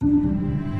Отец, 0.00 0.77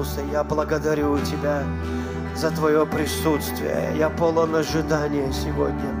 Иисуса, 0.00 0.20
я 0.32 0.42
благодарю 0.42 1.18
Тебя 1.18 1.62
за 2.34 2.50
Твое 2.50 2.86
присутствие. 2.86 3.92
Я 3.98 4.08
полон 4.08 4.54
ожидания 4.54 5.30
сегодня 5.30 5.94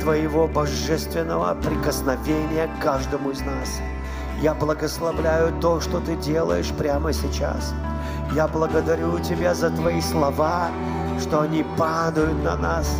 Твоего 0.00 0.46
божественного 0.46 1.54
прикосновения 1.54 2.68
к 2.68 2.82
каждому 2.82 3.30
из 3.30 3.40
нас. 3.40 3.80
Я 4.42 4.52
благословляю 4.52 5.58
то, 5.60 5.80
что 5.80 6.00
Ты 6.00 6.16
делаешь 6.16 6.70
прямо 6.76 7.14
сейчас. 7.14 7.72
Я 8.34 8.46
благодарю 8.46 9.18
Тебя 9.20 9.54
за 9.54 9.70
Твои 9.70 10.02
слова, 10.02 10.68
что 11.18 11.40
они 11.40 11.64
падают 11.78 12.44
на 12.44 12.56
нас, 12.56 12.94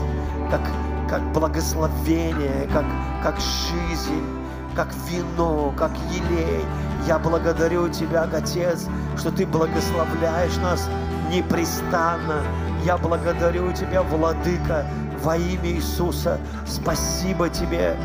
как, 0.51 0.63
как 1.09 1.33
благословение, 1.33 2.67
как, 2.73 2.87
как 3.23 3.39
жизнь, 3.39 4.40
как 4.75 4.89
вино, 5.09 5.73
как 5.77 5.91
елей. 6.11 6.65
Я 7.07 7.19
благодарю 7.19 7.89
Тебя, 7.89 8.29
Отец, 8.33 8.87
что 9.17 9.31
Ты 9.31 9.47
благословляешь 9.47 10.57
нас 10.57 10.89
непрестанно. 11.31 12.43
Я 12.85 12.97
благодарю 12.97 13.73
Тебя, 13.73 14.03
Владыка, 14.03 14.87
во 15.23 15.37
имя 15.37 15.71
Иисуса. 15.71 16.39
Спасибо 16.67 17.49
Тебе 17.49 17.97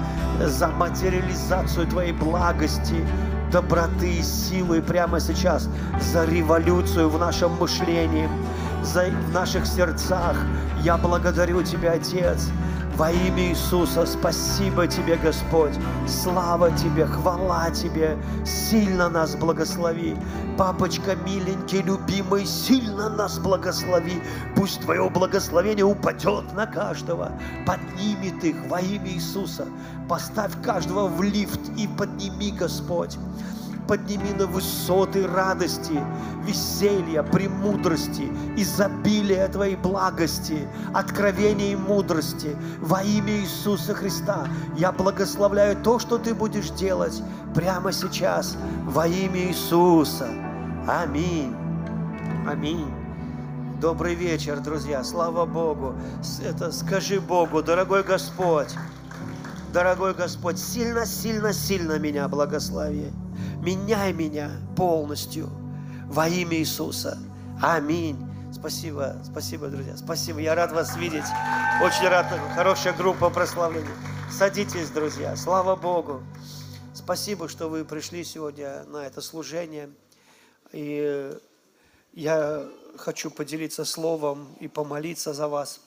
за 0.43 0.67
материализацию 0.67 1.87
Твоей 1.87 2.13
благости, 2.13 3.05
доброты 3.51 4.15
и 4.15 4.21
силы 4.21 4.81
прямо 4.81 5.19
сейчас, 5.19 5.69
за 6.01 6.25
революцию 6.25 7.09
в 7.09 7.17
нашем 7.17 7.53
мышлении, 7.57 8.29
за, 8.83 9.05
в 9.05 9.33
наших 9.33 9.65
сердцах. 9.65 10.37
Я 10.81 10.97
благодарю 10.97 11.63
Тебя, 11.63 11.93
Отец, 11.93 12.49
во 12.95 13.11
имя 13.11 13.49
Иисуса, 13.49 14.05
спасибо 14.05 14.87
Тебе, 14.87 15.17
Господь. 15.17 15.73
Слава 16.07 16.71
Тебе, 16.71 17.05
хвала 17.05 17.69
Тебе. 17.71 18.17
Сильно 18.45 19.09
нас 19.09 19.35
благослови. 19.35 20.15
Папочка 20.57 21.15
миленький, 21.15 21.81
любимый, 21.81 22.45
сильно 22.45 23.09
нас 23.09 23.37
благослови. 23.37 24.21
Пусть 24.55 24.81
Твое 24.81 25.09
благословение 25.09 25.85
упадет 25.85 26.53
на 26.53 26.65
каждого. 26.65 27.31
Поднимет 27.65 28.43
их 28.43 28.55
во 28.69 28.79
имя 28.79 29.09
Иисуса. 29.09 29.65
Поставь 30.07 30.53
каждого 30.63 31.07
в 31.07 31.21
лифт 31.21 31.61
и 31.77 31.87
подними, 31.87 32.51
Господь 32.51 33.17
подними 33.87 34.31
на 34.37 34.47
высоты 34.47 35.27
радости, 35.27 35.99
веселья, 36.43 37.23
премудрости, 37.23 38.31
изобилия 38.57 39.47
Твоей 39.47 39.75
благости, 39.75 40.67
откровения 40.93 41.73
и 41.73 41.75
мудрости. 41.75 42.55
Во 42.79 43.01
имя 43.03 43.33
Иисуса 43.39 43.93
Христа 43.93 44.47
я 44.77 44.91
благословляю 44.91 45.75
то, 45.81 45.99
что 45.99 46.17
Ты 46.17 46.33
будешь 46.33 46.69
делать 46.69 47.21
прямо 47.53 47.91
сейчас. 47.91 48.57
Во 48.85 49.07
имя 49.07 49.49
Иисуса. 49.49 50.27
Аминь. 50.87 51.55
Аминь. 52.47 52.91
Добрый 53.81 54.15
вечер, 54.15 54.59
друзья. 54.59 55.03
Слава 55.03 55.45
Богу. 55.45 55.95
Это 56.43 56.71
скажи 56.71 57.19
Богу, 57.19 57.61
дорогой 57.61 58.03
Господь, 58.03 58.73
дорогой 59.73 60.13
Господь, 60.13 60.57
сильно-сильно-сильно 60.57 61.99
меня 61.99 62.27
благослови. 62.27 63.11
Меняй 63.61 64.13
меня 64.13 64.51
полностью 64.75 65.49
во 66.07 66.27
имя 66.27 66.57
Иисуса. 66.57 67.17
Аминь. 67.61 68.17
Спасибо, 68.51 69.17
спасибо, 69.23 69.67
друзья. 69.67 69.97
Спасибо. 69.97 70.39
Я 70.39 70.55
рад 70.55 70.71
вас 70.71 70.95
видеть. 70.95 71.25
Очень 71.81 72.07
рад. 72.07 72.27
Хорошая 72.55 72.93
группа 72.93 73.29
прославления. 73.29 73.95
Садитесь, 74.31 74.89
друзья. 74.89 75.35
Слава 75.35 75.75
Богу. 75.75 76.23
Спасибо, 76.93 77.49
что 77.49 77.69
вы 77.69 77.83
пришли 77.85 78.23
сегодня 78.23 78.83
на 78.85 79.05
это 79.05 79.21
служение. 79.21 79.89
И 80.71 81.37
я 82.13 82.65
хочу 82.97 83.29
поделиться 83.29 83.85
словом 83.85 84.47
и 84.59 84.67
помолиться 84.67 85.33
за 85.33 85.47
вас. 85.47 85.81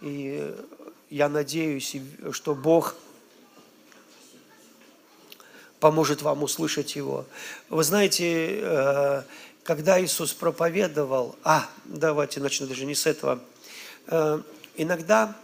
И 0.00 0.56
я 1.10 1.28
надеюсь, 1.28 1.96
что 2.32 2.54
Бог 2.54 2.94
поможет 5.80 6.22
вам 6.22 6.42
услышать 6.42 6.94
его. 6.94 7.24
Вы 7.70 7.82
знаете, 7.82 8.60
э, 8.60 9.22
когда 9.64 10.00
Иисус 10.00 10.32
проповедовал, 10.34 11.36
а, 11.42 11.68
давайте 11.86 12.40
начну 12.40 12.66
даже 12.66 12.84
не 12.84 12.94
с 12.94 13.06
этого, 13.06 13.40
э, 14.06 14.40
иногда, 14.76 15.34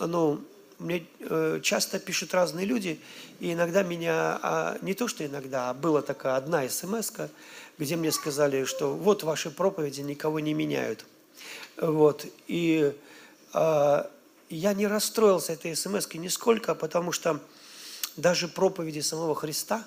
ну, 0.00 0.40
мне 0.78 1.06
э, 1.20 1.60
часто 1.62 2.00
пишут 2.00 2.34
разные 2.34 2.66
люди, 2.66 2.98
и 3.38 3.52
иногда 3.52 3.82
меня, 3.82 4.40
а, 4.42 4.78
не 4.80 4.94
то 4.94 5.06
что 5.06 5.24
иногда, 5.24 5.70
а 5.70 5.74
была 5.74 6.02
такая 6.02 6.36
одна 6.36 6.68
смс 6.68 7.12
где 7.78 7.96
мне 7.96 8.12
сказали, 8.12 8.64
что 8.64 8.94
вот 8.94 9.22
ваши 9.22 9.50
проповеди 9.50 10.00
никого 10.02 10.40
не 10.40 10.54
меняют. 10.54 11.04
Вот, 11.76 12.26
и 12.46 12.92
я 13.54 14.72
не 14.74 14.86
расстроился 14.86 15.54
этой 15.54 15.74
смс 15.74 16.06
нисколько, 16.14 16.74
потому 16.74 17.12
что 17.12 17.40
даже 18.16 18.48
проповеди 18.48 19.00
самого 19.00 19.34
Христа 19.34 19.84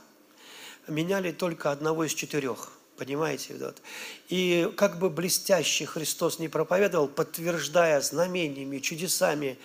меняли 0.87 1.31
только 1.31 1.71
одного 1.71 2.05
из 2.05 2.13
четырех. 2.13 2.71
Понимаете? 2.97 3.55
Вот. 3.59 3.81
И 4.29 4.71
как 4.77 4.99
бы 4.99 5.09
блестяще 5.09 5.85
Христос 5.85 6.39
не 6.39 6.47
проповедовал, 6.47 7.07
подтверждая 7.07 7.99
знамениями, 7.99 8.79
чудесами, 8.79 9.57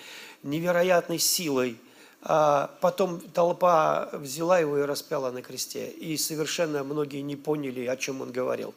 невероятной 0.43 1.19
силой, 1.19 1.76
а 2.22 2.76
потом 2.81 3.20
толпа 3.20 4.10
взяла 4.12 4.59
его 4.59 4.78
и 4.78 4.82
распяла 4.82 5.31
на 5.31 5.43
кресте. 5.43 5.91
И 5.91 6.16
совершенно 6.16 6.82
многие 6.82 7.20
не 7.20 7.37
поняли, 7.37 7.87
о 7.87 7.97
чем 7.97 8.20
он 8.20 8.32
говорил. 8.32 8.75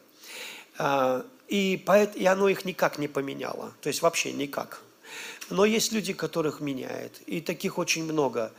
А, 0.78 1.26
и, 1.48 1.82
поэт, 1.84 2.16
и 2.16 2.24
оно 2.24 2.48
их 2.48 2.64
никак 2.64 2.98
не 2.98 3.08
поменяло. 3.08 3.72
То 3.80 3.88
есть 3.88 4.02
вообще 4.02 4.32
никак. 4.32 4.82
Но 5.50 5.64
есть 5.64 5.92
люди, 5.92 6.12
которых 6.12 6.60
меняет. 6.60 7.20
И 7.26 7.40
таких 7.40 7.76
очень 7.78 8.04
много. 8.04 8.52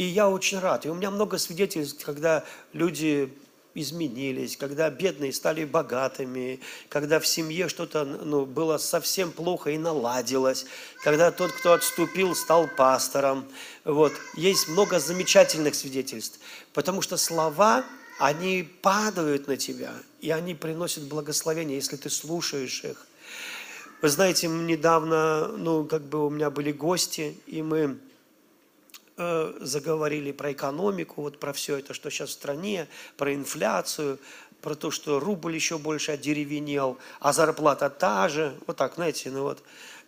И 0.00 0.04
я 0.04 0.30
очень 0.30 0.58
рад. 0.60 0.86
И 0.86 0.88
у 0.88 0.94
меня 0.94 1.10
много 1.10 1.36
свидетельств, 1.36 2.02
когда 2.06 2.42
люди 2.72 3.30
изменились, 3.74 4.56
когда 4.56 4.88
бедные 4.88 5.30
стали 5.30 5.66
богатыми, 5.66 6.60
когда 6.88 7.20
в 7.20 7.26
семье 7.26 7.68
что-то 7.68 8.06
ну, 8.06 8.46
было 8.46 8.78
совсем 8.78 9.30
плохо 9.30 9.72
и 9.72 9.76
наладилось, 9.76 10.64
когда 11.04 11.30
тот, 11.30 11.52
кто 11.52 11.74
отступил, 11.74 12.34
стал 12.34 12.66
пастором. 12.66 13.44
Вот. 13.84 14.14
Есть 14.36 14.68
много 14.68 14.98
замечательных 15.00 15.74
свидетельств, 15.74 16.40
потому 16.72 17.02
что 17.02 17.18
слова, 17.18 17.84
они 18.18 18.66
падают 18.80 19.48
на 19.48 19.58
тебя, 19.58 19.92
и 20.22 20.30
они 20.30 20.54
приносят 20.54 21.02
благословение, 21.02 21.76
если 21.76 21.96
ты 21.96 22.08
слушаешь 22.08 22.84
их. 22.84 23.06
Вы 24.00 24.08
знаете, 24.08 24.48
недавно, 24.48 25.48
ну, 25.48 25.84
как 25.84 26.00
бы 26.04 26.26
у 26.26 26.30
меня 26.30 26.48
были 26.48 26.72
гости, 26.72 27.36
и 27.46 27.60
мы 27.60 27.98
Э, 29.22 29.52
заговорили 29.60 30.32
про 30.32 30.52
экономику, 30.52 31.20
вот 31.20 31.38
про 31.38 31.52
все 31.52 31.76
это, 31.76 31.92
что 31.92 32.08
сейчас 32.08 32.30
в 32.30 32.32
стране, 32.32 32.88
про 33.18 33.34
инфляцию, 33.34 34.18
про 34.62 34.74
то, 34.74 34.90
что 34.90 35.20
рубль 35.20 35.54
еще 35.54 35.76
больше 35.76 36.12
одеревенел, 36.12 36.96
а 37.20 37.34
зарплата 37.34 37.90
та 37.90 38.30
же, 38.30 38.54
вот 38.66 38.78
так, 38.78 38.94
знаете, 38.94 39.30
ну 39.30 39.42
вот, 39.42 39.62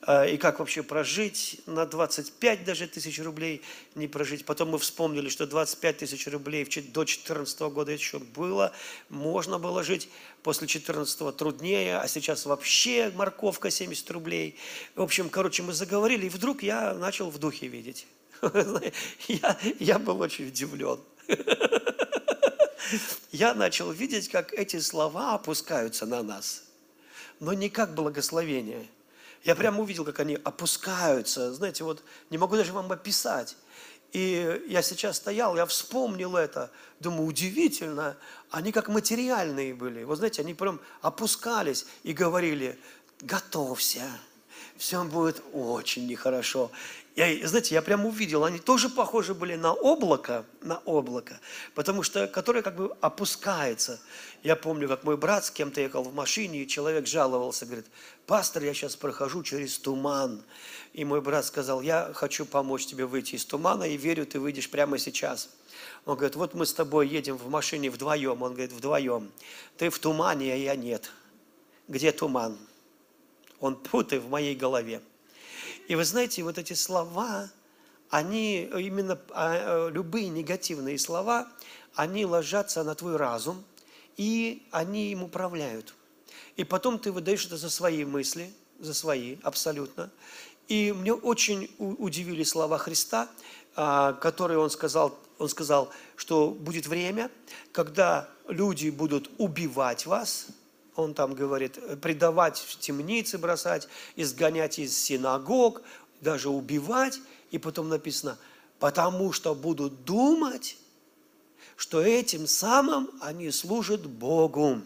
э, 0.07 0.31
и 0.31 0.39
как 0.39 0.61
вообще 0.61 0.83
прожить 0.83 1.61
на 1.67 1.85
25 1.85 2.65
даже 2.65 2.87
тысяч 2.87 3.21
рублей 3.21 3.61
не 3.97 4.09
прожить. 4.09 4.47
Потом 4.47 4.71
мы 4.71 4.79
вспомнили, 4.79 5.29
что 5.29 5.47
25 5.47 5.99
тысяч 5.99 6.27
рублей 6.29 6.65
до 6.65 7.05
2014 7.05 7.61
года 7.61 7.93
еще 7.93 8.19
было, 8.19 8.73
можно 9.11 9.59
было 9.59 9.83
жить, 9.83 10.09
после 10.43 10.69
14 10.69 11.37
труднее, 11.37 11.99
а 11.99 12.09
сейчас 12.09 12.47
вообще 12.47 13.13
морковка 13.15 13.71
70 13.71 14.11
рублей. 14.11 14.57
В 14.95 15.03
общем, 15.03 15.29
короче, 15.29 15.63
мы 15.63 15.75
заговорили, 15.75 16.25
и 16.25 16.31
вдруг 16.31 16.63
я 16.63 16.95
начал 16.95 17.29
в 17.29 17.39
духе 17.39 17.67
видеть. 17.67 18.07
Я, 19.29 19.59
я 19.79 19.99
был 19.99 20.21
очень 20.21 20.49
удивлен. 20.49 21.01
Я 23.33 23.55
начал 23.55 23.91
видеть, 23.93 24.29
как 24.29 24.53
эти 24.53 24.81
слова 24.81 25.35
опускаются 25.35 26.07
на 26.07 26.23
нас. 26.23 26.65
но 27.41 27.53
не 27.53 27.71
как 27.71 27.95
благословение. 27.95 28.87
Я 29.45 29.57
прямо 29.57 29.81
увидел, 29.81 30.05
как 30.05 30.21
они 30.21 30.39
опускаются. 30.45 31.53
Знаете, 31.53 31.85
вот 31.85 32.05
не 32.31 32.39
могу 32.39 32.57
даже 32.57 32.73
вам 32.73 32.93
описать. 32.93 33.57
И 34.13 34.63
я 34.69 34.83
сейчас 34.83 35.17
стоял, 35.17 35.57
я 35.57 35.67
вспомнил 35.67 36.37
это. 36.37 36.71
Думаю, 37.01 37.27
удивительно, 37.27 38.17
они 38.51 38.71
как 38.71 38.89
материальные 38.89 39.75
были. 39.75 40.05
Вот 40.05 40.19
знаете, 40.19 40.43
они 40.43 40.55
прям 40.55 40.81
опускались 41.01 41.87
и 42.03 42.13
говорили, 42.13 42.79
готовься, 43.23 44.05
все 44.83 45.05
будет 45.05 45.41
очень 45.53 46.09
нехорошо. 46.09 46.73
Я, 47.15 47.47
знаете, 47.47 47.77
я 47.77 47.83
прям 47.83 48.05
увидел, 48.05 48.43
они 48.43 48.59
тоже 48.59 48.89
похожи 48.89 49.33
были 49.33 49.55
на 49.55 49.73
облако, 49.73 50.45
на 50.61 50.79
облако, 50.79 51.39
потому 51.77 52.03
что, 52.03 52.27
которое 52.27 52.63
как 52.63 52.75
бы 52.75 52.97
опускается. 53.01 54.01
Я 54.43 54.57
помню, 54.57 54.89
как 54.89 55.05
мой 55.05 55.17
брат 55.17 55.45
с 55.45 55.53
кем-то 55.53 55.81
ехал 55.81 56.03
в 56.03 56.13
машине, 56.13 56.63
и 56.63 56.67
человек 56.67 57.07
жаловался, 57.07 57.65
говорит, 57.65 57.87
пастор, 58.27 58.65
я 58.65 58.75
сейчас 58.75 58.97
прохожу 58.97 59.45
через 59.45 59.79
туман. 59.79 60.43
И 60.95 61.05
мой 61.05 61.21
брат 61.21 61.45
сказал, 61.45 61.81
я 61.81 62.11
хочу 62.13 62.45
помочь 62.45 62.85
тебе 62.87 63.07
выйти 63.07 63.37
из 63.37 63.45
тумана, 63.45 63.85
и 63.85 63.97
верю, 63.97 64.27
ты 64.27 64.41
выйдешь 64.41 64.69
прямо 64.69 64.99
сейчас. 64.99 65.51
Он 66.07 66.17
говорит, 66.17 66.35
вот 66.35 66.55
мы 66.55 66.67
с 66.67 66.75
тобой 66.75 67.07
едем 67.07 67.37
в 67.37 67.49
машине 67.49 67.89
вдвоем. 67.89 68.43
Он 68.43 68.53
говорит, 68.53 68.73
вдвоем. 68.73 69.31
Ты 69.77 69.91
в 69.91 69.99
тумане, 70.01 70.53
а 70.53 70.57
я 70.57 70.75
нет. 70.75 71.13
Где 71.87 72.11
туман? 72.11 72.59
Он, 73.63 73.81
тьфу 73.81 74.03
ты, 74.03 74.21
в 74.21 74.29
моей 74.29 74.57
голове. 74.57 75.01
И 75.89 75.95
вы 75.95 76.05
знаете, 76.05 76.43
вот 76.43 76.59
эти 76.59 76.73
слова, 76.73 77.49
они, 78.11 78.65
именно 78.65 79.19
а, 79.31 79.89
любые 79.89 80.29
негативные 80.29 80.99
слова, 80.99 81.49
они 81.95 82.27
ложатся 82.27 82.83
на 82.83 82.95
твой 82.97 83.17
разум, 83.17 83.65
и 84.17 84.67
они 84.73 85.13
им 85.13 85.23
управляют. 85.23 85.95
И 86.57 86.65
потом 86.65 86.99
ты 86.99 87.13
выдаешь 87.13 87.47
это 87.47 87.57
за 87.57 87.71
свои 87.71 88.05
мысли, 88.05 88.53
за 88.81 88.95
свои, 88.95 89.37
абсолютно. 89.45 90.11
И 90.67 90.93
мне 90.93 91.15
очень 91.15 91.71
удивили 91.79 92.43
слова 92.43 92.79
Христа, 92.79 93.29
а, 93.77 94.15
которые 94.15 94.59
он 94.59 94.71
сказал, 94.71 95.17
он 95.39 95.49
сказал, 95.49 95.89
что 96.17 96.51
будет 96.51 96.89
время, 96.89 97.31
когда 97.71 98.29
люди 98.49 98.91
будут 98.91 99.31
убивать 99.39 100.05
вас, 100.07 100.49
он 100.97 101.15
там 101.15 101.35
говорит, 101.35 101.79
предавать 102.01 102.59
в 102.59 102.79
темницы 102.79 103.39
бросать, 103.39 103.89
изгонять 104.17 104.79
из 104.79 104.97
синагог, 104.97 105.83
даже 106.21 106.51
убивать. 106.51 107.21
И 107.51 107.59
потом 107.59 107.89
написано, 107.89 108.39
потому 108.79 109.33
что 109.33 109.55
будут 109.55 110.05
думать, 110.05 110.77
что 111.77 112.03
этим 112.03 112.47
самым 112.47 113.11
они 113.21 113.51
служат 113.51 114.07
Богу. 114.07 114.83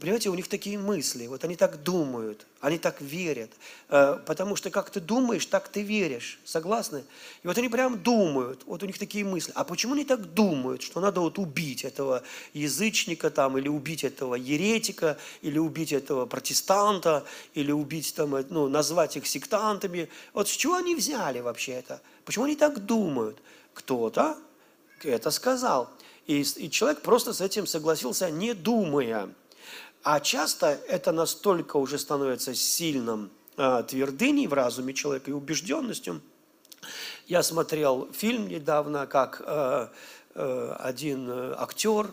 Понимаете, 0.00 0.28
у 0.28 0.34
них 0.34 0.48
такие 0.48 0.76
мысли, 0.76 1.28
вот 1.28 1.44
они 1.44 1.54
так 1.54 1.84
думают, 1.84 2.46
они 2.60 2.78
так 2.78 3.00
верят, 3.00 3.50
э, 3.88 4.18
потому 4.26 4.56
что 4.56 4.70
как 4.70 4.90
ты 4.90 4.98
думаешь, 4.98 5.46
так 5.46 5.68
ты 5.68 5.82
веришь, 5.82 6.40
согласны? 6.44 7.04
И 7.44 7.46
вот 7.46 7.56
они 7.58 7.68
прям 7.68 8.02
думают, 8.02 8.62
вот 8.66 8.82
у 8.82 8.86
них 8.86 8.98
такие 8.98 9.24
мысли. 9.24 9.52
А 9.54 9.62
почему 9.62 9.92
они 9.94 10.04
так 10.04 10.34
думают, 10.34 10.82
что 10.82 11.00
надо 11.00 11.20
вот 11.20 11.38
убить 11.38 11.84
этого 11.84 12.24
язычника 12.54 13.30
там, 13.30 13.56
или 13.56 13.68
убить 13.68 14.02
этого 14.02 14.34
еретика, 14.34 15.16
или 15.42 15.58
убить 15.58 15.92
этого 15.92 16.26
протестанта, 16.26 17.24
или 17.54 17.70
убить 17.70 18.14
там, 18.16 18.34
э, 18.34 18.44
ну, 18.50 18.68
назвать 18.68 19.16
их 19.16 19.28
сектантами? 19.28 20.08
Вот 20.32 20.48
с 20.48 20.52
чего 20.52 20.74
они 20.74 20.96
взяли 20.96 21.38
вообще 21.38 21.72
это? 21.72 22.02
Почему 22.24 22.46
они 22.46 22.56
так 22.56 22.84
думают? 22.84 23.38
Кто-то 23.74 24.36
это 25.04 25.30
сказал. 25.30 25.88
И, 26.26 26.40
и 26.40 26.70
человек 26.70 27.02
просто 27.02 27.32
с 27.32 27.40
этим 27.40 27.66
согласился, 27.66 28.30
не 28.30 28.54
думая. 28.54 29.28
А 30.04 30.20
часто 30.20 30.78
это 30.86 31.12
настолько 31.12 31.78
уже 31.78 31.98
становится 31.98 32.54
сильным 32.54 33.30
э, 33.56 33.84
твердыней 33.88 34.46
в 34.46 34.52
разуме 34.52 34.92
человека 34.92 35.30
и 35.30 35.32
убежденностью. 35.32 36.20
Я 37.26 37.42
смотрел 37.42 38.12
фильм 38.12 38.46
недавно, 38.46 39.06
как 39.06 39.40
э, 39.42 39.88
э, 40.34 40.76
один 40.78 41.54
актер, 41.56 42.10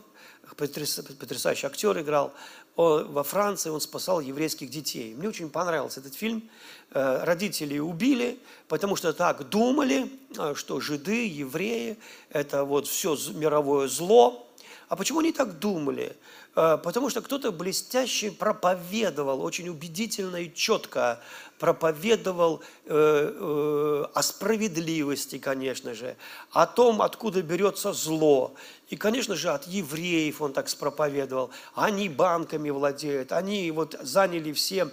потрясающий 0.56 1.68
актер 1.68 2.00
играл, 2.00 2.34
во 2.78 3.24
Франции 3.24 3.70
он 3.70 3.82
спасал 3.82 4.22
еврейских 4.22 4.70
детей. 4.70 5.14
Мне 5.14 5.28
очень 5.28 5.50
понравился 5.50 6.00
этот 6.00 6.16
фильм. 6.16 6.50
Родители 6.92 7.78
убили, 7.80 8.40
потому 8.70 8.96
что 8.96 9.12
так 9.12 9.50
думали, 9.50 10.10
что 10.56 10.80
жиды, 10.80 11.28
евреи– 11.28 12.00
это 12.30 12.64
вот 12.64 12.88
все 12.88 13.18
мировое 13.34 13.90
зло. 13.90 14.48
А 14.88 14.96
почему 14.96 15.20
они 15.20 15.34
так 15.34 15.60
думали? 15.60 16.16
Э, 16.56 16.77
потому 16.81 17.09
что 17.09 17.21
кто-то 17.21 17.51
блестяще 17.51 18.31
проповедовал, 18.31 19.42
очень 19.42 19.69
убедительно 19.69 20.38
и 20.38 20.53
четко 20.53 21.19
проповедовал 21.59 22.62
э, 22.86 22.94
э, 22.94 24.06
о 24.13 24.21
справедливости, 24.21 25.38
конечно 25.38 25.94
же, 25.94 26.18
о 26.51 26.65
том, 26.65 27.01
откуда 27.01 27.42
берется 27.42 27.94
зло. 27.94 28.53
И, 28.89 28.98
конечно 28.98 29.36
же, 29.36 29.50
от 29.50 29.65
евреев 29.68 30.42
он 30.42 30.51
так 30.51 30.68
спроповедовал. 30.68 31.51
Они 31.74 32.09
банками 32.09 32.69
владеют, 32.69 33.31
они 33.31 33.71
вот 33.71 33.95
заняли 34.01 34.51
все 34.51 34.89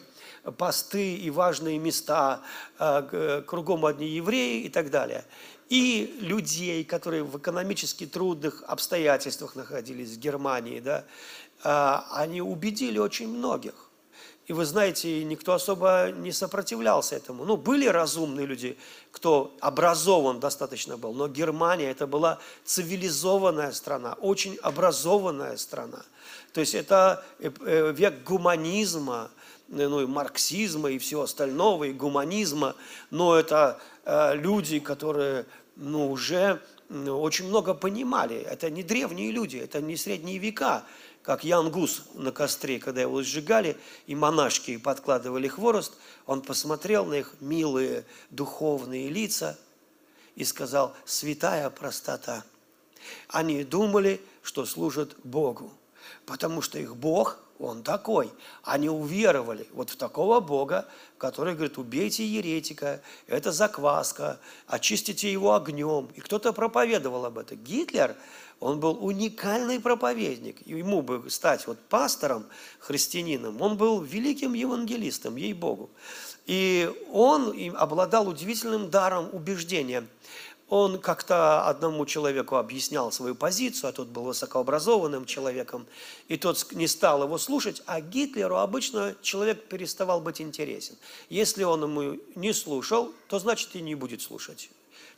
посты 0.56 1.16
и 1.16 1.30
важные 1.30 1.78
места, 1.78 2.40
кругом 3.46 3.84
одни 3.84 4.08
евреи 4.08 4.62
и 4.62 4.68
так 4.68 4.90
далее 4.90 5.24
и 5.68 6.16
людей, 6.20 6.82
которые 6.84 7.24
в 7.24 7.38
экономически 7.38 8.06
трудных 8.06 8.62
обстоятельствах 8.66 9.54
находились 9.54 10.12
в 10.12 10.18
Германии, 10.18 10.80
да, 10.80 11.04
они 11.62 12.40
убедили 12.40 12.98
очень 12.98 13.28
многих. 13.28 13.88
И 14.48 14.54
вы 14.54 14.64
знаете, 14.64 15.24
никто 15.24 15.52
особо 15.52 16.10
не 16.10 16.32
сопротивлялся 16.32 17.16
этому. 17.16 17.44
Ну, 17.44 17.58
были 17.58 17.86
разумные 17.86 18.46
люди, 18.46 18.78
кто 19.12 19.54
образован 19.60 20.40
достаточно 20.40 20.96
был, 20.96 21.12
но 21.12 21.28
Германия 21.28 21.90
это 21.90 22.06
была 22.06 22.38
цивилизованная 22.64 23.72
страна, 23.72 24.14
очень 24.14 24.56
образованная 24.62 25.58
страна. 25.58 26.02
То 26.54 26.60
есть 26.60 26.74
это 26.74 27.22
э, 27.40 27.50
э, 27.60 27.92
век 27.92 28.22
гуманизма, 28.24 29.30
ну 29.68 30.00
и 30.00 30.06
марксизма 30.06 30.92
и 30.92 30.98
всего 30.98 31.22
остального, 31.22 31.84
и 31.84 31.92
гуманизма, 31.92 32.74
но 33.10 33.36
это 33.36 33.78
э, 34.06 34.34
люди, 34.34 34.78
которые 34.78 35.44
ну, 35.76 36.10
уже 36.10 36.58
очень 36.88 37.48
много 37.48 37.74
понимали. 37.74 38.36
Это 38.36 38.70
не 38.70 38.82
древние 38.82 39.30
люди, 39.30 39.58
это 39.58 39.82
не 39.82 39.96
средние 39.96 40.38
века, 40.38 40.84
как 41.28 41.44
Ян 41.44 41.70
Гус 41.70 42.04
на 42.14 42.32
костре, 42.32 42.78
когда 42.78 43.02
его 43.02 43.22
сжигали, 43.22 43.76
и 44.06 44.14
монашки 44.14 44.78
подкладывали 44.78 45.46
хворост, 45.46 45.92
он 46.24 46.40
посмотрел 46.40 47.04
на 47.04 47.16
их 47.16 47.34
милые 47.40 48.06
духовные 48.30 49.10
лица 49.10 49.58
и 50.36 50.44
сказал, 50.46 50.96
святая 51.04 51.68
простота. 51.68 52.44
Они 53.28 53.62
думали, 53.62 54.22
что 54.42 54.64
служат 54.64 55.16
Богу, 55.22 55.70
потому 56.24 56.62
что 56.62 56.78
их 56.78 56.96
Бог, 56.96 57.38
Он 57.58 57.82
такой. 57.82 58.32
Они 58.62 58.88
уверовали 58.88 59.66
вот 59.72 59.90
в 59.90 59.96
такого 59.96 60.38
Бога, 60.38 60.86
который 61.18 61.54
говорит, 61.54 61.76
убейте 61.76 62.24
еретика, 62.24 63.02
это 63.26 63.50
закваска, 63.50 64.38
очистите 64.68 65.30
его 65.30 65.54
огнем. 65.54 66.08
И 66.14 66.20
кто-то 66.20 66.52
проповедовал 66.52 67.26
об 67.26 67.36
этом. 67.36 67.58
Гитлер– 67.58 68.16
он 68.60 68.80
был 68.80 69.04
уникальный 69.04 69.78
проповедник. 69.78 70.66
Ему 70.66 71.02
бы 71.02 71.30
стать 71.30 71.66
вот 71.66 71.78
пастором, 71.88 72.46
христианином, 72.80 73.62
он 73.62 73.76
был 73.76 74.00
великим 74.00 74.54
евангелистом, 74.54 75.36
ей-богу. 75.36 75.90
И 76.46 76.90
он 77.12 77.54
обладал 77.76 78.28
удивительным 78.28 78.90
даром 78.90 79.28
убеждения. 79.32 80.06
Он 80.68 80.98
как-то 80.98 81.66
одному 81.66 82.04
человеку 82.04 82.56
объяснял 82.56 83.10
свою 83.12 83.34
позицию, 83.34 83.88
а 83.88 83.92
тот 83.92 84.08
был 84.08 84.24
высокообразованным 84.24 85.24
человеком, 85.24 85.86
и 86.26 86.36
тот 86.36 86.72
не 86.72 86.86
стал 86.86 87.22
его 87.22 87.38
слушать, 87.38 87.82
а 87.86 88.02
Гитлеру 88.02 88.56
обычно 88.56 89.14
человек 89.22 89.68
переставал 89.68 90.20
быть 90.20 90.42
интересен. 90.42 90.96
Если 91.30 91.62
он 91.62 91.84
ему 91.84 92.18
не 92.34 92.52
слушал, 92.52 93.14
то 93.28 93.38
значит 93.38 93.74
и 93.76 93.80
не 93.80 93.94
будет 93.94 94.20
слушать. 94.20 94.68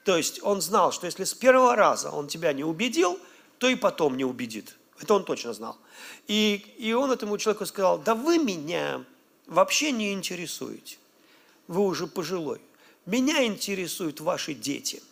То 0.05 0.17
есть 0.17 0.41
он 0.45 0.61
знал, 0.61 0.93
что 0.93 1.07
если 1.07 1.25
с 1.25 1.35
первого 1.35 1.75
раза 1.75 2.11
он 2.11 2.29
тебя 2.29 2.53
не 2.53 2.63
убедил– 2.63 3.19
то 3.61 3.69
и 3.69 3.75
потом 3.77 4.17
не 4.17 4.25
убедит. 4.25 4.75
Это 4.99 5.13
он 5.13 5.25
точно 5.25 5.53
знал. 5.53 5.77
И, 6.27 6.65
и 6.79 6.95
он 6.95 7.13
этому 7.13 7.37
человеку 7.37 7.67
сказал, 7.67 7.99
да 7.99 8.15
вы 8.15 8.39
меня 8.39 9.05
вообще 9.47 9.93
не 9.93 10.15
интересуете. 10.15 10.97
Вы 11.69 11.83
уже 11.83 12.07
пожилой. 12.07 12.59
Меня 13.05 13.45
интересуют 13.45 14.21
ваши 14.21 14.55
дети. 14.55 15.03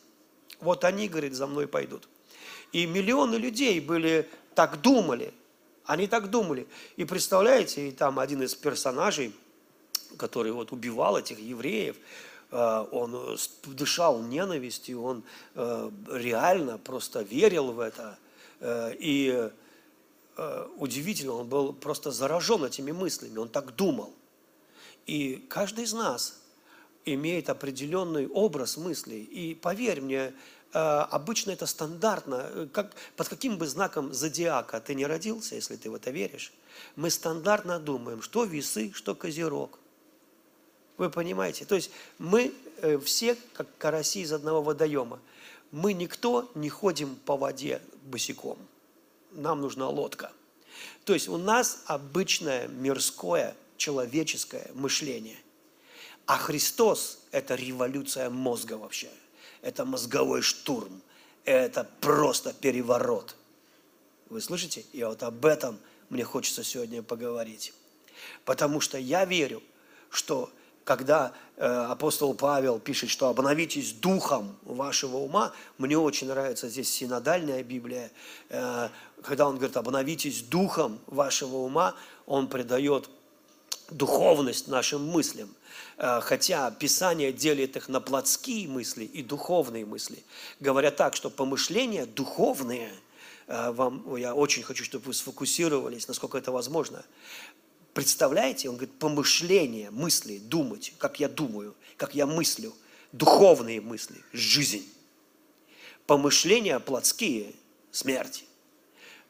Вот 0.61 0.85
они, 0.85 1.09
говорит, 1.09 1.35
за 1.35 1.47
мной 1.47 1.69
пойдут. 1.69 2.09
И 2.73 2.87
миллионы 2.87 3.37
людей 3.37 3.81
были, 3.81 4.27
так 4.55 4.81
думали. 4.81 5.35
Они 5.85 6.07
так 6.07 6.31
думали. 6.31 6.67
И 6.97 7.05
представляете, 7.05 7.89
и 7.89 7.93
там 7.93 8.19
один 8.19 8.43
из 8.43 8.55
персонажей, 8.55 9.35
который 10.17 10.53
вот 10.53 10.73
убивал 10.73 11.19
этих 11.19 11.39
евреев, 11.39 11.97
э, 12.51 12.87
он 12.93 13.39
дышал 13.67 14.23
ненавистью, 14.23 15.03
он 15.03 15.23
э, 15.55 15.91
реально 16.13 16.79
просто 16.79 17.21
верил 17.21 17.73
в 17.73 17.81
это– 17.81 18.19
и 18.61 19.51
э, 20.39 20.69
удивительно, 20.77 21.33
он 21.33 21.49
был 21.49 21.73
просто 21.73 22.11
заражен 22.11 22.65
этими 22.65 22.93
мыслями, 22.93 23.39
он 23.39 23.49
так 23.49 23.75
думал. 23.77 24.15
И 25.07 25.45
каждый 25.49 25.85
из 25.85 25.93
нас 25.93 26.41
имеет 27.05 27.49
определенный 27.51 28.29
образ 28.29 28.77
мыслей. 28.77 29.23
И 29.23 29.55
поверь 29.55 30.01
мне, 30.01 30.33
э, 30.73 30.79
обычно 30.79 31.51
это 31.51 31.67
стандартно. 31.67 32.69
Как, 32.73 32.95
под 33.17 33.29
каким 33.29 33.59
бы 33.59 33.67
знаком 33.67 34.13
зодиака 34.13 34.81
ты 34.81 34.95
не 34.95 35.07
родился, 35.07 35.55
если 35.55 35.77
ты 35.77 35.91
в 35.91 35.95
это 35.95 36.11
веришь, 36.11 36.53
мы 36.97 37.11
стандартно 37.11 37.79
думаем, 37.79 38.23
что 38.23 38.45
весы, 38.45 38.93
что 38.95 39.15
козерог. 39.15 39.79
Вы 40.97 41.11
понимаете? 41.11 41.65
То 41.65 41.75
есть 41.75 41.91
мы 42.19 42.53
э, 42.83 42.99
все, 42.99 43.37
как 43.55 43.67
караси 43.79 44.21
из 44.21 44.33
одного 44.33 44.63
водоема, 44.63 45.21
мы 45.71 45.93
никто 45.93 46.51
не 46.55 46.69
ходим 46.69 47.17
по 47.17 47.37
воде 47.37 47.83
босиком. 48.05 48.59
Нам 49.33 49.61
нужна 49.61 49.89
лодка. 49.89 50.33
То 51.05 51.15
есть 51.15 51.29
у 51.29 51.37
нас 51.37 51.83
обычное 51.87 52.69
мирское, 52.69 53.57
человеческое 53.77 54.71
мышление. 54.75 55.39
А 56.27 56.37
Христос– 56.37 57.21
это 57.31 57.55
революция 57.55 58.31
мозга 58.31 58.75
вообще. 58.75 59.09
Это 59.63 59.85
мозговой 59.85 60.43
штурм. 60.43 61.01
Это 61.45 61.89
просто 62.01 62.53
переворот. 62.53 63.35
Вы 64.29 64.41
слышите? 64.41 64.85
И 64.93 65.03
вот 65.03 65.23
об 65.23 65.47
этом 65.47 65.79
мне 66.11 66.25
хочется 66.25 66.63
сегодня 66.63 67.03
поговорить. 67.03 67.73
Потому 68.45 68.81
что 68.81 68.99
я 68.99 69.25
верю, 69.25 69.63
что 70.11 70.51
когда 70.89 71.33
э, 71.59 71.67
апостол 71.67 72.33
Павел 72.33 72.79
пишет, 72.79 73.11
что 73.11 73.29
обновитесь 73.29 73.93
духом 73.93 74.57
вашего 74.63 75.19
ума, 75.19 75.53
мне 75.77 75.99
очень 75.99 76.29
нравится 76.29 76.71
здесь 76.71 76.91
синодальная 76.91 77.63
Библия, 77.63 78.11
э, 78.49 78.89
когда 79.23 79.47
он 79.47 79.57
говорит, 79.57 79.77
обновитесь 79.77 80.41
духом 80.41 80.99
вашего 81.07 81.57
ума, 81.57 81.95
он 82.25 82.49
придает 82.49 83.11
духовность 83.91 84.69
нашим 84.69 85.07
мыслям. 85.07 85.55
Э, 85.99 86.21
хотя 86.23 86.71
Писание 86.71 87.35
делит 87.35 87.77
их 87.77 87.91
на 87.91 88.01
плотские 88.01 88.67
мысли 88.67 89.05
и 89.05 89.23
духовные 89.23 89.85
мысли. 89.85 90.25
Говоря 90.59 90.91
так, 90.91 91.15
что 91.15 91.29
помышления 91.29 92.07
духовные– 92.07 92.91
вам, 93.49 94.15
я 94.17 94.35
очень 94.35 94.63
хочу, 94.63 94.85
чтобы 94.85 95.07
вы 95.07 95.15
сфокусировались, 95.15 96.07
насколько 96.07 96.37
это 96.37 96.53
возможно. 96.53 97.03
Представляете, 97.99 98.69
он 98.69 98.77
говорит, 98.77 98.97
помышления, 99.01 99.91
мысли, 99.91 100.39
думать, 100.39 100.95
как 100.99 101.19
я 101.19 101.29
думаю, 101.29 101.75
как 101.97 102.15
я 102.15 102.27
мыслю, 102.27 102.73
духовные 103.11 103.81
мысли, 103.81 104.23
жизнь. 104.33 104.89
Помышления 106.07 106.79
плотские– 106.79 107.55
смерть. 107.91 108.45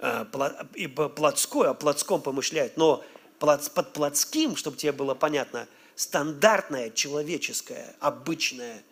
Э, 0.00 0.26
ибо 0.74 1.08
плотское 1.08 1.70
о 1.70 1.72
плотском 1.72 2.20
помышляет, 2.20 2.76
но 2.76 3.02
под 3.38 3.94
плотским, 3.94 4.54
чтобы 4.54 4.76
тебе 4.76 4.92
было 4.92 5.14
понятно, 5.14 5.66
стандартное, 5.94 6.90
человеческое, 6.90 7.96
обычное. 8.00 8.82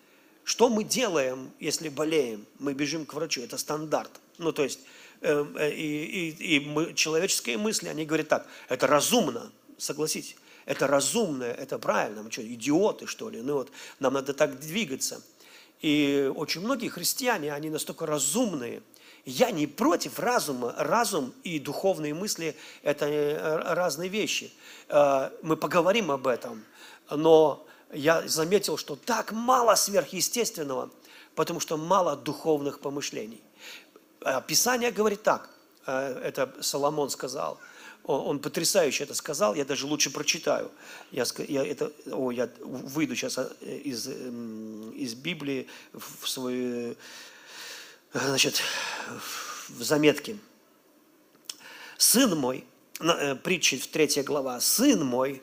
Что 0.44 0.70
мы 0.70 0.84
делаем, 0.84 1.50
если 1.60 1.90
болеем? 1.90 2.46
Мы 2.60 2.72
бежим 2.72 3.04
к 3.04 3.12
врачу, 3.12 3.42
это 3.42 3.58
стандарт. 3.58 4.22
Ну, 4.38 4.52
то 4.52 4.62
есть, 4.62 4.80
э, 5.20 5.44
э, 5.58 5.70
и, 5.70 6.30
и, 6.30 6.56
и 6.56 6.60
мы, 6.60 6.94
человеческие 6.94 7.58
мысли, 7.58 7.88
они 7.88 8.06
говорят 8.06 8.28
так, 8.28 8.46
это 8.70 8.86
разумно, 8.86 9.52
согласитесь, 9.78 10.36
это 10.66 10.86
разумное, 10.86 11.52
это 11.52 11.78
правильно. 11.78 12.22
Мы 12.22 12.30
что, 12.30 12.42
идиоты, 12.42 13.06
что 13.06 13.30
ли? 13.30 13.40
Ну 13.40 13.54
вот, 13.54 13.70
нам 14.00 14.14
надо 14.14 14.34
так 14.34 14.58
двигаться. 14.58 15.22
И 15.80 16.30
очень 16.34 16.62
многие 16.62 16.88
христиане, 16.88 17.52
они 17.52 17.70
настолько 17.70 18.04
разумные. 18.04 18.82
Я 19.24 19.50
не 19.50 19.66
против 19.66 20.18
разума. 20.18 20.74
Разум 20.76 21.32
и 21.44 21.58
духовные 21.58 22.14
мысли– 22.14 22.56
это 22.82 23.06
э, 23.06 23.74
разные 23.74 24.08
вещи. 24.08 24.52
Э, 24.88 25.30
мы 25.42 25.56
поговорим 25.56 26.10
об 26.10 26.26
этом. 26.26 26.64
Но 27.10 27.66
я 27.92 28.26
заметил, 28.26 28.76
что 28.76 28.96
так 28.96 29.32
мало 29.32 29.74
сверхъестественного, 29.74 30.90
потому 31.34 31.60
что 31.60 31.76
мало 31.76 32.16
духовных 32.16 32.80
помышлений. 32.80 33.42
Э, 34.20 34.40
Писание 34.46 34.90
говорит 34.90 35.22
так, 35.22 35.50
это 35.86 36.52
Соломон 36.60 37.10
сказал– 37.10 37.60
он, 38.06 38.38
потрясающе 38.38 39.02
это 39.04 39.14
сказал, 39.14 39.54
я 39.56 39.64
даже 39.64 39.86
лучше 39.86 40.10
прочитаю. 40.10 40.70
Я, 41.10 41.24
я, 41.48 41.66
это, 41.66 41.92
о, 42.12 42.30
я 42.30 42.48
выйду 42.60 43.16
сейчас 43.16 43.36
а, 43.36 43.52
из, 43.62 44.06
из 44.06 45.14
Библии 45.14 45.66
в 45.92 46.28
свою, 46.28 46.92
э, 46.92 46.94
значит, 48.12 48.62
в 49.68 49.82
заметки. 49.82 50.38
«Сын 51.98 52.38
мой», 52.38 52.64
э, 53.00 53.34
притча 53.34 53.76
в 53.76 53.88
третья 53.88 54.22
глава, 54.22 54.60
«Сын 54.60 55.04
мой», 55.04 55.42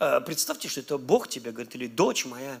э, 0.00 0.20
представьте, 0.20 0.68
что 0.68 0.80
это 0.80 0.98
Бог 0.98 1.28
тебе 1.28 1.50
говорит, 1.50 1.74
или 1.74 1.86
дочь 1.86 2.26
моя. 2.26 2.60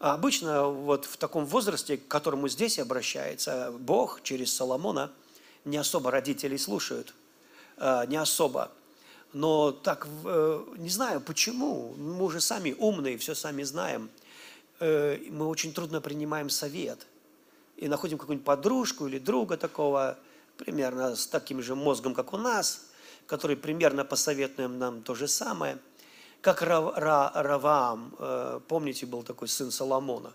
Обычно 0.00 0.66
вот 0.66 1.04
в 1.04 1.16
таком 1.16 1.46
возрасте, 1.46 1.96
к 1.96 2.08
которому 2.08 2.48
здесь 2.48 2.80
обращается 2.80 3.70
Бог 3.70 4.22
через 4.24 4.52
Соломона, 4.52 5.12
не 5.64 5.76
особо 5.76 6.10
родителей 6.10 6.58
слушают– 6.58 7.14
Э, 7.17 7.17
не 7.80 8.16
особо. 8.16 8.70
Но 9.32 9.72
так, 9.72 10.08
э, 10.24 10.64
не 10.78 10.88
знаю 10.88 11.20
почему, 11.20 11.94
мы 11.96 12.24
уже 12.24 12.40
сами 12.40 12.74
умные, 12.78 13.18
все 13.18 13.34
сами 13.34 13.62
знаем. 13.62 14.10
Э, 14.80 15.18
мы 15.30 15.46
очень 15.46 15.72
трудно 15.72 16.00
принимаем 16.00 16.48
совет. 16.50 17.06
И 17.76 17.88
находим 17.88 18.18
какую-нибудь 18.18 18.46
подружку 18.46 19.06
или 19.06 19.18
друга 19.18 19.56
такого, 19.56 20.18
примерно 20.56 21.14
с 21.14 21.26
таким 21.26 21.62
же 21.62 21.74
мозгом, 21.74 22.14
как 22.14 22.32
у 22.32 22.38
нас, 22.38 22.86
который 23.26 23.56
примерно 23.56 24.04
посоветуем 24.04 24.78
нам 24.78 25.02
то 25.02 25.14
же 25.14 25.28
самое. 25.28 25.78
Как 26.40 26.62
Раваам, 26.62 28.14
помните, 28.68 29.06
был 29.06 29.22
такой 29.22 29.48
сын 29.48 29.70
Соломона, 29.70 30.32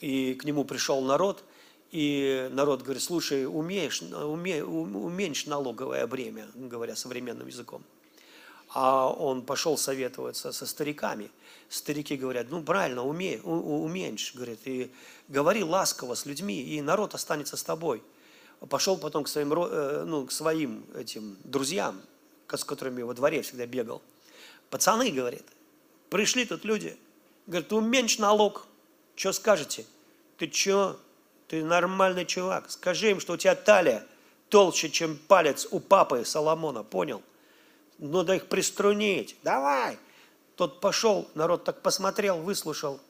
и 0.00 0.34
к 0.34 0.44
нему 0.44 0.64
пришел 0.64 1.00
народ– 1.00 1.44
и 1.92 2.48
народ 2.50 2.82
говорит, 2.82 3.02
слушай, 3.02 3.46
умеешь, 3.46 4.00
уме, 4.00 4.64
уменьшь 4.64 5.44
налоговое 5.44 6.06
бремя, 6.06 6.48
говоря 6.54 6.96
современным 6.96 7.46
языком. 7.46 7.84
А 8.70 9.08
он 9.08 9.42
пошел 9.42 9.76
советоваться 9.76 10.52
со 10.52 10.64
стариками. 10.64 11.30
Старики 11.68 12.16
говорят, 12.16 12.46
ну 12.48 12.62
правильно, 12.62 13.04
уме, 13.04 13.38
уменьшь, 13.42 14.34
говорит, 14.34 14.60
и 14.64 14.90
говори 15.28 15.62
ласково 15.62 16.14
с 16.14 16.24
людьми, 16.24 16.62
и 16.62 16.80
народ 16.80 17.14
останется 17.14 17.58
с 17.58 17.62
тобой. 17.62 18.02
Пошел 18.70 18.96
потом 18.96 19.24
к 19.24 19.28
своим, 19.28 19.52
э, 19.52 20.04
ну, 20.06 20.26
к 20.26 20.32
своим 20.32 20.86
этим 20.94 21.36
друзьям, 21.44 22.00
с 22.48 22.64
которыми 22.64 23.02
во 23.02 23.12
дворе 23.12 23.42
всегда 23.42 23.66
бегал. 23.66 24.00
Пацаны, 24.70 25.10
говорит, 25.10 25.44
пришли 26.08 26.46
тут 26.46 26.64
люди, 26.64 26.96
говорит, 27.46 27.70
уменьшь 27.70 28.18
налог, 28.18 28.66
что 29.14 29.32
скажете? 29.32 29.84
Ты 30.38 30.50
что, 30.50 30.98
ты 31.52 31.62
нормальный 31.62 32.24
чувак. 32.24 32.70
Скажи 32.70 33.10
им, 33.10 33.20
что 33.20 33.34
у 33.34 33.36
тебя 33.36 33.54
талия 33.54 34.06
толще, 34.48 34.88
чем 34.88 35.18
палец 35.18 35.68
у 35.70 35.80
папы 35.80 36.24
Соломона. 36.24 36.82
Понял? 36.82 37.22
Надо 37.98 38.36
их 38.36 38.48
приструнить. 38.48 39.36
Давай. 39.42 39.98
Тот 40.56 40.80
пошел, 40.80 41.28
народ 41.34 41.64
так 41.64 41.82
посмотрел, 41.82 42.38
выслушал. 42.38 43.00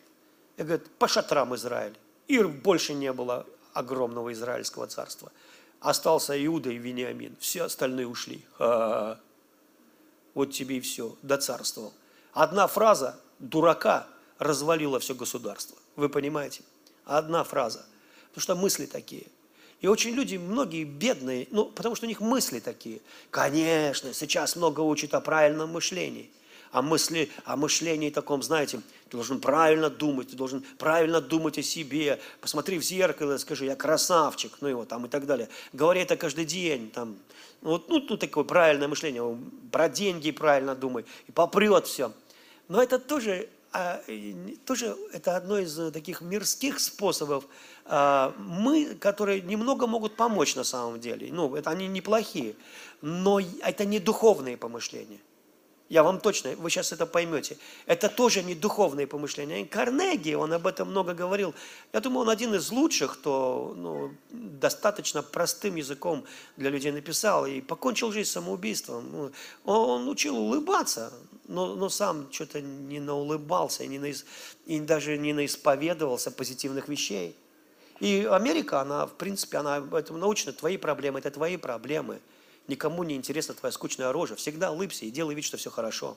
И 0.57 0.65
говорит, 0.65 0.91
по 0.99 1.07
шатрам 1.07 1.55
Израиль. 1.55 1.97
И 2.27 2.43
больше 2.43 2.95
не 2.95 3.13
было 3.13 3.47
огромного 3.75 4.33
израильского 4.33 4.89
царства. 4.89 5.31
Остался 5.79 6.35
Иуда 6.45 6.71
и 6.71 6.79
Вениамин. 6.79 7.37
Все 7.39 7.63
остальные 7.63 8.09
ушли. 8.09 8.45
Ха-ха-ха. 8.59 9.21
Вот 10.35 10.51
тебе 10.51 10.79
и 10.79 10.81
все. 10.81 11.15
Доцарствовал. 11.23 11.95
Одна 12.33 12.67
фраза 12.67 13.21
дурака 13.39 14.09
развалила 14.41 14.99
все 14.99 15.15
государство. 15.15 15.79
Вы 15.95 16.09
понимаете? 16.09 16.65
Одна 17.05 17.45
фраза. 17.45 17.87
Потому 18.33 18.43
что 18.43 18.57
мысли 18.57 18.87
такие. 18.87 19.25
И 19.83 19.87
очень 19.89 20.13
люди, 20.13 20.37
многие 20.37 20.85
бедные, 20.85 21.49
ну, 21.51 21.67
потому 21.67 21.97
что 21.97 22.07
у 22.07 22.09
них 22.09 22.21
мысли 22.21 22.61
такие. 22.61 23.01
Конечно, 23.31 24.15
сейчас 24.15 24.57
много 24.57 24.81
учат 24.81 25.13
о 25.13 25.21
правильном 25.21 25.71
мышлении. 25.71 26.31
О, 26.71 26.81
мысли, 26.81 27.31
о 27.45 27.57
мышлении 27.57 28.09
таком, 28.09 28.43
знаете, 28.43 28.81
ты 29.11 29.17
должен 29.17 29.41
правильно 29.41 29.91
думать, 29.91 30.31
ты 30.31 30.37
должен 30.37 30.65
правильно 30.79 31.21
думать 31.21 31.59
о 31.59 31.63
себе. 31.63 32.19
Посмотри 32.41 32.79
в 32.79 32.83
зеркало, 32.83 33.37
скажи, 33.37 33.67
я 33.67 33.77
красавчик, 33.77 34.53
ну 34.63 34.69
и 34.69 34.73
вот 34.73 34.89
там 34.89 35.05
и 35.05 35.09
так 35.09 35.27
далее. 35.27 35.51
Говори 35.75 36.01
это 36.01 36.17
каждый 36.17 36.47
день, 36.47 36.91
там, 36.91 37.19
ну, 37.61 37.71
вот, 37.71 37.91
ну, 37.91 38.01
ну 38.09 38.17
такое 38.17 38.45
правильное 38.45 38.89
мышление, 38.89 39.37
про 39.71 39.91
деньги 39.91 40.31
правильно 40.31 40.75
думай, 40.75 41.05
и 41.27 41.33
попрет 41.33 41.87
все. 41.87 42.13
Но 42.69 42.83
это 42.83 42.99
тоже 42.99 43.51
а, 43.75 44.03
тоже 44.67 44.95
это 45.15 45.35
одно 45.35 45.59
из 45.59 45.79
э, 45.79 45.91
таких 45.91 46.21
мирских 46.21 46.79
способов, 46.79 47.45
а, 47.45 47.49
мы, 47.87 48.95
которые 49.01 49.41
немного 49.41 49.87
могут 49.87 50.17
помочь 50.17 50.55
на 50.55 50.65
самом 50.65 51.01
деле. 51.01 51.29
Ну, 51.33 51.55
это 51.57 51.71
они 51.71 51.89
неплохие, 51.89 52.55
но 53.01 53.41
это 53.41 53.85
не 53.85 53.99
духовные 53.99 54.57
помышления. 54.57 55.19
Я 55.93 56.03
вам 56.03 56.21
точно, 56.21 56.57
вы 56.57 56.71
сейчас 56.71 56.93
это 56.93 57.05
поймете. 57.05 57.59
Это 57.85 58.09
тоже 58.09 58.43
не 58.43 58.55
духовные 58.55 59.07
помышления. 59.07 59.67
Карнеги, 59.67 60.33
он 60.33 60.55
об 60.55 60.67
этом 60.67 60.89
много 60.89 61.13
говорил. 61.13 61.55
Я 61.93 62.01
думаю, 62.01 62.23
он 62.23 62.31
один 62.31 62.55
из 62.55 62.71
лучших, 62.71 63.19
кто 63.19 63.75
ну, 63.77 64.11
достаточно 64.31 65.23
простым 65.23 65.77
языком 65.77 66.25
для 66.57 66.71
людей 66.71 66.93
написал 66.93 67.45
и 67.45 67.61
покончил 67.61 68.11
жизнь 68.11 68.31
самоубийством. 68.31 69.05
Ну, 69.13 69.31
он 69.71 70.09
учил 70.09 70.39
улыбаться, 70.39 71.13
но, 71.47 71.75
но 71.75 71.91
сам 71.91 72.33
что-то 72.33 72.63
не 72.63 72.99
наулыбался 72.99 73.85
и, 73.85 73.89
не 73.89 73.99
наис, 73.99 74.25
и 74.65 74.81
даже 74.81 75.19
не 75.19 75.35
наисповедовался 75.35 76.31
позитивных 76.31 76.89
вещей. 76.89 77.37
И 78.01 78.29
Америка, 78.31 78.81
она, 78.81 79.07
в 79.07 79.15
принципе, 79.15 79.59
она 79.59 79.79
этому 79.93 80.19
научена. 80.19 80.53
Твои 80.53 80.77
проблемы– 80.77 81.19
это 81.21 81.31
твои 81.31 81.57
проблемы– 81.57 82.21
никому 82.69 83.03
не 83.05 83.15
интересна 83.15 83.55
твоя 83.55 83.73
скучная 83.73 84.13
рожа. 84.13 84.37
Всегда 84.37 84.71
улыбся 84.71 85.05
и 85.05 85.11
делай 85.11 85.35
вид, 85.35 85.45
что 85.45 85.57
все 85.57 85.71
хорошо. 85.71 86.17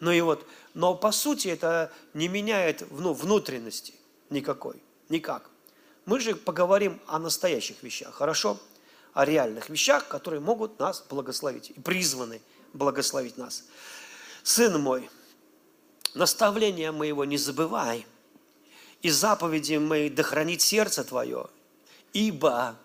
Ну 0.00 0.12
и 0.12 0.20
вот, 0.20 0.46
но 0.74 0.94
по 0.94 1.10
сути 1.10 1.48
это 1.48 1.92
не 2.14 2.28
меняет 2.28 2.86
ну, 2.90 3.12
внутренности 3.12 3.94
никакой, 4.30 4.80
никак. 5.08 5.50
Мы 6.06 6.20
же 6.20 6.36
поговорим 6.36 7.00
о 7.06 7.18
настоящих 7.18 7.82
вещах, 7.82 8.14
хорошо? 8.14 8.58
О 9.12 9.24
реальных 9.24 9.68
вещах, 9.68 10.06
которые 10.06 10.40
могут 10.40 10.78
нас 10.78 11.04
благословить 11.08 11.70
и 11.70 11.80
призваны 11.80 12.40
благословить 12.72 13.36
нас. 13.36 13.64
Сын 14.44 14.80
мой, 14.80 15.10
наставления 16.14 16.92
моего 16.92 17.24
не 17.24 17.36
забывай, 17.36 18.06
и 19.02 19.10
заповеди 19.10 19.76
мои 19.76 20.08
да 20.08 20.22
хранит 20.22 20.60
сердце 20.60 21.04
твое, 21.04 21.46
ибо 22.12 22.76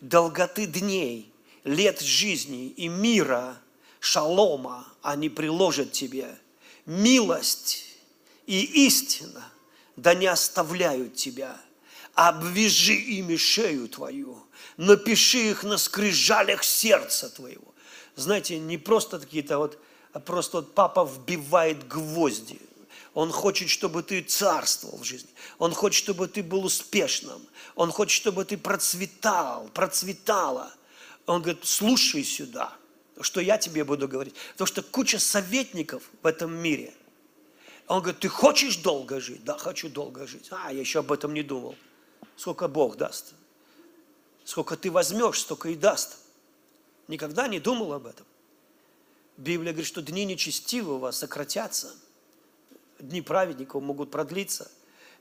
долготы 0.00 0.66
дней– 0.66 1.32
лет 1.66 2.00
жизни 2.00 2.68
и 2.68 2.88
мира, 2.88 3.58
шалома 4.00 4.86
они 5.02 5.28
приложат 5.28 5.92
тебе. 5.92 6.38
Милость 6.86 7.84
и 8.46 8.86
истина 8.86 9.44
да 9.96 10.14
не 10.14 10.26
оставляют 10.26 11.16
тебя. 11.16 11.60
Обвяжи 12.14 12.94
ими 12.94 13.36
шею 13.36 13.88
твою, 13.88 14.46
напиши 14.78 15.50
их 15.50 15.64
на 15.64 15.76
скрижалях 15.76 16.64
сердца 16.64 17.28
твоего. 17.28 17.74
Знаете, 18.14 18.58
не 18.58 18.78
просто 18.78 19.18
какие-то 19.18 19.58
вот, 19.58 19.78
а 20.12 20.20
просто 20.20 20.58
вот 20.58 20.74
папа 20.74 21.04
вбивает 21.04 21.86
гвозди. 21.86 22.60
Он 23.16 23.32
хочет, 23.32 23.70
чтобы 23.70 24.02
ты 24.02 24.20
царствовал 24.20 24.98
в 24.98 25.04
жизни. 25.04 25.30
Он 25.56 25.72
хочет, 25.72 26.04
чтобы 26.04 26.28
ты 26.28 26.42
был 26.42 26.66
успешным. 26.66 27.40
Он 27.74 27.90
хочет, 27.90 28.14
чтобы 28.14 28.44
ты 28.44 28.58
процветал, 28.58 29.70
процветала. 29.72 30.70
Он 31.24 31.40
говорит, 31.40 31.64
слушай 31.64 32.22
сюда, 32.22 32.76
что 33.22 33.40
я 33.40 33.56
тебе 33.56 33.84
буду 33.84 34.06
говорить. 34.06 34.34
Потому 34.52 34.66
что 34.66 34.82
куча 34.82 35.18
советников 35.18 36.02
в 36.22 36.26
этом 36.26 36.52
мире. 36.52 36.92
Он 37.86 38.02
говорит, 38.02 38.20
ты 38.20 38.28
хочешь 38.28 38.76
долго 38.76 39.18
жить? 39.18 39.42
Да, 39.44 39.56
хочу 39.56 39.88
долго 39.88 40.26
жить. 40.26 40.48
А, 40.50 40.70
я 40.70 40.80
еще 40.80 40.98
об 40.98 41.10
этом 41.10 41.32
не 41.32 41.42
думал. 41.42 41.74
Сколько 42.36 42.68
Бог 42.68 42.98
даст. 42.98 43.32
Сколько 44.44 44.76
ты 44.76 44.90
возьмешь, 44.90 45.40
столько 45.40 45.70
и 45.70 45.74
даст. 45.74 46.18
Никогда 47.08 47.48
не 47.48 47.60
думал 47.60 47.94
об 47.94 48.08
этом. 48.08 48.26
Библия 49.38 49.72
говорит, 49.72 49.88
что 49.88 50.02
дни 50.02 50.26
нечестивого 50.26 51.12
сократятся. 51.12 51.94
Дни 52.98 53.20
праведников 53.20 53.82
могут 53.82 54.10
продлиться. 54.10 54.70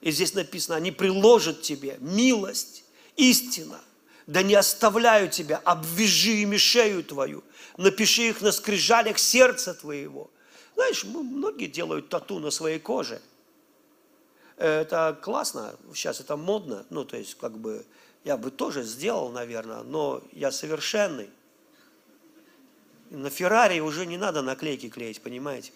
И 0.01 0.11
здесь 0.11 0.33
написано, 0.33 0.75
они 0.75 0.91
приложат 0.91 1.61
тебе 1.61 1.97
милость, 1.99 2.83
истина– 3.15 3.79
да 4.27 4.41
не 4.41 4.55
оставляю 4.55 5.29
тебя, 5.29 5.61
обвяжи 5.63 6.41
ими 6.41 6.57
шею 6.57 7.03
твою, 7.03 7.43
напиши 7.77 8.23
их 8.29 8.41
на 8.41 8.51
скрижалях 8.51 9.19
сердца 9.19 9.73
твоего. 9.73 10.31
Знаешь, 10.75 11.03
многие 11.03 11.67
делают 11.67 12.09
тату 12.09 12.39
на 12.39 12.49
своей 12.49 12.79
коже. 12.79 13.21
Это 14.57 15.17
классно, 15.21 15.75
сейчас 15.93 16.19
это 16.19 16.37
модно, 16.37 16.85
ну, 16.89 17.05
то 17.05 17.17
есть, 17.17 17.35
как 17.35 17.57
бы, 17.57 17.85
я 18.23 18.37
бы 18.37 18.51
тоже 18.51 18.83
сделал, 18.83 19.29
наверное, 19.29 19.83
но 19.83 20.23
я 20.31 20.51
совершенный. 20.51 21.29
На 23.11 23.29
Феррари 23.29 23.79
уже 23.79 24.05
не 24.05 24.17
надо 24.17 24.41
наклейки 24.41 24.89
клеить, 24.89 25.21
понимаете? 25.21 25.71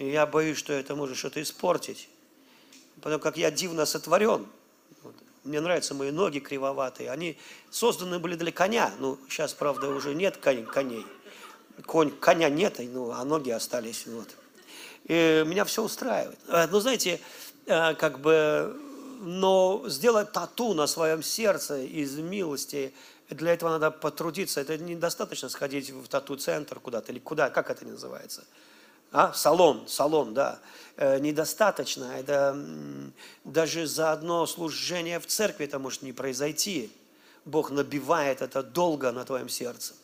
И 0.00 0.10
я 0.10 0.26
боюсь, 0.26 0.58
что 0.58 0.72
это 0.72 0.96
может 0.96 1.16
что-то 1.16 1.40
испортить. 1.40 2.08
Потому 2.96 3.20
как 3.20 3.36
я 3.36 3.52
дивно 3.52 3.86
сотворен– 3.86 4.46
мне 5.44 5.60
нравятся 5.60 5.94
мои 5.94 6.10
ноги 6.10 6.38
кривоватые. 6.38 7.10
Они 7.10 7.38
созданы 7.70 8.18
были 8.18 8.34
для 8.34 8.52
коня. 8.52 8.92
Ну, 8.98 9.18
сейчас, 9.28 9.54
правда, 9.54 9.88
уже 9.88 10.14
нет 10.14 10.36
коней. 10.36 11.06
Конь, 11.86 12.10
коня 12.10 12.50
нет, 12.50 12.78
ну, 12.78 13.10
а 13.12 13.24
ноги 13.24 13.50
остались. 13.50 14.06
Вот. 14.06 14.28
И 15.04 15.42
меня 15.46 15.64
все 15.64 15.82
устраивает. 15.82 16.38
Э, 16.48 16.66
ну, 16.70 16.80
знаете, 16.80 17.20
э, 17.64 17.94
как 17.94 18.20
бы, 18.20 18.78
но 19.22 19.82
сделать 19.86 20.32
тату 20.32 20.74
на 20.74 20.86
своем 20.86 21.22
сердце 21.22 21.82
из 21.82 22.18
милости, 22.18 22.92
для 23.30 23.54
этого 23.54 23.70
надо 23.70 23.90
потрудиться. 23.90 24.60
Это 24.60 24.76
недостаточно 24.76 25.48
сходить 25.48 25.90
в 25.90 26.06
тату-центр 26.08 26.80
куда-то, 26.80 27.12
или 27.12 27.18
куда, 27.18 27.48
как 27.48 27.70
это 27.70 27.86
называется– 27.86 28.44
а? 29.12 29.32
Салон, 29.32 29.88
салон, 29.88 30.34
да. 30.34 30.60
Э, 30.96 31.18
недостаточно. 31.18 32.04
Это 32.04 32.56
даже 33.44 33.86
за 33.86 34.12
одно 34.12 34.46
служение 34.46 35.18
в 35.18 35.26
церкви 35.26 35.64
это 35.64 35.78
может 35.78 36.02
не 36.02 36.12
произойти. 36.12 36.92
Бог 37.44 37.70
набивает 37.70 38.42
это 38.42 38.62
долго 38.62 39.10
на 39.10 39.24
твоем 39.24 39.48
сердце. 39.48 39.94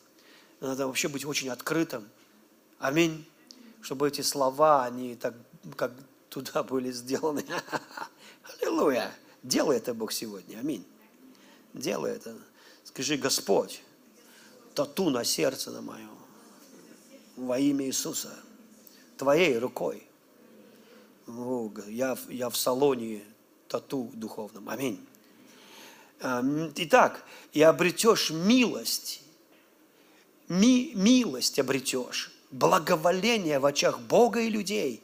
Надо 0.59 0.87
вообще 0.87 1.07
быть 1.07 1.25
очень 1.25 1.49
открытым. 1.49 2.07
Аминь. 2.79 3.25
Чтобы 3.81 4.07
эти 4.07 4.21
слова, 4.21 4.83
они 4.83 5.15
так, 5.15 5.35
как 5.75 5.91
туда 6.29 6.63
были 6.63 6.91
сделаны. 6.91 7.45
Аллилуйя. 8.59 9.11
Делай 9.43 9.77
это 9.77 9.93
Бог 9.93 10.11
сегодня. 10.11 10.57
Аминь. 10.57 10.85
Делай 11.73 12.13
это. 12.13 12.35
Скажи, 12.83 13.17
Господь, 13.17 13.83
тату 14.73 15.09
на 15.09 15.23
сердце 15.23 15.71
на 15.71 15.81
мое 15.81 16.09
во 17.37 17.59
имя 17.59 17.85
Иисуса– 17.85 18.33
твоей 19.17 19.57
рукой. 19.57 20.07
Я, 21.87 22.17
я 22.29 22.49
в 22.49 22.55
салоне 22.55 23.23
тату 23.67 24.09
духовном. 24.13 24.69
Аминь. 24.69 25.05
Итак, 26.21 27.23
и 27.51 27.61
обретешь 27.61 28.31
милость, 28.31 29.21
ми, 30.47 30.93
милость 30.95 31.59
обретешь, 31.59 32.31
благоволение 32.49 33.59
в 33.59 33.65
очах 33.65 33.99
Бога 33.99 34.39
и 34.39 34.49
людей. 34.49 35.03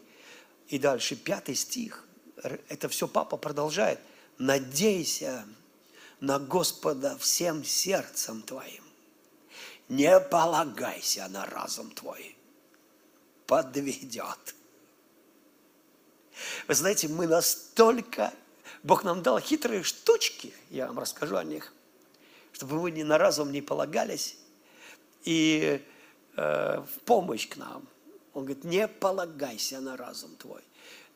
И 0.70 0.80
дальше 0.80 1.16
пятый 1.16 1.56
стих, 1.56 2.08
это 2.70 2.88
все 2.90 3.08
папа 3.08 3.38
продолжает. 3.38 4.00
Надейся 4.38 5.46
на 6.20 6.40
Господа 6.40 7.18
всем 7.20 7.64
сердцем 7.64 8.42
твоим. 8.42 8.84
Не 9.90 10.20
полагайся 10.20 11.28
на 11.28 11.46
разум 11.46 11.92
твой 11.92 12.36
подведет. 13.54 14.56
Вы 16.68 16.74
знаете, 16.74 17.08
мы 17.08 17.28
настолько... 17.28 18.34
Бог 18.82 19.04
нам 19.04 19.22
дал 19.22 19.40
хитрые 19.40 19.84
штучки, 19.84 20.52
я 20.72 20.88
вам 20.88 20.98
расскажу 20.98 21.38
о 21.38 21.44
них, 21.44 21.72
чтобы 22.52 22.80
вы 22.80 22.90
ни 22.90 23.04
на 23.04 23.20
разум 23.20 23.52
не 23.52 23.62
полагались, 23.62 24.38
и 25.24 25.86
э, 26.36 26.80
в 26.80 27.00
помощь 27.06 27.48
к 27.48 27.58
нам. 27.58 27.88
Он 28.34 28.46
говорит, 28.46 28.64
не 28.64 28.88
полагайся 28.88 29.80
на 29.82 29.96
разум 29.96 30.36
твой. 30.38 30.62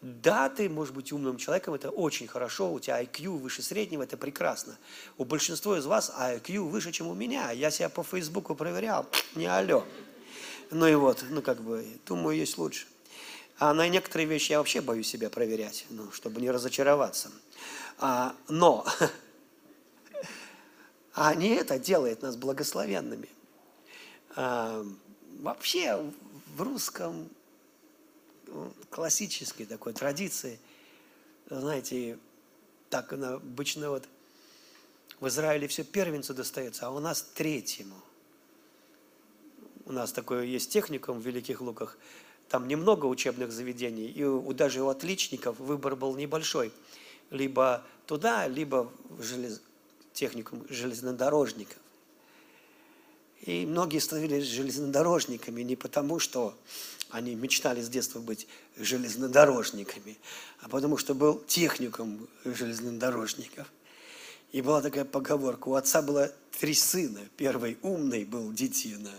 Да, 0.02 0.48
ты 0.48 0.70
можешь 0.70 0.94
быть 0.94 1.12
умным 1.12 1.38
человеком, 1.38 1.74
это 1.74 1.90
очень 1.90 2.28
хорошо, 2.28 2.72
у 2.72 2.80
тебя 2.80 3.02
IQ 3.02 3.40
выше 3.40 3.64
среднего, 3.64 4.04
это 4.04 4.16
прекрасно. 4.16 4.78
У 5.18 5.26
большинства 5.26 5.76
из 5.76 5.88
вас 5.88 6.14
IQ 6.16 6.70
выше, 6.70 6.92
чем 6.92 7.08
у 7.08 7.16
меня. 7.16 7.50
Я 7.50 7.72
себя 7.72 7.90
по 7.90 8.04
Фейсбуку 8.04 8.54
проверял, 8.54 9.08
не 9.34 9.48
алло. 9.48 9.84
Ну 10.72 10.88
и 10.88 10.96
вот, 10.96 11.24
ну 11.30 11.42
как 11.42 11.62
бы, 11.62 11.86
думаю, 12.06 12.38
есть 12.38 12.58
лучше. 12.58 12.88
А 13.58 13.74
на 13.74 13.88
некоторые 13.88 14.28
вещи 14.28 14.52
я 14.52 14.60
вообще 14.60 14.82
боюсь 14.82 15.08
себя 15.08 15.30
проверять, 15.30 15.86
ну, 15.90 16.12
чтобы 16.12 16.42
не 16.42 16.52
разочароваться. 16.52 17.32
А, 17.98 18.36
но 18.50 18.86
а 21.14 21.34
не 21.34 21.50
это 21.50 21.80
делает 21.80 22.22
нас 22.22 22.36
благословенными. 22.36 23.30
А, 24.36 24.86
вообще 25.40 26.12
в 26.56 26.62
русском 26.62 27.30
ну, 28.46 28.74
классической 28.90 29.66
такой 29.66 29.94
традиции, 29.94 30.60
знаете, 31.50 32.20
так 32.90 33.14
обычно 33.14 33.90
вот 33.90 34.04
в 35.20 35.28
Израиле 35.28 35.68
все 35.68 35.84
первенцу 35.84 36.34
достается, 36.34 36.88
а 36.88 36.92
у 36.92 37.00
нас 37.00 37.22
третьему 37.22 37.96
у 39.88 39.94
нас 39.94 40.12
такое 40.12 40.44
есть 40.44 40.70
техникум 40.70 41.20
в 41.20 41.26
Великих 41.26 41.62
Луках, 41.62 41.98
там 42.50 42.68
немного 42.68 43.06
учебных 43.06 43.52
заведений, 43.52 44.08
и 44.08 44.24
у, 44.24 44.54
даже 44.54 44.82
у 44.82 44.90
отличников 44.90 45.60
выбор 45.60 45.96
был 45.96 46.16
небольшой. 46.16 46.72
Либо 47.30 47.84
туда, 48.06 48.48
либо 48.48 48.92
в 49.10 49.24
желез... 49.24 49.62
техникум 50.14 50.66
железнодорожников. 50.70 51.78
И 53.42 53.66
многие 53.66 54.00
становились 54.00 54.46
железнодорожниками 54.46 55.62
не 55.62 55.76
потому, 55.76 56.20
что 56.20 56.54
Они 57.10 57.36
мечтали 57.36 57.82
с 57.82 57.88
детства 57.88 58.20
быть 58.20 58.48
железнодорожниками, 58.76 60.18
а 60.60 60.68
потому 60.68 60.98
что 60.98 61.14
был 61.16 61.40
техникум 61.48 62.28
железнодорожников. 62.44 63.72
И 64.52 64.62
была 64.62 64.82
такая 64.82 65.06
поговорка, 65.06 65.70
у 65.70 65.76
отца 65.76 66.02
было 66.02 66.34
три 66.60 66.74
сына. 66.74 67.22
Первый 67.38 67.78
умный 67.82 68.26
был 68.26 68.52
детина, 68.52 69.12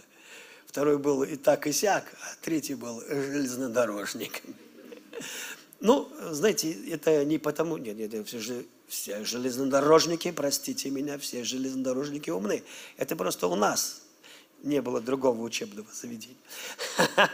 второй 0.69 0.99
был 0.99 1.25
и 1.25 1.37
так 1.37 1.67
и 1.67 1.73
сяк, 1.73 2.05
а 2.23 2.37
третий 2.43 2.75
был 2.75 3.01
железнодорожником. 3.01 4.55
Ну, 5.81 6.09
знаете, 6.31 6.73
это 6.91 7.25
не 7.25 7.39
потому, 7.39 7.79
нет, 7.79 7.97
нет, 7.97 8.29
все 8.29 8.39
же 8.39 8.67
все 8.87 9.25
железнодорожники, 9.25 10.31
простите 10.31 10.91
меня, 10.91 11.19
все 11.19 11.45
железнодорожники 11.45 12.31
умны. 12.31 12.63
Это 12.97 13.17
просто 13.17 13.47
у 13.47 13.55
нас 13.55 14.03
не 14.63 14.81
было 14.81 15.01
другого 15.01 15.43
учебного 15.43 15.89
заведения. 15.93 16.37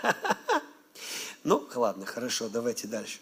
Ну, 1.47 1.69
ладно, 1.75 2.07
хорошо, 2.07 2.49
давайте 2.49 2.89
дальше. 2.89 3.19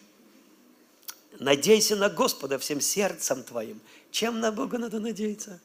Надейся 1.41 1.97
на 1.97 2.09
Господа 2.09 2.57
всем 2.57 2.81
сердцем 2.81 3.43
твоим. 3.43 3.81
Чем 4.13 4.39
на 4.39 4.53
Бога 4.53 4.79
надо 4.79 5.01
надеяться? 5.01 5.59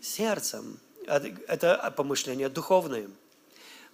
Сердцем. 0.00 0.80
Это 1.06 1.94
помышление 1.96 2.48
духовное. 2.48 3.08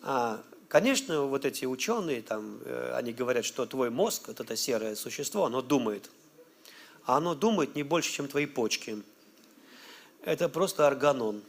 А, 0.03 0.43
конечно, 0.69 1.23
вот 1.23 1.45
эти 1.45 1.65
ученые, 1.65 2.23
там, 2.23 2.59
э, 2.65 2.95
они 2.95 3.13
говорят, 3.13 3.45
что 3.45 3.67
твой 3.67 3.91
мозг, 3.91 4.29
вот 4.29 4.41
это 4.41 4.57
серое 4.57 4.95
существо, 4.97 5.45
оно 5.45 5.63
думает. 5.63 6.11
А 7.05 7.17
оно 7.17 7.35
думает 7.35 7.75
не 7.75 7.83
больше, 7.83 8.13
чем 8.13 8.29
твои 8.29 8.47
почки. 8.47 9.03
Это 10.23 10.49
просто 10.49 10.87
органон. 10.87 11.43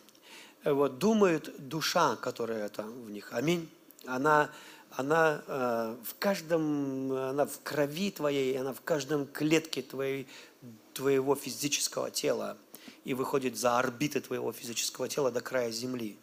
Вот, 0.64 0.98
думает 0.98 1.54
душа, 1.68 2.16
которая 2.16 2.70
там 2.70 2.92
в 3.04 3.12
них. 3.12 3.34
Аминь. 3.34 3.70
Она 4.06 4.50
она 4.96 5.44
э, 5.48 5.96
в 6.06 6.16
каждом, 6.20 7.12
она 7.12 7.46
в 7.46 7.60
крови 7.64 8.12
твоей, 8.12 8.60
она 8.60 8.74
в 8.74 8.82
каждом 8.82 9.26
клетке 9.26 9.82
твоей, 9.82 10.28
твоего 10.94 11.36
физического 11.36 12.12
тела 12.12 12.58
и 13.04 13.14
выходит 13.16 13.58
за 13.58 13.80
орбиты 13.80 14.22
твоего 14.22 14.52
физического 14.52 15.10
тела 15.10 15.32
до 15.32 15.42
края 15.42 15.72
земли. 15.72 16.18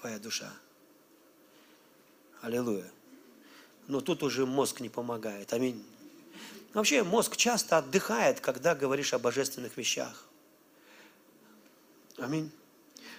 Твоя 0.00 0.18
душа. 0.18 0.52
Аллилуйя. 2.40 2.90
Но 3.86 4.00
тут 4.00 4.22
уже 4.22 4.46
мозг 4.46 4.80
не 4.80 4.88
помогает. 4.88 5.52
Аминь. 5.52 5.84
Вообще 6.72 7.02
мозг 7.02 7.36
часто 7.36 7.78
отдыхает, 7.78 8.40
когда 8.40 8.74
говоришь 8.74 9.12
о 9.12 9.18
божественных 9.18 9.76
вещах. 9.76 10.26
Аминь. 12.18 12.50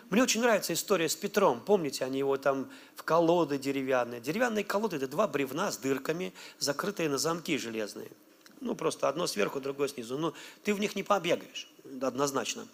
Мне 0.09 0.23
очень 0.23 0.41
нравится 0.41 0.73
история 0.73 1.07
с 1.07 1.15
Петром. 1.15 1.61
Помните, 1.61 2.03
они 2.03 2.19
его 2.19 2.37
там 2.37 2.69
в 2.95 3.03
колоды 3.03 3.57
деревянные. 3.57 4.21
Деревянные 4.21 4.63
колоды– 4.63 4.95
это 4.97 5.07
два 5.07 5.27
бревна 5.27 5.71
с 5.71 5.77
дырками, 5.77 6.33
закрытые 6.59 7.09
на 7.09 7.17
замки 7.17 7.57
железные. 7.57 8.11
Ну, 8.59 8.75
просто 8.75 9.07
одно 9.07 9.25
сверху, 9.27 9.59
другое 9.59 9.87
снизу. 9.87 10.17
Но 10.17 10.33
ты 10.63 10.73
в 10.73 10.79
них 10.79 10.95
не 10.95 11.03
побегаешь, 11.03 11.69
однозначно. 12.01 12.67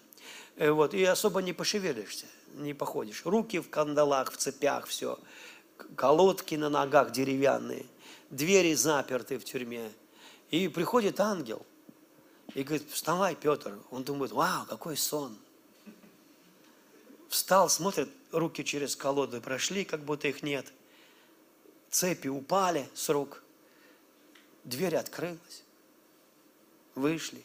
Э, 0.56 0.70
вот, 0.70 0.94
и 0.94 1.04
особо 1.04 1.40
не 1.40 1.52
пошевелишься, 1.52 2.26
не 2.56 2.74
походишь. 2.74 3.22
Руки 3.24 3.60
в 3.60 3.70
кандалах, 3.70 4.32
в 4.32 4.36
цепях, 4.36 4.86
все. 4.86 5.18
Колодки 5.96 6.54
на 6.54 6.68
ногах 6.68 7.12
деревянные. 7.12 7.86
Двери 8.30 8.74
заперты 8.74 9.38
в 9.38 9.44
тюрьме. 9.44 9.92
И 10.50 10.68
приходит 10.68 11.20
ангел 11.20 11.64
и 12.54 12.62
говорит, 12.62 12.90
вставай, 12.90 13.34
Петр. 13.36 13.78
Он 13.90 14.04
думает, 14.04 14.32
вау, 14.32 14.66
какой 14.66 14.96
сон 14.96 15.36
встал, 17.28 17.68
смотрит, 17.68 18.08
руки 18.32 18.64
через 18.64 18.96
колоды 18.96 19.40
прошли, 19.40 19.84
как 19.84 20.00
будто 20.00 20.28
их 20.28 20.42
нет. 20.42 20.66
Цепи 21.90 22.28
упали 22.28 22.88
с 22.94 23.08
рук. 23.08 23.42
Дверь 24.64 24.96
открылась. 24.96 25.62
Вышли. 26.94 27.42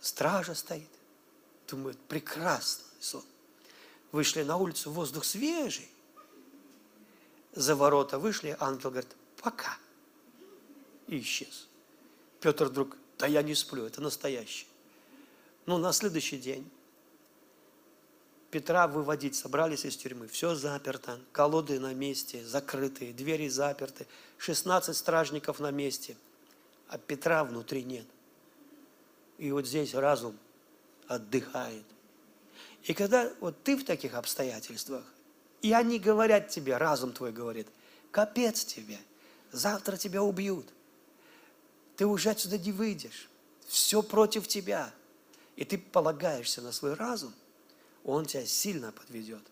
Стража 0.00 0.54
стоит. 0.54 0.88
Думают, 1.68 1.98
прекрасный 2.08 2.84
сон. 3.00 3.24
Вышли 4.12 4.42
на 4.42 4.56
улицу, 4.56 4.90
воздух 4.90 5.24
свежий. 5.24 5.88
За 7.56 7.74
ворота 7.74 8.18
вышли, 8.18 8.54
ангел 8.60 8.90
говорит, 8.90 9.16
пока. 9.42 9.78
И 11.08 11.18
исчез. 11.20 11.68
Петр 12.40 12.66
вдруг, 12.66 12.98
да 13.18 13.26
я 13.26 13.42
не 13.42 13.54
сплю, 13.54 13.86
это 13.86 14.02
настоящее. 14.02 14.68
Ну, 15.64 15.78
на 15.78 15.92
следующий 15.92 16.36
день 16.38 16.70
Петра 18.50 18.86
выводить 18.86 19.34
собрались 19.34 19.86
из 19.86 19.96
тюрьмы. 19.96 20.28
Все 20.28 20.54
заперто, 20.54 21.18
колоды 21.32 21.80
на 21.80 21.94
месте, 21.94 22.44
закрытые, 22.44 23.14
двери 23.14 23.48
заперты, 23.48 24.06
16 24.36 24.94
стражников 24.94 25.58
на 25.58 25.70
месте, 25.70 26.16
а 26.88 26.98
Петра 26.98 27.42
внутри 27.42 27.84
нет. 27.84 28.06
И 29.38 29.50
вот 29.50 29.66
здесь 29.66 29.94
разум 29.94 30.38
отдыхает. 31.08 31.84
И 32.84 32.92
когда 32.92 33.32
вот 33.40 33.62
ты 33.62 33.76
в 33.76 33.84
таких 33.84 34.14
обстоятельствах, 34.14 35.04
и 35.66 35.72
они 35.72 35.98
говорят 35.98 36.48
тебе, 36.48 36.76
разум 36.76 37.12
твой 37.12 37.32
говорит, 37.32 37.68
капец 38.10 38.64
тебе, 38.64 38.98
завтра 39.52 39.96
тебя 39.96 40.22
убьют, 40.22 40.66
ты 41.96 42.06
уже 42.06 42.30
отсюда 42.30 42.58
не 42.58 42.72
выйдешь, 42.72 43.28
все 43.66 44.02
против 44.02 44.46
тебя, 44.46 44.92
и 45.56 45.64
ты 45.64 45.78
полагаешься 45.78 46.60
на 46.62 46.72
свой 46.72 46.94
разум– 46.94 47.34
он 48.06 48.24
тебя 48.24 48.46
сильно 48.46 48.92
подведет. 48.92 49.42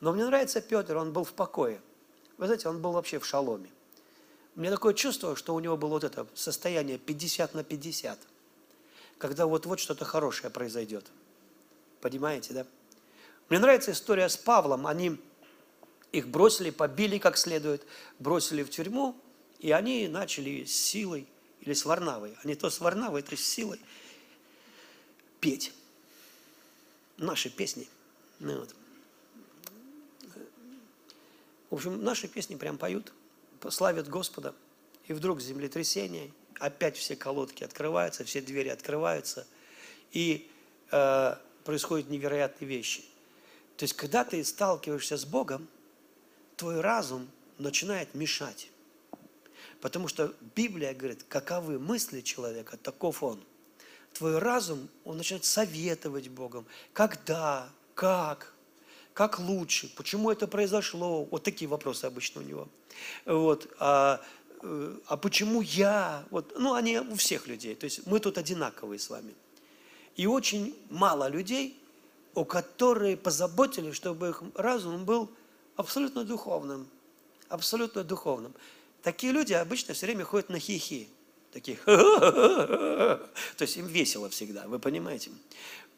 Но 0.00 0.12
мне 0.12 0.26
нравится 0.26 0.60
Петр, 0.60 0.96
он 0.96 1.12
был 1.12 1.24
в 1.24 1.32
покое. 1.32 1.80
Вы 2.36 2.46
знаете, 2.46 2.68
он 2.68 2.82
был 2.82 2.92
вообще 2.92 3.20
в 3.20 3.26
шаломе. 3.26 3.70
Мне 4.56 4.70
такое 4.70 4.92
чувство, 4.92 5.36
что 5.36 5.54
у 5.54 5.60
него 5.60 5.76
было 5.76 5.90
вот 5.90 6.04
это 6.04 6.26
состояние 6.34 6.98
50 6.98 7.54
на 7.54 7.62
50, 7.62 8.18
когда 9.18 9.46
вот-вот 9.46 9.78
что-то 9.78 10.04
хорошее 10.04 10.50
произойдет. 10.50 11.06
Понимаете, 12.00 12.52
да? 12.52 12.66
Мне 13.48 13.60
нравится 13.60 13.92
история 13.92 14.28
с 14.28 14.36
Павлом. 14.36 14.86
Они 14.88 15.20
их 16.12 16.28
бросили, 16.28 16.70
побили 16.70 17.18
как 17.18 17.36
следует, 17.36 17.84
бросили 18.18 18.62
в 18.62 18.70
тюрьму, 18.70 19.16
и 19.58 19.72
они 19.72 20.08
начали 20.08 20.64
с 20.64 20.74
силой 20.74 21.26
или 21.62 21.72
с 21.72 21.84
Варнавой, 21.84 22.36
а 22.42 22.54
то 22.54 22.68
с 22.68 22.80
Варнавой, 22.80 23.22
то 23.22 23.36
с 23.36 23.40
силой 23.40 23.80
петь 25.40 25.72
наши 27.16 27.48
песни. 27.50 27.88
Ну, 28.40 28.60
вот. 28.60 28.74
В 31.70 31.74
общем, 31.76 32.04
наши 32.04 32.28
песни 32.28 32.56
прям 32.56 32.76
поют, 32.76 33.12
славят 33.70 34.08
Господа. 34.08 34.54
И 35.06 35.14
вдруг 35.14 35.40
землетрясение, 35.40 36.30
опять 36.58 36.96
все 36.96 37.16
колодки 37.16 37.64
открываются, 37.64 38.24
все 38.24 38.40
двери 38.40 38.68
открываются, 38.68 39.46
и 40.12 40.50
э, 40.90 41.36
происходят 41.64 42.10
невероятные 42.10 42.68
вещи. 42.68 43.02
То 43.76 43.84
есть, 43.84 43.94
когда 43.94 44.24
ты 44.24 44.44
сталкиваешься 44.44 45.16
с 45.16 45.24
Богом, 45.24 45.66
твой 46.56 46.80
разум 46.80 47.28
начинает 47.58 48.14
мешать. 48.14 48.70
Потому 49.80 50.08
что 50.08 50.34
Библия 50.54 50.94
говорит, 50.94 51.24
каковы 51.28 51.78
мысли 51.78 52.20
человека, 52.20 52.76
таков 52.76 53.22
он– 53.22 53.42
твой 54.12 54.38
разум, 54.38 54.88
он 55.04 55.16
начинает 55.16 55.44
советовать 55.44 56.28
Богом. 56.28 56.66
Когда, 56.92 57.68
как, 57.94 58.52
как 59.14 59.38
лучше, 59.38 59.92
почему 59.96 60.30
это 60.30 60.46
произошло. 60.46 61.24
Вот 61.24 61.42
такие 61.42 61.68
вопросы 61.68 62.04
обычно 62.04 62.40
у 62.40 62.44
него. 62.44 62.68
Вот. 63.24 63.68
А, 63.78 64.20
э, 64.62 64.96
а 65.06 65.16
почему 65.16 65.60
я? 65.62 66.24
Вот. 66.30 66.54
Ну, 66.58 66.74
они 66.74 66.98
у 66.98 67.14
всех 67.16 67.46
людей. 67.46 67.74
То 67.74 67.84
есть 67.84 68.06
мы 68.06 68.20
тут 68.20 68.38
одинаковые 68.38 68.98
с 68.98 69.10
вами. 69.10 69.34
И 70.16 70.26
очень 70.26 70.76
мало 70.90 71.28
людей, 71.28 71.78
у 72.34 72.44
которых 72.44 73.20
позаботились, 73.20 73.94
чтобы 73.94 74.30
их 74.30 74.42
разум 74.54 75.04
был 75.04 75.30
абсолютно 75.76 76.24
духовным. 76.24 76.88
Абсолютно 77.48 78.04
духовным. 78.04 78.54
Такие 79.02 79.32
люди 79.32 79.52
обычно 79.52 79.94
все 79.94 80.06
время 80.06 80.24
ходят 80.24 80.48
на 80.48 80.58
хихи. 80.58 81.08
-хи 81.08 81.08
таких, 81.52 81.84
то 81.84 83.28
есть 83.60 83.76
им 83.76 83.86
весело 83.86 84.28
всегда, 84.30 84.66
вы 84.66 84.78
понимаете? 84.78 85.30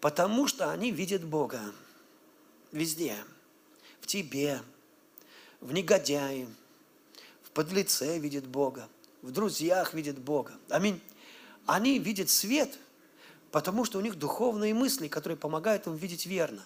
Потому 0.01 0.49
что 0.49 0.71
они 0.71 0.91
видят 0.91 1.25
Бога 1.25 1.61
везде, 2.73 3.17
в 4.01 4.07
тебе, 4.07 4.61
в 5.61 5.73
негодяе, 5.73 6.49
в 7.43 7.51
подлеце 7.51 8.19
видят 8.19 8.47
Бога, 8.47 8.89
в 9.23 9.31
друзьях 9.31 9.95
видят 9.95 10.19
Бога. 10.19 10.53
Аминь. 10.69 11.01
Они 11.67 11.99
видят 11.99 12.29
свет, 12.29 12.77
потому 13.51 13.85
что 13.85 13.99
у 13.99 14.03
них 14.03 14.19
духовные 14.19 14.75
мысли, 14.75 15.09
которые 15.09 15.39
помогают 15.39 15.87
им 15.87 15.95
видеть 15.95 16.27
верно. 16.27 16.63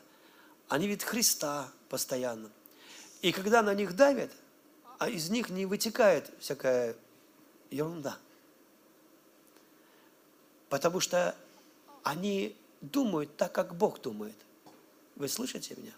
Они 0.69 0.89
видят 0.89 1.05
Христа 1.05 1.71
постоянно. 1.89 2.51
И 3.23 3.33
когда 3.33 3.63
на 3.63 3.75
них 3.75 3.97
давят, 3.97 4.31
а 4.99 5.09
из 5.09 5.31
них 5.31 5.49
не 5.51 5.67
вытекает 5.67 6.31
всякая 6.41 6.97
ерунда– 7.71 8.19
Потому 10.69 11.01
что 11.01 11.35
они 12.03 12.57
думают 12.81 13.37
так, 13.37 13.53
как 13.53 13.75
Бог 13.75 14.01
думает. 14.01 14.37
Вы 15.17 15.29
слышите 15.29 15.75
меня? 15.77 15.93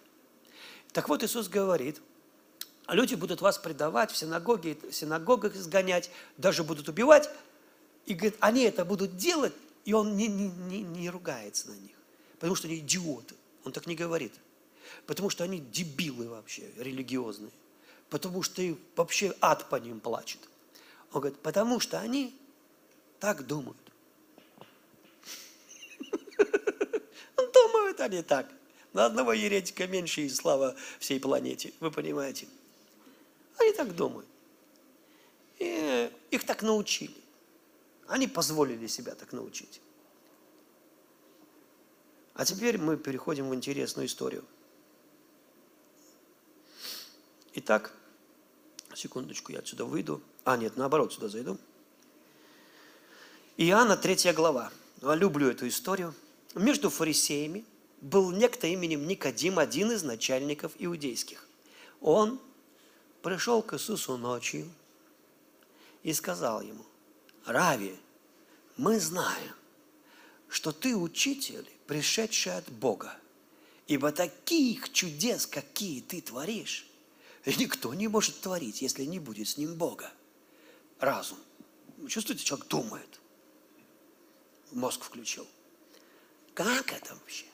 Так 0.92 1.08
вот, 1.08 1.22
Иисус 1.22 1.48
говорит, 1.48 2.00
люди 2.88 3.14
будут 3.14 3.40
вас 3.40 3.58
предавать, 3.58 4.10
в 4.10 4.16
синагоге, 4.16 4.76
в 4.90 4.94
синагогах 4.94 5.54
изгонять, 5.56 6.10
даже 6.36 6.64
будут 6.64 6.88
убивать. 6.88 7.28
И 8.06 8.14
говорит, 8.14 8.36
они 8.40 8.62
это 8.62 8.84
будут 8.84 9.16
делать, 9.16 9.52
и 9.84 9.92
он 9.92 10.16
не, 10.16 10.26
не, 10.26 10.48
не, 10.48 10.82
не 10.82 11.10
ругается 11.10 11.68
на 11.68 11.74
них. 11.74 11.96
Потому 12.34 12.54
что 12.54 12.66
они 12.66 12.78
идиоты. 12.78 13.34
Он 13.64 13.72
так 13.72 13.86
не 13.86 13.94
говорит. 13.94 14.32
Потому 15.06 15.30
что 15.30 15.44
они 15.44 15.60
дебилы 15.60 16.28
вообще, 16.28 16.70
религиозные. 16.76 17.52
Потому 18.08 18.42
что 18.42 18.62
и 18.62 18.76
вообще 18.96 19.34
ад 19.40 19.68
по 19.68 19.76
ним 19.76 20.00
плачет. 20.00 20.40
Он 21.12 21.20
говорит, 21.20 21.40
потому 21.40 21.80
что 21.80 22.00
они 22.00 22.36
так 23.18 23.46
думают. 23.46 23.78
Думают 27.36 28.00
они 28.00 28.22
так. 28.22 28.50
На 28.92 29.06
одного 29.06 29.32
еретика 29.32 29.86
меньше 29.86 30.22
и 30.22 30.28
слава 30.28 30.74
всей 30.98 31.20
планете. 31.20 31.72
Вы 31.80 31.90
понимаете? 31.90 32.48
Они 33.58 33.72
так 33.72 33.94
думают. 33.94 34.26
И 35.58 36.10
их 36.30 36.44
так 36.44 36.62
научили. 36.62 37.14
Они 38.08 38.26
позволили 38.26 38.86
себя 38.86 39.14
так 39.14 39.32
научить. 39.32 39.80
А 42.34 42.44
теперь 42.44 42.78
мы 42.78 42.96
переходим 42.96 43.50
в 43.50 43.54
интересную 43.54 44.06
историю. 44.06 44.44
Итак, 47.54 47.92
секундочку, 48.94 49.50
я 49.50 49.58
отсюда 49.58 49.84
выйду. 49.84 50.22
А, 50.44 50.56
нет, 50.56 50.76
наоборот, 50.76 51.12
сюда 51.12 51.28
зайду. 51.28 51.58
Иоанна, 53.56 53.96
третья 53.96 54.32
глава. 54.32 54.70
Я 55.02 55.14
люблю 55.16 55.50
эту 55.50 55.66
историю. 55.66 56.14
Между 56.54 56.90
фарисеями 56.90 57.64
был 58.00 58.30
некто 58.30 58.68
именем 58.68 59.06
Никодим, 59.06 59.58
один 59.58 59.90
из 59.90 60.04
начальников 60.04 60.72
иудейских. 60.78 61.46
Он 62.00 62.40
пришел 63.22 63.62
к 63.62 63.74
Иисусу 63.74 64.16
ночью 64.16 64.70
и 66.04 66.12
сказал 66.12 66.62
ему, 66.62 66.84
Рави, 67.44 67.96
мы 68.76 69.00
знаем, 69.00 69.54
что 70.48 70.70
ты 70.70 70.96
учитель, 70.96 71.68
пришедший 71.86 72.56
от 72.56 72.70
Бога, 72.70 73.16
ибо 73.88 74.12
таких 74.12 74.92
чудес, 74.92 75.46
какие 75.46 76.00
ты 76.00 76.20
творишь, 76.20 76.89
никто 77.46 77.94
не 77.94 78.08
может 78.08 78.40
творить, 78.40 78.82
если 78.82 79.04
не 79.04 79.18
будет 79.18 79.48
с 79.48 79.56
ним 79.56 79.74
Бога. 79.74 80.12
Разум. 80.98 81.38
чувствуете, 82.08 82.44
человек 82.44 82.68
думает. 82.68 83.20
Мозг 84.72 85.02
включил. 85.02 85.46
Как 86.54 86.92
это 86.92 87.14
вообще? 87.14 87.46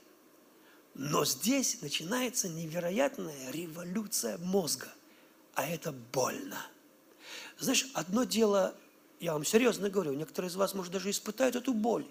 Но 0.94 1.24
здесь 1.24 1.82
начинается 1.82 2.48
невероятная 2.48 3.50
революция 3.50 4.38
мозга– 4.38 4.92
а 5.56 5.66
это 5.66 5.90
больно. 5.90 6.64
Знаешь, 7.58 7.88
одно 7.94 8.24
дело, 8.24 8.74
я 9.20 9.32
вам 9.32 9.44
серьезно 9.44 9.88
говорю, 9.88 10.12
некоторые 10.12 10.50
из 10.50 10.54
вас, 10.54 10.74
может, 10.74 10.92
даже 10.92 11.10
испытают 11.10 11.56
эту 11.56 11.72
боль. 11.72 12.06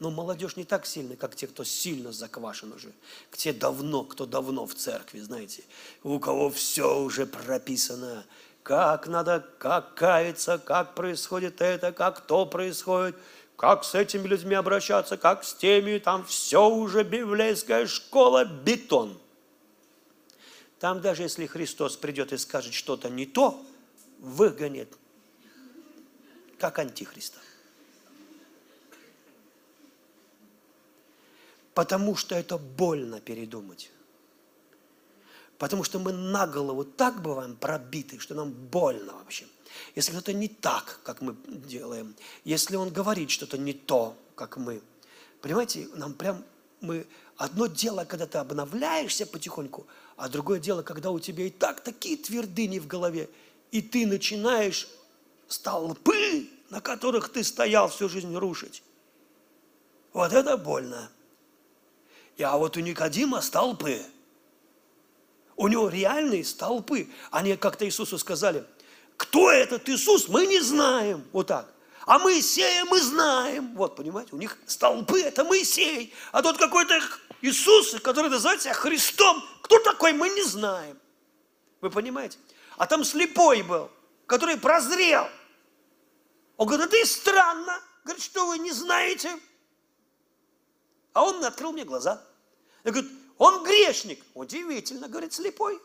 Но 0.00 0.10
молодежь 0.10 0.56
не 0.56 0.64
так 0.64 0.86
сильная, 0.86 1.16
как 1.16 1.36
те, 1.36 1.46
кто 1.46 1.64
сильно 1.64 2.12
заквашен 2.12 2.72
уже. 2.72 2.92
Те 3.32 3.52
давно, 3.52 4.04
кто 4.04 4.26
давно 4.26 4.66
в 4.66 4.74
церкви, 4.74 5.20
знаете, 5.20 5.62
у 6.02 6.18
кого 6.18 6.50
все 6.50 7.00
уже 7.00 7.26
прописано, 7.26 8.24
как 8.62 9.06
надо, 9.06 9.46
как 9.58 9.94
каяться, 9.94 10.58
как 10.58 10.94
происходит 10.94 11.60
это, 11.60 11.92
как 11.92 12.20
то 12.22 12.44
происходит, 12.46 13.16
как 13.56 13.84
с 13.84 13.94
этими 13.94 14.26
людьми 14.26 14.54
обращаться, 14.54 15.16
как 15.16 15.44
с 15.44 15.54
теми, 15.54 15.98
там 15.98 16.24
все 16.24 16.68
уже 16.68 17.04
библейская 17.04 17.86
школа, 17.86 18.44
бетон– 18.44 19.18
там 20.84 21.00
даже 21.00 21.22
если 21.22 21.46
Христос 21.46 21.96
придет 21.96 22.34
и 22.34 22.36
скажет 22.36 22.74
что-то 22.74 23.08
не 23.08 23.24
то, 23.24 23.58
выгонит, 24.18 24.92
как 26.58 26.78
антихриста. 26.78 27.38
Потому 31.74 32.16
что 32.16 32.34
это 32.34 32.56
больно 32.56 33.20
передумать. 33.20 33.90
Потому 35.58 35.84
что 35.84 35.98
мы 35.98 36.12
на 36.12 36.46
голову 36.46 36.84
так 36.84 37.22
бываем 37.22 37.56
пробиты, 37.56 38.18
что 38.18 38.34
нам 38.34 38.52
больно 38.52 39.14
вообще. 39.14 39.46
Если 39.94 40.12
кто-то 40.12 40.32
не 40.32 40.48
так, 40.48 41.00
как 41.02 41.20
мы 41.20 41.36
делаем, 41.46 42.14
если 42.44 42.76
он 42.76 42.90
говорит 42.90 43.30
что-то 43.30 43.58
не 43.58 43.72
то, 43.72 44.16
как 44.34 44.56
мы, 44.56 44.82
понимаете, 45.40 45.88
нам 45.94 46.14
прям 46.14 46.44
мы 46.80 47.06
одно 47.36 47.66
дело, 47.66 48.04
когда 48.04 48.26
ты 48.26 48.38
обновляешься 48.38 49.26
потихоньку, 49.26 49.86
а 50.16 50.28
другое 50.28 50.60
дело, 50.60 50.82
когда 50.82 51.10
у 51.10 51.18
тебя 51.18 51.46
и 51.46 51.50
так 51.50 51.80
такие 51.80 52.16
твердыни 52.16 52.78
в 52.78 52.86
голове, 52.86 53.28
и 53.72 53.82
ты 53.82 54.06
начинаешь 54.06 54.88
столпы, 55.48 56.48
на 56.70 56.80
которых 56.80 57.30
ты 57.30 57.42
стоял 57.42 57.88
всю 57.88 58.08
жизнь, 58.08 58.34
рушить. 58.36 58.82
Вот 60.12 60.32
это 60.32 60.56
больно. 60.56 61.10
И 62.36 62.42
а 62.42 62.56
вот 62.56 62.76
у 62.76 62.80
Никодима 62.80 63.40
столпы. 63.40 64.02
У 65.56 65.68
него 65.68 65.88
реальные 65.88 66.44
столпы. 66.44 67.08
Они 67.30 67.56
как-то 67.56 67.86
Иисусу 67.86 68.18
сказали, 68.18 68.64
кто 69.16 69.50
этот 69.50 69.88
Иисус, 69.88 70.28
мы 70.28 70.46
не 70.46 70.60
знаем. 70.60 71.24
Вот 71.32 71.46
так. 71.46 71.72
А 72.06 72.18
Моисея 72.18 72.84
мы 72.84 73.00
знаем. 73.00 73.74
Вот, 73.76 73.96
понимаете, 73.96 74.30
у 74.34 74.38
них 74.38 74.58
столпы– 74.66 75.20
это 75.22 75.44
Моисей. 75.44 76.12
А 76.32 76.42
тот 76.42 76.58
какой-то 76.58 77.00
Иисус, 77.40 77.94
который 78.02 78.30
называет 78.30 78.60
себя 78.60 78.74
Христом, 78.74 79.42
кто 79.62 79.78
такой, 79.78 80.12
мы 80.12 80.28
не 80.28 80.42
знаем. 80.42 80.98
Вы 81.80 81.90
понимаете? 81.90 82.38
А 82.76 82.86
там 82.86 83.04
слепой 83.04 83.62
был, 83.62 83.90
который 84.26 84.56
прозрел. 84.56 85.28
Он 86.56 86.66
говорит, 86.66 86.86
это 86.86 86.96
и 86.96 87.04
странно. 87.04 87.80
Говорит, 88.04 88.22
что 88.22 88.46
вы 88.46 88.58
не 88.58 88.72
знаете? 88.72 89.30
А 91.14 91.22
он 91.22 91.42
открыл 91.44 91.72
мне 91.72 91.84
глаза. 91.84 92.22
Я 92.82 92.90
говорю, 92.90 93.08
он 93.38 93.64
грешник. 93.64 94.22
Удивительно, 94.34 95.08
говорит, 95.08 95.32
слепой. 95.32 95.80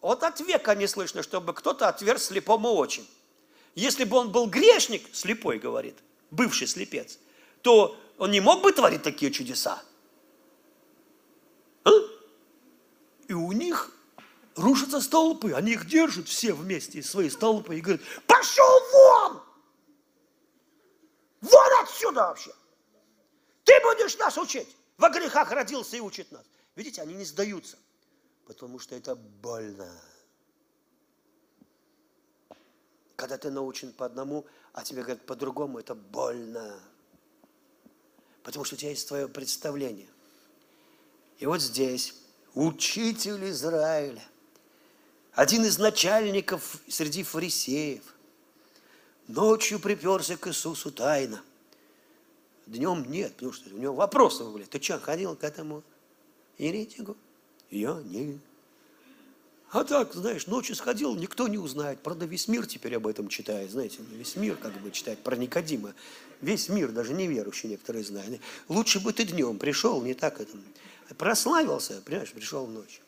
Вот 0.00 0.22
от 0.22 0.40
века 0.40 0.74
не 0.74 0.88
слышно, 0.88 1.22
чтобы 1.22 1.52
кто-то 1.52 1.88
отверз 1.88 2.24
слепому 2.24 2.74
очи. 2.74 3.04
Если 3.74 4.04
бы 4.04 4.16
он 4.16 4.32
был 4.32 4.46
грешник, 4.46 5.14
слепой 5.14 5.58
говорит, 5.58 5.96
бывший 6.30 6.66
слепец, 6.66 7.18
то 7.60 7.96
он 8.16 8.30
не 8.30 8.40
мог 8.40 8.62
бы 8.62 8.72
творить 8.72 9.02
такие 9.02 9.30
чудеса. 9.30 9.82
А? 11.84 11.90
И 13.28 13.34
у 13.34 13.52
них 13.52 13.92
рушатся 14.54 15.02
столпы, 15.02 15.52
они 15.52 15.72
их 15.72 15.86
держат 15.86 16.28
все 16.28 16.54
вместе, 16.54 17.02
свои 17.02 17.28
столпы, 17.28 17.76
и 17.76 17.80
говорят, 17.82 18.00
пошел 18.26 18.80
вон! 18.92 19.42
Вон 21.42 21.82
отсюда 21.82 22.20
вообще! 22.22 22.52
Ты 23.66 23.74
будешь 23.82 24.16
нас 24.16 24.38
учить! 24.38 24.74
Во 24.96 25.10
грехах 25.10 25.50
родился 25.50 25.98
и 25.98 26.00
учит 26.00 26.32
нас. 26.32 26.46
Видите, 26.74 27.02
они 27.02 27.12
не 27.12 27.26
сдаются, 27.26 27.76
потому 28.46 28.78
что 28.78 28.94
это 28.94 29.14
больно 29.14 29.92
когда 33.16 33.38
ты 33.38 33.50
научен 33.50 33.92
по 33.92 34.06
одному, 34.06 34.46
а 34.72 34.84
тебе 34.84 35.02
говорят 35.02 35.24
по-другому, 35.24 35.78
это 35.78 35.94
больно. 35.94 36.78
Потому 38.42 38.64
что 38.64 38.76
у 38.76 38.78
тебя 38.78 38.90
есть 38.90 39.08
твое 39.08 39.26
представление. 39.26 40.08
И 41.38 41.46
вот 41.46 41.60
здесь 41.60 42.14
учитель 42.54 43.50
Израиля, 43.50 44.22
один 45.32 45.64
из 45.64 45.78
начальников 45.78 46.78
среди 46.88 47.22
фарисеев, 47.24 48.04
ночью 49.26 49.80
приперся 49.80 50.36
к 50.36 50.46
Иисусу 50.48 50.92
тайно. 50.92 51.42
Днем 52.66 53.08
нет, 53.08 53.34
потому 53.34 53.52
что 53.52 53.72
у 53.74 53.78
него 53.78 53.94
вопросы 53.94 54.44
были. 54.44 54.64
Ты 54.64 54.82
что, 54.82 54.98
ходил 54.98 55.36
к 55.36 55.44
этому 55.44 55.82
еретику? 56.58 57.16
Я 57.70 58.00
нет. 58.04 58.38
А 59.70 59.84
так, 59.84 60.14
знаешь, 60.14 60.46
ночью 60.46 60.76
сходил, 60.76 61.14
никто 61.16 61.48
не 61.48 61.58
узнает. 61.58 62.00
Правда, 62.00 62.24
весь 62.24 62.48
мир 62.48 62.66
теперь 62.66 62.96
об 62.96 63.06
этом 63.06 63.28
читает, 63.28 63.70
знаете, 63.70 63.98
весь 64.12 64.36
мир 64.36 64.56
как 64.56 64.72
бы 64.80 64.90
читает 64.90 65.18
про 65.20 65.36
Никодима. 65.36 65.94
Весь 66.40 66.68
мир, 66.68 66.92
даже 66.92 67.14
неверующие 67.14 67.70
некоторые 67.70 68.04
знают. 68.04 68.40
Лучше 68.68 69.00
бы 69.00 69.12
ты 69.12 69.24
днем 69.24 69.58
пришел, 69.58 70.00
не 70.02 70.14
так 70.14 70.40
это. 70.40 70.56
Прославился, 71.18 72.00
понимаешь, 72.04 72.32
пришел 72.32 72.66
ночью. 72.66 73.02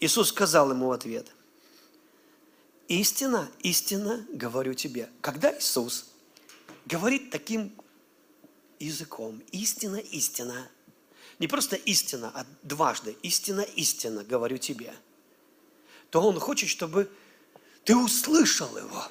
Иисус 0.00 0.28
сказал 0.28 0.70
ему 0.70 0.88
в 0.88 0.92
ответ, 0.92 1.26
истина, 2.88 3.50
истина 3.60 4.26
говорю 4.30 4.74
тебе. 4.74 5.08
Когда 5.20 5.56
Иисус 5.56 6.06
говорит 6.84 7.30
таким 7.30 7.72
языком, 8.78 9.42
истина, 9.52 9.96
истина, 9.96 10.68
не 11.38 11.48
просто 11.48 11.76
истина, 11.76 12.30
а 12.34 12.46
дважды, 12.62 13.16
истина, 13.22 13.60
истина, 13.60 14.24
говорю 14.24 14.58
тебе, 14.58 14.94
то 16.10 16.22
Он 16.22 16.38
хочет, 16.38 16.68
чтобы 16.68 17.10
ты 17.84 17.96
услышал 17.96 18.76
Его, 18.76 19.04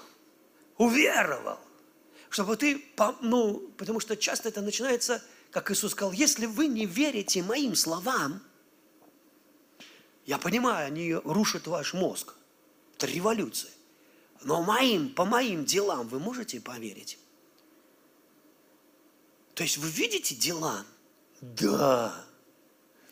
уверовал, 0.77 1.59
чтобы 2.29 2.57
ты, 2.57 2.83
ну, 3.21 3.59
потому 3.77 3.99
что 3.99 4.17
часто 4.17 4.49
это 4.49 4.61
начинается 4.61 5.21
как 5.55 5.71
Иисус 5.71 5.93
сказал, 5.93 6.11
если 6.11 6.47
вы 6.47 6.67
не 6.67 6.85
верите 6.85 7.41
моим 7.41 7.75
словам, 7.75 8.43
я 10.25 10.37
понимаю, 10.37 10.87
они 10.87 11.13
рушат 11.13 11.65
ваш 11.65 11.93
мозг. 11.93 12.33
Это 12.97 13.07
революция. 13.07 13.71
Но 14.43 14.61
моим, 14.61 15.13
по 15.13 15.25
моим 15.25 15.65
делам 15.65 16.07
вы 16.07 16.19
можете 16.19 16.61
поверить? 16.61 17.17
То 19.53 19.63
есть 19.63 19.77
вы 19.77 19.89
видите 19.89 20.35
дела? 20.35 20.85
Да. 21.41 22.25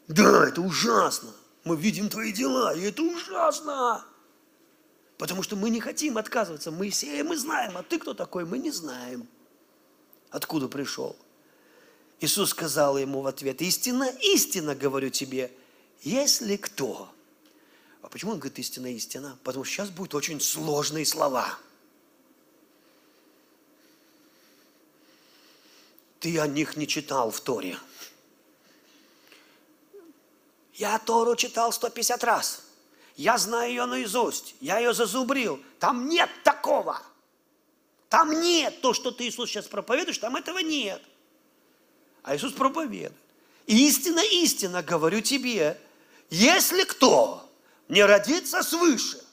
Да, 0.08 0.48
это 0.48 0.62
ужасно. 0.62 1.32
Мы 1.64 1.76
видим 1.78 2.10
твои 2.10 2.32
дела, 2.32 2.76
и 2.76 2.82
это 2.82 3.02
ужасно. 3.02 4.06
Потому 5.18 5.44
что 5.44 5.56
мы 5.56 5.70
не 5.70 5.80
хотим 5.80 6.18
отказываться. 6.18 6.72
Мы 6.72 6.90
все 6.90 7.24
мы 7.24 7.38
знаем, 7.38 7.78
а 7.78 7.84
ты 7.84 8.00
кто 8.00 8.14
такой? 8.14 8.46
Мы 8.46 8.58
не 8.58 8.72
знаем. 8.72 9.28
Откуда 10.30 10.68
пришел? 10.68 11.16
Иисус 12.20 12.52
сказал 12.52 12.98
ему 12.98 13.22
в 13.22 13.28
ответ, 13.28 13.62
истина, 13.62 14.10
истина 14.22 14.76
говорю 14.76 15.10
тебе, 15.10 15.52
если 16.02 16.58
кто. 16.58 17.10
А 18.04 18.10
почему 18.10 18.34
он 18.34 18.38
говорит 18.40 18.60
истина, 18.60 18.88
истина? 18.88 19.40
Потому 19.44 19.64
что 19.64 19.74
сейчас 19.74 19.90
будут 19.90 20.14
очень 20.14 20.42
сложные 20.42 21.06
слова. 21.06 21.58
Ты 26.20 26.38
о 26.40 26.46
них 26.46 26.76
не 26.76 26.86
читал 26.86 27.32
в 27.32 27.40
Торе. 27.40 27.78
Я 30.74 31.00
Тору 31.00 31.36
читал 31.36 31.72
150 31.72 32.24
раз. 32.26 32.64
Я 33.16 33.38
знаю 33.38 33.70
ее 33.70 33.86
наизусть. 33.86 34.56
Я 34.60 34.80
ее 34.80 34.94
зазубрил. 34.94 35.62
Там 35.80 36.10
нет 36.10 36.30
такого. 36.44 37.02
Там 38.10 38.42
нет 38.42 38.82
то, 38.82 38.94
что 38.94 39.12
ты, 39.12 39.28
Иисус, 39.28 39.50
сейчас 39.50 39.68
проповедуешь, 39.68 40.18
там 40.18 40.36
этого 40.36 40.60
нет. 40.60 41.02
А 42.22 42.36
Иисус 42.36 42.52
проповедует. 42.52 43.14
Истина, 43.66 44.20
истина, 44.20 44.84
говорю 44.84 45.22
тебе, 45.22 45.80
если 46.30 46.84
кто 46.84 47.50
не 47.94 48.04
родится 48.04 48.64
свыше, 48.64 49.24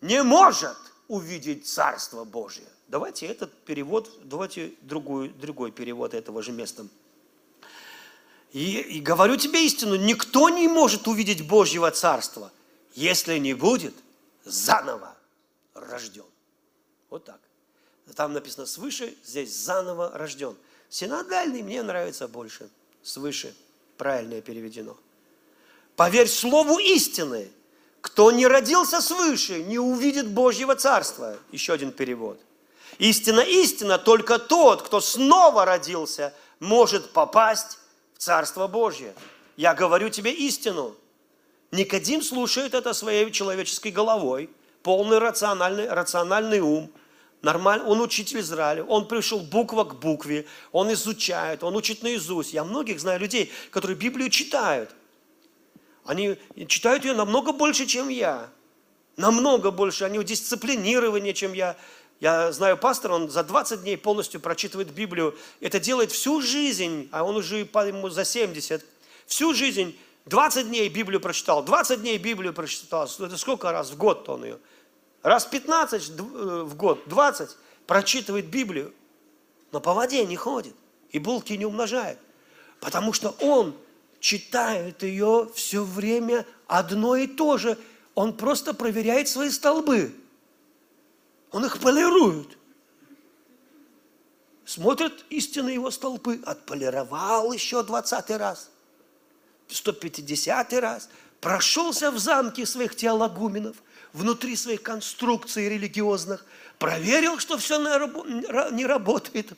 не 0.00 0.22
может 0.22 0.76
увидеть 1.08 1.66
Царство 1.66 2.22
Божие. 2.22 2.68
Давайте 2.86 3.26
этот 3.26 3.52
перевод, 3.64 4.08
давайте 4.22 4.74
другой, 4.82 5.28
другой 5.28 5.72
перевод 5.72 6.14
этого 6.14 6.40
же 6.40 6.52
места. 6.52 6.86
И, 8.52 8.80
и 8.80 9.00
говорю 9.00 9.36
тебе 9.36 9.66
истину, 9.66 9.96
никто 9.96 10.48
не 10.50 10.68
может 10.68 11.08
увидеть 11.08 11.46
Божьего 11.48 11.90
Царства, 11.90 12.52
если 12.94 13.36
не 13.38 13.54
будет 13.54 13.94
заново 14.44 15.16
рожден. 15.74 16.30
Вот 17.10 17.24
так. 17.24 17.40
Там 18.14 18.32
написано 18.32 18.66
свыше, 18.66 19.16
здесь 19.24 19.52
заново 19.52 20.16
рожден. 20.16 20.56
Синодальный 20.88 21.62
мне 21.62 21.82
нравится 21.82 22.28
больше. 22.28 22.70
Свыше. 23.02 23.52
Правильно 23.96 24.40
переведено. 24.40 24.96
Поверь 25.96 26.28
слову 26.28 26.78
истины. 26.78 27.50
Кто 28.00 28.30
не 28.30 28.46
родился 28.46 29.00
свыше, 29.00 29.62
не 29.64 29.78
увидит 29.78 30.28
Божьего 30.28 30.76
Царства. 30.76 31.36
Еще 31.50 31.72
один 31.72 31.90
перевод. 31.90 32.38
Истина, 32.98 33.40
истина, 33.40 33.98
только 33.98 34.38
тот, 34.38 34.82
кто 34.82 35.00
снова 35.00 35.64
родился, 35.64 36.32
может 36.60 37.10
попасть 37.10 37.78
в 38.14 38.18
Царство 38.18 38.68
Божье. 38.68 39.14
Я 39.56 39.74
говорю 39.74 40.08
тебе 40.08 40.32
истину. 40.32 40.94
Никодим 41.72 42.22
слушает 42.22 42.74
это 42.74 42.92
своей 42.92 43.30
человеческой 43.32 43.90
головой– 43.90 44.50
полный 44.86 45.18
рациональный, 45.18 45.88
рациональный 45.88 46.60
ум, 46.60 46.92
нормаль, 47.42 47.80
он 47.80 48.00
учитель 48.00 48.38
Израиля, 48.38 48.84
он 48.84 49.08
пришел 49.08 49.40
буква 49.40 49.82
к 49.82 49.98
букве, 49.98 50.46
он 50.70 50.92
изучает, 50.92 51.64
он 51.64 51.74
учит 51.74 52.04
наизусть. 52.04 52.52
Я 52.52 52.62
многих 52.62 53.00
знаю 53.00 53.18
людей, 53.18 53.50
которые 53.72 53.96
Библию 53.96 54.30
читают. 54.30 54.90
Они 56.06 56.38
читают 56.66 57.04
ее 57.04 57.14
намного 57.14 57.52
больше, 57.52 57.86
чем 57.86 58.08
я. 58.08 58.48
Намного 59.16 59.70
больше. 59.70 60.04
Они 60.04 60.22
дисциплинированнее, 60.22 61.34
чем 61.34 61.52
я. 61.52 61.76
Я 62.20 62.50
знаю 62.52 62.78
пастора, 62.78 63.12
он 63.12 63.28
за 63.28 63.44
20 63.44 63.82
дней 63.82 63.98
полностью 63.98 64.40
прочитывает 64.40 64.90
Библию. 64.90 65.36
Это 65.60 65.78
делает 65.78 66.12
всю 66.12 66.40
жизнь, 66.40 67.08
а 67.12 67.24
он 67.24 67.36
уже 67.36 67.58
ему 67.58 68.08
за 68.08 68.24
70. 68.24 68.84
Всю 69.26 69.52
жизнь 69.52 69.98
20 70.24 70.68
дней 70.68 70.88
Библию 70.88 71.20
прочитал, 71.20 71.62
20 71.62 72.00
дней 72.00 72.16
Библию 72.16 72.54
прочитал. 72.54 73.04
Это 73.04 73.36
сколько 73.36 73.70
раз 73.70 73.90
в 73.90 73.98
год 73.98 74.28
он 74.28 74.44
ее? 74.44 74.58
раз 75.26 75.44
15 75.44 76.08
э, 76.08 76.22
в 76.62 76.76
год, 76.76 77.02
20, 77.06 77.56
прочитывает 77.86 78.46
Библию, 78.46 78.94
но 79.72 79.80
по 79.80 79.92
воде 79.92 80.24
не 80.24 80.36
ходит 80.36 80.74
и 81.10 81.18
булки 81.18 81.52
не 81.54 81.66
умножает. 81.66 82.18
Потому 82.80 83.12
что 83.12 83.30
он 83.40 83.74
читает 84.26 85.04
ее 85.04 85.48
все 85.54 85.84
время 85.84 86.44
одно 86.66 87.14
и 87.14 87.28
то 87.28 87.58
же. 87.58 87.78
Он 88.16 88.36
просто 88.36 88.74
проверяет 88.74 89.28
свои 89.28 89.50
столбы. 89.50 90.12
Он 91.52 91.64
их 91.64 91.78
полирует. 91.78 92.58
Смотрит 94.64 95.24
истинно 95.30 95.68
его 95.68 95.92
столбы. 95.92 96.42
Отполировал 96.44 97.52
еще 97.52 97.84
20 97.84 98.30
раз. 98.30 98.70
150 99.68 100.72
раз. 100.72 101.08
Прошелся 101.40 102.10
в 102.10 102.18
замке 102.18 102.66
своих 102.66 102.96
теологуменов 102.96 103.76
внутри 104.12 104.56
своих 104.56 104.82
конструкций 104.82 105.68
религиозных, 105.68 106.44
проверил, 106.80 107.38
что 107.38 107.58
все 107.58 107.78
не 107.78 108.86
работает. 108.86 109.52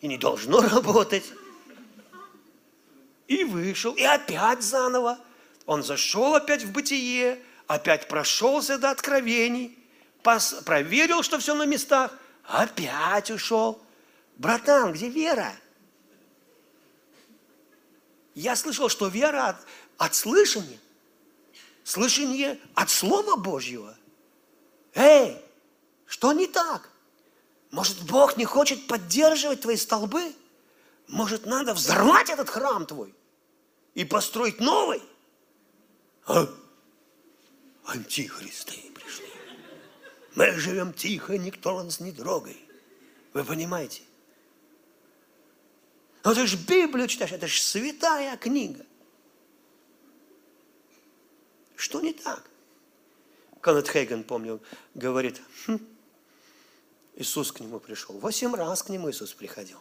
И 0.00 0.06
не 0.06 0.16
должно 0.16 0.60
работать. 0.60 1.24
И 3.28 3.44
вышел, 3.44 3.92
и 3.94 4.02
опять 4.02 4.62
заново. 4.62 5.18
Он 5.66 5.82
зашел 5.82 6.34
опять 6.34 6.62
в 6.62 6.72
бытие, 6.72 7.42
опять 7.66 8.08
прошелся 8.08 8.78
до 8.78 8.90
откровений, 8.90 9.76
проверил, 10.22 11.22
что 11.22 11.38
все 11.38 11.54
на 11.54 11.64
местах, 11.64 12.16
опять 12.44 13.30
ушел. 13.30 13.82
Братан, 14.36 14.92
где 14.92 15.08
вера? 15.08 15.52
Я 18.34 18.54
слышал, 18.54 18.88
что 18.88 19.08
вера 19.08 19.48
от, 19.48 19.56
от 19.96 20.14
слышания 20.14 20.78
слышание 21.86 22.58
от 22.74 22.90
Слова 22.90 23.36
Божьего. 23.36 23.96
Эй, 24.94 25.40
что 26.04 26.32
не 26.32 26.48
так? 26.48 26.90
Может, 27.70 28.02
Бог 28.02 28.36
не 28.36 28.44
хочет 28.44 28.88
поддерживать 28.88 29.60
твои 29.60 29.76
столбы? 29.76 30.34
Может, 31.08 31.46
надо 31.46 31.74
взорвать 31.74 32.30
этот 32.30 32.48
храм 32.48 32.86
твой 32.86 33.14
и 33.94 34.04
построить 34.04 34.60
новый? 34.60 35.02
А? 36.26 36.48
Антихристы 37.84 38.90
пришли. 38.92 39.30
Мы 40.34 40.52
живем 40.52 40.92
тихо, 40.92 41.38
никто 41.38 41.82
нас 41.82 42.00
не 42.00 42.12
трогает. 42.12 42.56
Вы 43.32 43.44
понимаете? 43.44 44.02
Но 46.24 46.34
ты 46.34 46.46
же 46.46 46.56
Библию 46.56 47.06
читаешь, 47.06 47.32
это 47.32 47.46
же 47.46 47.60
святая 47.60 48.36
книга. 48.36 48.84
Что 51.76 52.00
не 52.00 52.12
так? 52.12 52.50
Коннет 53.60 53.88
Хейген, 53.88 54.24
помню, 54.24 54.60
говорит, 54.94 55.40
хм, 55.66 55.78
Иисус 57.14 57.52
к 57.52 57.60
нему 57.60 57.78
пришел. 57.78 58.18
Восемь 58.18 58.54
раз 58.54 58.82
к 58.82 58.88
нему 58.88 59.10
Иисус 59.10 59.32
приходил. 59.32 59.80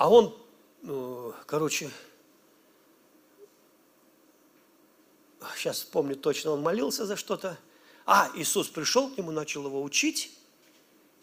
А 0.00 0.08
он, 0.08 0.34
ну, 0.80 1.34
короче, 1.44 1.90
сейчас 5.54 5.84
помню 5.84 6.16
точно, 6.16 6.52
он 6.52 6.62
молился 6.62 7.04
за 7.04 7.16
что-то. 7.16 7.58
А, 8.06 8.30
Иисус 8.34 8.68
пришел 8.68 9.10
к 9.10 9.18
нему, 9.18 9.30
начал 9.30 9.66
его 9.66 9.82
учить, 9.82 10.32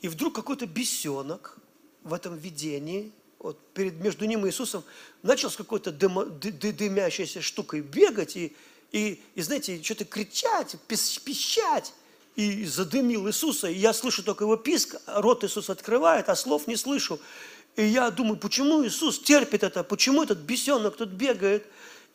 и 0.01 0.07
вдруг 0.07 0.35
какой-то 0.35 0.67
бесенок 0.67 1.57
в 2.03 2.13
этом 2.13 2.37
видении, 2.37 3.11
вот 3.39 3.57
перед, 3.73 3.95
между 3.95 4.25
ним 4.25 4.45
и 4.45 4.49
Иисусом, 4.49 4.83
начал 5.23 5.49
с 5.49 5.55
какой-то 5.55 5.91
дымящейся 5.91 7.41
штукой 7.41 7.81
бегать 7.81 8.37
и, 8.37 8.55
и, 8.91 9.19
и 9.33 9.41
знаете, 9.41 9.81
что-то 9.81 10.05
кричать, 10.05 10.75
пищать. 10.87 11.95
И 12.35 12.65
задымил 12.65 13.27
Иисуса, 13.27 13.67
и 13.67 13.73
я 13.73 13.91
слышу 13.91 14.21
только 14.21 14.43
его 14.43 14.57
писк, 14.57 14.97
рот 15.07 15.43
Иисус 15.43 15.71
открывает, 15.71 16.29
а 16.29 16.35
слов 16.35 16.67
не 16.67 16.75
слышу. 16.75 17.19
И 17.77 17.85
я 17.85 18.09
думаю, 18.09 18.37
почему 18.37 18.83
Иисус 18.83 19.19
терпит 19.19 19.63
это, 19.63 19.83
почему 19.83 20.23
этот 20.23 20.39
бесенок 20.39 20.97
тут 20.97 21.09
бегает. 21.09 21.65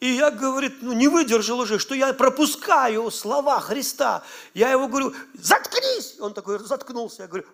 И 0.00 0.08
я, 0.08 0.32
говорит, 0.32 0.82
ну 0.82 0.92
не 0.92 1.06
выдержал 1.06 1.60
уже, 1.60 1.78
что 1.78 1.94
я 1.94 2.12
пропускаю 2.12 3.08
слова 3.12 3.60
Христа. 3.60 4.24
Я 4.54 4.72
его 4.72 4.88
говорю, 4.88 5.14
заткнись! 5.34 6.16
Он 6.18 6.34
такой 6.34 6.58
заткнулся. 6.58 7.22
Я 7.22 7.28
говорю, 7.28 7.46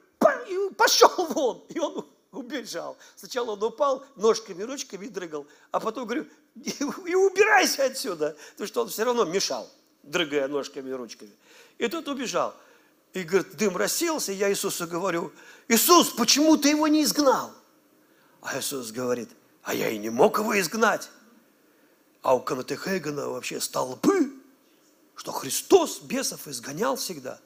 пошел 0.70 1.10
вон! 1.28 1.62
И 1.68 1.78
он 1.78 2.06
убежал. 2.32 2.96
Сначала 3.14 3.50
он 3.50 3.62
упал, 3.62 4.06
ножками, 4.16 4.62
ручками 4.62 5.08
дрыгал, 5.08 5.46
а 5.70 5.78
потом 5.78 6.06
говорю, 6.06 6.26
и 6.54 7.14
убирайся 7.14 7.84
отсюда, 7.84 8.34
потому 8.52 8.68
что 8.68 8.82
он 8.82 8.88
все 8.88 9.04
равно 9.04 9.26
мешал, 9.26 9.68
дрыгая 10.02 10.48
ножками 10.48 10.88
и 10.88 10.92
ручками. 10.92 11.32
И 11.76 11.86
тут 11.88 12.08
убежал. 12.08 12.54
И 13.12 13.22
говорит, 13.22 13.54
дым 13.56 13.76
рассеялся, 13.76 14.32
я 14.32 14.50
Иисусу 14.50 14.86
говорю, 14.86 15.30
Иисус, 15.68 16.08
почему 16.08 16.56
ты 16.56 16.70
его 16.70 16.88
не 16.88 17.04
изгнал? 17.04 17.52
А 18.48 18.58
Иисус 18.58 18.92
говорит, 18.92 19.28
а 19.62 19.74
я 19.74 19.90
и 19.90 19.98
не 19.98 20.08
мог 20.08 20.38
его 20.38 20.58
изгнать. 20.58 21.10
А 22.22 22.34
у 22.34 22.40
Канате 22.40 22.76
Хейгана 22.76 23.28
вообще 23.28 23.60
столбы, 23.60 24.32
что 25.16 25.32
Христос 25.32 26.00
бесов 26.00 26.48
изгонял 26.48 26.96
всегда. 26.96 27.40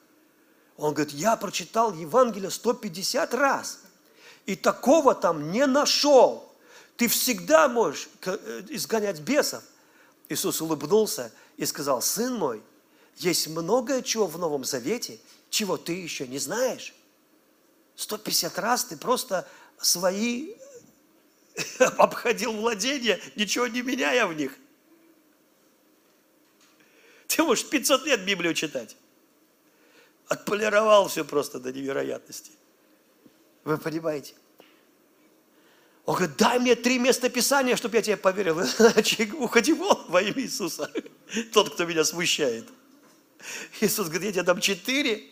Он 0.77 0.93
говорит, 0.93 1.13
я 1.13 1.35
прочитал 1.35 1.93
Евангелие 1.93 2.49
150 2.49 3.33
раз, 3.33 3.79
и 4.45 4.55
такого 4.55 5.13
там 5.13 5.51
не 5.51 5.65
нашел. 5.65 6.49
Ты 6.95 7.09
всегда 7.09 7.67
можешь 7.67 8.07
э, 8.25 8.63
изгонять 8.69 9.19
бесов. 9.19 9.63
Иисус 10.29 10.61
улыбнулся 10.61 11.33
и 11.57 11.65
сказал, 11.65 12.01
сын 12.01 12.33
мой, 12.33 12.63
есть 13.17 13.47
многое 13.49 14.01
чего 14.01 14.25
в 14.25 14.39
Новом 14.39 14.63
Завете, 14.63 15.19
чего 15.49 15.75
ты 15.75 15.93
еще 15.93 16.27
не 16.27 16.39
знаешь. 16.39 16.95
150 17.97 18.57
раз 18.57 18.85
ты 18.85 18.95
просто 18.95 19.45
свои 19.77 20.55
обходил 21.97 22.53
владения, 22.53 23.19
ничего 23.35 23.67
не 23.67 23.81
меняя 23.81 24.25
в 24.25 24.33
них. 24.33 24.57
Ты 27.27 27.43
можешь 27.43 27.67
500 27.67 28.05
лет 28.05 28.25
Библию 28.25 28.53
читать. 28.53 28.95
Отполировал 30.27 31.07
все 31.07 31.25
просто 31.25 31.59
до 31.59 31.71
невероятности. 31.71 32.51
Вы 33.63 33.77
понимаете? 33.77 34.33
Он 36.05 36.15
говорит, 36.15 36.37
дай 36.37 36.59
мне 36.59 36.75
три 36.75 36.99
места 36.99 37.29
Писания, 37.29 37.75
чтобы 37.75 37.95
я 37.95 38.01
тебе 38.01 38.17
поверил. 38.17 38.59
Иначе 38.79 39.31
уходи 39.33 39.73
вон 39.73 40.05
во 40.09 40.21
имя 40.21 40.41
Иисуса. 40.41 40.91
Тот, 41.53 41.73
кто 41.73 41.85
меня 41.85 42.03
смущает. 42.03 42.67
Иисус 43.81 44.07
говорит, 44.07 44.27
я 44.27 44.31
тебе 44.33 44.43
дам 44.43 44.59
четыре. 44.59 45.23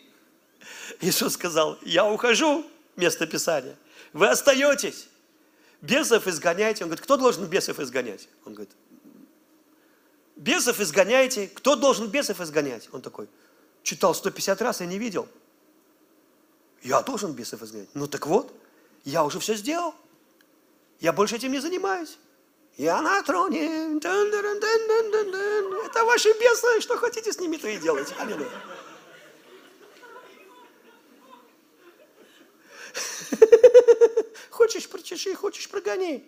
Иисус 1.00 1.34
сказал, 1.34 1.78
я 1.82 2.04
ухожу, 2.04 2.66
место 2.96 3.26
Писания. 3.26 3.76
Вы 4.12 4.28
остаетесь. 4.28 5.08
Бесов 5.82 6.28
изгоняйте. 6.28 6.84
Он 6.84 6.90
говорит, 6.90 7.04
кто 7.04 7.16
должен 7.16 7.46
бесов 7.46 7.80
изгонять? 7.80 8.28
Он 8.46 8.54
говорит, 8.54 8.72
бесов 10.36 10.80
изгоняйте. 10.80 11.48
Кто 11.48 11.76
должен 11.76 12.08
бесов 12.08 12.40
изгонять? 12.40 12.88
Он 12.92 13.02
такой, 13.02 13.28
читал 13.82 14.14
150 14.14 14.62
раз, 14.62 14.80
я 14.80 14.86
не 14.86 14.98
видел. 14.98 15.28
Я 16.82 17.02
должен 17.02 17.32
бесов 17.32 17.62
изгонять. 17.62 17.88
Ну 17.94 18.06
так 18.06 18.26
вот, 18.26 18.54
я 19.04 19.24
уже 19.24 19.40
все 19.40 19.56
сделал. 19.56 19.94
Я 21.00 21.12
больше 21.12 21.36
этим 21.36 21.50
не 21.50 21.58
занимаюсь. 21.58 22.16
Я 22.76 23.02
на 23.02 23.20
троне. 23.22 23.96
Это 23.96 26.04
ваши 26.04 26.28
бесы, 26.38 26.80
что 26.80 26.96
хотите 26.96 27.32
с 27.32 27.40
ними, 27.40 27.56
то 27.56 27.68
и 27.68 27.76
делайте. 27.76 28.14
Аллилуйя. 28.18 28.48
Хочешь 34.62 34.88
прочеши, 34.88 35.34
хочешь 35.34 35.68
прогони. 35.68 36.22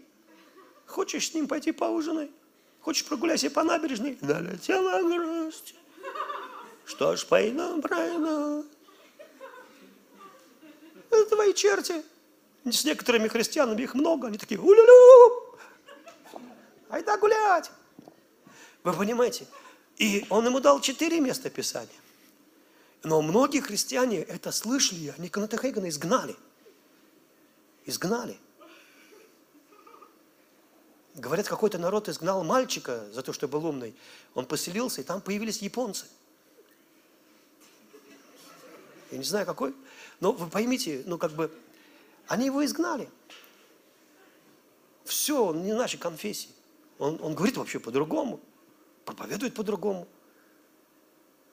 Хочешь 0.87 1.31
с 1.31 1.35
ним 1.35 1.47
пойти 1.47 1.71
поужинай. 1.71 2.33
Хочешь 2.81 3.05
прогуляйся 3.05 3.49
по 3.49 3.63
набережной. 3.63 4.19
Налетела 4.23 5.01
грусть. 5.03 5.77
Что 6.85 7.15
ж, 7.15 7.25
пойдем, 7.27 7.81
правильно. 7.81 8.65
Это 11.11 11.27
твои 11.27 11.55
черти. 11.55 12.03
С 12.65 12.85
некоторыми 12.85 13.29
христианами 13.29 13.83
их 13.83 13.95
много. 13.95 14.27
Они 14.27 14.37
такие, 14.37 14.59
улю-лю. 14.59 15.57
Айда 16.89 17.17
гулять. 17.17 17.71
Вы 18.83 18.95
понимаете? 18.95 19.47
И 19.97 20.27
он 20.29 20.45
ему 20.45 20.59
дал 20.59 20.81
четыре 20.81 21.21
места 21.21 21.51
Писания. 21.51 22.01
Но 23.05 23.23
многие 23.23 23.61
христиане 23.61 24.23
это 24.23 24.51
слышали, 24.51 25.15
они 25.17 25.29
Каната 25.29 25.57
Хейгана 25.57 25.89
изгнали. 25.89 26.35
Изгнали. 27.87 28.39
Говорят, 31.15 31.47
какой-то 31.47 31.79
народ 31.79 32.09
изгнал 32.09 32.43
мальчика 32.43 33.09
за 33.13 33.23
то, 33.23 33.33
что 33.33 33.47
был 33.47 33.65
умный. 33.67 33.95
Он 34.35 34.47
поселился, 34.47 35.01
и 35.01 35.05
там 35.05 35.21
появились 35.21 35.63
японцы. 35.63 36.07
Я 39.13 39.19
не 39.19 39.25
знаю, 39.25 39.47
какой. 39.47 39.75
Но 40.19 40.33
вы 40.33 40.51
поймите, 40.51 41.05
ну 41.07 41.19
как 41.19 41.33
бы, 41.33 41.57
они 42.27 42.47
его 42.47 42.65
изгнали. 42.65 43.09
Все, 45.05 45.45
он 45.45 45.63
не 45.63 45.73
нашей 45.73 45.99
конфессии. 45.99 46.51
Он, 46.99 47.19
он 47.23 47.35
говорит 47.35 47.57
вообще 47.57 47.79
по-другому, 47.79 48.41
проповедует 49.05 49.55
по-другому. 49.55 50.09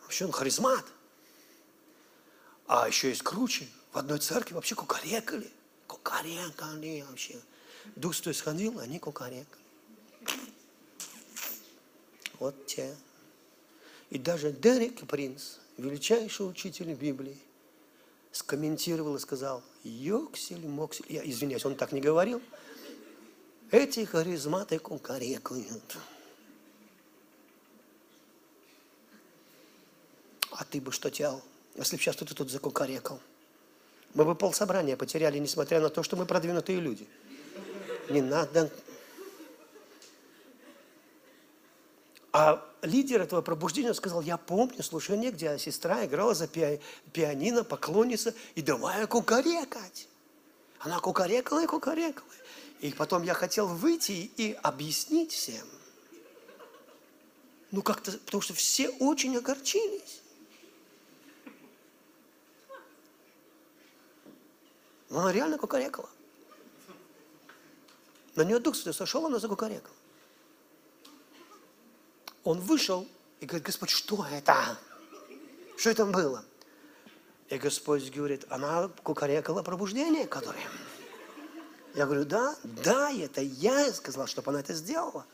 Вообще 0.02 0.26
он 0.26 0.32
харизмат. 0.32 0.86
А 2.68 2.88
еще 2.88 3.10
есть 3.10 3.22
круче. 3.22 3.68
В 3.92 3.98
одной 3.98 4.20
церкви 4.20 4.56
вообще 4.56 4.74
кукарекали. 4.74 5.52
Кукарекали 6.04 7.04
вообще. 7.08 7.40
Дух 7.96 8.16
Святой 8.16 8.34
сходил, 8.34 8.80
они 8.80 9.00
кукарекали. 9.00 9.46
Вот 12.40 12.66
те. 12.66 12.96
И 14.10 14.18
даже 14.18 14.52
Дерек 14.52 15.08
Принц, 15.08 15.58
величайший 15.78 16.50
учитель 16.50 16.94
Библии, 16.94 17.38
скомментировал 18.32 19.16
и 19.16 19.20
сказал, 19.20 19.64
Йоксель, 19.84 20.68
Моксель, 20.68 21.06
я 21.10 21.24
извиняюсь, 21.24 21.66
он 21.66 21.76
так 21.76 21.92
не 21.92 22.02
говорил, 22.02 22.42
эти 23.72 24.04
харизматы 24.04 24.80
кукарекают. 24.80 25.98
А 30.52 30.66
ты 30.66 30.82
бы 30.82 30.92
что 30.92 31.10
делал, 31.10 31.42
если 31.76 31.96
бы 31.96 32.02
сейчас 32.02 32.18
ты 32.18 32.26
тут 32.26 32.52
закукарекал? 32.52 33.20
Мы 34.14 34.26
бы 34.26 34.36
полсобрания 34.36 34.98
потеряли, 34.98 35.38
несмотря 35.40 35.80
на 35.80 35.90
то, 35.90 36.04
что 36.04 36.16
мы 36.18 36.26
продвинутые 36.26 36.80
люди. 36.80 37.08
Не 38.10 38.22
надо. 38.22 38.72
А 42.34 42.66
лидер 42.82 43.22
этого 43.22 43.42
пробуждения 43.42 43.94
сказал, 43.94 44.22
я 44.22 44.38
помню 44.38 44.84
слушание, 44.84 45.32
где 45.32 45.58
сестра 45.58 46.06
играла 46.06 46.34
за 46.34 46.48
пианино, 46.48 47.64
поклонница, 47.64 48.34
и 48.56 48.62
давай 48.62 49.06
кукарекать. 49.08 50.08
Она 50.80 51.00
кукарекала 51.00 51.64
и 51.64 51.68
кукарекала. 51.68 52.28
И 52.80 52.92
потом 52.92 53.24
я 53.24 53.34
хотел 53.34 53.68
выйти 53.68 54.32
и 54.38 54.58
объяснить 54.64 55.32
всем. 55.32 55.68
Ну 57.70 57.82
как-то, 57.82 58.12
потому 58.14 58.42
что 58.42 58.54
все 58.54 58.90
очень 58.90 59.38
огорчились. 59.38 60.21
Но 65.12 65.20
она 65.20 65.32
реально 65.34 65.58
кукарекала. 65.58 66.10
На 68.36 68.44
нее 68.44 68.60
Дух 68.60 68.76
Святой 68.76 68.94
сошел, 68.94 69.26
она 69.26 69.40
закукарекала. 69.40 69.94
Он 72.46 72.60
вышел 72.62 73.06
и 73.42 73.46
говорит, 73.46 73.66
Господь, 73.66 73.90
что 73.90 74.26
это? 74.32 74.80
Что 75.78 75.90
это 75.90 76.06
было? 76.06 76.46
И 77.50 77.58
Господь 77.58 78.10
говорит, 78.10 78.46
она 78.50 78.88
кукарекала 79.04 79.62
пробуждение, 79.64 80.26
которое... 80.26 80.66
Я 81.94 82.06
говорю, 82.06 82.24
да, 82.24 82.56
да, 82.64 83.12
это 83.12 83.42
я 83.42 83.92
сказал, 83.92 84.28
чтобы 84.28 84.52
она 84.52 84.62
это 84.62 84.74
сделала. 84.74 85.26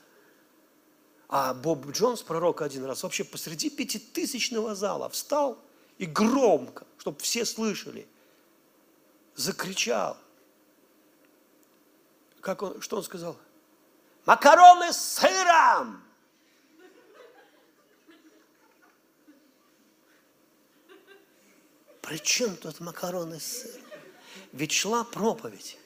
А 1.29 1.53
Боб 1.53 1.85
Джонс, 1.91 2.23
пророк, 2.23 2.63
один 2.63 2.83
раз 2.85 3.03
вообще 3.03 3.23
посреди 3.23 3.69
пятитысячного 3.69 4.73
зала 4.73 5.07
встал 5.09 5.59
и 5.99 6.07
громко, 6.07 6.87
чтобы 6.97 7.19
все 7.19 7.45
слышали, 7.45 8.07
закричал. 9.37 10.17
Как 12.41 12.61
он, 12.61 12.81
что 12.81 12.97
он 12.97 13.03
сказал? 13.03 13.37
Макароны 14.25 14.91
с 14.91 14.97
сыром! 14.97 16.03
При 22.01 22.17
чем 22.17 22.55
тут 22.57 22.79
макароны 22.79 23.39
с 23.39 23.61
сыром? 23.61 23.81
Ведь 24.53 24.71
шла 24.71 25.03
проповедь. 25.03 25.77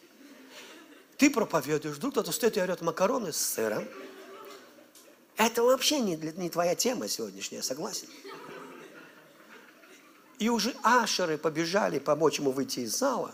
Ты 1.17 1.29
проповедуешь, 1.29 1.97
вдруг 1.97 2.13
кто-то 2.13 2.31
стоит 2.31 2.57
и 2.57 2.61
орет 2.61 2.81
макароны 2.81 3.33
с 3.33 3.37
сыром. 3.37 3.87
Это 5.35 5.63
вообще 5.63 5.99
не, 5.99 6.15
не 6.15 6.49
твоя 6.49 6.75
тема 6.75 7.07
сегодняшняя, 7.07 7.61
согласен? 7.61 8.07
И 10.41 10.49
уже 10.49 10.73
ашеры 10.81 11.37
побежали 11.37 11.99
помочь 11.99 12.39
ему 12.39 12.49
выйти 12.49 12.79
из 12.79 12.97
зала. 12.97 13.31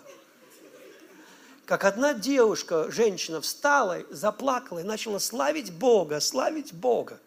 Как 1.66 1.86
одна 1.86 2.14
девушка, 2.14 2.91
женщина 2.91 3.39
встала, 3.39 4.03
заплакала 4.10 4.80
и 4.80 4.84
начала 4.84 5.18
славить 5.20 5.72
Бога, 5.72 6.20
славить 6.20 6.74
Бога. 6.74 7.18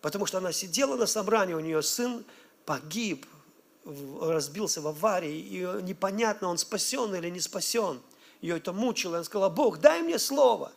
Потому 0.00 0.26
что 0.26 0.38
она 0.38 0.50
сидела 0.50 0.96
на 0.96 1.06
собрании, 1.06 1.54
у 1.54 1.60
нее 1.60 1.84
сын 1.84 2.24
погиб, 2.66 3.24
разбился 4.20 4.80
в 4.80 4.88
аварии, 4.88 5.38
и 5.38 5.82
непонятно, 5.84 6.48
он 6.48 6.58
спасен 6.58 7.14
или 7.14 7.28
не 7.28 7.38
спасен. 7.38 8.00
Ее 8.40 8.56
это 8.56 8.72
мучило, 8.72 9.18
она 9.18 9.24
сказала, 9.24 9.50
Бог, 9.50 9.78
дай 9.78 10.02
мне 10.02 10.18
слово. 10.18 10.72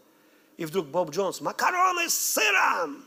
И 0.57 0.65
вдруг 0.65 0.85
Боб 0.85 1.09
Джонс, 1.09 1.41
макароны 1.41 2.09
с 2.09 2.15
сыром. 2.15 3.05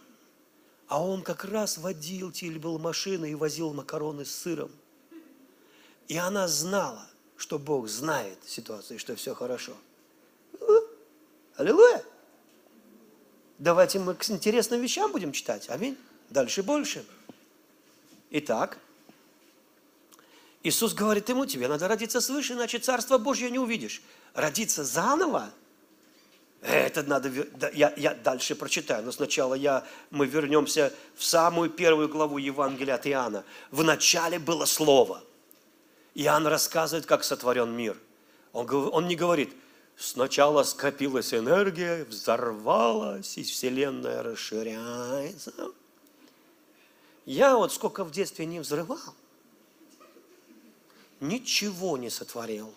А 0.88 1.00
он 1.00 1.22
как 1.22 1.44
раз 1.44 1.78
водил, 1.78 2.32
был 2.58 2.80
машины 2.80 3.30
и 3.30 3.36
возил 3.36 3.72
макароны 3.72 4.24
с 4.24 4.34
сыром. 4.34 4.72
И 6.08 6.16
она 6.16 6.48
знала, 6.48 7.06
что 7.36 7.58
Бог 7.58 7.86
знает 7.88 8.38
ситуацию, 8.46 8.98
что 8.98 9.14
все 9.14 9.34
хорошо. 9.34 9.72
Аллилуйя! 11.56 12.02
Давайте 13.58 13.98
мы 13.98 14.14
к 14.14 14.28
интересным 14.30 14.80
вещам 14.80 15.12
будем 15.12 15.32
читать. 15.32 15.68
Аминь. 15.68 15.98
Дальше 16.30 16.62
больше. 16.62 17.04
Итак, 18.30 18.78
Иисус 20.62 20.94
говорит 20.94 21.28
ему, 21.28 21.46
тебе 21.46 21.68
надо 21.68 21.88
родиться 21.88 22.20
свыше, 22.20 22.54
иначе 22.54 22.78
Царство 22.78 23.18
Божье 23.18 23.50
не 23.50 23.58
увидишь. 23.58 24.02
Родиться 24.34 24.84
заново? 24.84 25.50
Это 26.60 27.02
надо, 27.02 27.30
я, 27.72 27.92
я 27.96 28.14
дальше 28.14 28.54
прочитаю, 28.54 29.04
но 29.04 29.12
сначала 29.12 29.54
я, 29.54 29.86
мы 30.10 30.26
вернемся 30.26 30.92
в 31.16 31.24
самую 31.24 31.70
первую 31.70 32.08
главу 32.08 32.38
Евангелия 32.38 32.96
от 32.96 33.06
Иоанна. 33.06 33.44
В 33.70 33.84
начале 33.84 34.38
было 34.38 34.64
Слово. 34.64 35.22
Иоанн 36.18 36.48
рассказывает, 36.48 37.06
как 37.06 37.22
сотворен 37.22 37.70
мир. 37.70 37.96
Он, 38.52 38.68
он 38.92 39.06
не 39.06 39.14
говорит, 39.14 39.54
сначала 39.96 40.64
скопилась 40.64 41.32
энергия, 41.32 42.04
взорвалась, 42.06 43.38
и 43.38 43.44
Вселенная 43.44 44.24
расширяется. 44.24 45.52
Я 47.24 47.56
вот 47.56 47.72
сколько 47.72 48.02
в 48.02 48.10
детстве 48.10 48.46
не 48.46 48.58
взрывал, 48.58 49.14
ничего 51.20 51.96
не 51.96 52.10
сотворил, 52.10 52.74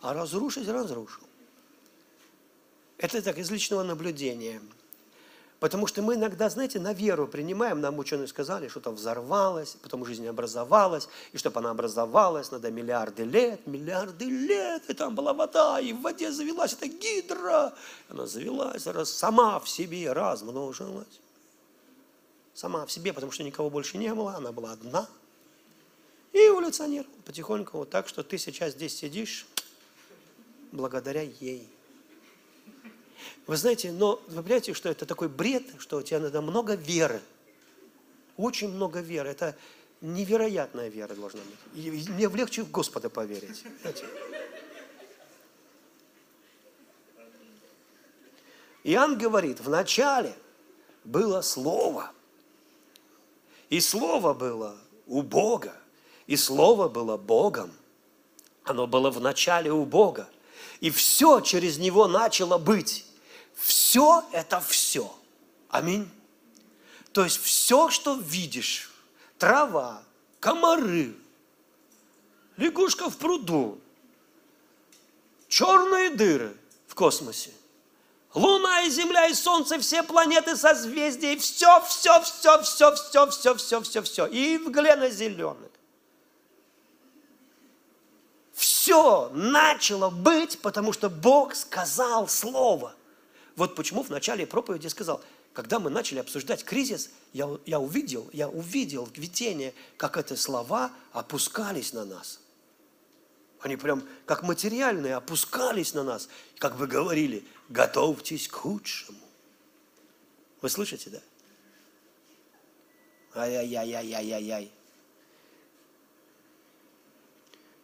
а 0.00 0.14
разрушить 0.14 0.68
разрушил. 0.68 1.24
Это 2.96 3.20
так, 3.22 3.38
из 3.38 3.50
личного 3.50 3.82
наблюдения. 3.82 4.62
Потому 5.60 5.88
что 5.88 6.02
мы 6.02 6.14
иногда, 6.14 6.48
знаете, 6.48 6.78
на 6.78 6.92
веру 6.92 7.26
принимаем, 7.26 7.80
нам 7.80 7.98
ученые 7.98 8.28
сказали, 8.28 8.68
что-то 8.68 8.92
взорвалось, 8.92 9.76
потом 9.82 10.04
жизнь 10.04 10.26
образовалась, 10.28 11.08
и 11.32 11.38
чтобы 11.38 11.58
она 11.58 11.70
образовалась, 11.70 12.52
надо 12.52 12.70
миллиарды 12.70 13.24
лет, 13.24 13.66
миллиарды 13.66 14.26
лет, 14.26 14.88
и 14.88 14.94
там 14.94 15.16
была 15.16 15.34
вода, 15.34 15.80
и 15.80 15.92
в 15.92 16.00
воде 16.02 16.30
завелась 16.30 16.74
эта 16.74 16.86
гидра. 16.86 17.74
Она 18.08 18.26
завелась, 18.26 18.86
раз, 18.86 19.10
сама 19.10 19.58
в 19.58 19.68
себе 19.68 20.12
размножилась. 20.12 21.20
Сама 22.54 22.86
в 22.86 22.92
себе, 22.92 23.12
потому 23.12 23.32
что 23.32 23.42
никого 23.42 23.68
больше 23.68 23.98
не 23.98 24.14
было, 24.14 24.36
она 24.36 24.52
была 24.52 24.72
одна. 24.72 25.08
И 26.32 26.38
эволюционировала 26.38 27.20
потихоньку 27.24 27.78
вот 27.78 27.90
так, 27.90 28.06
что 28.06 28.22
ты 28.22 28.38
сейчас 28.38 28.74
здесь 28.74 28.96
сидишь 28.96 29.46
благодаря 30.70 31.22
ей. 31.22 31.68
Вы 33.46 33.56
знаете, 33.56 33.92
но 33.92 34.20
вы 34.28 34.42
понимаете, 34.42 34.74
что 34.74 34.88
это 34.88 35.06
такой 35.06 35.28
бред, 35.28 35.64
что 35.78 35.98
у 35.98 36.02
тебя 36.02 36.20
надо 36.20 36.42
много 36.42 36.74
веры. 36.74 37.20
Очень 38.36 38.68
много 38.68 39.00
веры. 39.00 39.30
Это 39.30 39.56
невероятная 40.00 40.88
вера 40.88 41.14
должна 41.14 41.40
быть. 41.40 41.84
И 41.84 41.90
мне 42.10 42.28
легче 42.28 42.62
в 42.62 42.70
Господа 42.70 43.10
поверить. 43.10 43.64
Знаете? 43.82 44.06
Иоанн 48.84 49.18
говорит, 49.18 49.60
в 49.60 49.68
начале 49.68 50.34
было 51.04 51.42
Слово. 51.42 52.10
И 53.70 53.80
Слово 53.80 54.34
было 54.34 54.76
у 55.06 55.22
Бога. 55.22 55.74
И 56.26 56.36
Слово 56.36 56.88
было 56.88 57.16
Богом. 57.16 57.72
Оно 58.64 58.86
было 58.86 59.10
в 59.10 59.20
начале 59.20 59.72
у 59.72 59.84
Бога. 59.84 60.28
И 60.80 60.90
все 60.90 61.40
через 61.40 61.78
Него 61.78 62.06
начало 62.06 62.58
быть. 62.58 63.04
Все– 63.58 64.24
это 64.32 64.60
все. 64.60 65.12
Аминь. 65.68 66.08
То 67.12 67.24
есть 67.24 67.42
все, 67.42 67.90
что 67.90 68.14
видишь, 68.14 68.90
трава, 69.38 70.02
комары, 70.40 71.14
лягушка 72.56 73.10
в 73.10 73.16
пруду, 73.16 73.80
черные 75.48 76.10
дыры 76.10 76.56
в 76.86 76.94
космосе, 76.94 77.50
Луна 78.34 78.82
и 78.82 78.90
Земля 78.90 79.26
и 79.26 79.34
Солнце, 79.34 79.78
все 79.78 80.02
планеты, 80.02 80.54
созвездия, 80.54 81.32
и 81.32 81.38
все, 81.38 81.80
все, 81.82 82.20
все, 82.22 82.62
все, 82.62 82.94
все, 82.94 83.26
все, 83.26 83.54
все, 83.54 83.80
все, 83.80 84.02
все, 84.02 84.26
и 84.26 84.58
в 84.58 84.70
глена 84.70 85.10
зеленых. 85.10 85.70
Все 88.52 89.28
начало 89.30 90.10
быть, 90.10 90.60
потому 90.60 90.92
что 90.92 91.08
Бог 91.08 91.54
сказал 91.54 92.28
Слово. 92.28 92.94
Вот 93.58 93.74
почему 93.74 94.04
в 94.04 94.08
начале 94.08 94.46
проповеди 94.46 94.86
сказал, 94.86 95.20
когда 95.52 95.80
мы 95.80 95.90
начали 95.90 96.20
обсуждать 96.20 96.62
кризис, 96.64 97.10
я, 97.32 97.58
я 97.66 97.80
увидел, 97.80 98.30
я 98.32 98.48
увидел 98.48 99.06
в 99.06 99.18
видении, 99.18 99.74
как 99.96 100.16
эти 100.16 100.34
слова 100.34 100.92
опускались 101.10 101.92
на 101.92 102.04
нас. 102.04 102.38
Они 103.58 103.74
прям 103.74 104.04
как 104.26 104.44
материальные 104.44 105.16
опускались 105.16 105.92
на 105.92 106.04
нас, 106.04 106.28
как 106.58 106.76
бы 106.76 106.86
говорили, 106.86 107.44
готовьтесь 107.68 108.46
к 108.46 108.54
худшему. 108.54 109.18
Вы 110.60 110.68
слышите, 110.68 111.10
да? 111.10 111.20
Ай-яй-яй-яй-яй-яй. 113.34 114.70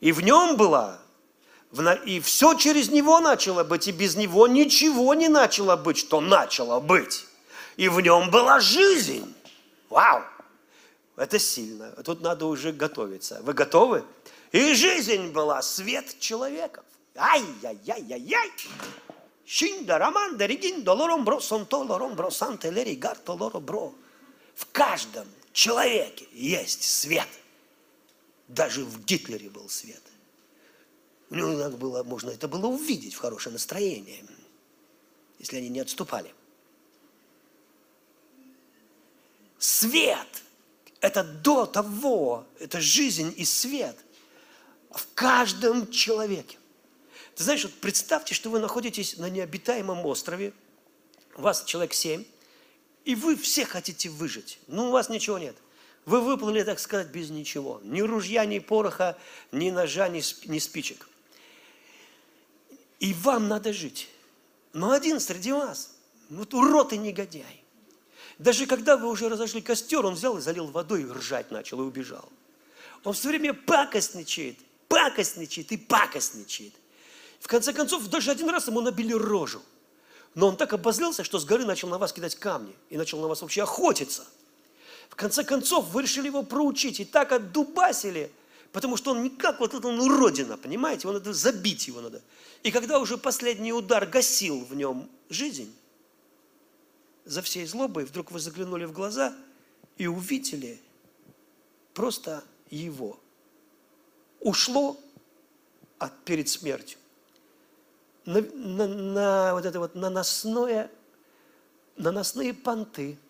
И 0.01 0.13
в 0.13 0.21
нем 0.21 0.57
была 0.57 1.03
и 2.05 2.21
все 2.21 2.55
через 2.55 2.91
него 2.91 3.21
начало 3.21 3.65
быть, 3.65 3.89
и 3.89 3.93
без 3.93 4.17
него 4.17 4.47
ничего 4.47 5.15
не 5.15 5.29
начало 5.29 5.77
быть, 5.77 5.99
что 5.99 6.21
начало 6.21 6.81
быть. 6.81 7.27
И 7.77 7.89
в 7.89 8.01
нем 8.01 8.31
была 8.31 8.61
жизнь. 8.61 9.35
Вау! 9.91 10.23
Это 11.17 11.39
сильно. 11.39 11.91
Тут 12.05 12.21
надо 12.21 12.47
уже 12.47 12.73
готовиться. 12.73 13.41
Вы 13.43 13.55
готовы? 13.55 14.05
И 14.53 14.75
жизнь 14.75 15.33
была 15.33 15.63
свет 15.63 16.19
человеков. 16.21 16.85
Ай-яй-яй-яй-яй! 17.17 18.51
Шинда, 19.45 19.99
роман, 19.99 20.39
дерегин, 20.39 20.83
долором 20.83 21.25
бро, 21.25 21.41
сонто, 21.41 21.79
лором 21.79 22.15
бро, 22.15 22.31
санте, 22.31 22.71
лери, 22.71 22.95
гарто, 22.95 23.33
лоро, 23.33 23.61
бро. 23.61 23.93
В 24.55 24.67
каждом 24.73 25.27
человеке 25.53 26.27
есть 26.33 26.83
свет. 26.83 27.29
Даже 28.49 28.85
в 28.85 29.05
Гитлере 29.05 29.51
был 29.51 29.69
свет. 29.69 30.03
У 31.35 31.37
него 31.37 31.69
было, 31.71 32.05
можно 32.05 32.31
это 32.31 32.47
было 32.47 32.69
увидеть 32.69 33.15
в 33.15 33.19
хорошее 33.19 33.55
настроение, 33.55 34.25
если 35.41 35.57
они 35.57 35.69
не 35.69 35.81
отступали. 35.81 36.33
Свет– 39.59 40.45
это 41.01 41.25
до 41.25 41.67
того, 41.67 42.47
это 42.61 42.81
жизнь 42.81 43.35
и 43.37 43.45
свет 43.45 43.97
в 44.93 45.09
каждом 45.15 45.91
человеке. 45.91 46.57
Ты 47.35 47.43
знаешь, 47.43 47.65
вот 47.65 47.75
представьте, 47.81 48.33
что 48.33 48.49
вы 48.49 48.61
находитесь 48.61 49.17
на 49.17 49.29
необитаемом 49.29 50.07
острове, 50.07 50.53
вас 51.37 51.65
человек 51.65 51.95
семь, 51.95 52.25
и 53.05 53.17
вы 53.17 53.35
все 53.35 53.65
хотите 53.65 54.09
выжить, 54.09 54.61
но 54.69 54.87
у 54.87 54.91
вас 54.93 55.09
ничего 55.09 55.39
нет. 55.39 55.57
Вы 56.07 56.21
выплыли, 56.21 56.63
так 56.63 56.79
сказать, 56.79 57.09
без 57.09 57.31
ничего. 57.31 57.81
Ни 57.83 58.03
ружья, 58.03 58.45
ни 58.45 58.61
пороха, 58.61 59.19
ни 59.51 59.71
ножа, 59.71 60.09
ни 60.09 60.21
спичек. 60.21 61.09
И 63.01 63.13
вам 63.15 63.49
надо 63.49 63.73
жить. 63.73 64.09
Но 64.73 64.91
один 64.91 65.21
среди 65.21 65.53
вас, 65.53 65.97
вот 66.31 66.55
урод 66.55 66.93
и 66.93 66.99
негодяй. 66.99 67.63
Даже 68.39 68.67
когда 68.67 68.97
вы 68.97 69.09
уже 69.09 69.29
разожгли 69.29 69.61
костер, 69.61 70.05
он 70.05 70.15
взял 70.15 70.37
и 70.39 70.41
залил 70.41 70.67
водой 70.67 71.03
и 71.03 71.07
ржать 71.07 71.51
начал 71.51 71.81
и 71.81 71.85
убежал. 71.85 72.29
Он 73.05 73.13
все 73.13 73.29
время 73.29 73.55
пакостничает, 73.55 74.59
пакостничает 74.89 75.71
и 75.71 75.77
пакостничает. 75.77 76.73
В 77.39 77.47
конце 77.47 77.73
концов, 77.73 78.07
даже 78.09 78.31
один 78.31 78.49
раз 78.49 78.67
ему 78.67 78.81
набили 78.81 79.13
рожу. 79.13 79.63
Но 80.35 80.49
он 80.49 80.57
так 80.57 80.73
обозлился, 80.73 81.23
что 81.23 81.39
с 81.39 81.45
горы 81.45 81.65
начал 81.65 81.89
на 81.89 81.99
вас 81.99 82.13
кидать 82.13 82.35
камни 82.35 82.75
и 82.91 82.97
начал 82.97 83.21
на 83.21 83.29
вас 83.29 83.43
вообще 83.43 83.63
охотиться. 83.63 84.25
В 85.09 85.15
конце 85.15 85.45
концов, 85.45 85.91
вы 85.91 86.03
решили 86.03 86.27
его 86.27 86.43
проучить 86.43 87.01
и 87.01 87.05
так 87.05 87.33
отдубасили– 87.33 88.33
Потому 88.75 88.97
что 88.97 89.13
он 89.13 89.23
никак, 89.23 89.61
вот 89.61 89.73
это 89.73 89.87
он 89.87 90.01
уродина, 90.01 90.57
понимаете? 90.57 91.03
Его 91.03 91.13
надо 91.13 91.33
забить 91.33 91.87
его 91.87 92.01
надо. 92.01 92.21
И 92.65 92.73
когда 92.73 92.99
уже 92.99 93.17
последний 93.17 93.73
удар 93.73 94.05
гасил 94.05 94.65
в 94.65 94.75
нем 94.75 95.09
жизнь, 95.29 95.73
за 97.25 97.41
всей 97.41 97.67
злобой 97.67 98.05
вдруг 98.05 98.33
вы 98.33 98.41
заглянули 98.41 98.85
в 98.85 98.93
глаза 98.93 99.33
и 99.97 100.09
увидели 100.09 100.81
просто 101.95 102.43
его. 102.69 103.21
Ушло 104.41 104.99
от, 105.99 106.25
перед 106.25 106.49
смертью 106.49 106.99
на, 108.27 108.41
на, 108.41 108.89
на 108.89 109.55
вот 109.55 109.65
это 109.67 109.79
вот 109.79 109.95
наносное, 109.95 110.91
наносные 111.97 112.53
понты, 112.53 113.21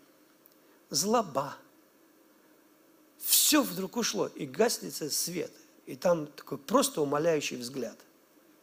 злоба, 0.88 1.54
все 3.24 3.62
вдруг 3.62 3.96
ушло, 3.96 4.26
и 4.26 4.46
гаснет 4.46 4.94
свет. 5.12 5.52
И 5.86 5.96
там 5.96 6.26
такой 6.26 6.58
просто 6.58 7.00
умоляющий 7.00 7.56
взгляд 7.56 7.98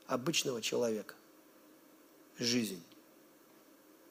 обычного 0.07 0.62
человека. 0.62 1.16
Жизнь. 2.38 2.82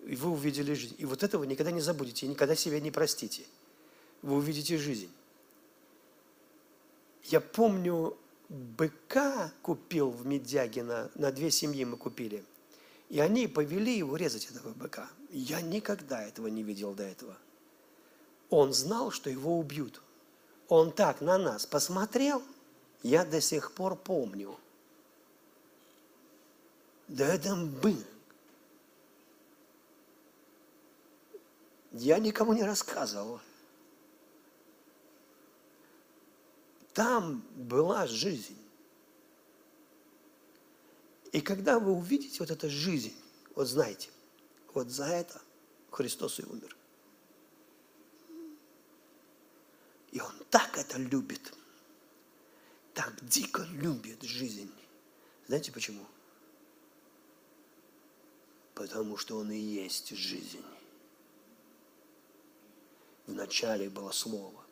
И 0.07 0.17
вы 0.17 0.31
увидели 0.31 0.75
жизнь. 0.75 0.97
И 0.99 1.05
вот 1.05 1.23
этого 1.23 1.45
никогда 1.45 1.71
не 1.71 1.81
забудете, 1.81 2.27
и 2.27 2.29
никогда 2.29 2.55
себя 2.55 2.81
не 2.81 2.91
простите. 2.91 3.45
Вы 4.23 4.37
увидите 4.37 4.79
жизнь. 4.79 5.11
Я 7.25 7.41
помню 7.41 8.17
быка 8.49 9.53
купил 9.63 10.11
в 10.11 10.27
Медягино, 10.27 11.11
на 11.15 11.31
две 11.31 11.51
семьи 11.51 11.85
мы 11.85 11.97
купили. 11.97 12.45
И 13.09 13.21
они 13.21 13.47
повели 13.47 13.97
его 13.97 14.17
резать 14.17 14.47
этого 14.47 14.73
быка. 14.73 15.09
Я 15.31 15.61
никогда 15.61 16.23
этого 16.23 16.49
не 16.49 16.63
видел 16.63 16.95
до 16.95 17.05
этого. 17.05 17.37
Он 18.49 18.73
знал, 18.73 19.11
что 19.11 19.31
его 19.31 19.59
убьют. 19.59 20.01
Он 20.71 20.93
так 20.93 21.21
на 21.21 21.37
нас 21.37 21.67
посмотрел, 21.67 22.41
я 23.03 23.25
до 23.25 23.41
сих 23.41 23.73
пор 23.73 23.97
помню. 23.97 24.57
Да 27.09 27.27
это 27.27 27.57
бык. 27.57 28.07
Я 31.91 32.21
никому 32.21 32.53
не 32.53 32.63
рассказывал. 32.63 33.41
Там 36.95 37.43
была 37.57 38.07
жизнь. 38.07 38.57
И 41.33 41.41
когда 41.41 41.81
вы 41.81 41.91
увидите 41.91 42.37
вот 42.39 42.51
эту 42.53 42.71
жизнь, 42.71 43.17
вот 43.57 43.67
знаете, 43.67 44.09
вот 44.73 44.89
за 44.89 45.07
это 45.07 45.41
Христос 45.91 46.39
и 46.39 46.45
умер. 46.45 46.77
И 50.13 50.21
Он 50.21 50.33
так 50.51 50.77
это 50.77 50.99
любит, 50.99 51.53
так 52.95 53.15
дико 53.25 53.63
любит 53.63 54.23
жизнь. 54.23 54.73
Знаете 55.47 55.73
почему? 55.73 56.05
Потому 58.75 59.17
что 59.17 59.37
Он 59.39 59.51
и 59.53 59.59
есть 59.59 60.11
жизнь. 60.11 60.65
Вначале 63.27 63.89
было 63.89 64.11
Слово. 64.11 64.65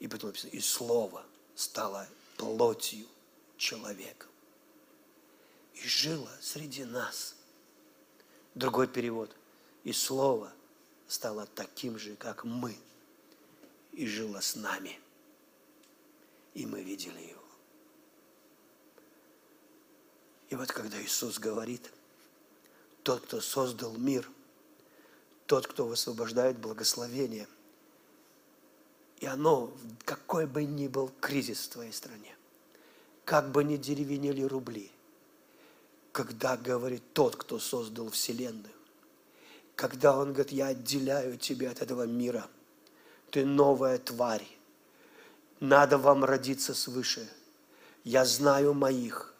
И 0.00 0.08
потом 0.08 0.30
написано, 0.30 0.50
и 0.50 0.60
Слово 0.60 1.24
стало 1.54 2.08
плотью 2.36 3.06
человеком. 3.56 4.30
И 5.74 5.86
жило 5.86 6.30
среди 6.40 6.84
нас. 6.84 7.36
Другой 8.54 8.88
перевод. 8.88 9.34
И 9.84 9.92
Слово 9.92 10.52
стало 11.06 11.46
таким 11.46 11.98
же, 11.98 12.16
как 12.16 12.44
мы. 12.44 12.76
И 13.94 14.06
жило 14.06 14.40
с 14.40 14.56
нами. 14.56 14.98
И 16.54 16.66
мы 16.66 16.82
видели 16.82 17.20
его. 17.20 17.42
И 20.50 20.56
вот 20.56 20.70
когда 20.70 21.00
Иисус 21.02 21.38
говорит, 21.38 21.90
тот, 23.02 23.22
кто 23.22 23.40
создал 23.40 23.96
мир, 23.96 24.28
тот, 25.46 25.66
кто 25.66 25.86
высвобождает 25.86 26.58
благословение– 26.58 27.48
и 29.24 29.26
оно, 29.26 29.72
какой 30.04 30.46
бы 30.46 30.64
ни 30.64 30.86
был 30.86 31.10
кризис 31.20 31.60
в 31.60 31.70
твоей 31.70 31.92
стране, 31.92 32.36
как 33.24 33.52
бы 33.52 33.64
ни 33.64 33.78
деревенели 33.78 34.42
рубли, 34.42 34.90
когда 36.12 36.58
говорит 36.58 37.02
тот, 37.14 37.34
кто 37.34 37.58
создал 37.58 38.10
Вселенную, 38.10 38.74
когда 39.76 40.18
он 40.18 40.34
говорит, 40.34 40.52
я 40.52 40.66
отделяю 40.66 41.38
тебя 41.38 41.70
от 41.70 41.80
этого 41.80 42.02
мира, 42.06 42.46
ты 43.34 43.44
новая 43.44 43.98
тварь, 43.98 44.46
надо 45.58 45.98
вам 45.98 46.24
родиться 46.24 46.72
свыше. 46.72 47.28
Я 48.04 48.24
знаю 48.24 48.74
моих. 48.74 49.34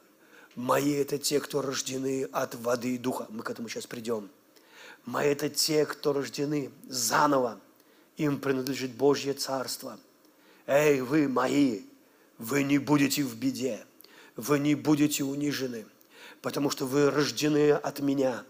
Мои– 0.57 0.95
это 0.95 1.17
те, 1.17 1.39
кто 1.39 1.63
рождены 1.63 2.29
от 2.33 2.57
воды 2.57 2.97
и 2.97 2.99
духа. 2.99 3.29
Мы 3.31 3.45
к 3.45 3.51
этому 3.51 3.69
сейчас 3.69 3.87
придем. 3.87 4.31
Мои– 5.05 5.29
это 5.31 5.49
те, 5.49 5.87
кто 5.87 6.13
рождены 6.13 6.73
заново 6.89 7.61
им 8.17 8.41
принадлежит 8.41 8.91
Божье 8.91 9.33
Царство. 9.33 9.97
Эй, 10.67 11.01
вы 11.01 11.29
мои, 11.29 11.83
вы 12.39 12.65
не 12.65 12.79
будете 12.79 13.23
в 13.23 13.37
беде, 13.37 13.87
вы 14.35 14.59
не 14.59 14.75
будете 14.75 15.23
унижены, 15.23 15.87
потому 16.43 16.69
что 16.69 16.85
вы 16.85 17.13
рождены 17.13 17.71
от 17.71 18.01
меня. 18.01 18.43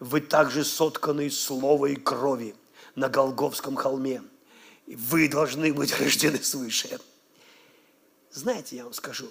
Вы 0.00 0.20
также 0.20 0.64
сотканы 0.64 1.26
из 1.26 1.38
слова 1.38 1.86
и 1.86 1.94
крови 1.94 2.56
на 2.96 3.08
Голговском 3.08 3.76
холме. 3.76 4.20
Вы 4.96 5.28
должны 5.28 5.72
быть 5.72 5.96
рождены 5.98 6.42
свыше. 6.42 6.98
Знаете, 8.32 8.76
я 8.76 8.84
вам 8.84 8.92
скажу, 8.92 9.28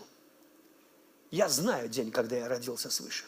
я 1.32 1.50
знаю 1.50 1.90
день, 1.90 2.12
когда 2.12 2.38
я 2.38 2.48
родился 2.48 2.90
свыше. 2.90 3.26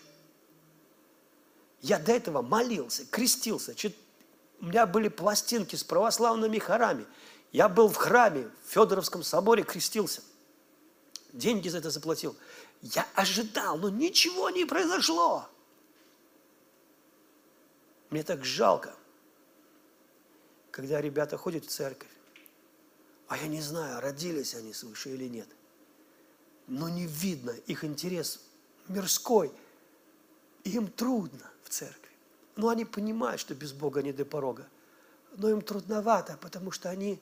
Я 1.82 2.00
до 2.00 2.14
этого 2.14 2.42
молился, 2.42 3.06
крестился, 3.06 3.76
у 4.62 4.66
меня 4.66 4.86
были 4.86 5.10
пластинки 5.10 5.76
с 5.76 5.84
православными 5.84 6.60
хорами. 6.60 7.06
Я 7.52 7.68
был 7.68 7.90
в 7.90 7.96
храме, 7.96 8.50
в 8.64 8.70
Федоровском 8.70 9.24
соборе 9.24 9.64
крестился. 9.64 10.22
Деньги 11.34 11.68
за 11.68 11.80
это 11.80 11.90
заплатил. 11.90 12.38
Я 12.82 13.06
ожидал, 13.16 13.78
но 13.78 13.90
ничего 13.90 14.50
не 14.52 14.66
произошло. 14.66 15.50
Мне 18.10 18.24
так 18.24 18.46
жалко, 18.46 18.94
когда 20.70 21.02
ребята 21.02 21.38
ходят 21.38 21.66
в 21.66 21.70
церковь, 21.70 22.10
а 23.32 23.38
я 23.38 23.48
не 23.48 23.62
знаю, 23.62 24.02
родились 24.02 24.56
они 24.56 24.74
свыше 24.74 25.12
или 25.12 25.30
нет. 25.30 25.48
Но 26.68 26.90
не 26.90 27.08
видно 27.08 27.52
их 27.66 27.86
интерес 27.86 28.42
мирской. 28.90 29.54
Им 30.66 30.88
трудно 30.88 31.50
в 31.64 31.70
церкви. 31.70 32.12
Но 32.58 32.68
они 32.68 32.84
понимают, 32.84 33.40
что 33.40 33.56
без 33.56 33.72
Бога 33.72 34.04
не 34.04 34.12
до 34.12 34.26
порога. 34.26 34.68
Но 35.38 35.50
им 35.50 35.62
трудновато, 35.62 36.38
потому 36.42 36.72
что 36.72 36.90
они 36.90 37.22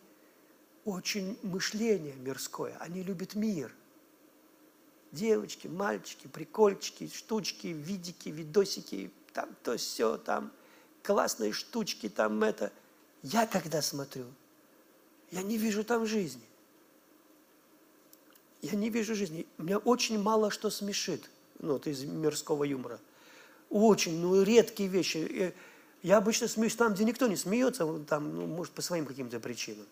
очень 0.84 1.38
мышление 1.44 2.16
мирское, 2.16 2.76
они 2.80 3.04
любят 3.04 3.36
мир. 3.36 3.72
Девочки, 5.12 5.68
мальчики, 5.68 6.26
прикольчики, 6.26 7.08
штучки, 7.14 7.68
видики, 7.68 8.30
видосики, 8.30 9.12
там 9.32 9.56
то 9.62 9.78
все, 9.78 10.18
там 10.18 10.52
классные 11.04 11.54
штучки, 11.54 12.10
там 12.10 12.44
это. 12.44 12.74
Я 13.22 13.46
когда 13.46 13.84
смотрю, 13.84 14.26
я 15.32 15.42
не 15.42 15.58
вижу 15.58 15.84
там 15.84 16.06
жизни. 16.06 16.44
Я 18.62 18.74
не 18.74 18.90
вижу 18.90 19.16
жизни. 19.16 19.46
Меня 19.58 19.78
очень 19.78 20.22
мало 20.22 20.52
что 20.52 20.70
смешит, 20.70 21.30
ну, 21.60 21.74
вот 21.74 21.88
из 21.88 22.04
мирского 22.04 22.64
юмора. 22.64 23.00
Очень, 23.70 24.20
ну, 24.20 24.42
редкие 24.42 24.90
вещи. 24.90 25.54
Я 26.02 26.18
обычно 26.18 26.48
смеюсь 26.48 26.76
там, 26.76 26.94
где 26.94 27.04
никто 27.04 27.28
не 27.28 27.36
смеется, 27.36 27.86
там, 28.08 28.36
ну, 28.36 28.48
может, 28.48 28.74
по 28.74 28.82
своим 28.82 29.06
каким-то 29.06 29.40
причинам. 29.40 29.86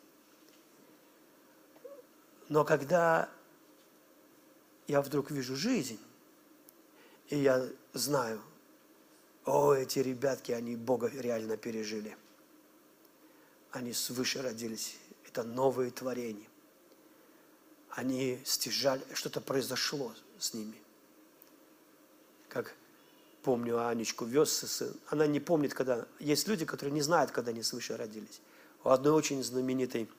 Но 2.50 2.64
когда 2.64 3.30
я 4.88 5.02
вдруг 5.02 5.32
вижу 5.32 5.56
жизнь, 5.56 6.00
и 7.30 7.38
я 7.38 7.68
знаю, 7.94 8.42
о, 9.46 9.74
эти 9.74 10.00
ребятки, 10.00 10.52
они 10.52 10.76
Бога 10.76 11.12
реально 11.14 11.58
пережили. 11.58 12.18
Они 13.72 13.94
свыше 13.94 14.42
родились. 14.42 14.98
Это 15.28 15.44
новые 15.44 15.92
творения. 15.92 16.48
Они 17.90 18.42
стяжали, 18.46 19.04
что-то 19.14 19.42
произошло 19.42 20.14
с 20.40 20.54
ними. 20.54 20.82
Как 22.48 22.76
помню, 23.44 23.86
Анечку 23.86 24.26
вез 24.26 24.52
сын. 24.52 24.94
Она 25.08 25.28
не 25.28 25.40
помнит, 25.40 25.74
когда... 25.74 26.06
Есть 26.20 26.48
люди, 26.48 26.66
которые 26.66 26.94
не 26.94 27.02
знают, 27.02 27.32
когда 27.32 27.52
они 27.52 27.64
свыше 27.64 27.98
родились. 27.98 28.42
У 28.84 28.90
одной 28.90 29.14
очень 29.14 29.44
знаменитой 29.44 30.10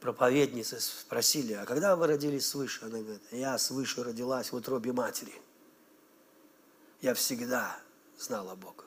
проповедницы 0.00 0.80
спросили, 0.80 1.54
а 1.54 1.64
когда 1.64 1.96
вы 1.96 2.06
родились 2.06 2.46
свыше? 2.46 2.84
Она 2.84 2.98
говорит, 2.98 3.22
я 3.30 3.58
свыше 3.58 4.02
родилась 4.04 4.52
в 4.52 4.56
утробе 4.56 4.92
матери. 4.92 5.34
Я 7.00 7.14
всегда 7.14 7.78
знала 8.18 8.54
Бога. 8.54 8.84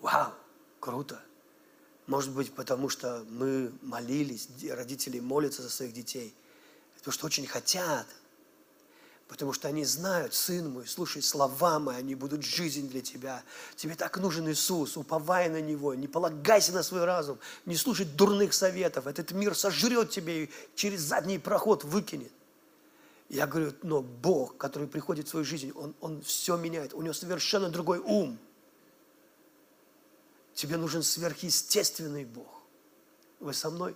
Вау, 0.00 0.32
круто. 0.80 1.20
Может 2.08 2.32
быть, 2.32 2.52
потому 2.52 2.88
что 2.88 3.24
мы 3.30 3.70
молились, 3.82 4.48
родители 4.70 5.20
молятся 5.20 5.62
за 5.62 5.70
своих 5.70 5.92
детей, 5.92 6.34
потому 6.96 7.12
что 7.12 7.26
очень 7.26 7.46
хотят, 7.46 8.06
Потому 9.28 9.52
что 9.52 9.68
они 9.68 9.84
знают, 9.84 10.32
сын 10.32 10.70
мой, 10.70 10.86
слушай 10.86 11.20
слова 11.20 11.78
мои, 11.78 11.96
они 11.96 12.14
будут 12.14 12.42
жизнь 12.42 12.88
для 12.88 13.02
тебя. 13.02 13.44
Тебе 13.76 13.94
так 13.94 14.16
нужен 14.16 14.50
Иисус, 14.50 14.96
уповай 14.96 15.50
на 15.50 15.60
Него, 15.60 15.94
не 15.94 16.08
полагайся 16.08 16.72
на 16.72 16.82
свой 16.82 17.04
разум, 17.04 17.38
не 17.66 17.76
слушай 17.76 18.06
дурных 18.06 18.54
советов. 18.54 19.06
Этот 19.06 19.32
мир 19.32 19.54
сожрет 19.54 20.08
тебя 20.08 20.32
и 20.32 20.48
через 20.74 21.00
задний 21.00 21.38
проход 21.38 21.84
выкинет. 21.84 22.32
Я 23.28 23.46
говорю, 23.46 23.74
но 23.82 24.00
Бог, 24.00 24.56
который 24.56 24.88
приходит 24.88 25.26
в 25.26 25.30
свою 25.30 25.44
жизнь, 25.44 25.72
Он, 25.74 25.94
он 26.00 26.22
все 26.22 26.56
меняет, 26.56 26.94
у 26.94 27.02
Него 27.02 27.12
совершенно 27.12 27.68
другой 27.68 27.98
ум. 27.98 28.38
Тебе 30.58 30.76
нужен 30.76 31.04
сверхъестественный 31.04 32.24
Бог. 32.24 32.64
Вы 33.38 33.54
со 33.54 33.70
мной? 33.70 33.94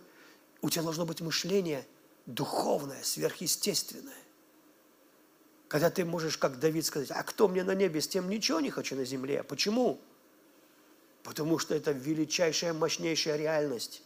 У 0.61 0.71
тебя 0.71 0.85
должно 0.85 1.05
быть 1.05 1.21
мышление 1.21 1.85
духовное, 2.25 3.03
сверхъестественное. 3.03 4.23
Когда 5.67 5.91
ты 5.91 6.05
можешь, 6.05 6.39
как 6.39 6.61
Давид, 6.61 6.87
сказать, 6.87 7.11
а 7.11 7.21
кто 7.25 7.49
мне 7.49 7.65
на 7.65 7.75
небе, 7.75 8.01
с 8.01 8.07
тем 8.07 8.29
ничего 8.29 8.61
не 8.61 8.71
хочу 8.71 8.95
на 8.95 9.05
земле. 9.05 9.43
Почему? 9.43 10.01
Потому 11.25 11.59
что 11.59 11.75
это 11.75 11.91
величайшая, 11.91 12.73
мощнейшая 12.75 13.39
реальность. 13.39 14.05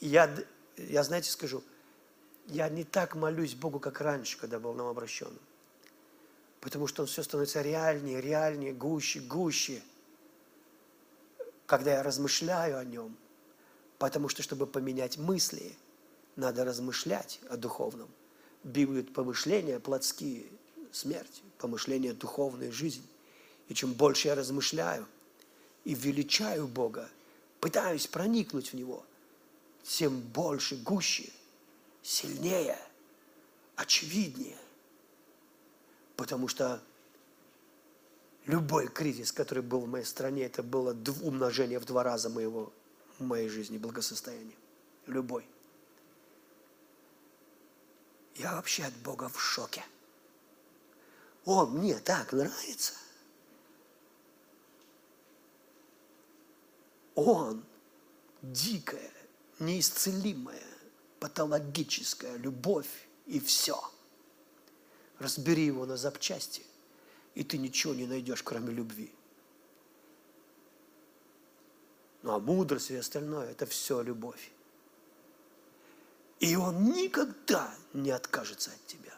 Я, 0.00 0.32
я 0.76 1.02
знаете, 1.02 1.32
скажу, 1.32 1.64
я 2.46 2.68
не 2.68 2.84
так 2.84 3.16
молюсь 3.16 3.56
Богу, 3.56 3.80
как 3.80 4.00
раньше, 4.00 4.38
когда 4.38 4.60
был 4.60 4.74
новообращенным. 4.74 5.42
Потому 6.60 6.86
что 6.86 7.02
Он 7.02 7.08
все 7.08 7.24
становится 7.24 7.62
реальнее, 7.62 8.20
реальнее, 8.20 8.72
гуще, 8.72 9.18
гуще. 9.18 9.82
Когда 11.66 11.92
я 11.94 12.02
размышляю 12.02 12.78
о 12.78 12.84
Нем. 12.84 13.16
Потому 13.98 14.28
что, 14.28 14.42
чтобы 14.42 14.66
поменять 14.66 15.18
мысли, 15.18 15.76
надо 16.36 16.64
размышлять 16.64 17.40
о 17.48 17.56
духовном. 17.56 18.08
Библия 18.62 19.02
помышления 19.02 19.78
плотские, 19.80 20.46
смерть, 20.92 21.42
помышления 21.58 22.12
духовная 22.12 22.70
жизнь. 22.70 23.06
И 23.68 23.74
чем 23.74 23.92
больше 23.94 24.28
я 24.28 24.34
размышляю 24.34 25.06
и 25.84 25.94
величаю 25.94 26.68
Бога, 26.68 27.08
пытаюсь 27.60 28.06
проникнуть 28.06 28.72
в 28.72 28.74
Него, 28.74 29.04
тем 29.82 30.20
больше, 30.20 30.76
гуще, 30.76 31.30
сильнее, 32.02 32.78
очевиднее. 33.76 34.58
Потому 36.16 36.48
что 36.48 36.82
любой 38.46 38.88
кризис, 38.88 39.32
который 39.32 39.62
был 39.62 39.80
в 39.80 39.88
моей 39.88 40.04
стране, 40.04 40.44
это 40.44 40.62
было 40.62 40.96
умножение 41.22 41.78
в 41.78 41.84
два 41.84 42.02
раза 42.02 42.28
моего, 42.28 42.72
моей 43.18 43.48
жизни 43.48 43.78
благосостояния. 43.78 44.56
Любой. 45.06 45.46
Я 48.36 48.54
вообще 48.54 48.84
от 48.84 48.94
Бога 48.94 49.28
в 49.28 49.40
шоке. 49.40 49.84
Он 51.44 51.78
мне 51.78 51.98
так 51.98 52.32
нравится. 52.32 52.92
Он 57.14 57.64
дикая, 58.42 59.10
неисцелимая, 59.58 60.62
патологическая 61.18 62.36
любовь 62.36 63.08
и 63.26 63.40
все. 63.40 63.80
Разбери 65.18 65.64
его 65.64 65.86
на 65.86 65.96
запчасти, 65.96 66.62
и 67.36 67.44
ты 67.44 67.58
ничего 67.58 67.94
не 67.94 68.06
найдешь, 68.06 68.42
кроме 68.42 68.72
любви. 68.72 69.12
Ну 72.22 72.32
а 72.32 72.40
мудрость 72.40 72.90
и 72.90 72.96
остальное– 72.96 73.50
это 73.50 73.66
все 73.66 74.00
любовь. 74.00 74.50
И 76.40 76.56
он 76.56 76.84
никогда 76.90 77.72
не 77.92 78.10
откажется 78.10 78.70
от 78.70 78.86
тебя. 78.86 79.12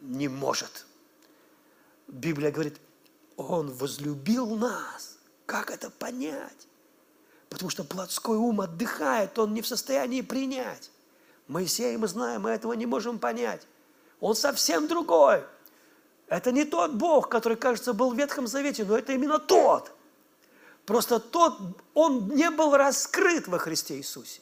Не 0.00 0.28
может. 0.28 0.86
Библия 2.06 2.52
говорит, 2.52 2.80
он 3.36 3.72
возлюбил 3.72 4.56
нас. 4.56 5.18
Как 5.44 5.72
это 5.72 5.90
понять? 5.90 6.68
Потому 7.48 7.68
что 7.68 7.82
плотской 7.82 8.36
ум 8.36 8.60
отдыхает, 8.60 9.36
он 9.40 9.54
не 9.54 9.60
в 9.60 9.66
состоянии 9.66 10.20
принять. 10.20 10.92
Моисея 11.48 11.98
мы 11.98 12.06
знаем, 12.06 12.42
мы 12.42 12.50
этого 12.50 12.74
не 12.74 12.86
можем 12.86 13.18
понять. 13.18 13.66
Он 14.20 14.36
совсем 14.36 14.86
другой. 14.86 15.44
Это 16.30 16.52
не 16.52 16.64
тот 16.64 16.92
Бог, 16.92 17.28
который, 17.28 17.56
кажется, 17.56 17.92
был 17.92 18.14
в 18.14 18.16
Ветхом 18.16 18.46
Завете, 18.46 18.84
но 18.84 18.96
это 18.96 19.12
именно 19.12 19.40
тот. 19.40 19.92
Просто 20.86 21.18
тот, 21.18 21.58
он 21.92 22.28
не 22.28 22.50
был 22.50 22.76
раскрыт 22.76 23.48
во 23.48 23.58
Христе 23.58 23.96
Иисусе. 23.96 24.40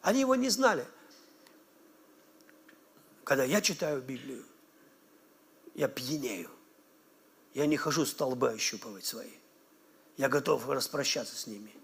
Они 0.00 0.20
его 0.20 0.36
не 0.36 0.48
знали. 0.48 0.86
Когда 3.24 3.42
я 3.42 3.60
читаю 3.60 4.00
Библию, 4.00 4.44
я 5.74 5.88
пьянею. 5.88 6.50
Я 7.52 7.66
не 7.66 7.76
хожу 7.76 8.06
столбы 8.06 8.52
ощупывать 8.52 9.04
свои. 9.04 9.32
Я 10.16 10.28
готов 10.28 10.68
распрощаться 10.68 11.34
с 11.34 11.48
ними. 11.48 11.74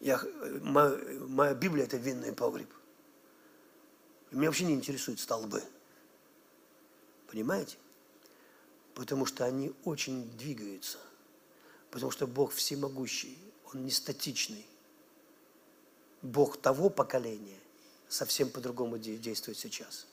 Я, 0.00 0.22
моя, 0.62 0.96
моя 1.28 1.52
Библия– 1.52 1.84
это 1.86 1.98
винный 1.98 2.32
погреб. 2.32 2.72
Меня 4.30 4.48
вообще 4.48 4.64
не 4.64 4.72
интересуют 4.72 5.20
столбы. 5.20 5.62
Понимаете? 7.28 7.76
Потому 8.96 9.26
что 9.26 9.44
они 9.44 9.74
очень 9.84 10.24
двигаются. 10.38 10.96
Потому 11.90 12.10
что 12.10 12.26
Бог 12.26 12.50
всемогущий, 12.52 13.38
Он 13.72 13.84
не 13.84 13.90
статичный. 13.90 14.66
Бог 16.22 16.56
того 16.56 16.88
поколения 16.88 17.58
совсем 18.08 18.48
по-другому 18.48 18.96
действует 18.96 19.58
сейчас. 19.58 20.06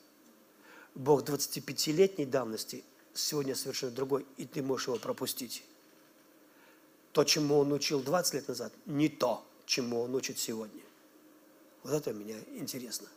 Бог 0.96 1.24
25-летней 1.24 2.26
давности 2.26 2.84
сегодня 3.14 3.56
совершенно 3.56 3.94
другой, 3.94 4.26
и 4.36 4.46
ты 4.46 4.62
можешь 4.62 4.88
его 4.88 5.00
пропустить. 5.00 5.64
То, 7.14 7.24
чему 7.24 7.60
он 7.60 7.72
учил 7.72 8.02
20 8.02 8.34
лет 8.34 8.48
назад, 8.50 8.74
не 8.86 9.08
то, 9.08 9.48
чему 9.66 10.02
он 10.02 10.14
учит 10.14 10.38
сегодня. 10.38 10.84
Вот 11.84 11.94
это 11.94 12.12
меня 12.12 12.36
интересно. 12.52 13.08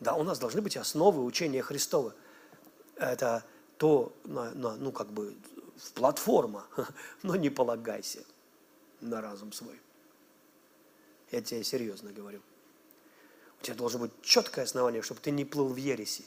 Да, 0.00 0.14
у 0.14 0.22
нас 0.22 0.38
должны 0.38 0.62
быть 0.62 0.78
основы 0.78 1.22
учения 1.22 1.60
Христова. 1.60 2.14
Это 2.96 3.44
то, 3.78 4.12
ну, 4.24 4.92
как 4.92 5.10
бы, 5.12 5.34
в 5.76 5.92
платформа, 5.92 6.66
но 7.22 7.36
не 7.36 7.50
полагайся 7.50 8.24
на 9.00 9.20
разум 9.20 9.52
свой. 9.52 9.80
Я 11.30 11.40
тебе 11.42 11.64
серьезно 11.64 12.12
говорю. 12.12 12.40
У 13.60 13.64
тебя 13.64 13.76
должно 13.76 14.00
быть 14.00 14.12
четкое 14.22 14.64
основание, 14.64 15.02
чтобы 15.02 15.20
ты 15.20 15.30
не 15.30 15.44
плыл 15.44 15.68
в 15.68 15.76
ереси 15.76 16.24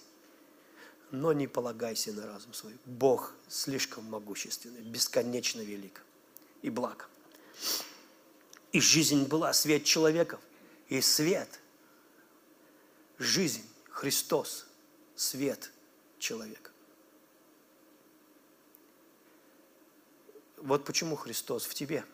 но 1.11 1.33
не 1.33 1.47
полагайся 1.47 2.11
на 2.13 2.25
разум 2.25 2.53
свой. 2.53 2.77
Бог 2.85 3.33
слишком 3.47 4.03
могущественный, 4.05 4.81
бесконечно 4.81 5.61
велик 5.61 6.03
и 6.61 6.69
благ. 6.69 7.09
И 8.71 8.81
жизнь 8.81 9.25
была 9.25 9.53
свет 9.53 9.85
человеков, 9.85 10.39
и 10.89 11.01
свет, 11.01 11.59
жизнь, 13.17 13.63
Христос, 13.89 14.65
свет 15.15 15.71
человека. 16.19 16.71
Вот 20.67 20.85
почему 20.85 21.15
Христос 21.15 21.65
в 21.65 21.73
тебе. 21.73 22.05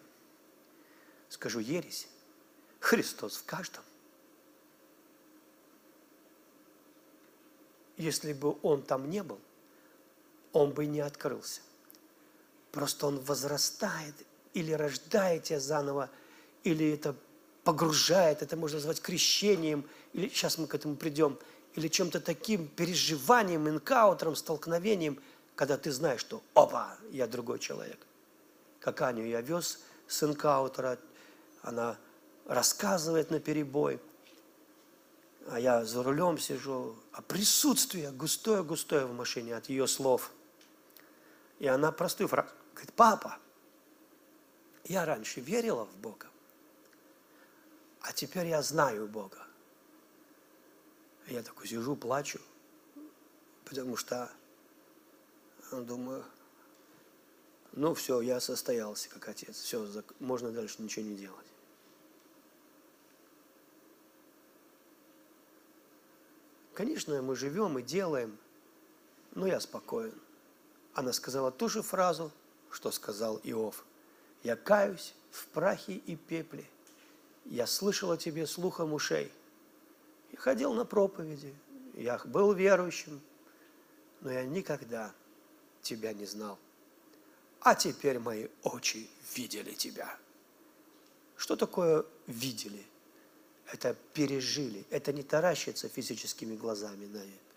Скажу 1.28 1.60
ересь. 1.60 2.08
Христос 2.80 3.38
в 3.38 3.46
каждом. 3.46 3.84
если 7.98 8.34
бы 8.34 8.56
он 8.62 8.82
там 8.82 9.10
не 9.10 9.24
был, 9.24 9.40
он 10.52 10.72
бы 10.72 10.86
не 10.86 11.00
открылся. 11.00 11.62
Просто 12.72 13.08
он 13.08 13.20
возрастает 13.20 14.16
или 14.54 14.72
рождает 14.72 15.44
тебя 15.44 15.60
заново, 15.60 16.10
или 16.64 16.92
это 16.94 17.16
погружает, 17.64 18.42
это 18.42 18.58
можно 18.58 18.78
назвать 18.78 19.02
крещением, 19.02 19.88
или 20.14 20.28
сейчас 20.30 20.58
мы 20.58 20.68
к 20.68 20.76
этому 20.76 20.96
придем, 20.96 21.38
или 21.76 21.88
чем-то 21.88 22.20
таким 22.20 22.68
переживанием, 22.68 23.70
инкаутером, 23.70 24.36
столкновением, 24.36 25.22
когда 25.56 25.78
ты 25.78 25.92
знаешь, 25.92 26.22
что 26.22 26.42
опа, 26.54 26.98
я 27.12 27.28
другой 27.28 27.60
человек. 27.60 28.00
Как 28.84 29.02
Аню 29.02 29.26
я 29.26 29.42
вез 29.42 29.80
с 30.08 30.24
инкаутера, 30.24 31.00
она 31.62 31.98
рассказывает 32.46 33.32
на 33.32 33.40
перебой– 33.40 34.00
а 35.48 35.60
я 35.60 35.84
за 35.84 36.04
рулем 36.04 36.38
сижу, 36.38 36.96
а 37.12 37.22
присутствие 37.22 38.12
густое-густое 38.12 39.06
в 39.06 39.14
машине 39.14 39.56
от 39.56 39.68
ее 39.68 39.88
слов. 39.88 40.32
И 41.60 41.68
она 41.68 41.92
простую 41.92 42.28
фразу 42.28 42.50
говорит, 42.74 42.94
папа, 42.94 43.38
я 44.86 45.06
раньше 45.06 45.42
верила 45.42 45.86
в 45.86 45.96
Бога, 45.98 46.28
а 48.02 48.12
теперь 48.14 48.48
я 48.48 48.62
знаю 48.62 49.08
Бога. 49.08 49.46
Я 51.28 51.42
такой 51.42 51.68
сижу, 51.68 51.96
плачу, 51.96 52.40
потому 53.66 53.96
что 53.96 54.30
ну, 55.72 55.84
думаю, 55.84 56.24
ну 57.74 57.94
все, 57.96 58.22
я 58.22 58.40
состоялся 58.40 59.10
как 59.10 59.28
отец, 59.28 59.60
все, 59.60 59.88
можно 60.20 60.52
дальше 60.52 60.82
ничего 60.82 61.06
не 61.06 61.16
делать. 61.16 61.46
Конечно, 66.74 67.22
мы 67.22 67.36
живем 67.36 67.78
и 67.78 67.84
делаем, 67.84 68.38
но 69.34 69.48
я 69.48 69.60
спокоен. 69.60 70.14
Она 70.94 71.14
сказала 71.14 71.52
ту 71.52 71.68
же 71.68 71.82
фразу, 71.82 72.32
что 72.72 72.92
сказал 72.92 73.40
Иов. 73.44 73.86
«Я 74.44 74.56
каюсь 74.56 75.16
в 75.32 75.48
прахе 75.48 75.94
и 75.94 76.16
пепле. 76.16 76.66
Я 77.46 77.68
слышал 77.68 78.12
о 78.12 78.18
тебе 78.18 78.46
слухом 78.48 78.94
ушей. 78.94 79.32
Я 80.32 80.40
ходил 80.40 80.74
на 80.74 80.86
проповеди, 80.86 81.56
я 81.94 82.20
был 82.26 82.54
верующим, 82.54 83.22
но 84.22 84.32
я 84.32 84.44
никогда 84.44 85.14
тебя 85.82 86.14
не 86.14 86.26
знал. 86.26 86.58
А 87.64 87.76
теперь 87.76 88.20
мои 88.20 88.48
очи 88.64 89.10
видели 89.36 89.74
тебя». 89.74 90.18
Что 91.36 91.56
такое 91.56 92.06
«видели»? 92.28 92.86
это 93.74 93.96
пережили. 94.14 94.86
Это 94.92 95.12
не 95.12 95.24
таращится 95.24 95.90
физическими 95.90 96.56
глазами 96.56 97.06
на 97.08 97.18
это. 97.18 97.54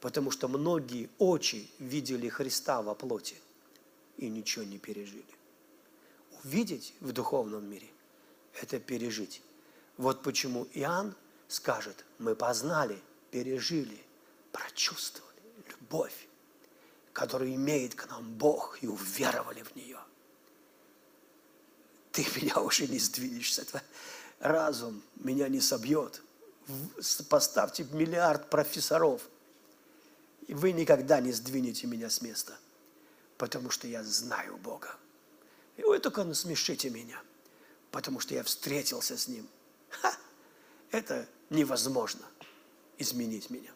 Потому 0.00 0.30
что 0.30 0.48
многие 0.48 1.10
очи 1.18 1.68
видели 1.78 2.28
Христа 2.28 2.82
во 2.82 2.94
плоти 2.94 3.36
и 4.16 4.28
ничего 4.28 4.64
не 4.64 4.78
пережили. 4.78 5.24
Увидеть 6.44 6.94
в 7.00 7.12
духовном 7.12 7.68
мире– 7.68 7.88
это 8.62 8.78
пережить. 8.78 9.42
Вот 9.96 10.22
почему 10.22 10.66
Иоанн 10.72 11.14
скажет, 11.48 12.04
мы 12.18 12.34
познали 12.34 12.98
пережили, 13.30 14.00
прочувствовали 14.52 15.42
любовь, 15.68 16.28
которую 17.20 17.54
имеет 17.54 17.94
к 17.94 18.08
нам 18.08 18.24
Бог, 18.32 18.82
и 18.82 18.86
уверовали 18.86 19.62
в 19.62 19.76
нее. 19.76 19.98
Ты 22.12 22.26
меня 22.34 22.58
уже 22.62 22.86
не 22.88 22.98
сдвинешь 22.98 23.52
с 23.52 23.58
этого. 23.58 23.82
Разум 24.38 25.02
меня 25.16 25.46
не 25.48 25.60
собьет. 25.60 26.22
Поставьте 27.28 27.84
миллиард 27.92 28.48
профессоров, 28.48 29.20
и 30.46 30.54
вы 30.54 30.72
никогда 30.72 31.20
не 31.20 31.32
сдвинете 31.32 31.86
меня 31.86 32.08
с 32.08 32.22
места, 32.22 32.58
потому 33.36 33.68
что 33.68 33.86
я 33.86 34.02
знаю 34.02 34.56
Бога. 34.56 34.96
И 35.76 35.82
вы 35.82 35.98
только 35.98 36.24
насмешите 36.24 36.88
меня, 36.88 37.20
потому 37.90 38.20
что 38.20 38.32
я 38.32 38.42
встретился 38.42 39.18
с 39.18 39.28
Ним. 39.28 39.46
Ха! 39.90 40.16
Это 40.90 41.28
невозможно 41.50 42.24
изменить 42.96 43.50
меня. 43.50 43.72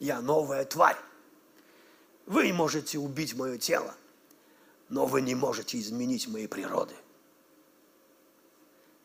Я 0.00 0.20
новая 0.20 0.64
тварь. 0.64 0.98
Вы 2.26 2.52
можете 2.52 2.98
убить 2.98 3.34
мое 3.34 3.56
тело, 3.56 3.94
но 4.88 5.06
вы 5.06 5.22
не 5.22 5.34
можете 5.34 5.78
изменить 5.78 6.28
моей 6.28 6.48
природы. 6.48 6.94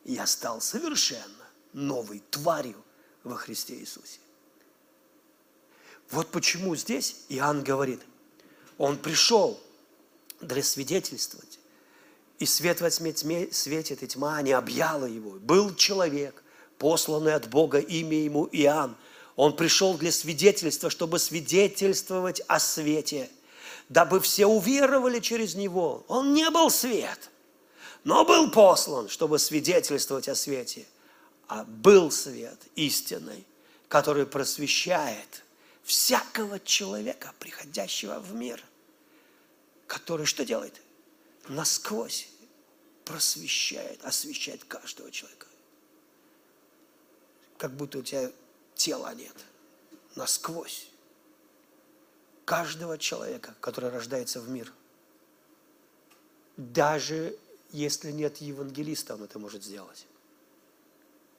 Я 0.04 0.26
стал 0.26 0.60
совершенно 0.60 1.46
новой 1.72 2.22
тварью 2.30 2.82
во 3.22 3.36
Христе 3.36 3.74
Иисусе. 3.74 4.18
Вот 6.10 6.28
почему 6.28 6.76
здесь 6.76 7.24
Иоанн 7.28 7.62
говорит, 7.62 8.00
он 8.76 8.98
пришел 8.98 9.58
для 10.40 10.62
свидетельствовать, 10.62 11.60
и 12.38 12.46
свет 12.46 12.80
во 12.80 12.90
тьме, 12.90 13.12
тьме 13.12 13.52
светит, 13.52 14.02
и 14.02 14.08
тьма 14.08 14.42
не 14.42 14.50
объяла 14.52 15.06
его. 15.06 15.30
Был 15.38 15.74
человек, 15.76 16.42
посланный 16.76 17.34
от 17.34 17.48
Бога, 17.48 17.78
имя 17.78 18.24
ему 18.24 18.48
Иоанн. 18.50 18.96
Он 19.36 19.56
пришел 19.56 19.94
для 19.94 20.12
свидетельства, 20.12 20.90
чтобы 20.90 21.18
свидетельствовать 21.18 22.40
о 22.48 22.60
свете, 22.60 23.30
дабы 23.88 24.20
все 24.20 24.46
уверовали 24.46 25.20
через 25.20 25.54
него. 25.54 26.04
Он 26.08 26.34
не 26.34 26.48
был 26.50 26.70
свет, 26.70 27.30
но 28.04 28.24
был 28.24 28.50
послан, 28.50 29.08
чтобы 29.08 29.38
свидетельствовать 29.38 30.28
о 30.28 30.34
свете. 30.34 30.86
А 31.48 31.64
был 31.64 32.10
свет 32.10 32.58
истинный, 32.76 33.46
который 33.88 34.26
просвещает 34.26 35.42
всякого 35.82 36.58
человека, 36.60 37.32
приходящего 37.38 38.18
в 38.20 38.34
мир, 38.34 38.62
который 39.86 40.26
что 40.26 40.44
делает? 40.44 40.80
Насквозь 41.48 42.28
просвещает, 43.04 44.02
освещает 44.04 44.64
каждого 44.64 45.10
человека. 45.10 45.46
Как 47.58 47.74
будто 47.74 47.98
у 47.98 48.02
тебя 48.02 48.30
тела 48.74 49.14
нет. 49.14 49.34
Насквозь. 50.14 50.90
Каждого 52.44 52.98
человека, 52.98 53.54
который 53.60 53.90
рождается 53.90 54.40
в 54.40 54.48
мир. 54.48 54.72
Даже 56.56 57.38
если 57.70 58.10
нет 58.10 58.38
евангелиста, 58.38 59.14
он 59.14 59.24
это 59.24 59.38
может 59.38 59.64
сделать. 59.64 60.06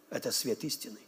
Это 0.09 0.31
свет 0.31 0.63
истины. 0.63 0.99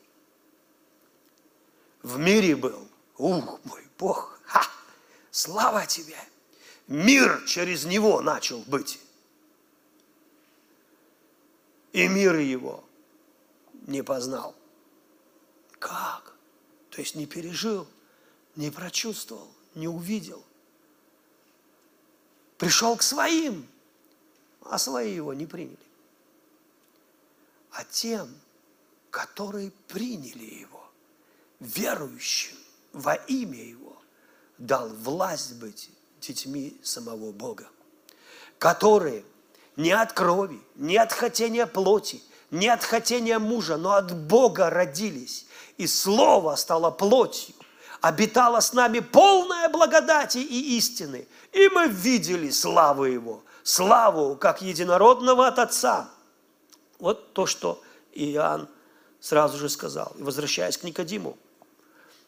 В 2.04 2.20
мире 2.20 2.56
был, 2.56 2.88
ух, 3.18 3.60
мой 3.64 3.88
Бог, 3.98 4.40
ха, 4.44 4.62
слава 5.32 5.86
тебе! 5.88 6.18
Мир 6.88 7.44
через 7.46 7.86
него 7.86 8.22
начал 8.22 8.60
быть 8.68 9.00
и 11.96 12.10
мир 12.10 12.36
его 12.36 12.84
не 13.88 14.02
познал. 14.04 14.54
Как? 15.80 16.36
То 16.90 17.02
есть 17.02 17.16
не 17.16 17.26
пережил, 17.26 17.88
не 18.56 18.72
прочувствовал, 18.72 19.52
не 19.74 19.88
увидел. 19.88 20.44
Пришел 22.58 22.96
к 22.96 23.02
своим, 23.02 23.68
а 24.62 24.78
свои 24.78 25.14
его 25.14 25.34
не 25.34 25.46
приняли. 25.46 25.78
А 27.72 27.84
тем, 27.84 28.34
которые 29.10 29.72
приняли 29.88 30.46
его, 30.46 30.90
верующим 31.60 32.58
во 32.94 33.16
имя 33.16 33.62
его, 33.62 34.02
дал 34.58 34.88
власть 34.90 35.56
быть 35.56 35.90
детьми 36.22 36.80
самого 36.84 37.32
Бога, 37.32 37.68
которые– 38.58 39.26
не 39.76 39.92
от 39.92 40.14
крови, 40.14 40.60
не 40.76 40.98
от 40.98 41.12
хотения 41.12 41.66
плоти, 41.66 42.22
не 42.52 42.68
от 42.70 42.84
хотения 42.84 43.40
мужа, 43.40 43.78
но 43.78 43.94
от 43.94 44.16
Бога 44.16 44.70
родились. 44.70 45.46
И 45.78 45.88
Слово 45.88 46.56
стало 46.56 46.92
плотью, 46.92 47.56
обитало 48.02 48.60
с 48.60 48.74
нами 48.74 49.00
полная 49.00 49.70
благодати 49.70 50.38
и 50.38 50.78
истины. 50.78 51.28
И 51.52 51.70
мы 51.70 51.88
видели 51.88 52.50
славу 52.50 53.06
Его, 53.06 53.44
славу, 53.64 54.36
как 54.36 54.62
единородного 54.62 55.48
от 55.48 55.60
Отца. 55.60 56.10
Вот 57.00 57.34
то, 57.34 57.46
что 57.46 57.82
Иоанн 58.14 58.70
сразу 59.20 59.58
же 59.58 59.70
сказал. 59.70 60.14
И 60.18 60.24
возвращаясь 60.24 60.78
к 60.78 60.84
Никодиму, 60.84 61.38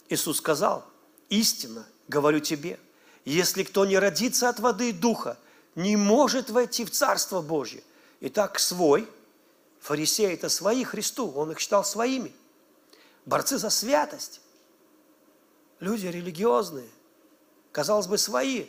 Иисус 0.09 0.37
сказал, 0.37 0.85
истинно 1.29 1.85
говорю 2.07 2.39
тебе, 2.39 2.79
если 3.23 3.63
кто 3.63 3.85
не 3.85 3.97
родится 3.99 4.49
от 4.49 4.59
воды 4.59 4.89
и 4.89 4.93
духа, 4.93 5.37
не 5.75 5.95
может 5.95 6.49
войти 6.49 6.85
в 6.85 6.91
Царство 6.91 7.41
Божье. 7.41 7.83
Итак, 8.21 8.57
свой, 8.57 9.07
фарисеи 9.79 10.33
это 10.33 10.49
свои 10.49 10.83
Христу, 10.83 11.31
он 11.31 11.51
их 11.51 11.59
считал 11.59 11.85
своими. 11.85 12.33
Борцы 13.28 13.57
за 13.57 13.69
святость, 13.69 14.39
люди 15.82 16.07
религиозные, 16.07 16.88
казалось 17.73 18.07
бы, 18.07 18.17
свои. 18.17 18.67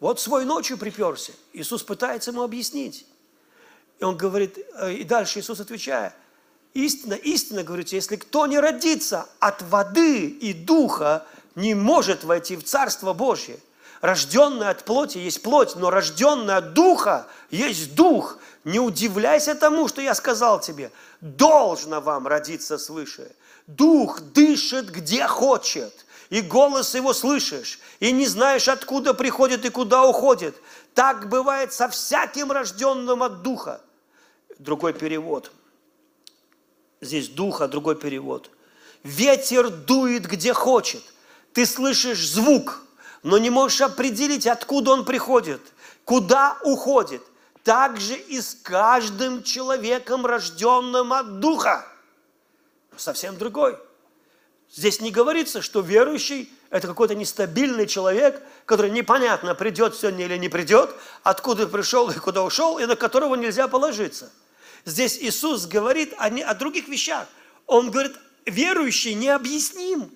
Вот 0.00 0.18
свой 0.18 0.44
ночью 0.44 0.78
приперся. 0.78 1.32
Иисус 1.52 1.84
пытается 1.84 2.32
ему 2.32 2.42
объяснить. 2.42 3.06
И 4.00 4.04
он 4.04 4.16
говорит, 4.16 4.58
э, 4.58 4.94
и 4.94 5.04
дальше 5.04 5.38
Иисус 5.38 5.60
отвечает, 5.60 6.12
истинно, 6.74 7.14
истинно, 7.14 7.62
говорите, 7.62 7.96
если 7.96 8.16
кто 8.16 8.48
не 8.48 8.58
родится 8.58 9.28
от 9.38 9.62
воды 9.62 10.26
и 10.26 10.54
духа, 10.54 11.24
не 11.54 11.74
может 11.74 12.24
войти 12.24 12.56
в 12.56 12.64
Царство 12.64 13.12
Божье– 13.14 13.60
Рожденный 14.00 14.70
от 14.70 14.84
плоти 14.84 15.18
есть 15.18 15.42
плоть, 15.42 15.76
но 15.76 15.90
рожденный 15.90 16.56
от 16.56 16.72
духа 16.72 17.26
есть 17.50 17.94
дух. 17.94 18.38
Не 18.64 18.80
удивляйся 18.80 19.54
тому, 19.54 19.88
что 19.88 20.00
я 20.00 20.14
сказал 20.14 20.60
тебе. 20.60 20.90
Должно 21.20 22.00
вам 22.00 22.26
родиться 22.26 22.78
свыше. 22.78 23.30
Дух 23.76 24.20
дышит 24.20 24.90
где 24.90 25.26
хочет, 25.26 26.06
и 26.28 26.40
голос 26.40 26.94
его 26.94 27.12
слышишь, 27.12 27.80
и 28.00 28.12
не 28.12 28.26
знаешь, 28.26 28.68
откуда 28.68 29.14
приходит 29.14 29.64
и 29.64 29.70
куда 29.70 30.04
уходит. 30.04 30.56
Так 30.94 31.28
бывает 31.28 31.72
со 31.72 31.88
всяким 31.88 32.52
рожденным 32.52 33.22
от 33.22 33.42
духа. 33.42 33.80
Другой 34.58 34.92
перевод. 34.92 35.52
Здесь 37.00 37.28
духа, 37.28 37.68
другой 37.68 37.96
перевод. 37.96 38.50
Ветер 39.02 39.70
дует 39.70 40.26
где 40.26 40.52
хочет. 40.52 41.02
Ты 41.52 41.66
слышишь 41.66 42.28
звук– 42.28 42.82
но 43.22 43.38
не 43.38 43.50
можешь 43.50 43.80
определить, 43.80 44.46
откуда 44.46 44.92
он 44.92 45.04
приходит, 45.04 45.60
куда 46.04 46.56
уходит. 46.64 47.22
Так 47.62 48.00
же 48.00 48.14
и 48.16 48.40
с 48.40 48.56
каждым 48.62 49.42
человеком, 49.42 50.24
рожденным 50.24 51.12
от 51.12 51.40
Духа. 51.40 51.86
Совсем 53.00 53.38
другой. 53.38 53.78
Здесь 54.70 55.00
не 55.00 55.10
говорится, 55.10 55.62
что 55.62 55.80
верующий– 55.80 56.52
это 56.70 56.86
какой-то 56.86 57.14
нестабильный 57.14 57.86
человек, 57.86 58.42
который 58.66 58.90
непонятно, 58.90 59.54
придет 59.54 59.96
сегодня 59.96 60.26
или 60.26 60.36
не 60.36 60.48
придет, 60.48 60.94
откуда 61.22 61.66
пришел 61.66 62.10
и 62.10 62.14
куда 62.14 62.44
ушел, 62.44 62.78
и 62.78 62.84
на 62.84 62.96
которого 62.96 63.34
нельзя 63.36 63.68
положиться. 63.68 64.30
Здесь 64.84 65.18
Иисус 65.18 65.66
говорит 65.66 66.14
о, 66.18 66.28
не, 66.28 66.42
о 66.42 66.54
других 66.54 66.88
вещах. 66.88 67.26
Он 67.66 67.90
говорит, 67.90 68.16
верующий 68.44 69.14
необъясним 69.14 70.12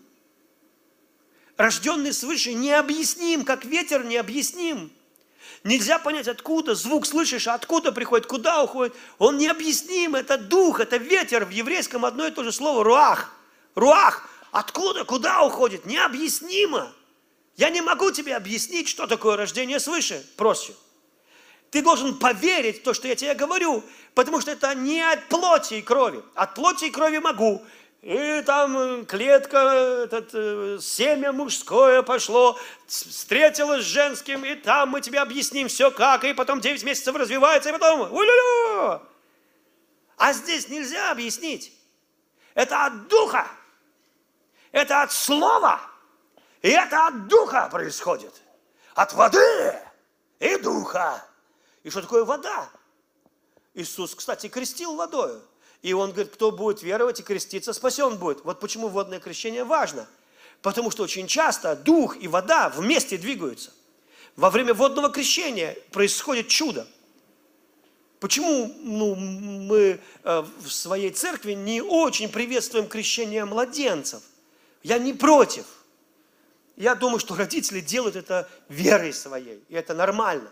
рожденный 1.56 2.12
свыше, 2.12 2.52
необъясним, 2.52 3.44
как 3.44 3.64
ветер 3.64 4.04
необъясним. 4.04 4.92
Нельзя 5.64 5.98
понять, 5.98 6.28
откуда 6.28 6.74
звук 6.74 7.06
слышишь, 7.06 7.48
откуда 7.48 7.90
приходит, 7.90 8.26
куда 8.26 8.62
уходит. 8.62 8.94
Он 9.18 9.38
необъясним, 9.38 10.14
это 10.14 10.36
дух, 10.36 10.78
это 10.78 10.98
ветер. 10.98 11.46
В 11.46 11.50
еврейском 11.50 12.04
одно 12.04 12.26
и 12.26 12.30
то 12.30 12.44
же 12.44 12.52
слово 12.52 12.84
руах. 12.84 13.32
Руах. 13.74 14.28
Откуда, 14.52 15.04
куда 15.04 15.42
уходит? 15.42 15.86
Необъяснимо. 15.86 16.92
Я 17.56 17.70
не 17.70 17.80
могу 17.80 18.10
тебе 18.10 18.36
объяснить, 18.36 18.88
что 18.88 19.06
такое 19.06 19.38
рождение 19.38 19.80
свыше. 19.80 20.24
Проще. 20.36 20.74
Ты 21.70 21.82
должен 21.82 22.18
поверить 22.18 22.80
в 22.80 22.82
то, 22.82 22.92
что 22.92 23.08
я 23.08 23.16
тебе 23.16 23.34
говорю, 23.34 23.82
потому 24.14 24.42
что 24.42 24.50
это 24.50 24.74
не 24.74 25.00
от 25.00 25.28
плоти 25.28 25.74
и 25.74 25.82
крови. 25.82 26.22
От 26.34 26.54
плоти 26.54 26.84
и 26.84 26.90
крови 26.90 27.18
могу 27.18 27.64
и 28.04 28.42
там 28.42 28.76
э, 28.76 29.04
клетка, 29.06 29.56
этот, 30.04 30.28
э, 30.34 30.78
семя 30.78 31.32
мужское 31.32 32.02
пошло, 32.02 32.58
встретилось 32.86 33.82
с 33.82 33.88
женским, 33.88 34.44
и 34.44 34.56
там 34.56 34.90
мы 34.90 35.00
тебе 35.00 35.20
объясним 35.20 35.68
все 35.68 35.90
как, 35.90 36.22
и 36.24 36.34
потом 36.34 36.60
9 36.60 36.84
месяцев 36.84 37.16
развивается, 37.16 37.70
и 37.70 37.72
потом 37.72 38.12
улю 38.12 39.00
А 40.18 40.32
здесь 40.34 40.68
нельзя 40.68 41.12
объяснить. 41.12 41.72
Это 42.52 42.84
от 42.84 43.08
духа. 43.08 43.48
Это 44.70 45.00
от 45.00 45.10
слова. 45.10 45.80
И 46.60 46.68
это 46.68 47.06
от 47.06 47.26
духа 47.26 47.70
происходит. 47.72 48.34
От 48.94 49.14
воды 49.14 49.80
и 50.40 50.58
духа. 50.58 51.26
И 51.82 51.88
что 51.88 52.02
такое 52.02 52.26
вода? 52.26 52.68
Иисус, 53.72 54.14
кстати, 54.14 54.50
крестил 54.50 54.94
водою. 54.94 55.42
И 55.84 55.92
он 55.92 56.12
говорит, 56.12 56.32
кто 56.32 56.50
будет 56.50 56.82
веровать 56.82 57.20
и 57.20 57.22
креститься, 57.22 57.74
спасен 57.74 58.16
будет. 58.16 58.42
Вот 58.42 58.58
почему 58.58 58.88
водное 58.88 59.20
крещение 59.20 59.64
важно. 59.64 60.08
Потому 60.62 60.90
что 60.90 61.02
очень 61.02 61.26
часто 61.26 61.76
дух 61.76 62.16
и 62.18 62.26
вода 62.26 62.70
вместе 62.70 63.18
двигаются. 63.18 63.70
Во 64.34 64.48
время 64.48 64.72
водного 64.72 65.10
крещения 65.10 65.76
происходит 65.92 66.48
чудо. 66.48 66.86
Почему 68.18 68.74
ну, 68.78 69.14
мы 69.14 70.00
э, 70.22 70.44
в 70.62 70.70
своей 70.70 71.10
церкви 71.10 71.52
не 71.52 71.82
очень 71.82 72.30
приветствуем 72.30 72.88
крещение 72.88 73.44
младенцев? 73.44 74.22
Я 74.82 74.96
не 74.96 75.12
против. 75.12 75.66
Я 76.76 76.94
думаю, 76.94 77.18
что 77.18 77.34
родители 77.34 77.80
делают 77.80 78.16
это 78.16 78.48
верой 78.70 79.12
своей, 79.12 79.62
и 79.68 79.74
это 79.74 79.92
нормально. 79.92 80.50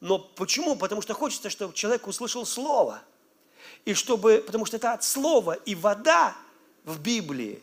Но 0.00 0.18
почему? 0.18 0.76
Потому 0.76 1.00
что 1.00 1.14
хочется, 1.14 1.48
чтобы 1.48 1.72
человек 1.72 2.06
услышал 2.06 2.44
слово. 2.44 3.02
И 3.84 3.94
чтобы, 3.94 4.42
потому 4.44 4.66
что 4.66 4.76
это 4.76 4.92
от 4.92 5.04
слова, 5.04 5.52
и 5.52 5.74
вода 5.74 6.36
в 6.84 7.00
Библии, 7.00 7.62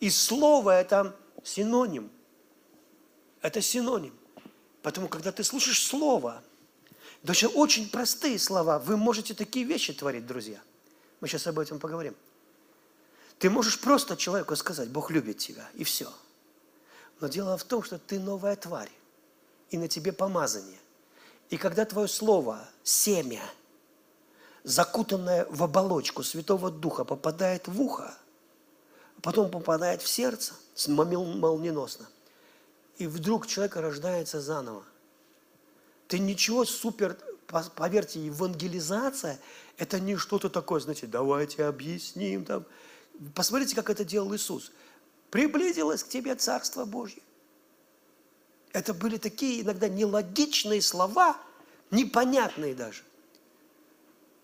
и 0.00 0.10
слово 0.10 0.80
это 0.80 1.16
синоним. 1.42 2.10
Это 3.42 3.60
синоним. 3.60 4.14
Потому 4.82 5.08
когда 5.08 5.32
ты 5.32 5.42
слушаешь 5.42 5.84
слово, 5.84 6.42
даже 7.22 7.48
очень 7.48 7.90
простые 7.90 8.38
слова. 8.38 8.78
Вы 8.78 8.96
можете 8.96 9.34
такие 9.34 9.64
вещи 9.66 9.92
творить, 9.92 10.26
друзья. 10.26 10.60
Мы 11.20 11.28
сейчас 11.28 11.46
об 11.46 11.58
этом 11.58 11.78
поговорим. 11.80 12.14
Ты 13.38 13.50
можешь 13.50 13.80
просто 13.80 14.16
человеку 14.16 14.54
сказать, 14.56 14.88
Бог 14.88 15.10
любит 15.10 15.38
тебя, 15.38 15.68
и 15.74 15.84
все. 15.84 16.12
Но 17.20 17.28
дело 17.28 17.58
в 17.58 17.64
том, 17.64 17.82
что 17.82 17.98
ты 17.98 18.18
новая 18.20 18.56
тварь, 18.56 18.90
и 19.70 19.78
на 19.78 19.88
тебе 19.88 20.12
помазание. 20.12 20.78
И 21.50 21.56
когда 21.56 21.84
твое 21.84 22.08
слово, 22.08 22.66
семя, 22.82 23.42
закутанное 24.66 25.46
в 25.48 25.62
оболочку 25.62 26.22
Святого 26.22 26.70
Духа, 26.70 27.04
попадает 27.04 27.66
в 27.66 27.80
ухо, 27.80 28.14
потом 29.22 29.50
попадает 29.50 30.02
в 30.02 30.08
сердце, 30.08 30.52
молниеносно, 30.86 32.06
и 32.98 33.06
вдруг 33.06 33.46
человек 33.46 33.76
рождается 33.76 34.42
заново– 34.42 34.84
ты 36.08 36.18
ничего 36.18 36.64
супер, 36.64 37.18
поверьте, 37.74 38.24
евангелизация– 38.24 39.40
это 39.78 39.98
не 40.00 40.16
что-то 40.16 40.48
такое, 40.48 40.80
знаете, 40.80 41.06
давайте 41.06 41.64
объясним 41.64 42.44
там. 42.44 42.64
Посмотрите, 43.34 43.74
как 43.74 43.90
это 43.90 44.04
делал 44.04 44.34
Иисус. 44.34 44.72
Приблизилось 45.30 46.04
к 46.04 46.08
тебе 46.08 46.34
Царство 46.34 46.84
Божье. 46.84 47.22
Это 48.72 48.94
были 48.94 49.16
такие 49.16 49.62
иногда 49.62 49.88
нелогичные 49.88 50.82
слова, 50.82 51.36
непонятные 51.90 52.74
даже. 52.74 53.02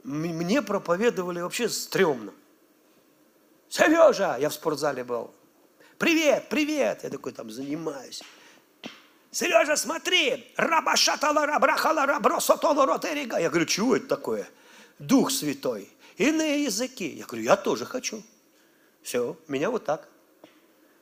Мне 0.04 0.62
проповедовали 0.62 1.40
вообще 1.40 1.68
стрёмно. 1.68 2.32
Сережа, 3.68 4.36
я 4.38 4.48
в 4.48 4.54
спортзале 4.54 5.04
был. 5.04 5.32
Привет, 5.98 6.48
привет. 6.48 7.04
Я 7.04 7.10
такой 7.10 7.32
там 7.32 7.50
занимаюсь. 7.50 8.22
Сережа, 9.30 9.76
смотри, 9.76 10.52
рабашатала 10.56 11.46
рабрахала 11.46 12.04
рабросотола 12.04 12.84
ротерига. 12.84 13.38
Я 13.38 13.48
говорю, 13.48 13.66
чего 13.66 13.96
это 13.96 14.08
такое? 14.08 14.48
Дух 14.98 15.30
Святой. 15.30 15.88
Иные 16.16 16.64
языки. 16.64 17.08
Я 17.08 17.24
говорю, 17.24 17.44
я 17.44 17.56
тоже 17.56 17.86
хочу. 17.86 18.22
Все, 19.02 19.36
меня 19.48 19.70
вот 19.70 19.84
так. 19.84 20.08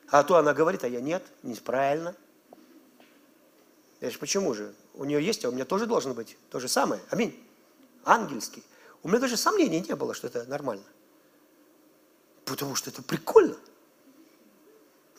А 0.09 0.23
то 0.23 0.37
она 0.37 0.53
говорит, 0.53 0.83
а 0.83 0.87
я 0.87 1.01
нет, 1.01 1.23
неправильно. 1.43 2.15
Я 3.99 4.09
же 4.09 4.17
почему 4.17 4.53
же? 4.53 4.73
У 4.93 5.05
нее 5.05 5.23
есть, 5.23 5.43
а 5.45 5.49
у 5.49 5.51
меня 5.51 5.65
тоже 5.65 5.85
должно 5.85 6.13
быть 6.13 6.37
то 6.49 6.59
же 6.59 6.67
самое. 6.67 7.01
Аминь. 7.09 7.37
Ангельский. 8.03 8.63
У 9.03 9.09
меня 9.09 9.19
даже 9.19 9.37
сомнений 9.37 9.81
не 9.81 9.95
было, 9.95 10.13
что 10.13 10.27
это 10.27 10.43
нормально. 10.45 10.85
Потому 12.45 12.75
что 12.75 12.89
это 12.89 13.01
прикольно. 13.01 13.57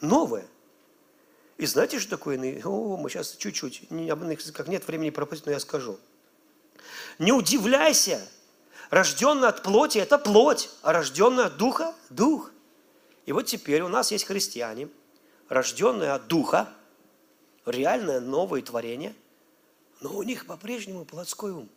Новое. 0.00 0.46
И 1.58 1.66
знаете, 1.66 1.98
что 1.98 2.10
такое 2.10 2.36
иные? 2.36 2.62
О, 2.64 2.96
мы 2.96 3.08
сейчас 3.08 3.36
чуть-чуть, 3.36 3.88
как 4.52 4.68
нет 4.68 4.86
времени 4.86 5.10
пропустить, 5.10 5.46
но 5.46 5.52
я 5.52 5.60
скажу. 5.60 5.98
Не 7.18 7.32
удивляйся, 7.32 8.26
рожденный 8.90 9.48
от 9.48 9.62
плоти– 9.62 9.98
это 9.98 10.18
плоть, 10.18 10.70
а 10.82 10.92
рожденный 10.92 11.46
от 11.46 11.56
духа– 11.56 11.94
дух. 12.10 12.50
И 13.26 13.32
вот 13.32 13.46
теперь 13.46 13.82
у 13.82 13.88
нас 13.88 14.10
есть 14.10 14.24
христиане, 14.24 14.88
рожденные 15.48 16.12
от 16.12 16.26
духа, 16.26 16.68
реальное 17.64 18.20
новое 18.20 18.62
творение, 18.62 19.14
но 20.00 20.12
у 20.16 20.22
них 20.22 20.46
по-прежнему 20.46 21.04
плотской 21.04 21.52
ум. 21.52 21.68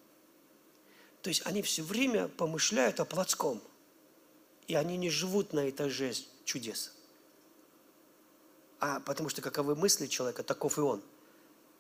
То 1.25 1.29
есть 1.29 1.41
они 1.43 1.63
все 1.63 1.81
время 1.81 2.27
помышляют 2.27 2.99
о 2.99 3.05
плотском, 3.05 3.59
и 4.67 4.75
они 4.75 4.95
не 4.95 5.09
живут 5.09 5.53
на 5.53 5.67
этаже 5.67 6.13
чудес 6.43 6.91
а 8.79 8.99
потому 8.99 9.29
что 9.29 9.41
каковы 9.41 9.75
мысли 9.75 10.05
человека, 10.05 10.43
таков 10.43 10.77
и 10.77 10.81
он. 10.81 11.01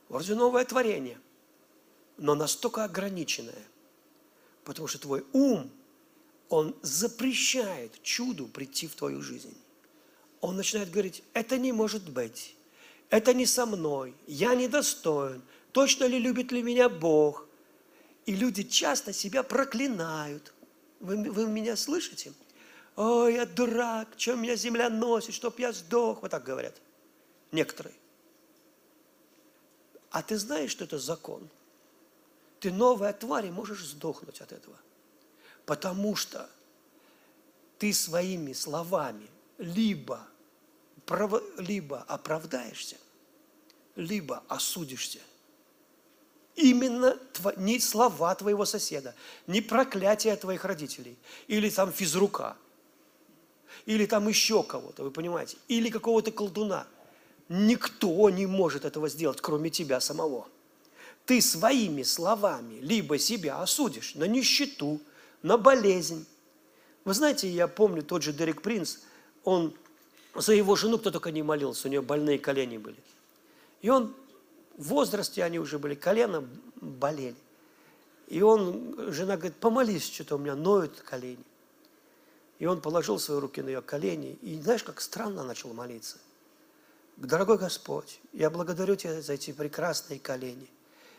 Вроде 0.09 0.33
новое 0.33 0.65
творение, 0.65 1.19
но 2.17 2.33
настолько 2.33 2.83
ограниченное, 2.83 3.63
потому 4.63 4.87
что 4.87 4.97
твой 4.97 5.23
ум, 5.31 5.69
он 6.49 6.75
запрещает 6.81 8.01
чуду 8.01 8.47
прийти 8.47 8.87
в 8.87 8.95
твою 8.95 9.21
жизнь. 9.21 9.55
Он 10.41 10.57
начинает 10.57 10.89
говорить, 10.89 11.21
это 11.33 11.59
не 11.59 11.71
может 11.71 12.09
быть, 12.09 12.55
это 13.11 13.31
не 13.35 13.45
со 13.45 13.67
мной, 13.67 14.15
я 14.25 14.55
недостоин, 14.55 15.43
точно 15.71 16.05
ли 16.05 16.17
любит 16.17 16.51
ли 16.51 16.63
меня 16.63 16.89
Бог? 16.89 17.45
И 18.25 18.35
люди 18.35 18.63
часто 18.63 19.13
себя 19.13 19.43
проклинают. 19.43 20.53
Вы, 20.99 21.29
вы 21.29 21.47
меня 21.47 21.75
слышите? 21.75 22.33
Ой, 22.95 23.35
я 23.35 23.45
дурак, 23.45 24.15
чем 24.17 24.41
меня 24.41 24.55
земля 24.55 24.89
носит, 24.89 25.35
чтоб 25.35 25.57
я 25.59 25.71
сдох. 25.71 26.21
Вот 26.21 26.31
так 26.31 26.43
говорят 26.43 26.75
некоторые. 27.51 27.95
А 30.09 30.23
ты 30.23 30.37
знаешь, 30.37 30.71
что 30.71 30.85
это 30.85 30.97
закон? 30.97 31.47
Ты 32.59 32.71
новая 32.71 33.13
тварь 33.13 33.47
и 33.47 33.51
можешь 33.51 33.83
сдохнуть 33.83 34.41
от 34.41 34.53
этого. 34.53 34.77
Потому 35.65 36.15
что 36.15 36.49
ты 37.77 37.93
своими 37.93 38.53
словами 38.53 39.29
либо, 39.57 40.25
либо 41.57 42.01
оправдаешься, 42.03 42.97
либо 43.95 44.43
осудишься. 44.47 45.19
Именно 46.55 47.17
не 47.57 47.79
слова 47.79 48.33
твоего 48.35 48.65
соседа, 48.65 49.13
не 49.47 49.61
проклятие 49.61 50.35
твоих 50.35 50.63
родителей, 50.65 51.17
или 51.47 51.69
там 51.69 51.91
физрука, 51.91 52.55
или 53.85 54.05
там 54.05 54.27
еще 54.27 54.63
кого-то, 54.63 55.03
вы 55.03 55.11
понимаете, 55.11 55.57
или 55.67 55.89
какого-то 55.89 56.31
колдуна– 56.31 56.87
Никто 57.47 58.29
не 58.29 58.47
может 58.47 58.85
этого 58.85 59.07
сделать, 59.07 59.39
кроме 59.39 59.69
тебя 59.69 59.99
самого. 59.99 60.47
Ты 61.25 61.41
своими 61.41 62.03
словами 62.03 62.79
либо 62.79 63.19
себя 63.19 63.61
осудишь 63.61 64.15
на 64.15 64.25
нищету, 64.25 64.99
на 65.43 65.57
болезнь. 65.57 66.25
Вы 67.03 67.13
знаете, 67.13 67.47
я 67.47 67.67
помню, 67.67 68.01
тот 68.01 68.23
же 68.23 68.33
Дерек 68.33 68.61
Принц, 68.61 68.97
он 69.43 69.73
за 70.33 70.53
его 70.53 70.75
жену 70.75 70.97
кто 70.97 71.11
только 71.11 71.31
не 71.31 71.43
молился, 71.43 71.87
у 71.87 71.91
нее 71.91 72.01
больные 72.01 72.39
колени 72.39 72.77
были. 72.77 72.97
И 73.81 73.89
он 73.89 74.13
возрасте, 74.77 75.43
они 75.43 75.59
уже 75.59 75.79
были, 75.79 75.95
колено 75.95 76.47
болели. 76.75 77.35
И 78.27 78.41
он, 78.41 78.95
жена 79.11 79.37
говорит, 79.37 79.57
помолись, 79.57 80.11
что-то 80.11 80.35
у 80.35 80.37
меня 80.39 80.55
ноют 80.55 80.99
колени. 81.01 81.43
И 82.59 82.65
он 82.65 82.81
положил 82.81 83.19
свои 83.19 83.39
руки 83.39 83.61
на 83.61 83.69
ее 83.69 83.81
колени, 83.81 84.37
и 84.41 84.59
знаешь, 84.61 84.83
как 84.83 85.01
странно 85.01 85.43
начал 85.43 85.73
молиться. 85.73 86.17
Дорогой 87.17 87.57
Господь, 87.57 88.19
я 88.33 88.49
благодарю 88.49 88.95
Тебя 88.95 89.21
за 89.21 89.33
эти 89.33 89.51
прекрасные 89.51 90.19
колени. 90.19 90.69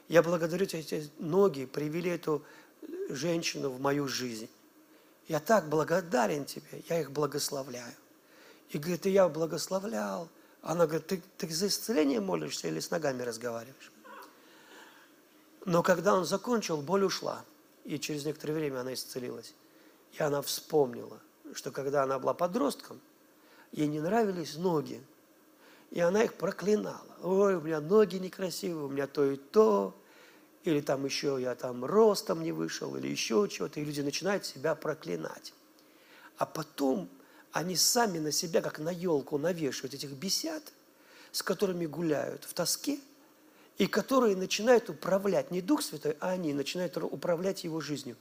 Я 0.08 0.22
благодарю 0.22 0.66
Тебя, 0.66 0.80
эти 0.80 1.10
ноги 1.18 1.64
привели 1.64 2.10
эту 2.10 2.42
женщину 3.08 3.70
в 3.70 3.80
мою 3.80 4.08
жизнь. 4.08 4.48
Я 5.28 5.40
так 5.40 5.68
благодарен 5.68 6.44
Тебе, 6.44 6.82
я 6.88 7.00
их 7.00 7.12
благословляю. 7.12 7.94
И 8.70 8.78
говорит, 8.78 9.06
и 9.06 9.10
я 9.10 9.28
благословлял. 9.28 10.28
Она 10.66 10.86
говорит, 10.86 11.06
ты, 11.06 11.22
ты 11.38 11.48
за 11.48 11.68
исцеление 11.68 12.20
молишься 12.20 12.66
или 12.66 12.80
с 12.80 12.90
ногами 12.90 13.22
разговариваешь? 13.22 13.92
Но 15.64 15.84
когда 15.84 16.12
он 16.12 16.24
закончил, 16.24 16.78
боль 16.78 17.04
ушла. 17.04 17.44
И 17.84 18.00
через 18.00 18.24
некоторое 18.24 18.54
время 18.54 18.80
она 18.80 18.92
исцелилась. 18.92 19.54
И 20.14 20.20
она 20.20 20.42
вспомнила, 20.42 21.20
что 21.54 21.70
когда 21.70 22.02
она 22.02 22.18
была 22.18 22.34
подростком, 22.34 23.00
ей 23.70 23.86
не 23.86 24.00
нравились 24.00 24.56
ноги, 24.56 25.00
и 25.92 26.00
она 26.00 26.24
их 26.24 26.34
проклинала. 26.34 27.16
Ой, 27.22 27.54
у 27.54 27.60
меня 27.60 27.80
ноги 27.80 28.16
некрасивые, 28.16 28.86
у 28.86 28.88
меня 28.88 29.06
то 29.06 29.24
и 29.24 29.36
то. 29.36 29.94
Или 30.64 30.80
там 30.80 31.04
еще 31.04 31.38
я 31.40 31.54
там 31.54 31.84
ростом 31.84 32.42
не 32.42 32.50
вышел, 32.50 32.96
или 32.96 33.06
еще 33.06 33.46
чего-то. 33.48 33.78
И 33.78 33.84
люди 33.84 34.00
начинают 34.00 34.44
себя 34.44 34.74
проклинать. 34.74 35.54
А 36.38 36.44
потом 36.44 37.08
они 37.56 37.74
сами 37.74 38.18
на 38.18 38.32
себя, 38.32 38.60
как 38.60 38.78
на 38.78 38.90
елку, 38.90 39.38
навешивают 39.38 39.94
этих 39.94 40.10
бесят, 40.10 40.62
с 41.32 41.42
которыми 41.42 41.86
гуляют 41.86 42.44
в 42.44 42.52
тоске, 42.52 43.00
и 43.78 43.86
которые 43.86 44.36
начинают 44.36 44.90
управлять 44.90 45.50
не 45.50 45.62
Дух 45.62 45.82
Святой, 45.82 46.18
а 46.20 46.32
они 46.32 46.52
начинают 46.52 46.98
управлять 46.98 47.64
его 47.64 47.80
жизнью, 47.80 48.16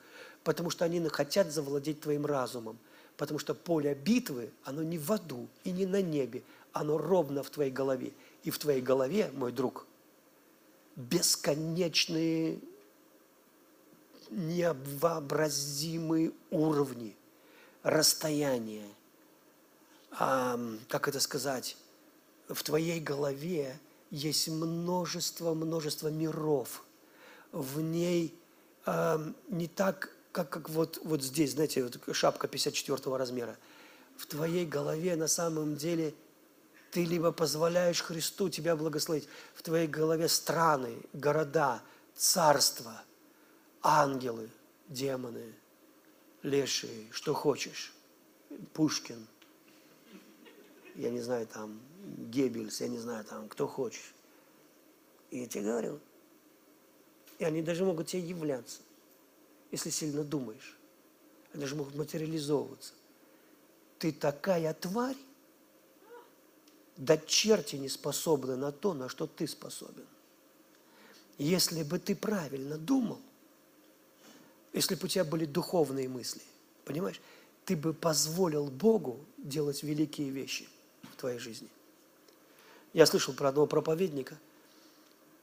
потому 0.45 0.69
что 0.69 0.85
они 0.85 1.05
хотят 1.09 1.51
завладеть 1.51 1.99
твоим 1.99 2.25
разумом, 2.25 2.77
потому 3.17 3.37
что 3.37 3.53
поле 3.53 3.93
битвы, 3.93 4.51
оно 4.63 4.83
не 4.83 4.97
в 4.97 5.11
аду 5.11 5.49
и 5.65 5.71
не 5.71 5.85
на 5.85 6.01
небе, 6.01 6.41
оно 6.71 6.97
ровно 6.97 7.43
в 7.43 7.49
твоей 7.49 7.71
голове. 7.71 8.13
И 8.43 8.51
в 8.51 8.57
твоей 8.57 8.81
голове, 8.81 9.31
мой 9.33 9.51
друг, 9.51 9.85
бесконечные, 10.95 12.59
невообразимые 14.29 16.31
уровни, 16.51 17.17
расстояния, 17.83 18.87
как 20.17 21.07
это 21.07 21.19
сказать, 21.19 21.77
в 22.47 22.61
твоей 22.63 22.99
голове 22.99 23.79
есть 24.11 24.47
множество, 24.47 25.53
множество 25.53 26.07
миров. 26.09 26.83
В 27.51 27.81
ней 27.81 28.33
не 29.49 29.67
так, 29.67 30.11
как, 30.31 30.49
как 30.49 30.69
вот, 30.69 30.99
вот 31.03 31.23
здесь, 31.23 31.51
знаете, 31.51 31.83
вот 31.83 32.15
шапка 32.15 32.47
54 32.47 33.17
размера. 33.17 33.57
В 34.17 34.25
твоей 34.27 34.65
голове 34.65 35.15
на 35.15 35.27
самом 35.27 35.75
деле 35.75 36.13
ты 36.91 37.03
либо 37.03 37.31
позволяешь 37.33 38.01
Христу 38.01 38.49
тебя 38.49 38.75
благословить, 38.77 39.27
в 39.53 39.63
твоей 39.63 39.87
голове 39.87 40.29
страны, 40.29 40.97
города, 41.11 41.81
царства, 42.15 43.03
ангелы, 43.81 44.49
демоны, 44.87 45.53
лешие, 46.41 47.11
что 47.11 47.33
хочешь, 47.33 47.93
Пушкин, 48.73 49.27
я 50.95 51.09
не 51.09 51.19
знаю, 51.19 51.47
там, 51.47 51.79
Геббельс, 52.31 52.81
я 52.81 52.87
не 52.87 52.97
знаю, 52.97 53.23
там, 53.25 53.47
кто 53.49 53.67
хочешь. 53.67 54.13
И 55.31 55.39
я 55.39 55.47
тебе 55.47 55.65
говорю, 55.65 55.99
и 57.39 57.43
они 57.43 57.61
даже 57.61 57.83
могут 57.83 58.07
тебе 58.07 58.21
являться, 58.21 58.79
если 59.71 59.89
сильно 59.89 60.23
думаешь. 60.23 60.77
Они 61.53 61.61
даже 61.61 61.75
могут 61.75 61.95
материализовываться. 61.95 62.93
Ты 63.99 64.11
такая 64.11 64.73
тварь, 64.73 65.17
да 66.95 67.17
черти 67.17 67.75
не 67.75 67.89
способны 67.89 68.55
на 68.55 68.71
то, 68.71 68.93
на 68.93 69.09
что 69.09 69.27
ты 69.27 69.47
способен. 69.47 70.05
Если 71.37 71.83
бы 71.83 71.99
ты 71.99 72.15
правильно 72.15 72.77
думал, 72.77 73.19
если 74.71 74.95
бы 74.95 75.05
у 75.05 75.07
тебя 75.07 75.25
были 75.25 75.45
духовные 75.45 76.07
мысли, 76.07 76.41
понимаешь, 76.85 77.19
ты 77.65 77.75
бы 77.75 77.93
позволил 77.93 78.67
Богу 78.67 79.19
делать 79.37 79.83
великие 79.83 80.29
вещи 80.29 80.69
в 81.13 81.15
твоей 81.15 81.39
жизни. 81.39 81.69
Я 82.93 83.05
слышал 83.05 83.33
про 83.33 83.49
одного 83.49 83.67
проповедника, 83.67 84.37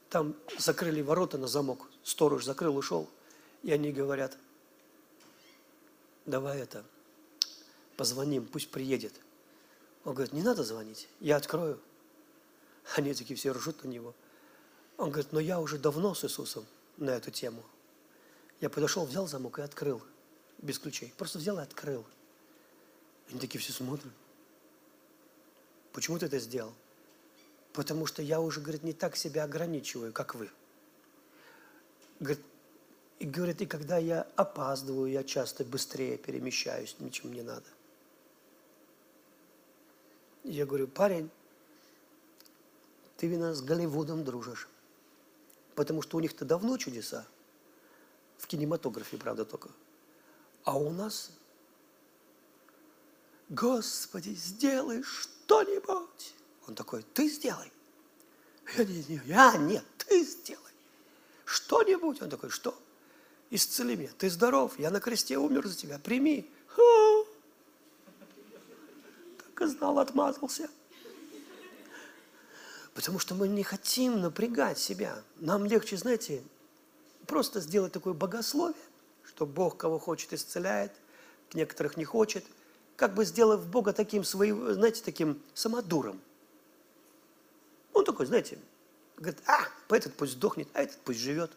там 0.09 0.35
закрыли 0.59 1.01
ворота 1.01 1.39
на 1.39 1.47
замок, 1.47 1.89
сторож 2.03 2.45
закрыл, 2.45 2.77
ушел, 2.77 3.09
и 3.63 3.73
они 3.73 3.93
говорят, 3.93 4.37
давай 6.27 6.61
это, 6.61 6.85
позвоним, 7.97 8.47
пусть 8.47 8.71
приедет. 8.71 9.15
Он 10.05 10.15
говорит, 10.15 10.33
не 10.33 10.43
надо 10.43 10.65
звонить, 10.65 11.09
я 11.21 11.37
открою. 11.37 11.81
Они 12.97 13.15
такие 13.15 13.37
все 13.37 13.53
ржут 13.53 13.85
на 13.85 13.89
него. 13.89 14.15
Он 14.97 15.11
говорит, 15.11 15.33
но 15.33 15.41
я 15.41 15.61
уже 15.61 15.79
давно 15.79 16.15
с 16.15 16.25
Иисусом 16.25 16.67
на 16.97 17.11
эту 17.11 17.31
тему. 17.31 17.63
Я 18.61 18.69
подошел, 18.71 19.05
взял 19.05 19.27
замок 19.27 19.59
и 19.59 19.63
открыл, 19.63 20.03
без 20.59 20.79
ключей. 20.79 21.13
Просто 21.17 21.39
взял 21.39 21.59
и 21.59 21.63
открыл. 21.63 22.05
Они 23.31 23.41
такие 23.41 23.61
все 23.61 23.73
смотрят. 23.73 24.13
Почему 25.93 26.19
ты 26.19 26.27
это 26.27 26.39
сделал? 26.39 26.73
Потому 27.73 28.07
что 28.07 28.23
я 28.23 28.41
уже, 28.41 28.61
говорит, 28.61 28.83
не 28.83 28.93
так 28.93 29.17
себя 29.17 29.45
ограничиваю, 29.45 30.13
как 30.13 30.35
вы. 30.35 30.51
Говорит, 32.21 32.45
и 33.19 33.25
говорит, 33.25 33.63
и 33.63 33.67
когда 33.67 33.99
я 33.99 34.27
опаздываю, 34.37 35.11
я 35.11 35.23
часто 35.23 35.65
быстрее 35.65 36.19
перемещаюсь, 36.19 36.97
ничем 36.99 37.33
не 37.33 37.43
надо. 37.43 37.67
Я 40.45 40.67
говорю, 40.67 40.89
парень, 40.89 41.31
ты 43.17 43.29
вина 43.29 43.55
с 43.55 43.63
Голливудом 43.63 44.25
дружишь. 44.25 44.69
Потому 45.77 46.03
что 46.03 46.17
у 46.17 46.21
них-то 46.21 46.45
давно 46.45 46.77
чудеса. 46.77 47.25
В 48.39 48.47
кинематографе, 48.49 49.17
правда, 49.17 49.45
только. 49.45 49.71
А 50.65 50.77
у 50.77 50.91
нас, 50.91 51.31
Господи, 53.53 54.31
сделай 54.31 55.03
что-нибудь. 55.03 56.35
Он 56.67 56.75
такой, 56.75 57.03
ты 57.13 57.29
сделай. 57.29 57.71
Я, 58.79 58.85
не, 58.85 59.05
не, 59.05 59.21
я 59.27 59.57
нет, 59.59 59.85
ты 59.99 60.25
сделай. 60.25 60.73
Что-нибудь. 61.45 62.23
Он 62.23 62.31
такой, 62.31 62.49
что? 62.49 62.75
Исцели 63.51 63.95
меня. 63.95 64.09
Ты 64.17 64.31
здоров, 64.31 64.79
я 64.79 64.91
на 64.91 65.01
кресте 65.01 65.37
умер 65.37 65.69
за 65.69 65.77
тебя, 65.77 65.99
прими. 65.99 66.51
Ха! 66.67 66.83
Так 69.37 69.61
и 69.61 69.67
знал, 69.67 69.99
отмазался. 69.99 70.71
Потому 72.95 73.19
что 73.19 73.35
мы 73.35 73.49
не 73.49 73.65
хотим 73.65 74.23
напрягать 74.23 74.79
себя. 74.79 75.23
Нам 75.37 75.67
легче, 75.67 75.99
знаете, 75.99 76.43
просто 77.27 77.61
сделать 77.61 77.93
такое 77.93 78.15
богословие, 78.15 78.81
что 79.25 79.45
Бог 79.45 79.77
кого 79.77 79.99
хочет 79.99 80.33
исцеляет, 80.33 80.93
некоторых 81.53 81.99
не 81.99 82.07
хочет, 82.07 82.47
как 83.03 83.15
бы 83.15 83.25
сделав 83.25 83.67
Бога 83.67 83.93
таким 83.93 84.23
своим, 84.23 84.75
знаете, 84.75 85.03
таким 85.05 85.43
самодуром. 85.55 86.21
Он 87.93 88.05
такой, 88.05 88.27
знаете, 88.27 88.61
говорит, 89.17 89.43
а, 89.49 89.67
этот 89.93 90.15
пусть 90.15 90.35
сдохнет, 90.35 90.69
а 90.73 90.83
этот 90.83 91.01
пусть 91.01 91.19
живет. 91.19 91.51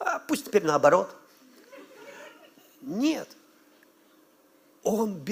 А 0.00 0.18
пусть 0.18 0.46
теперь 0.46 0.64
наоборот. 0.64 1.14
Нет. 2.80 3.28
Он, 4.82 5.24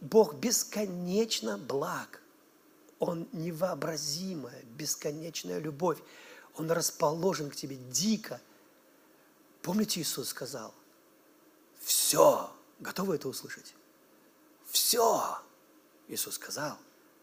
Бог 0.00 0.34
бесконечно 0.36 1.58
благ. 1.58 2.22
Он 3.00 3.26
невообразимая, 3.32 4.62
бесконечная 4.76 5.58
любовь. 5.58 5.98
Он 6.54 6.70
расположен 6.70 7.50
к 7.50 7.56
тебе 7.56 7.74
дико. 7.74 8.40
Помните, 9.62 10.00
Иисус 10.00 10.28
сказал, 10.28 10.72
все, 11.80 12.54
готовы 12.78 13.16
это 13.16 13.26
услышать? 13.28 13.74
Все, 14.74 15.38
Иисус 16.08 16.34
сказал, 16.34 16.76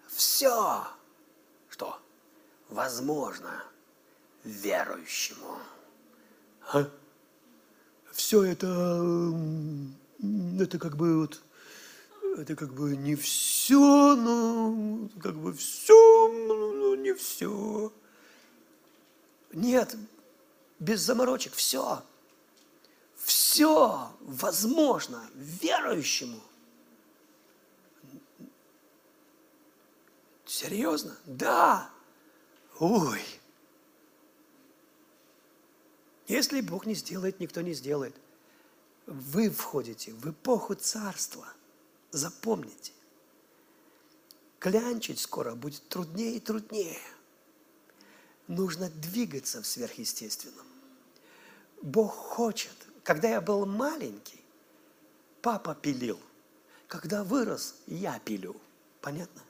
все, 0.07 0.87
что 1.67 1.99
возможно 2.69 3.65
верующему. 4.45 5.59
А? 6.71 6.89
Все 8.13 8.43
это, 8.43 9.37
это 10.61 10.79
как 10.79 10.95
бы 10.95 11.19
вот, 11.19 11.41
это 12.37 12.55
как 12.55 12.73
бы 12.73 12.95
не 12.95 13.17
все, 13.17 14.15
но 14.15 15.09
как 15.21 15.36
бы 15.36 15.51
все, 15.51 16.29
но 16.47 16.95
не 16.95 17.13
все. 17.13 17.91
Нет, 19.51 19.97
без 20.79 21.01
заморочек, 21.01 21.53
все. 21.53 22.01
Все 23.17 24.09
возможно 24.21 25.29
верующему. 25.36 26.41
Серьезно? 30.62 31.17
Да. 31.25 31.89
Ой. 32.79 33.20
Если 36.28 36.62
Бог 36.62 36.86
не 36.86 36.93
сделает, 36.93 37.39
никто 37.39 37.62
не 37.62 37.74
сделает. 37.74 38.16
Вы 39.08 39.50
входите 39.50 40.13
в 40.13 40.29
эпоху 40.29 40.75
царства. 40.75 41.47
Запомните. 42.12 42.92
Клянчить 44.59 45.20
скоро 45.20 45.55
будет 45.55 45.88
труднее 45.89 46.36
и 46.36 46.39
труднее. 46.39 47.00
Нужно 48.47 48.92
двигаться 48.92 49.63
в 49.63 49.66
сверхъестественном. 49.66 50.67
Бог 51.82 52.13
хочет. 52.13 52.75
Когда 53.01 53.29
я 53.29 53.42
был 53.42 53.66
маленький, 53.66 54.42
папа 55.42 55.74
пилил. 55.74 56.20
Когда 56.86 57.24
вырос, 57.24 57.78
я 57.88 58.20
пилю. 58.20 58.55
Понятно? 59.01 59.42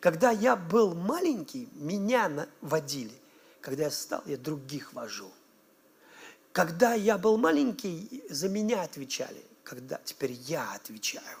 Когда 0.00 0.30
я 0.30 0.56
был 0.56 0.94
маленький, 0.94 1.68
меня 1.74 2.48
водили. 2.62 3.12
Когда 3.60 3.84
я 3.84 3.90
стал, 3.90 4.22
я 4.24 4.38
других 4.38 4.94
вожу. 4.94 5.30
Когда 6.52 6.94
я 6.94 7.18
был 7.18 7.36
маленький, 7.36 8.24
за 8.30 8.48
меня 8.48 8.82
отвечали. 8.82 9.44
Когда 9.62 10.00
теперь 10.02 10.32
я 10.32 10.72
отвечаю. 10.72 11.38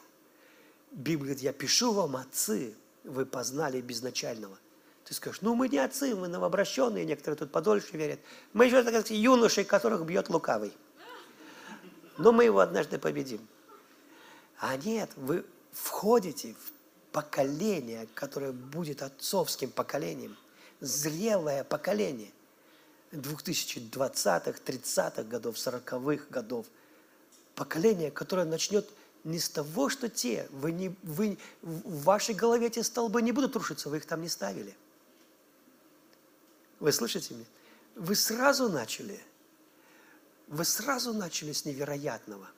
Библия 0.92 1.34
говорит, 1.34 1.42
я 1.42 1.52
пишу 1.52 1.92
вам, 1.92 2.16
отцы, 2.16 2.74
вы 3.04 3.24
познали 3.24 3.80
безначального. 3.80 4.58
Ты 5.04 5.14
скажешь, 5.14 5.40
ну 5.40 5.54
мы 5.54 5.68
не 5.68 5.78
отцы, 5.78 6.14
мы 6.14 6.28
новообращенные, 6.28 7.04
некоторые 7.04 7.38
тут 7.38 7.50
подольше 7.50 7.96
верят. 7.96 8.20
Мы 8.52 8.66
еще, 8.66 8.82
так 8.82 8.88
сказать, 8.88 9.10
юноши, 9.10 9.64
которых 9.64 10.04
бьет 10.04 10.28
лукавый. 10.28 10.72
Но 12.18 12.32
мы 12.32 12.44
его 12.44 12.60
однажды 12.60 12.98
победим. 12.98 13.46
А 14.58 14.76
нет, 14.76 15.10
вы, 15.16 15.46
входите 15.72 16.54
в 16.54 16.79
поколение, 17.12 18.06
которое 18.14 18.52
будет 18.52 19.02
отцовским 19.02 19.70
поколением, 19.70 20.36
зрелое 20.80 21.64
поколение 21.64 22.32
2020-х, 23.12 24.60
30-х 24.64 25.22
годов, 25.24 25.56
40-х 25.56 26.26
годов. 26.30 26.66
Поколение, 27.54 28.10
которое 28.10 28.46
начнет 28.46 28.88
не 29.24 29.38
с 29.38 29.48
того, 29.48 29.88
что 29.88 30.08
те, 30.08 30.48
вы 30.50 30.72
не, 30.72 30.94
вы, 31.02 31.36
в 31.62 32.04
вашей 32.04 32.34
голове 32.34 32.68
эти 32.68 32.80
столбы 32.80 33.20
не 33.22 33.32
будут 33.32 33.54
рушиться, 33.56 33.90
вы 33.90 33.98
их 33.98 34.06
там 34.06 34.22
не 34.22 34.28
ставили. 34.28 34.74
Вы 36.78 36.92
слышите 36.92 37.34
меня? 37.34 37.46
Вы 37.96 38.14
сразу 38.14 38.70
начали, 38.70 39.20
вы 40.46 40.64
сразу 40.64 41.12
начали 41.12 41.52
с 41.52 41.64
невероятного. 41.64 42.48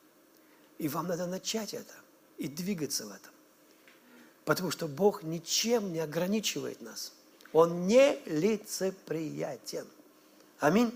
И 0.79 0.89
вам 0.89 1.09
надо 1.09 1.27
начать 1.27 1.75
это 1.75 1.95
и 2.39 2.49
двигаться 2.49 3.07
в 3.07 3.11
этом. 3.11 3.33
Потому 4.45 4.71
что 4.71 4.89
Бог 4.89 5.23
ничем 5.23 5.93
не 5.93 6.01
ограничивает 6.01 6.81
нас. 6.81 7.13
Он 7.53 7.87
не 7.87 8.19
лицеприятен. 8.27 9.87
Аминь. 10.59 10.93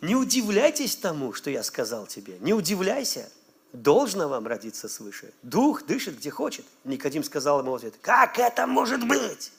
Не 0.00 0.16
удивляйтесь 0.16 0.96
тому, 0.96 1.32
что 1.32 1.50
я 1.50 1.62
сказал 1.62 2.06
тебе. 2.06 2.38
Не 2.40 2.54
удивляйся. 2.54 3.30
Должно 3.72 4.28
вам 4.28 4.46
родиться 4.46 4.88
свыше. 4.88 5.32
Дух 5.42 5.86
дышит, 5.86 6.18
где 6.18 6.30
хочет. 6.30 6.66
Никодим 6.84 7.24
сказал 7.24 7.60
ему 7.60 7.72
в 7.72 7.76
ответ, 7.76 7.94
как 8.02 8.38
это 8.38 8.66
может 8.66 9.06
быть? 9.06 9.52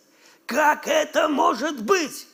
Как 0.45 0.87
это 0.87 1.27
может 1.27 1.81
быть? 1.81 2.27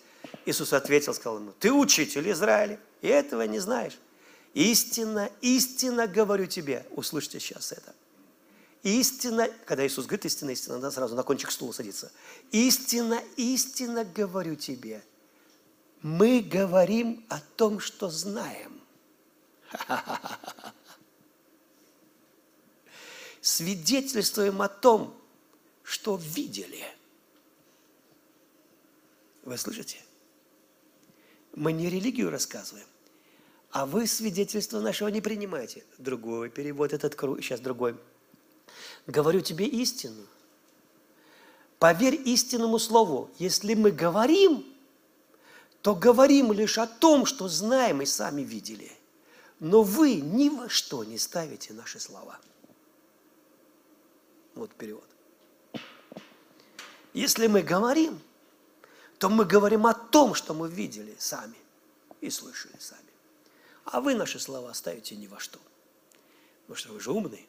Иисус 0.45 0.73
ответил, 0.73 1.13
сказал 1.13 1.37
ему, 1.37 1.53
ты 1.59 1.71
учитель 1.71 2.29
Израиля, 2.31 2.79
и 3.01 3.07
этого 3.07 3.43
не 3.43 3.59
знаешь. 3.59 3.97
Истинно, 4.53 5.29
истинно 5.41 6.07
говорю 6.07 6.47
тебе, 6.47 6.85
услышьте 6.91 7.39
сейчас 7.39 7.71
это. 7.71 7.93
Истинно, 8.83 9.49
когда 9.65 9.85
Иисус 9.85 10.05
говорит 10.05 10.25
истинно, 10.25 10.51
истинно, 10.51 10.75
надо 10.75 10.91
сразу 10.91 11.15
на 11.15 11.23
кончик 11.23 11.51
стула 11.51 11.73
садиться. 11.73 12.11
Истинно, 12.51 13.21
истинно 13.35 14.05
говорю 14.05 14.55
тебе, 14.55 15.03
мы 16.01 16.39
говорим 16.41 17.25
о 17.29 17.41
том, 17.41 17.79
что 17.79 18.09
знаем. 18.09 18.79
Свидетельствуем 23.41 24.61
о 24.61 24.69
том, 24.69 25.19
что 25.83 26.15
видели. 26.15 26.83
Вы 29.43 29.57
слышите? 29.57 29.97
Мы 31.53 31.73
не 31.73 31.89
религию 31.89 32.29
рассказываем, 32.29 32.87
а 33.71 33.85
вы 33.85 34.07
свидетельство 34.07 34.79
нашего 34.79 35.09
не 35.09 35.19
принимаете. 35.19 35.83
Другой 35.97 36.49
перевод 36.49 36.93
этот, 36.93 37.13
сейчас 37.41 37.59
другой. 37.59 37.97
Говорю 39.09 39.41
тебе 39.41 39.65
истину. 39.65 40.23
Поверь 41.79 42.13
истинному 42.13 42.77
слову. 42.77 43.31
Если 43.39 43.73
мы 43.73 43.89
говорим, 43.89 44.63
то 45.81 45.95
говорим 45.95 46.51
лишь 46.51 46.77
о 46.77 46.85
том, 46.85 47.25
что 47.25 47.47
знаем 47.47 48.03
и 48.03 48.05
сами 48.05 48.43
видели. 48.43 48.91
Но 49.59 49.81
вы 49.81 50.17
ни 50.17 50.49
во 50.49 50.69
что 50.69 51.03
не 51.03 51.17
ставите 51.17 51.73
наши 51.73 51.99
слова. 51.99 52.39
Вот 54.53 54.71
перевод. 54.75 55.09
Если 57.13 57.47
мы 57.47 57.63
говорим, 57.63 58.21
то 59.17 59.27
мы 59.27 59.43
говорим 59.43 59.87
о 59.87 59.95
том, 59.95 60.35
что 60.35 60.53
мы 60.53 60.69
видели 60.69 61.15
сами 61.17 61.57
и 62.21 62.29
слышали 62.29 62.77
сами. 62.77 63.01
А 63.85 64.01
вы 64.01 64.13
наши 64.13 64.39
слова 64.39 64.71
ставите 64.75 65.15
ни 65.15 65.25
во 65.25 65.39
что. 65.39 65.57
Потому 66.67 66.75
что 66.75 66.93
вы 66.93 66.99
же 66.99 67.11
умный, 67.11 67.48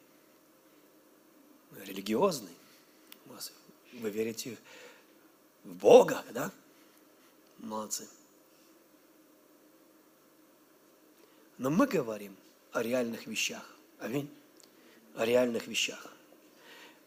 религиозный, 1.85 2.55
вы 3.93 4.09
верите 4.09 4.57
в 5.63 5.73
Бога, 5.75 6.23
да? 6.31 6.51
Молодцы. 7.57 8.07
Но 11.57 11.69
мы 11.69 11.85
говорим 11.85 12.35
о 12.71 12.81
реальных 12.81 13.27
вещах. 13.27 13.75
Аминь. 13.99 14.29
О 15.15 15.25
реальных 15.25 15.67
вещах. 15.67 16.11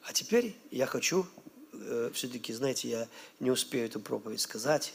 А 0.05 0.13
теперь 0.13 0.55
я 0.71 0.87
хочу 0.87 1.27
э, 1.73 2.11
все-таки, 2.15 2.53
знаете, 2.53 2.89
я 2.89 3.09
не 3.41 3.51
успею 3.51 3.87
эту 3.87 3.99
проповедь 3.99 4.41
сказать. 4.41 4.95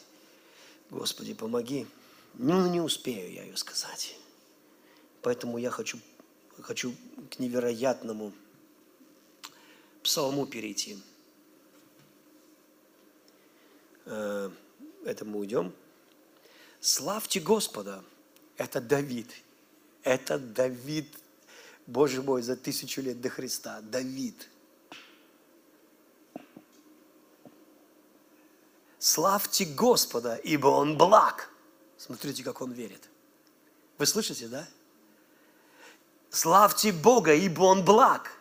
Господи, 0.89 1.33
помоги. 1.33 1.87
Ну, 2.35 2.67
не 2.67 2.79
успею 2.79 3.33
я 3.33 3.43
ее 3.43 3.57
сказать. 3.57 4.15
Поэтому 5.21 5.57
я 5.57 5.71
хочу, 5.71 5.99
хочу 6.61 6.93
к 7.31 7.39
невероятному 7.39 8.31
псалму 10.03 10.45
перейти. 10.45 10.97
Э, 14.05 14.49
это 15.05 15.25
мы 15.25 15.39
уйдем. 15.39 15.73
Славьте 16.79 17.39
Господа. 17.39 18.03
Это 18.57 18.81
Давид. 18.81 19.29
Это 20.03 20.37
Давид, 20.39 21.07
Боже 21.87 22.21
мой, 22.21 22.41
за 22.41 22.55
тысячу 22.55 23.01
лет 23.01 23.21
до 23.21 23.29
Христа. 23.29 23.81
Давид– 23.81 24.47
Славьте 28.99 29.63
Господа, 29.63 30.35
ибо 30.35 30.67
Он 30.67 30.97
благ. 30.97 31.49
Смотрите, 31.97 32.43
как 32.43 32.61
он 32.61 32.73
верит. 32.73 33.09
Вы 33.97 34.05
слышите, 34.05 34.47
да? 34.47 34.67
Славьте 36.29 36.91
Бога, 36.91 37.33
ибо 37.33 37.61
Он 37.63 37.83
благ. 37.83 38.31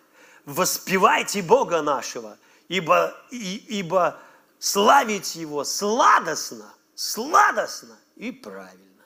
Воспевайте 0.48 1.42
Бога 1.42 1.82
нашего, 1.82 2.38
ибо, 2.68 3.14
и, 3.30 3.56
ибо 3.68 4.18
славить 4.58 5.36
Его 5.36 5.62
сладостно, 5.62 6.72
сладостно 6.94 7.98
и 8.16 8.32
правильно. 8.32 9.04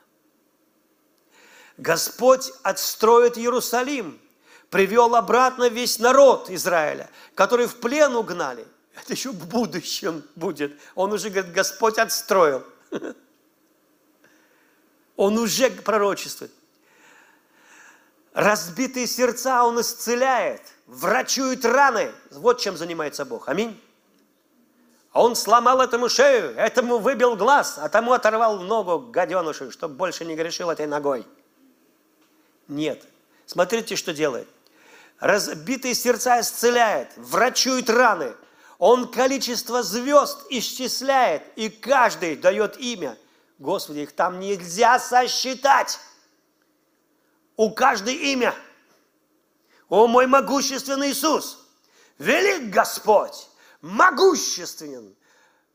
Господь 1.77 2.53
отстроит 2.63 3.39
Иерусалим, 3.39 4.21
привел 4.71 5.17
обратно 5.17 5.69
весь 5.69 5.99
народ 5.99 6.49
Израиля, 6.49 7.11
который 7.35 7.67
в 7.67 7.81
плен 7.81 8.15
угнали– 8.15 8.67
это 8.95 9.15
еще 9.15 9.31
в 9.31 9.49
будущем 9.49 10.23
будет. 10.37 10.79
Он 10.95 11.13
уже 11.13 11.31
говорит, 11.31 11.53
Господь 11.53 11.99
отстроил. 11.99 12.65
Он 15.17 15.39
уже 15.39 15.71
пророчествует. 15.71 16.53
Разбитые 18.33 19.07
сердца 19.07 19.65
Он 19.65 19.81
исцеляет, 19.81 20.63
врачует 20.93 21.65
раны. 21.65 22.13
Вот 22.31 22.61
чем 22.61 22.77
занимается 22.77 23.25
Бог. 23.25 23.49
Аминь. 23.49 23.81
А 25.13 25.23
он 25.23 25.37
сломал 25.37 25.81
этому 25.81 26.09
шею, 26.09 26.57
этому 26.57 26.99
выбил 26.99 27.37
глаз, 27.37 27.79
а 27.79 27.89
тому 27.89 28.13
оторвал 28.13 28.61
ногу 28.61 28.99
гаденышу, 29.11 29.71
чтобы 29.71 29.95
больше 29.95 30.25
не 30.25 30.35
грешил 30.35 30.71
этой 30.71 30.87
ногой. 30.87 31.27
Нет. 32.69 33.05
Смотрите, 33.45 33.97
что 33.97 34.15
делает. 34.15 34.49
Разбитые 35.21 35.95
сердца 35.95 36.41
исцеляет, 36.41 37.11
врачует 37.17 37.91
раны– 37.91 38.35
он 38.85 39.07
количество 39.07 39.85
звезд 39.85 40.45
исчисляет, 40.51 41.45
и 41.55 41.69
каждый 41.69 42.35
дает 42.35 42.77
имя. 42.79 43.17
Господи, 43.61 44.01
их 44.01 44.11
там 44.11 44.41
нельзя 44.41 44.99
сосчитать. 44.99 46.01
У 47.55 47.71
каждой 47.71 48.17
имя. 48.33 48.53
О 49.93 50.07
мой 50.07 50.27
могущественный 50.27 51.11
Иисус, 51.11 51.59
велик 52.19 52.73
Господь, 52.73 53.47
могущественен, 53.83 55.15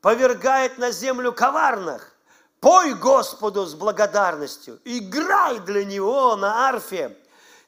повергает 0.02 0.80
на 0.80 0.89
землю 0.89 1.31
коварных. 1.31 2.15
Пой 2.60 2.95
Господу 2.95 3.68
с 3.68 3.76
благодарностью, 3.76 4.80
играй 4.85 5.60
для 5.60 5.85
Него 5.85 6.35
на 6.35 6.68
арфе. 6.68 7.15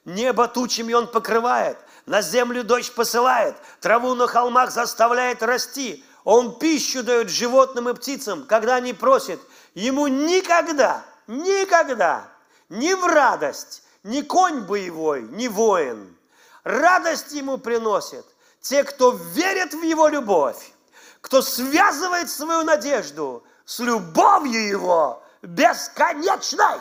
Небо 0.04 0.48
тучами 0.48 0.92
Он 0.92 1.06
покрывает– 1.06 1.78
на 2.06 2.22
землю 2.22 2.64
дождь 2.64 2.92
посылает, 2.96 3.54
траву 3.80 4.16
на 4.16 4.26
холмах 4.26 4.72
заставляет 4.72 5.44
расти. 5.44 6.04
Он 6.24 6.58
пищу 6.58 7.04
дает 7.04 7.30
животным 7.30 7.88
и 7.88 7.94
птицам, 7.94 8.46
когда 8.46 8.74
они 8.74 8.92
просят. 8.92 9.38
Ему 9.74 10.08
никогда, 10.08 11.04
никогда, 11.28 12.28
ни 12.68 12.92
в 12.94 13.06
радость, 13.06 13.84
ни 14.02 14.22
конь 14.22 14.62
боевой, 14.62 15.22
ни 15.22 15.46
воин. 15.46 16.16
Радость 16.64 17.32
ему 17.32 17.58
приносит 17.58 18.24
те, 18.60 18.84
кто 18.84 19.12
верит 19.12 19.72
в 19.72 19.82
его 19.82 20.08
любовь, 20.08 20.72
кто 21.20 21.42
связывает 21.42 22.30
свою 22.30 22.64
надежду 22.64 23.44
с 23.64 23.78
любовью 23.78 24.66
его 24.66 25.22
бесконечной. 25.42 26.80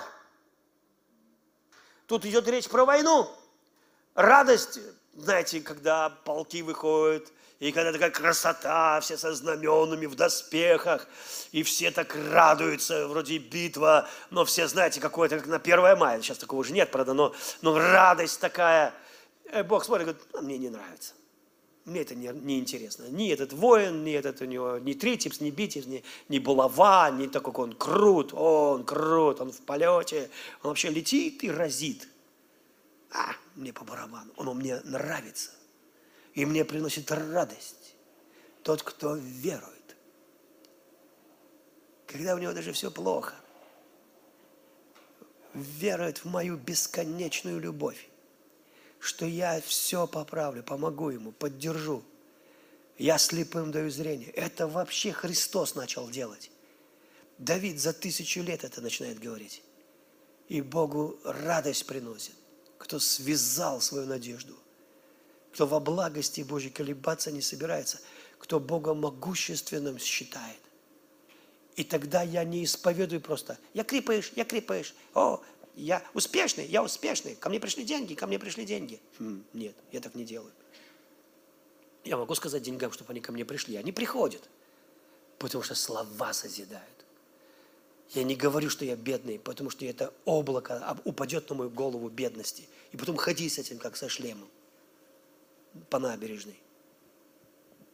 Тут 2.08 2.26
идет 2.26 2.48
речь 2.48 2.68
про 2.68 2.86
войну. 2.86 3.30
Радость 4.16 4.80
знаете, 5.20 5.62
когда 5.62 6.10
полки 6.10 6.62
выходят, 6.62 7.32
и 7.60 7.72
когда 7.74 7.92
такая 7.92 8.10
красота, 8.10 9.00
все 9.02 9.18
со 9.18 9.34
знаменами 9.34 10.06
в 10.06 10.16
доспехах, 10.16 11.08
и 11.52 11.64
все 11.64 11.92
так 11.92 12.16
радуются, 12.32 13.08
вроде 13.08 13.38
битва, 13.38 14.08
но 14.30 14.46
все, 14.46 14.68
знаете, 14.68 15.02
какое-то, 15.02 15.38
как 15.38 15.48
на 15.48 15.58
1 15.58 15.98
мая, 15.98 16.22
сейчас 16.22 16.38
такого 16.38 16.62
уже 16.62 16.72
нет, 16.72 16.90
правда, 16.90 17.14
но, 17.14 17.34
но 17.62 17.78
радость 17.78 18.40
такая, 18.40 18.94
Бог 19.66 19.86
смотрит 19.86 20.08
говорит, 20.08 20.28
а 20.34 20.42
мне 20.42 20.58
не 20.58 20.70
нравится. 20.70 21.14
Мне 21.86 22.02
это 22.02 22.14
не, 22.14 22.28
не 22.28 22.60
интересно. 22.60 23.06
Ни 23.10 23.32
этот 23.32 23.52
воин, 23.54 24.04
ни 24.04 24.14
этот 24.14 24.42
у 24.42 24.46
него, 24.46 24.78
ни 24.78 24.94
тритипс, 24.94 25.42
ни 25.42 25.50
битипс, 25.50 25.88
ни, 25.88 26.04
ни 26.28 26.38
булава, 26.38 27.10
ни 27.10 27.28
такой, 27.28 27.54
он 27.64 27.74
крут, 27.74 28.32
о, 28.34 28.74
он 28.74 28.86
крут, 28.86 29.42
он 29.42 29.52
в 29.52 29.62
полете, 29.62 30.30
он 30.62 30.70
вообще 30.70 30.90
летит 30.90 31.44
и 31.44 31.50
разит. 31.50 32.08
А, 33.12 33.34
мне 33.56 33.74
по 33.74 33.84
барабану, 33.84 34.32
он 34.36 34.56
мне 34.58 34.80
нравится. 34.82 35.52
И 36.36 36.46
мне 36.46 36.64
приносит 36.64 37.12
радость 37.12 37.96
тот, 38.62 38.84
кто 38.84 39.16
верует. 39.16 39.96
Когда 42.06 42.36
у 42.36 42.38
него 42.38 42.54
даже 42.54 42.72
все 42.72 42.92
плохо, 42.92 43.34
верует 45.56 46.20
в 46.20 46.26
мою 46.26 46.56
бесконечную 46.56 47.60
любовь 47.60 48.10
что 49.00 49.26
я 49.26 49.62
все 49.62 50.08
поправлю, 50.08 50.64
помогу 50.64 51.10
ему, 51.10 51.32
поддержу. 51.32 52.04
Я 52.98 53.18
слепым 53.18 53.72
даю 53.72 53.90
зрение. 53.90 54.30
Это 54.32 54.68
вообще 54.68 55.14
Христос 55.14 55.76
начал 55.76 56.10
делать. 56.10 56.52
Давид 57.38 57.80
за 57.80 57.94
тысячу 57.94 58.42
лет 58.42 58.66
это 58.66 58.82
начинает 58.82 59.20
говорить. 59.20 59.64
И 60.50 60.62
Богу 60.62 61.18
радость 61.24 61.86
приносит, 61.86 62.36
кто 62.78 63.00
связал 63.00 63.80
свою 63.80 64.06
надежду, 64.06 64.56
кто 65.54 65.66
во 65.66 65.80
благости 65.80 66.42
Божьей 66.42 66.72
колебаться 66.72 67.32
не 67.32 67.42
собирается, 67.42 68.00
кто 68.38 68.60
Бога 68.60 68.94
могущественным 68.94 69.98
считает. 70.00 70.60
И 71.78 71.86
тогда 71.86 72.24
я 72.24 72.44
не 72.44 72.66
исповедую 72.66 73.22
просто, 73.22 73.58
я 73.74 73.86
крепаешь, 73.86 74.34
я 74.36 74.44
крепаешь, 74.44 74.94
о, 75.14 75.42
я 75.76 76.04
успешный, 76.14 76.66
я 76.66 76.84
успешный, 76.84 77.36
ко 77.36 77.50
мне 77.50 77.60
пришли 77.60 77.84
деньги, 77.84 78.14
ко 78.14 78.28
мне 78.28 78.40
пришли 78.40 78.66
деньги. 78.66 79.00
Хм, 79.18 79.44
нет, 79.54 79.76
я 79.92 80.02
так 80.02 80.16
не 80.16 80.26
делаю. 80.26 80.52
Я 82.04 82.18
могу 82.18 82.34
сказать 82.36 82.64
деньгам, 82.64 82.92
чтобы 82.92 83.12
они 83.12 83.22
ко 83.22 83.32
мне 83.32 83.46
пришли. 83.46 83.76
Они 83.76 83.92
приходят, 83.92 84.50
потому 85.38 85.64
что 85.64 85.76
слова 85.76 86.34
созидают. 86.34 87.06
Я 88.12 88.24
не 88.24 88.36
говорю, 88.36 88.70
что 88.70 88.86
я 88.86 88.96
бедный, 88.96 89.38
потому 89.38 89.70
что 89.70 89.86
это 89.86 90.14
облако 90.26 90.98
упадет 91.06 91.50
на 91.50 91.56
мою 91.56 91.70
голову 91.70 92.10
бедности. 92.10 92.68
И 92.92 92.98
потом 92.98 93.18
ходи 93.18 93.48
с 93.48 93.60
этим, 93.60 93.78
как 93.78 93.96
со 93.96 94.10
шлемом, 94.10 94.50
по 95.90 96.00
набережной. 96.00 96.60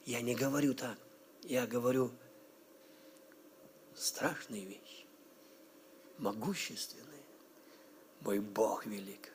Я 0.05 0.21
не 0.21 0.35
говорю 0.35 0.73
так. 0.73 0.97
Я 1.43 1.67
говорю 1.67 2.11
страшные 3.93 4.65
вещи, 4.65 5.05
могущественные. 6.17 7.04
Мой 8.25 8.39
Бог 8.39 8.87
велик. 8.87 9.31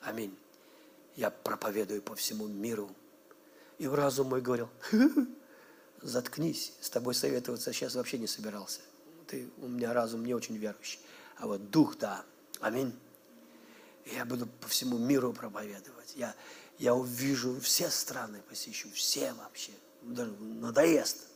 Аминь. 0.00 0.34
Я 1.14 1.30
проповедую 1.30 2.00
по 2.00 2.14
всему 2.14 2.46
миру. 2.48 2.90
И 3.76 3.86
в 3.86 3.94
разум 3.94 4.28
мой 4.30 4.40
говорил, 4.40 4.70
заткнись, 6.00 6.72
с 6.80 6.88
тобой 6.88 7.14
советоваться 7.14 7.72
сейчас 7.74 7.94
вообще 7.94 8.16
не 8.18 8.26
собирался. 8.26 8.80
Ты, 9.26 9.50
у 9.58 9.68
меня 9.68 9.92
разум 9.92 10.24
не 10.24 10.32
очень 10.32 10.56
верующий. 10.56 11.00
А 11.36 11.46
вот 11.46 11.70
дух, 11.70 11.98
да. 11.98 12.24
Аминь. 12.60 12.98
Я 14.06 14.24
буду 14.24 14.46
по 14.46 14.68
всему 14.68 14.96
миру 14.96 15.34
проповедовать. 15.34 16.14
Я, 16.16 16.34
я 16.78 16.94
увижу 16.94 17.60
все 17.60 17.90
страны, 17.90 18.40
посещу, 18.48 18.90
все 18.92 19.34
вообще. 19.34 19.72
Даже 20.00 20.32
надоест. 20.32 21.26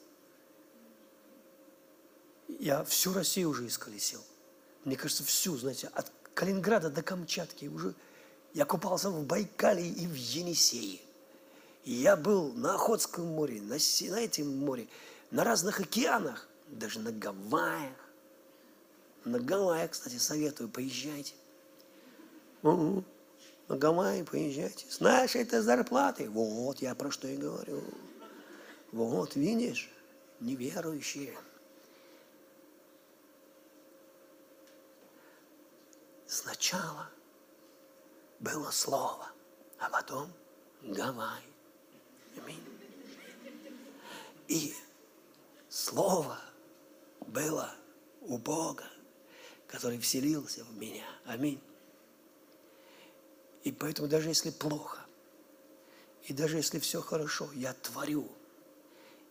Я 2.58 2.82
всю 2.84 3.12
Россию 3.12 3.50
уже 3.50 3.66
исколесил. 3.66 4.24
Мне 4.84 4.96
кажется, 4.96 5.22
всю, 5.22 5.54
знаете, 5.58 5.88
от 5.88 6.10
Калининграда 6.38 6.88
до 6.88 7.02
Камчатки. 7.02 7.66
Уже 7.66 7.94
я 8.54 8.64
купался 8.64 9.10
в 9.10 9.26
Байкале 9.26 9.84
и 9.84 10.06
в 10.06 10.14
Енисее. 10.14 11.00
Я 11.84 12.14
был 12.14 12.52
на 12.52 12.76
Охотском 12.76 13.26
море, 13.26 13.60
на, 13.60 13.76
на 13.76 14.20
этом 14.20 14.56
море, 14.56 14.86
на 15.32 15.42
разных 15.42 15.80
океанах, 15.80 16.46
даже 16.68 17.00
на 17.00 17.10
Гавайях. 17.10 17.96
На 19.24 19.40
Гавайях, 19.40 19.90
кстати, 19.90 20.16
советую, 20.18 20.68
поезжайте. 20.68 21.34
Угу. 22.62 23.02
На 23.66 23.76
Гавайи 23.76 24.22
поезжайте. 24.22 24.86
С 24.88 25.00
нашей-то 25.00 25.60
зарплаты. 25.60 26.30
Вот, 26.30 26.80
я 26.80 26.94
про 26.94 27.10
что 27.10 27.26
и 27.26 27.36
говорю. 27.36 27.82
Вот, 28.92 29.34
видишь, 29.34 29.90
неверующие– 30.38 31.34
Сначала 36.38 37.10
было 38.38 38.70
слово, 38.70 39.28
а 39.76 39.90
потом 39.90 40.32
Гавай. 40.82 41.42
Аминь. 42.36 42.64
И 44.46 44.72
слово 45.68 46.38
было 47.26 47.74
у 48.20 48.38
Бога, 48.38 48.84
который 49.66 49.98
вселился 49.98 50.62
в 50.62 50.78
меня. 50.78 51.08
Аминь. 51.24 51.60
И 53.64 53.72
поэтому 53.72 54.06
даже 54.06 54.28
если 54.28 54.50
плохо, 54.50 55.04
и 56.22 56.32
даже 56.32 56.58
если 56.58 56.78
все 56.78 57.02
хорошо, 57.02 57.50
я 57.52 57.72
творю, 57.74 58.30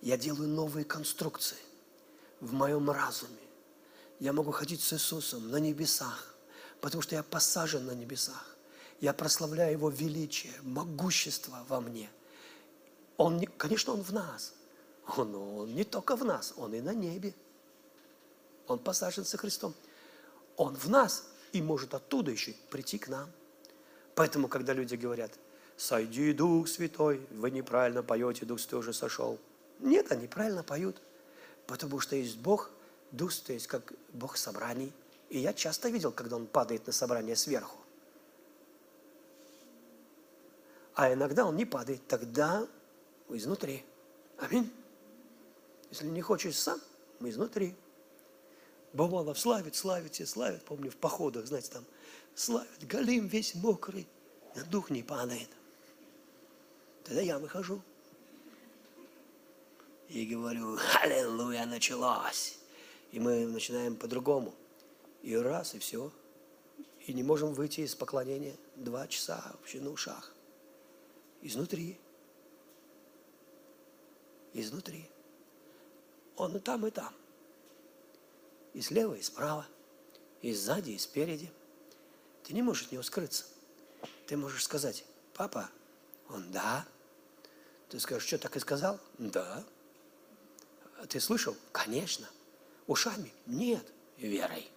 я 0.02 0.18
делаю 0.18 0.50
новые 0.50 0.84
конструкции 0.84 1.64
в 2.42 2.52
моем 2.52 2.92
разуме. 2.92 3.48
Я 4.20 4.34
могу 4.34 4.52
ходить 4.52 4.82
с 4.82 4.92
Иисусом 4.92 5.50
на 5.50 5.58
небесах, 5.58 6.37
потому 6.82 7.02
что 7.02 7.16
я 7.16 7.24
посажен 7.24 7.86
на 7.86 7.92
небесах. 7.92 8.56
Я 9.00 9.14
прославляю 9.14 9.74
Его 9.74 9.90
величие, 9.90 10.54
могущество 10.64 11.66
во 11.68 11.82
мне. 11.82 12.10
Он, 13.18 13.46
конечно, 13.58 13.94
Он 13.94 14.02
в 14.02 14.12
нас. 14.12 14.54
Он, 15.16 15.36
он 15.36 15.76
не 15.76 15.84
только 15.84 16.16
в 16.16 16.26
нас, 16.26 16.54
Он 16.58 16.74
и 16.74 16.82
на 16.82 16.94
небе. 16.94 17.34
Он 18.68 18.80
посажен 18.80 19.24
со 19.24 19.38
Христом. 19.38 19.74
Он 20.58 20.76
в 20.76 20.90
нас 20.90 21.30
и 21.54 21.62
может 21.62 21.94
оттуда 21.94 22.32
еще 22.32 22.54
прийти 22.70 22.98
к 22.98 23.08
нам. 23.08 23.30
Поэтому, 24.16 24.48
когда 24.48 24.74
люди 24.74 24.96
говорят, 24.96 25.32
«Сойди, 25.78 26.34
Дух 26.34 26.68
Святой», 26.68 27.26
вы 27.32 27.52
неправильно 27.52 28.02
поете, 28.02 28.46
Дух 28.46 28.60
Святой 28.60 28.80
уже 28.80 28.94
сошел. 28.94 29.40
Нет, 29.80 30.12
они 30.12 30.28
правильно 30.28 30.64
поют, 30.64 31.00
потому 31.68 32.00
что 32.00 32.16
есть 32.16 32.38
Бог, 32.38 32.72
Дух 33.12 33.32
Святой 33.32 33.56
есть 33.56 33.68
как 33.68 33.94
Бог 34.14 34.38
собраний– 34.38 34.92
и 35.30 35.40
я 35.40 35.54
часто 35.54 35.90
видел, 35.90 36.12
когда 36.12 36.36
он 36.36 36.48
падает 36.48 36.88
на 36.88 36.94
собрание 36.94 37.36
сверху. 37.36 37.78
А 40.96 41.14
иногда 41.14 41.46
он 41.46 41.56
не 41.56 41.66
падает, 41.66 42.08
тогда 42.08 42.68
изнутри. 43.30 43.84
Аминь. 44.40 44.72
Если 45.92 46.08
не 46.08 46.22
хочешь 46.22 46.58
сам, 46.58 46.80
мы 47.20 47.30
изнутри. 47.30 47.76
Бывало, 48.94 49.34
славит, 49.34 49.76
славит, 49.76 50.20
и 50.20 50.26
славит. 50.26 50.64
Помню, 50.64 50.90
в 50.90 50.96
походах, 50.96 51.46
знаете, 51.46 51.72
там 51.72 51.86
славит, 52.34 52.88
галим 52.88 53.28
весь 53.28 53.54
мокрый, 53.54 54.08
а 54.56 54.64
дух 54.64 54.90
не 54.90 55.04
падает. 55.04 55.50
Тогда 57.04 57.22
я 57.22 57.38
выхожу 57.38 57.82
и 60.10 60.26
говорю, 60.26 60.78
аллилуйя, 61.02 61.66
началось. 61.66 62.58
И 63.12 63.20
мы 63.20 63.46
начинаем 63.46 63.96
по-другому– 63.96 64.56
и 65.28 65.36
раз, 65.36 65.76
и 65.76 65.80
все. 65.80 66.10
И 67.06 67.14
не 67.14 67.22
можем 67.22 67.54
выйти 67.54 67.82
из 67.82 67.96
поклонения 67.96 68.56
два 68.78 69.08
часа 69.08 69.44
вообще 69.52 69.82
на 69.82 69.90
ушах. 69.90 70.32
Изнутри. 71.42 72.00
Изнутри. 74.54 75.10
Он 76.38 76.56
и 76.56 76.60
там, 76.60 76.88
и 76.88 76.92
там. 76.92 77.14
И 78.74 78.80
слева, 78.80 79.16
и 79.16 79.22
справа. 79.22 79.68
И 80.42 80.54
сзади, 80.54 80.92
и 80.92 80.98
спереди. 80.98 81.52
Ты 82.44 82.54
не 82.54 82.62
можешь 82.62 82.86
от 82.86 82.94
него 82.94 83.04
скрыться. 83.04 83.44
Ты 84.28 84.38
можешь 84.38 84.64
сказать, 84.64 85.04
папа, 85.34 85.70
он 86.30 86.50
да. 86.54 86.88
Ты 87.90 88.00
скажешь, 88.00 88.28
что 88.28 88.38
так 88.38 88.56
и 88.56 88.62
сказал? 88.62 88.98
Да. 89.18 89.66
А 91.00 91.06
ты 91.06 91.20
слышал? 91.20 91.54
Конечно. 91.74 92.30
Ушами? 92.88 93.34
Нет. 93.46 93.86
Верой. 94.18 94.72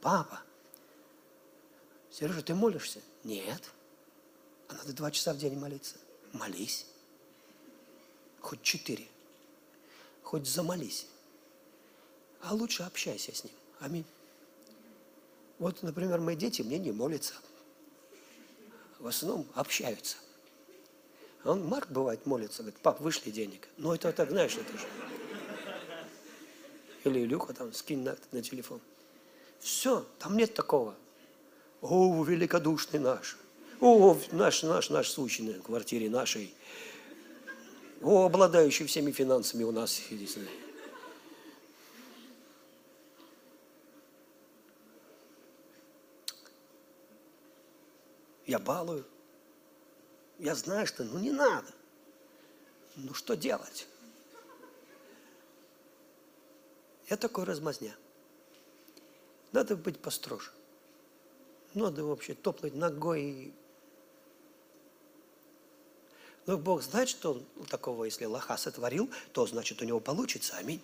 Папа, 0.00 0.40
Сережа, 2.10 2.42
ты 2.42 2.54
молишься? 2.54 3.00
Нет. 3.24 3.62
А 4.68 4.74
надо 4.74 4.92
два 4.92 5.10
часа 5.10 5.32
в 5.32 5.38
день 5.38 5.58
молиться. 5.58 5.96
Молись. 6.32 6.86
Хоть 8.40 8.62
четыре. 8.62 9.06
Хоть 10.22 10.46
замолись. 10.46 11.06
А 12.42 12.54
лучше 12.54 12.82
общайся 12.82 13.34
с 13.34 13.44
ним. 13.44 13.52
Аминь. 13.80 14.04
Вот, 15.58 15.82
например, 15.82 16.20
мои 16.20 16.36
дети 16.36 16.62
мне 16.62 16.78
не 16.78 16.92
молятся. 16.92 17.34
В 18.98 19.06
основном 19.06 19.46
общаются. 19.54 20.16
Он, 21.44 21.64
Марк, 21.66 21.88
бывает, 21.90 22.26
молится, 22.26 22.62
говорит, 22.62 22.80
пап, 22.80 23.00
вышли 23.00 23.30
денег. 23.30 23.68
Ну, 23.76 23.92
это 23.92 24.12
так, 24.12 24.30
знаешь, 24.30 24.56
это 24.56 24.76
же. 24.76 24.86
Или 27.04 27.24
Илюха 27.24 27.54
там, 27.54 27.72
скинь 27.72 28.02
на, 28.02 28.16
на 28.32 28.42
телефон. 28.42 28.80
Все, 29.60 30.06
там 30.18 30.36
нет 30.36 30.54
такого. 30.54 30.94
О, 31.82 32.24
великодушный 32.24 32.98
наш. 32.98 33.36
О, 33.80 34.18
наш, 34.32 34.62
наш, 34.62 34.90
наш 34.90 35.08
сущий 35.08 35.52
в 35.52 35.62
квартире 35.62 36.10
нашей. 36.10 36.54
О, 38.02 38.26
обладающий 38.26 38.86
всеми 38.86 39.12
финансами 39.12 39.62
у 39.64 39.72
нас. 39.72 40.00
Я 48.46 48.58
балую. 48.58 49.04
Я 50.38 50.54
знаю, 50.54 50.86
что 50.86 51.04
ну 51.04 51.18
не 51.18 51.30
надо. 51.30 51.68
Ну 52.96 53.14
что 53.14 53.36
делать? 53.36 53.86
Я 57.08 57.16
такой 57.16 57.44
размазня. 57.44 57.94
Надо 59.52 59.76
быть 59.76 59.98
построже. 59.98 60.50
Надо 61.74 62.04
вообще 62.04 62.34
топнуть 62.34 62.74
ногой. 62.74 63.52
Но 66.46 66.56
Бог 66.56 66.82
знает, 66.82 67.08
что 67.08 67.32
он 67.32 67.66
такого, 67.66 68.04
если 68.04 68.24
лоха 68.24 68.56
сотворил, 68.56 69.10
то 69.32 69.46
значит 69.46 69.82
у 69.82 69.84
него 69.84 70.00
получится. 70.00 70.56
Аминь. 70.56 70.80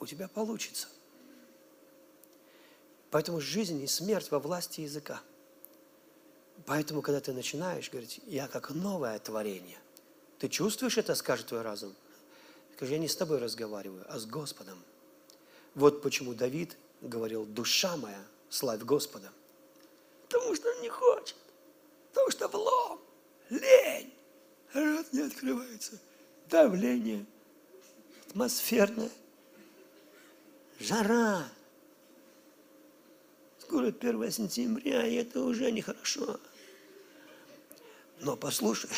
У 0.00 0.06
тебя 0.06 0.28
получится. 0.28 0.88
Поэтому 3.10 3.40
жизнь 3.40 3.82
и 3.82 3.86
смерть 3.86 4.30
во 4.30 4.38
власти 4.38 4.82
языка. 4.82 5.20
Поэтому, 6.64 7.02
когда 7.02 7.20
ты 7.20 7.32
начинаешь 7.32 7.90
говорить, 7.90 8.20
я 8.26 8.48
как 8.48 8.70
новое 8.70 9.18
творение, 9.18 9.78
ты 10.38 10.48
чувствуешь 10.48 10.98
это, 10.98 11.14
скажет 11.14 11.46
твой 11.46 11.62
разум? 11.62 11.94
Скажи, 12.76 12.92
я 12.92 12.98
не 12.98 13.08
с 13.08 13.16
тобой 13.16 13.38
разговариваю, 13.38 14.04
а 14.08 14.18
с 14.18 14.26
Господом. 14.26 14.82
Вот 15.74 16.02
почему 16.02 16.34
Давид 16.34 16.76
говорил, 17.00 17.46
душа 17.46 17.96
моя, 17.96 18.22
славь 18.50 18.82
Господа. 18.82 19.32
Потому 20.28 20.54
что 20.54 20.68
он 20.68 20.82
не 20.82 20.88
хочет. 20.88 21.36
Потому 22.12 22.30
что 22.30 22.48
влом, 22.48 23.00
лень, 23.50 24.12
рот 24.74 25.12
не 25.12 25.20
открывается, 25.22 25.98
давление 26.48 27.24
атмосферное, 28.28 29.10
жара. 30.80 31.48
Скоро 33.58 33.88
1 33.88 34.30
сентября, 34.30 35.06
и 35.06 35.14
это 35.14 35.40
уже 35.40 35.72
нехорошо. 35.72 36.38
Но 38.20 38.36
послушай, 38.36 38.90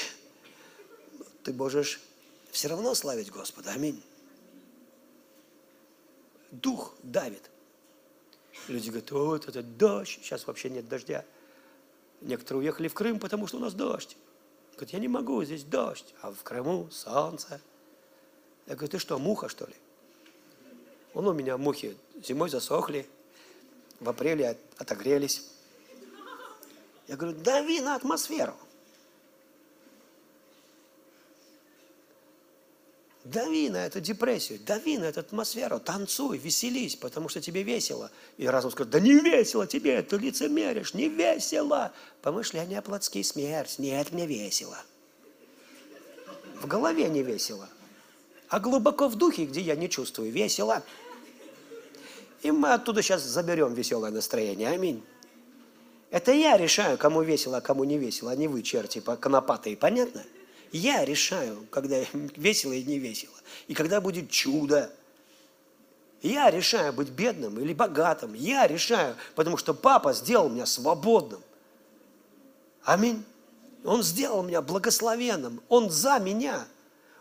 ты 1.45 1.53
можешь 1.53 2.01
все 2.51 2.69
равно 2.69 2.95
славить 2.95 3.31
Господа. 3.31 3.73
Аминь. 3.73 4.03
Дух 6.51 6.95
давит. 7.03 7.51
Люди 8.67 8.89
говорят, 8.89 9.11
вот 9.11 9.49
это 9.49 9.63
дождь, 9.63 10.19
сейчас 10.23 10.47
вообще 10.47 10.71
нет 10.71 10.89
дождя. 10.89 11.25
Некоторые 12.21 12.63
уехали 12.63 12.89
в 12.89 12.95
Крым, 12.95 13.21
потому 13.21 13.47
что 13.47 13.59
у 13.59 13.61
нас 13.61 13.75
дождь. 13.75 14.17
Говорят, 14.73 14.91
я 14.91 14.99
не 14.99 15.09
могу, 15.09 15.43
здесь 15.45 15.65
дождь, 15.65 16.15
а 16.21 16.33
в 16.33 16.43
Крыму 16.43 16.91
солнце. 16.91 17.61
Я 18.67 18.75
говорю, 18.75 18.91
ты 18.91 18.99
что, 18.99 19.19
муха, 19.19 19.49
что 19.49 19.67
ли? 19.67 19.75
Он 21.15 21.27
у 21.27 21.33
меня 21.33 21.57
мухи 21.57 21.97
зимой 22.23 22.51
засохли, 22.51 23.09
в 24.01 24.09
апреле 24.09 24.59
отогрелись. 24.77 25.45
Я 27.07 27.17
говорю, 27.17 27.39
дави 27.39 27.81
на 27.81 27.95
атмосферу. 27.95 28.55
Дави 33.33 33.69
на 33.69 33.85
эту 33.85 34.01
депрессию, 34.01 34.59
дави 34.65 34.97
на 34.97 35.05
эту 35.05 35.21
атмосферу, 35.21 35.79
танцуй, 35.81 36.39
веселись, 36.39 36.97
потому 36.97 37.29
что 37.29 37.43
тебе 37.43 37.63
весело. 37.63 38.11
И 38.39 38.47
разум 38.47 38.71
скажет, 38.71 38.91
да 38.91 39.01
не 39.01 39.21
весело 39.21 39.67
тебе, 39.67 40.01
ты 40.01 40.17
лицемеришь, 40.17 40.95
не 40.95 41.11
весело. 41.11 41.93
Помышления 42.23 42.81
плотские 42.81 43.25
смерть, 43.25 43.79
нет, 43.79 44.13
мне 44.13 44.27
весело. 44.27 44.79
В 46.63 46.67
голове 46.67 47.07
не 47.11 47.23
весело, 47.23 47.69
а 48.49 48.61
глубоко 48.61 49.09
в 49.09 49.17
духе, 49.17 49.45
где 49.45 49.61
я 49.61 49.77
не 49.77 49.91
чувствую 49.91 50.33
весело. 50.33 50.83
И 52.41 52.51
мы 52.51 52.73
оттуда 52.73 53.03
сейчас 53.03 53.25
заберем 53.25 53.75
веселое 53.75 54.11
настроение. 54.11 54.71
Аминь. 54.71 55.05
Это 56.11 56.33
я 56.33 56.57
решаю, 56.57 56.97
кому 56.97 57.21
весело, 57.21 57.59
а 57.59 57.61
кому 57.61 57.85
не 57.85 57.99
весело, 57.99 58.31
а 58.31 58.37
не 58.37 58.49
вы, 58.49 58.63
черти, 58.63 59.01
конопатые. 59.01 59.77
Понятно? 59.77 60.25
Я 60.73 61.05
решаю, 61.05 61.67
когда 61.71 61.99
весело 62.13 62.73
и 62.73 62.85
не 62.85 62.99
весело. 62.99 63.35
И 63.67 63.75
когда 63.75 64.01
будет 64.01 64.31
чудо. 64.31 64.91
Я 66.21 66.51
решаю 66.51 66.93
быть 66.93 67.11
бедным 67.11 67.61
или 67.61 67.73
богатым. 67.73 68.35
Я 68.35 68.67
решаю, 68.67 69.15
потому 69.37 69.57
что 69.57 69.73
папа 69.73 70.13
сделал 70.13 70.49
меня 70.49 70.67
свободным. 70.67 71.41
Аминь. 72.83 73.25
Он 73.85 74.03
сделал 74.03 74.43
меня 74.43 74.61
благословенным. 74.61 75.63
Он 75.69 75.91
за 75.91 76.19
меня. 76.19 76.67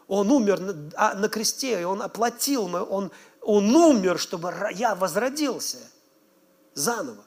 Он 0.07 0.31
умер 0.31 0.59
на, 0.59 0.91
а, 0.95 1.13
на 1.15 1.29
кресте, 1.29 1.81
и 1.81 1.83
Он 1.83 2.01
оплатил, 2.01 2.63
он, 2.73 3.11
он 3.41 3.75
умер, 3.75 4.17
чтобы 4.19 4.53
я 4.73 4.95
возродился 4.95 5.79
заново. 6.73 7.23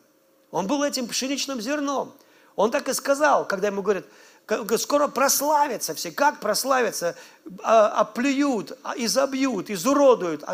Он 0.51 0.67
был 0.67 0.83
этим 0.83 1.07
пшеничным 1.07 1.61
зерном. 1.61 2.13
Он 2.57 2.71
так 2.71 2.89
и 2.89 2.95
сказал, 2.95 3.47
когда 3.47 3.69
ему 3.69 3.83
говорят, 3.83 4.05
скоро 4.78 5.09
прославятся 5.09 5.94
все. 5.94 6.10
Как 6.10 6.40
прославятся? 6.40 7.16
Оплюют, 7.62 8.78
изобьют, 8.97 9.70
изуродуют, 9.70 10.44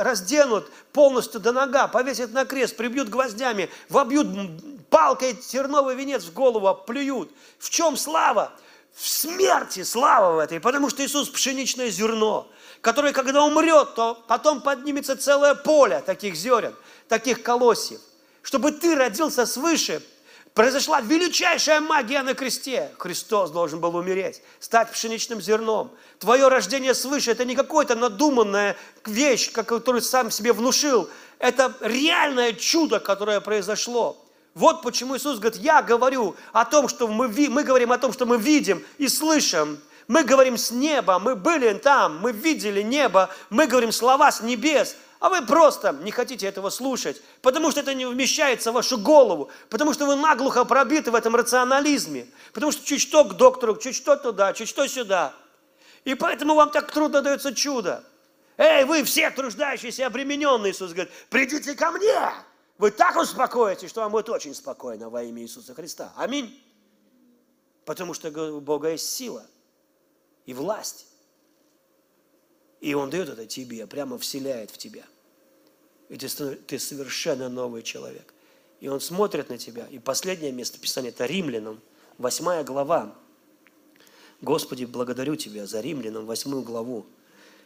разденут 0.00 0.70
полностью 0.92 1.40
до 1.40 1.52
нога, 1.52 1.88
повесят 1.88 2.32
на 2.32 2.44
крест, 2.44 2.76
прибьют 2.76 3.08
гвоздями, 3.08 3.70
вобьют 3.88 4.28
палкой 4.90 5.34
терновый 5.34 5.94
венец 5.94 6.24
в 6.24 6.32
голову, 6.32 6.66
оплюют. 6.68 7.30
В 7.58 7.70
чем 7.70 7.96
слава? 7.96 8.52
В 8.94 9.08
смерти 9.08 9.82
слава 9.82 10.36
в 10.36 10.38
этой, 10.38 10.60
потому 10.60 10.88
что 10.88 11.04
Иисус 11.04 11.28
пшеничное 11.28 11.90
зерно, 11.90 12.48
которое, 12.80 13.12
когда 13.12 13.42
умрет, 13.42 13.94
то 13.94 14.22
потом 14.28 14.60
поднимется 14.60 15.16
целое 15.16 15.56
поле 15.56 16.00
таких 16.06 16.36
зерен, 16.36 16.74
таких 17.08 17.42
колосьев. 17.42 18.00
Чтобы 18.42 18.70
ты 18.70 18.94
родился 18.94 19.46
свыше– 19.46 20.02
произошла 20.54 21.00
величайшая 21.00 21.80
магия 21.80 22.22
на 22.22 22.34
кресте. 22.34 22.90
Христос 22.98 23.50
должен 23.50 23.80
был 23.80 23.94
умереть, 23.96 24.40
стать 24.60 24.90
пшеничным 24.92 25.40
зерном. 25.40 25.90
Твое 26.20 26.48
рождение 26.48 26.94
свыше– 26.94 27.30
это 27.32 27.44
не 27.44 27.56
какая-то 27.56 27.96
надуманная 27.96 28.76
вещь, 29.04 29.50
которую 29.50 30.00
сам 30.00 30.30
себе 30.30 30.52
внушил. 30.52 31.10
Это 31.40 31.74
реальное 31.80 32.52
чудо, 32.52 33.00
которое 33.00 33.40
произошло. 33.40 34.16
Вот 34.54 34.82
почему 34.82 35.16
Иисус 35.16 35.40
говорит, 35.40 35.60
я 35.60 35.82
говорю 35.82 36.36
о 36.52 36.64
том, 36.64 36.88
что 36.88 37.08
мы, 37.08 37.26
мы 37.28 37.64
говорим 37.64 37.90
о 37.90 37.98
том, 37.98 38.12
что 38.12 38.24
мы 38.24 38.38
видим 38.38 38.84
и 38.98 39.08
слышим. 39.08 39.80
Мы 40.06 40.22
говорим 40.22 40.56
с 40.56 40.70
неба, 40.70 41.18
мы 41.18 41.34
были 41.34 41.72
там, 41.72 42.18
мы 42.18 42.30
видели 42.30 42.82
небо, 42.82 43.30
мы 43.48 43.66
говорим 43.66 43.90
слова 43.90 44.30
с 44.30 44.42
небес 44.42 44.96
а 45.24 45.30
вы 45.30 45.40
просто 45.40 45.96
не 46.02 46.10
хотите 46.10 46.46
этого 46.46 46.68
слушать, 46.68 47.22
потому 47.40 47.70
что 47.70 47.80
это 47.80 47.94
не 47.94 48.04
вмещается 48.04 48.70
в 48.70 48.74
вашу 48.74 48.98
голову, 48.98 49.50
потому 49.70 49.94
что 49.94 50.04
вы 50.04 50.16
наглухо 50.16 50.66
пробиты 50.66 51.10
в 51.10 51.14
этом 51.14 51.34
рационализме, 51.34 52.26
потому 52.52 52.72
что 52.72 52.84
чуть 52.84 53.00
что 53.00 53.24
к 53.24 53.34
доктору, 53.34 53.74
чуть 53.78 53.96
что 53.96 54.16
туда, 54.16 54.52
чуть 54.52 54.68
что 54.68 54.86
сюда. 54.86 55.34
И 56.04 56.14
поэтому 56.14 56.54
вам 56.54 56.70
так 56.70 56.92
трудно 56.92 57.22
дается 57.22 57.54
чудо. 57.54 58.04
Эй, 58.58 58.84
вы 58.84 59.02
все 59.02 59.30
труждающиеся, 59.30 60.08
обремененные, 60.08 60.72
Иисус 60.72 60.92
говорит, 60.92 61.10
придите 61.30 61.72
ко 61.72 61.90
мне. 61.90 62.30
Вы 62.76 62.90
так 62.90 63.16
успокоитесь, 63.16 63.88
что 63.88 64.02
вам 64.02 64.12
будет 64.12 64.28
очень 64.28 64.54
спокойно 64.54 65.08
во 65.08 65.22
имя 65.22 65.40
Иисуса 65.40 65.72
Христа. 65.72 66.12
Аминь. 66.16 66.62
Потому 67.86 68.12
что 68.12 68.28
у 68.52 68.60
Бога 68.60 68.90
есть 68.90 69.08
сила 69.08 69.46
и 70.44 70.52
власть. 70.52 71.06
И 72.82 72.92
Он 72.92 73.08
дает 73.08 73.30
это 73.30 73.46
тебе, 73.46 73.86
прямо 73.86 74.18
вселяет 74.18 74.70
в 74.70 74.76
тебя 74.76 75.04
и 76.08 76.16
ты, 76.16 76.78
совершенно 76.78 77.48
новый 77.48 77.82
человек. 77.82 78.34
И 78.80 78.88
он 78.88 79.00
смотрит 79.00 79.48
на 79.48 79.58
тебя. 79.58 79.86
И 79.90 79.98
последнее 79.98 80.52
место 80.52 80.78
Писания– 80.78 81.08
это 81.10 81.26
Римлянам, 81.26 81.80
восьмая 82.18 82.64
глава. 82.64 83.14
Господи, 84.40 84.84
благодарю 84.84 85.36
Тебя 85.36 85.66
за 85.66 85.80
Римлянам, 85.80 86.26
восьмую 86.26 86.62
главу. 86.62 87.06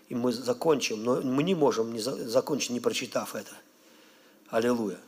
И 0.09 0.15
мы 0.15 0.33
закончим, 0.33 1.03
но 1.03 1.21
мы 1.21 1.43
не 1.43 1.55
можем 1.55 1.93
не 1.93 2.01
закончить, 2.01 2.71
не 2.71 2.81
прочитав 2.81 3.35
это. 3.35 3.53
Аллилуйя. 4.49 4.99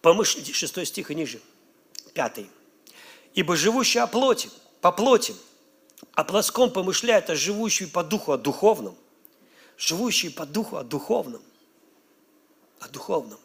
Помышлите, 0.00 0.52
шестой 0.52 0.86
стих 0.86 1.10
и 1.10 1.14
ниже, 1.14 1.40
пятый. 2.14 2.50
«Ибо 3.34 3.54
живущий 3.54 3.98
о 3.98 4.06
плоти, 4.06 4.50
по 4.80 4.90
плоти, 4.90 5.34
о 6.12 6.24
плоском 6.24 6.72
помышляет, 6.72 7.30
а 7.30 7.36
живущий 7.36 7.86
по 7.86 8.02
духу, 8.02 8.32
о 8.32 8.38
духовном. 8.38 8.96
Живущий 9.76 10.28
по 10.28 10.46
духу, 10.46 10.76
о 10.76 10.84
духовном. 10.84 11.42
О 12.80 12.88
духовном. 12.88 13.38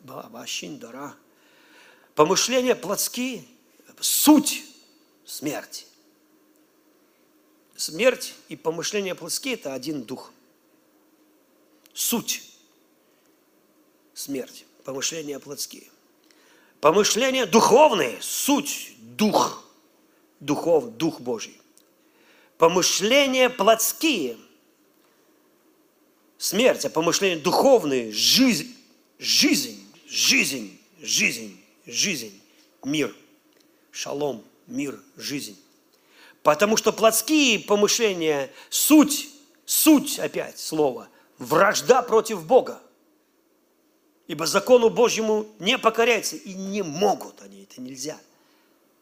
Баба, 0.00 0.46
дара. 0.62 1.14
Помышления 2.14 2.74
плотские– 2.74 3.44
суть 4.00 4.64
смерти. 5.24 5.86
Смерть 7.76 8.34
и 8.48 8.56
помышления 8.56 9.14
плотские– 9.14 9.54
это 9.56 9.74
один 9.74 10.02
дух. 10.02 10.32
Суть– 11.94 12.42
смерть, 14.14 14.66
помышления 14.84 15.38
плотские. 15.38 15.88
Помышления 16.80 17.46
духовные– 17.46 18.20
суть, 18.22 18.94
дух, 18.98 19.64
духов, 20.40 20.96
дух 20.96 21.20
Божий. 21.20 21.60
Помышления 22.60 23.48
плотские– 23.48 24.36
смерть, 26.36 26.84
а 26.84 26.90
помышления 26.90 27.42
духовные– 27.42 28.12
жизнь, 28.12 28.76
жизнь, 29.18 29.82
жизнь, 30.06 30.78
жизнь, 31.00 31.58
жизнь, 31.86 32.38
мир, 32.84 33.16
шалом, 33.90 34.44
мир, 34.66 35.00
жизнь. 35.16 35.58
Потому 36.42 36.76
что 36.76 36.92
плотские 36.92 37.60
помышления– 37.60 38.50
суть, 38.68 39.30
суть 39.64 40.18
опять 40.18 40.58
слова, 40.58 41.08
вражда 41.38 42.02
против 42.02 42.44
Бога. 42.44 42.82
Ибо 44.26 44.44
закону 44.44 44.90
Божьему 44.90 45.46
не 45.60 45.78
покоряются 45.78 46.36
и 46.36 46.52
не 46.52 46.82
могут 46.82 47.40
они, 47.40 47.62
это 47.62 47.80
нельзя. 47.80 48.20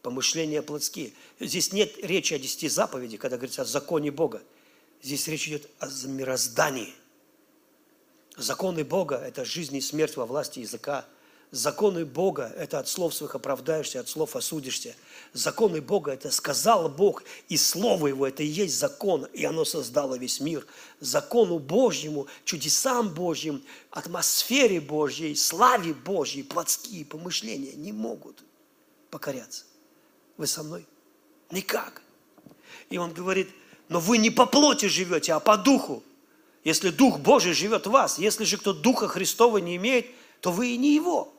Помышления 0.09 0.63
плотские. 0.63 1.13
Здесь 1.39 1.71
нет 1.71 1.99
речи 2.03 2.33
о 2.33 2.39
десяти 2.39 2.67
заповедях, 2.71 3.21
когда 3.21 3.37
говорится 3.37 3.61
о 3.61 3.67
законе 3.67 4.11
Бога. 4.11 4.43
Здесь 5.03 5.29
речь 5.29 5.49
идет 5.49 5.69
о 5.81 5.89
мироздании. 6.07 6.95
Законы 8.35 8.85
Бога– 8.85 9.17
это 9.27 9.45
жизнь 9.45 9.77
и 9.77 9.83
смерть 9.83 10.17
во 10.17 10.25
власти 10.25 10.61
языка– 10.61 11.05
Законы 11.51 12.05
Бога– 12.05 12.53
это 12.59 12.79
от 12.79 12.89
слов 12.89 13.15
своих 13.15 13.35
оправдаешься, 13.35 14.01
от 14.01 14.09
слов 14.09 14.37
осудишься. 14.37 14.95
Законы 15.33 15.81
Бога– 15.81 16.13
это 16.13 16.31
сказал 16.31 16.91
Бог, 16.91 17.23
и 17.49 17.57
Слово 17.57 18.09
Его– 18.09 18.27
это 18.29 18.43
и 18.43 18.47
есть 18.47 18.79
закон, 18.79 19.25
и 19.33 19.45
оно 19.47 19.65
создало 19.65 20.17
весь 20.19 20.41
мир. 20.41 20.67
Закону 21.01 21.59
Божьему, 21.59 22.27
чудесам 22.45 23.15
Божьим, 23.15 23.65
атмосфере 23.91 24.79
Божьей, 24.79 25.35
славе 25.37 25.95
Божьей, 25.95 26.43
плотские 26.43 27.07
помышления 27.07 27.73
не 27.73 27.93
могут 27.93 28.45
покоряться. 29.11 29.65
Вы 30.39 30.47
со 30.47 30.63
мной? 30.63 30.87
Никак. 31.51 32.01
И 32.89 32.97
он 32.97 33.13
говорит, 33.13 33.51
но 33.89 34.01
вы 34.01 34.17
не 34.17 34.31
по 34.31 34.47
плоти 34.47 34.87
живете, 34.87 35.35
а 35.35 35.41
по 35.41 35.59
духу. 35.59 36.03
Если 36.65 36.91
Дух 36.91 37.19
Божий 37.19 37.53
живет 37.53 37.87
в 37.87 37.91
вас, 37.91 38.19
если 38.19 38.45
же 38.45 38.57
кто 38.57 38.73
Духа 38.73 39.09
Христова 39.09 39.59
не 39.59 39.77
имеет, 39.77 40.07
то 40.41 40.53
вы 40.53 40.69
и 40.69 40.77
не 40.79 40.95
его. 40.95 41.35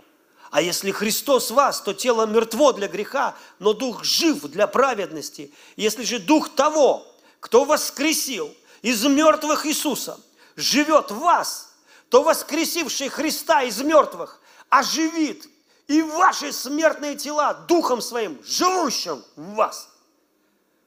А 0.52 0.62
если 0.62 0.92
Христос 0.92 1.52
в 1.52 1.56
вас, 1.56 1.82
то 1.82 1.94
тело 1.94 2.26
мертво 2.26 2.74
для 2.74 2.88
греха, 2.88 3.36
но 3.60 3.74
дух 3.74 4.04
жив 4.04 4.42
для 4.44 4.66
праведности. 4.66 5.52
Если 5.76 6.04
же 6.04 6.20
дух 6.20 6.50
того, 6.56 7.06
кто 7.40 7.66
воскресил 7.66 8.54
из 8.82 9.04
мертвых 9.06 9.68
Иисуса, 9.68 10.20
живет 10.56 11.12
в 11.12 11.20
вас, 11.20 11.76
то 12.10 12.24
воскресивший 12.24 13.10
Христа 13.10 13.62
из 13.62 13.80
мертвых 13.82 14.42
оживит 14.70 15.48
и 15.90 16.04
ваши 16.04 16.54
смертные 16.54 17.16
тела 17.16 17.66
духом 17.68 18.00
своим, 18.00 18.40
живущим 18.44 19.24
в 19.36 19.56
вас. 19.56 19.90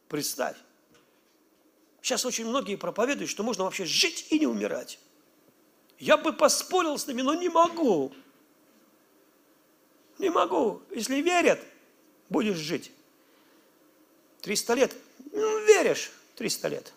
Представь. 0.08 0.56
Сейчас 2.00 2.24
очень 2.24 2.46
многие 2.46 2.76
проповедуют, 2.76 3.28
что 3.28 3.42
можно 3.42 3.64
вообще 3.64 3.84
жить 3.84 4.28
и 4.30 4.38
не 4.38 4.46
умирать. 4.46 5.00
Я 5.98 6.16
бы 6.16 6.32
поспорил 6.32 6.96
с 6.96 7.06
ними, 7.08 7.22
но 7.22 7.34
не 7.34 7.48
могу. 7.48 8.12
Не 10.18 10.30
могу. 10.30 10.80
Если 10.92 11.20
верят, 11.20 11.58
будешь 12.28 12.56
жить. 12.56 12.92
300 14.42 14.74
лет. 14.74 14.96
Ну, 15.32 15.66
веришь, 15.66 16.12
300 16.36 16.68
лет. 16.68 16.92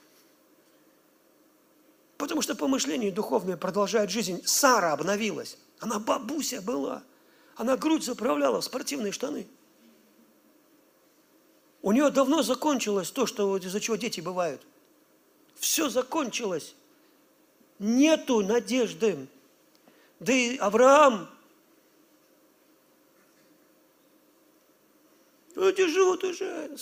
Потому 2.18 2.44
что 2.44 2.54
помышления 2.54 3.12
духовные 3.12 3.58
продолжают 3.58 4.12
жизнь. 4.12 4.46
Сара 4.46 4.94
обновилась. 4.94 5.58
Она 5.80 5.98
бабуся 5.98 6.62
была. 6.62 7.02
Она 7.56 7.78
грудь 7.78 8.04
заправляла 8.04 8.62
в 8.62 8.66
спортивные 8.66 9.12
штаны. 9.12 9.48
У 11.82 11.92
нее 11.92 12.10
давно 12.10 12.42
закончилось 12.42 13.12
то, 13.12 13.26
что 13.26 13.58
из-за 13.58 13.80
чего 13.80 13.96
дети 13.96 14.20
бывают. 14.20 14.62
Все 15.56 15.90
закончилось. 15.90 16.76
Нету 17.80 18.42
надежды. 18.42 19.28
Да 20.20 20.34
и 20.34 20.58
Авраам 20.58 21.30
Люди 25.56 25.88
живут 25.88 26.24
уже. 26.26 26.76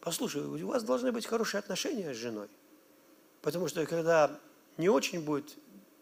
Послушай, 0.00 0.42
у 0.42 0.66
вас 0.66 0.82
должны 0.82 1.10
быть 1.10 1.26
хорошие 1.26 1.58
отношения 1.58 2.12
с 2.12 2.16
женой. 2.16 2.48
Потому 3.40 3.68
что 3.68 3.86
когда 3.86 4.38
не 4.76 4.88
очень 4.88 5.20
будут 5.20 5.56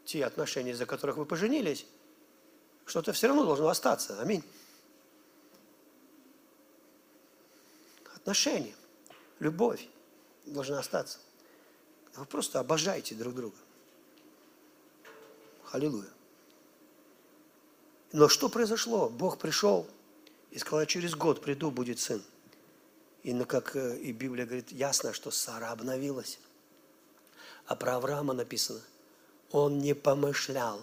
те 0.04 0.24
отношения, 0.24 0.74
за 0.74 0.86
которых 0.86 1.16
вы 1.16 1.24
поженились, 1.24 1.86
что-то 2.86 3.12
все 3.12 3.28
равно 3.28 3.44
должно 3.44 3.68
остаться. 3.68 4.20
Аминь. 4.20 4.42
Отношения, 8.14 8.74
любовь 9.38 9.86
должна 10.46 10.78
остаться. 10.78 11.18
Вы 12.16 12.24
просто 12.26 12.58
обожаете 12.58 13.14
друг 13.14 13.34
друга. 13.34 13.56
Аллилуйя. 15.72 16.08
Но 18.12 18.28
что 18.28 18.48
произошло? 18.48 19.08
Бог 19.08 19.38
пришел 19.38 19.86
и 20.50 20.58
сказал, 20.58 20.84
через 20.86 21.14
год 21.14 21.40
приду, 21.40 21.70
будет 21.70 22.00
сын. 22.00 22.22
И 23.22 23.32
ну, 23.32 23.44
как 23.44 23.76
э, 23.76 23.98
и 23.98 24.12
Библия 24.12 24.46
говорит, 24.46 24.72
ясно, 24.72 25.12
что 25.12 25.30
Сара 25.30 25.70
обновилась. 25.70 26.40
А 27.66 27.76
про 27.76 27.96
Авраама 27.96 28.32
написано, 28.32 28.80
он 29.50 29.78
не 29.78 29.94
помышлял, 29.94 30.82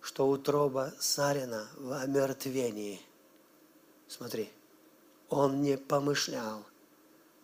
что 0.00 0.28
утроба 0.28 0.92
Сарина 0.98 1.68
в 1.76 1.92
омертвении. 1.92 3.00
Смотри, 4.08 4.50
он 5.28 5.62
не 5.62 5.76
помышлял 5.76 6.64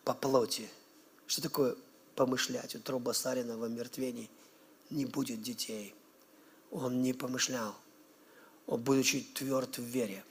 по 0.05 0.15
плоти. 0.15 0.69
Что 1.27 1.43
такое 1.43 1.77
помышлять? 2.15 2.75
Утроба 2.75 3.13
Сарина 3.13 3.57
в 3.57 3.65
омертвении. 3.65 4.31
Не 4.91 5.05
будет 5.05 5.43
детей. 5.43 5.95
Он 6.71 7.03
не 7.03 7.13
помышлял 7.13 7.75
он, 8.67 8.81
будучи 8.83 9.21
тверд 9.21 9.79
в 9.79 9.83
вере, 9.83 10.25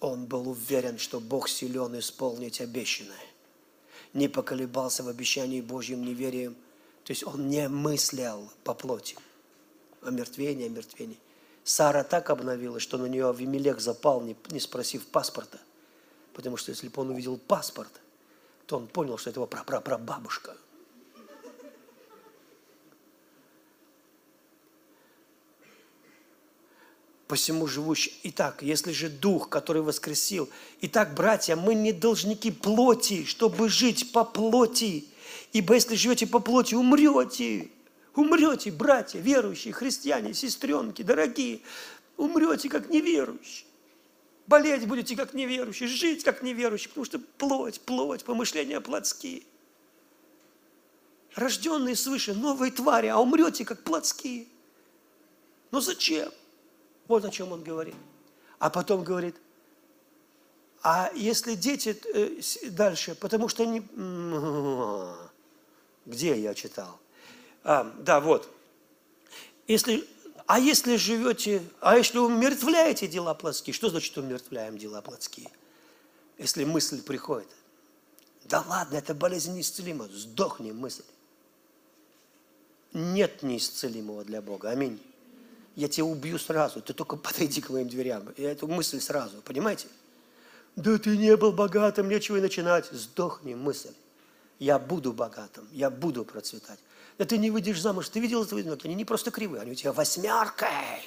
он 0.00 0.24
был 0.24 0.48
уверен, 0.48 0.98
что 0.98 1.20
Бог 1.20 1.48
силен 1.48 1.98
исполнить 1.98 2.60
обещанное. 2.60 3.16
Не 4.14 4.28
поколебался 4.28 5.02
в 5.02 5.08
обещании 5.08 5.60
Божьим 5.60 6.04
неверием. 6.04 6.56
То 7.10 7.12
есть 7.12 7.26
он 7.26 7.48
не 7.48 7.68
мыслял 7.68 8.48
по 8.62 8.72
плоти. 8.72 9.16
Омертвение, 10.00 10.68
омертвение. 10.68 11.18
Сара 11.64 12.04
так 12.04 12.30
обновилась, 12.30 12.84
что 12.84 12.98
на 12.98 13.06
нее 13.06 13.28
Авимелех 13.28 13.80
запал, 13.80 14.20
не, 14.20 14.36
не 14.50 14.60
спросив 14.60 15.04
паспорта. 15.08 15.58
Потому 16.34 16.56
что 16.56 16.70
если 16.70 16.86
бы 16.86 17.02
он 17.02 17.10
увидел 17.10 17.36
паспорт, 17.36 17.90
то 18.66 18.76
он 18.76 18.86
понял, 18.86 19.18
что 19.18 19.30
это 19.30 19.40
его 19.40 19.48
прапрапрабабушка. 19.48 20.56
посему 27.26 27.66
живущий. 27.66 28.12
Итак, 28.24 28.62
если 28.62 28.92
же 28.92 29.08
Дух, 29.08 29.48
который 29.48 29.82
воскресил, 29.82 30.48
итак, 30.80 31.14
братья, 31.14 31.56
мы 31.56 31.74
не 31.74 31.92
должники 31.92 32.52
плоти, 32.52 33.24
чтобы 33.24 33.68
жить 33.68 34.12
по 34.12 34.24
плоти. 34.24 35.09
Ибо 35.52 35.74
если 35.74 35.96
живете 35.96 36.26
по 36.26 36.38
плоти, 36.38 36.74
умрете. 36.74 37.70
Умрете, 38.14 38.70
братья, 38.70 39.18
верующие, 39.18 39.72
христиане, 39.72 40.34
сестренки, 40.34 41.02
дорогие. 41.02 41.60
Умрете, 42.16 42.68
как 42.68 42.88
неверующие. 42.88 43.66
Болеть 44.46 44.86
будете, 44.86 45.16
как 45.16 45.32
неверующие, 45.32 45.88
жить, 45.88 46.24
как 46.24 46.42
неверующие, 46.42 46.88
потому 46.88 47.04
что 47.04 47.18
плоть, 47.38 47.80
плоть, 47.80 48.24
помышления 48.24 48.80
плотские. 48.80 49.42
Рожденные 51.36 51.94
свыше, 51.94 52.34
новые 52.34 52.72
твари, 52.72 53.06
а 53.06 53.18
умрете, 53.18 53.64
как 53.64 53.84
плотские. 53.84 54.46
Но 55.70 55.80
зачем? 55.80 56.30
Вот 57.06 57.24
о 57.24 57.30
чем 57.30 57.52
он 57.52 57.62
говорит. 57.62 57.94
А 58.58 58.70
потом 58.70 59.04
говорит, 59.04 59.36
а 60.82 61.10
если 61.14 61.54
дети 61.54 61.96
э, 62.12 62.40
дальше, 62.70 63.14
потому 63.14 63.48
что 63.48 63.62
они... 63.62 63.82
Где 66.06 66.38
я 66.40 66.54
читал? 66.54 66.98
А, 67.62 67.92
да, 67.98 68.20
вот. 68.20 68.48
Если, 69.66 70.08
а 70.46 70.58
если 70.58 70.96
живете, 70.96 71.62
а 71.80 71.96
если 71.96 72.18
умертвляете 72.18 73.06
дела 73.06 73.34
плотские, 73.34 73.74
что 73.74 73.90
значит 73.90 74.16
умертвляем 74.18 74.78
дела 74.78 75.00
плотские? 75.02 75.50
Если 76.38 76.64
мысль 76.64 77.02
приходит, 77.02 77.48
да 78.44 78.64
ладно, 78.66 78.96
это 78.96 79.14
болезнь 79.14 79.54
неисцелима, 79.54 80.08
сдохни 80.08 80.72
мысль. 80.72 81.04
Нет 82.92 83.42
неисцелимого 83.42 84.24
для 84.24 84.42
Бога. 84.42 84.70
Аминь 84.70 85.00
я 85.76 85.88
тебя 85.88 86.04
убью 86.04 86.38
сразу, 86.38 86.82
ты 86.82 86.92
только 86.92 87.16
подойди 87.16 87.60
к 87.60 87.70
моим 87.70 87.88
дверям. 87.88 88.28
И 88.36 88.42
эту 88.42 88.68
мысль 88.68 89.00
сразу, 89.00 89.40
понимаете? 89.42 89.88
Да 90.76 90.98
ты 90.98 91.16
не 91.16 91.36
был 91.36 91.52
богатым, 91.52 92.08
нечего 92.08 92.36
и 92.36 92.40
начинать. 92.40 92.86
Сдохни 92.90 93.54
мысль. 93.54 93.92
Я 94.60 94.78
буду 94.78 95.12
богатым, 95.12 95.66
я 95.72 95.90
буду 95.90 96.24
процветать. 96.24 96.78
Да 97.18 97.24
ты 97.24 97.38
не 97.38 97.50
выйдешь 97.50 97.80
замуж, 97.80 98.10
ты 98.10 98.20
видел 98.20 98.44
твои 98.44 98.62
ноги, 98.62 98.86
они 98.86 98.94
не 98.94 99.06
просто 99.06 99.30
кривые, 99.30 99.62
они 99.62 99.72
у 99.72 99.74
тебя 99.74 99.92
восьмеркой. 99.92 101.02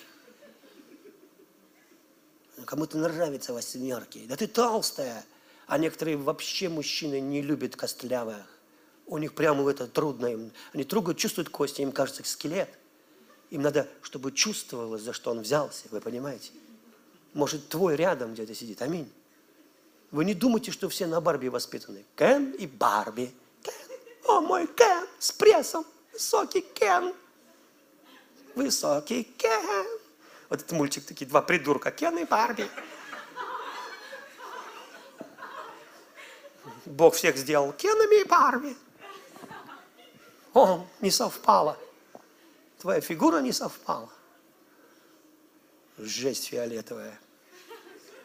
Кому-то 2.65 2.97
нравятся 2.97 3.53
восьмерки. 3.53 4.25
Да 4.27 4.35
ты 4.35 4.47
толстая. 4.47 5.23
А 5.67 5.77
некоторые 5.77 6.17
вообще 6.17 6.67
мужчины 6.67 7.19
не 7.19 7.41
любят 7.41 7.75
костлявых. 7.75 8.45
У 9.05 9.17
них 9.19 9.35
прямо 9.35 9.69
это 9.69 9.85
трудно. 9.85 10.27
Им, 10.27 10.51
они 10.73 10.83
трогают, 10.83 11.19
чувствуют 11.19 11.49
кости, 11.49 11.81
им 11.81 11.91
кажется 11.91 12.23
скелет. 12.25 12.69
Им 13.51 13.61
надо, 13.61 13.87
чтобы 14.01 14.31
чувствовалось, 14.31 15.03
за 15.03 15.13
что 15.13 15.31
он 15.31 15.41
взялся. 15.41 15.85
Вы 15.91 16.01
понимаете? 16.01 16.51
Может, 17.33 17.69
твой 17.69 17.95
рядом 17.95 18.33
где-то 18.33 18.55
сидит. 18.55 18.81
Аминь. 18.81 19.11
Вы 20.09 20.25
не 20.25 20.33
думайте, 20.33 20.71
что 20.71 20.89
все 20.89 21.05
на 21.05 21.21
Барби 21.21 21.49
воспитаны. 21.49 22.03
Кен 22.15 22.51
и 22.51 22.65
Барби. 22.65 23.31
О, 24.25 24.41
мой 24.41 24.67
Кен 24.67 25.07
с 25.19 25.31
прессом. 25.31 25.85
Высокий 26.11 26.61
Кен. 26.61 27.13
Высокий 28.55 29.23
Кен. 29.23 29.87
Вот 30.49 30.59
этот 30.59 30.71
мультик, 30.71 31.05
такие 31.05 31.25
два 31.27 31.41
придурка. 31.41 31.91
Кен 31.91 32.17
и 32.17 32.25
Барби. 32.25 32.69
Бог 36.85 37.15
всех 37.15 37.37
сделал 37.37 37.73
Кенами 37.73 38.21
и 38.21 38.23
Барби. 38.23 38.77
О, 40.53 40.85
не 41.01 41.11
совпало. 41.11 41.77
Твоя 42.79 43.01
фигура 43.01 43.39
не 43.39 43.51
совпала. 43.51 44.09
Жесть 45.97 46.47
фиолетовая. 46.47 47.19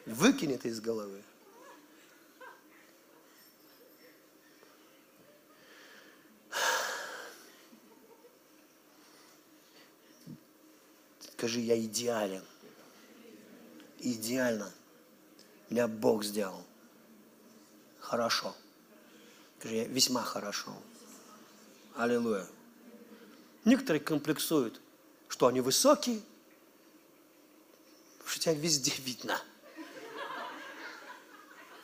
Выкинет 0.06 0.66
из 0.66 0.80
головы. 0.80 1.22
Скажи, 11.38 11.60
я 11.60 11.80
идеален. 11.80 12.42
Идеально. 14.00 14.72
Меня 15.70 15.86
Бог 15.86 16.24
сделал. 16.24 16.64
Хорошо. 18.00 18.56
Скажи, 19.60 19.76
я 19.76 19.84
весьма 19.84 20.24
хорошо. 20.24 20.72
Аллилуйя. 21.94 22.44
Некоторые 23.64 24.00
комплексуют, 24.00 24.80
что 25.28 25.46
они 25.46 25.60
высокие, 25.60 26.22
что 28.26 28.40
тебя 28.40 28.54
везде 28.54 28.92
видно. 28.98 29.40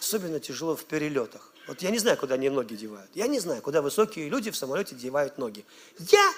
Особенно 0.01 0.41
тяжело 0.41 0.75
в 0.75 0.85
перелетах. 0.85 1.53
Вот 1.69 1.81
я 1.81 1.93
не 1.93 2.01
знаю, 2.01 2.19
куда 2.19 2.35
они 2.35 2.51
ноги 2.51 2.75
девают. 2.75 3.11
Я 3.15 3.29
не 3.29 3.39
знаю, 3.39 3.63
куда 3.63 3.83
высокие 3.83 4.29
люди 4.29 4.51
в 4.51 4.57
самолете 4.57 4.97
девают 4.97 5.39
ноги. 5.39 5.65
Я 5.97 6.33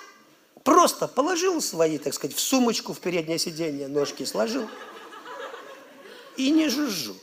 Просто 0.67 1.07
положил 1.07 1.63
свои, 1.63 1.97
так 1.97 2.13
сказать, 2.13 2.35
в 2.35 2.41
сумочку 2.41 2.93
в 2.93 2.99
переднее 2.99 3.39
сиденье, 3.39 3.87
ножки 3.87 4.25
сложил 4.25 4.69
и 6.37 6.51
не 6.51 6.69
жужжу. 6.69 7.15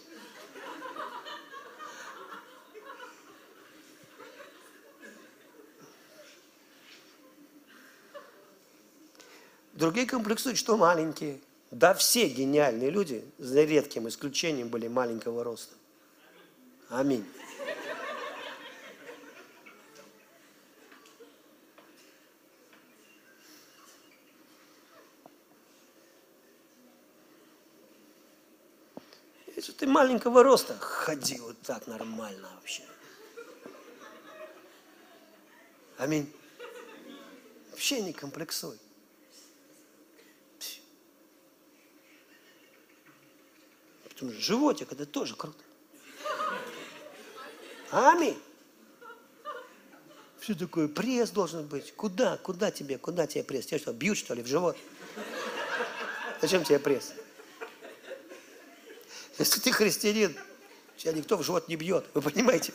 Другие 9.74 10.08
комплексуют, 10.08 10.58
что 10.58 10.78
маленькие. 10.78 11.42
Да 11.70 11.94
все 11.96 12.30
гениальные 12.30 12.92
люди, 12.92 13.26
за 13.40 13.66
редким 13.66 14.08
исключением, 14.08 14.70
были 14.70 14.88
маленького 14.88 15.44
роста. 15.44 15.76
Аминь. 16.88 17.26
Если 29.64 29.72
ты 29.72 29.80
маленького 29.94 30.44
роста, 30.44 30.76
ходи 30.80 31.40
вот 31.40 31.62
так 31.62 31.88
нормально 31.88 32.50
вообще. 32.56 32.84
Аминь. 35.98 36.34
Вообще 37.72 38.02
не 38.02 38.12
комплексуй. 38.12 38.78
Потому 44.10 44.32
что 44.32 44.42
животик 44.42 44.92
это 44.92 45.06
тоже 45.06 45.36
круто. 45.36 45.64
Аминь. 47.92 48.42
Все 50.40 50.56
такое, 50.56 50.88
пресс 50.88 51.30
должен 51.30 51.68
быть. 51.68 51.94
Куда, 51.96 52.38
куда 52.38 52.72
тебе, 52.72 52.98
куда 52.98 53.28
тебе 53.28 53.44
пресс? 53.44 53.68
Тебя 53.68 53.80
что, 53.80 53.94
бьют 53.94 54.18
что 54.18 54.34
ли 54.34 54.42
в 54.42 54.48
живот? 54.48 54.76
Зачем 56.42 56.64
тебе 56.64 56.80
пресс? 56.80 57.14
Если 59.40 59.60
ты 59.60 59.72
христианин, 59.72 60.36
тебя 60.98 61.14
никто 61.14 61.38
в 61.38 61.44
живот 61.44 61.68
не 61.68 61.76
бьет, 61.76 62.06
вы 62.14 62.22
понимаете? 62.22 62.74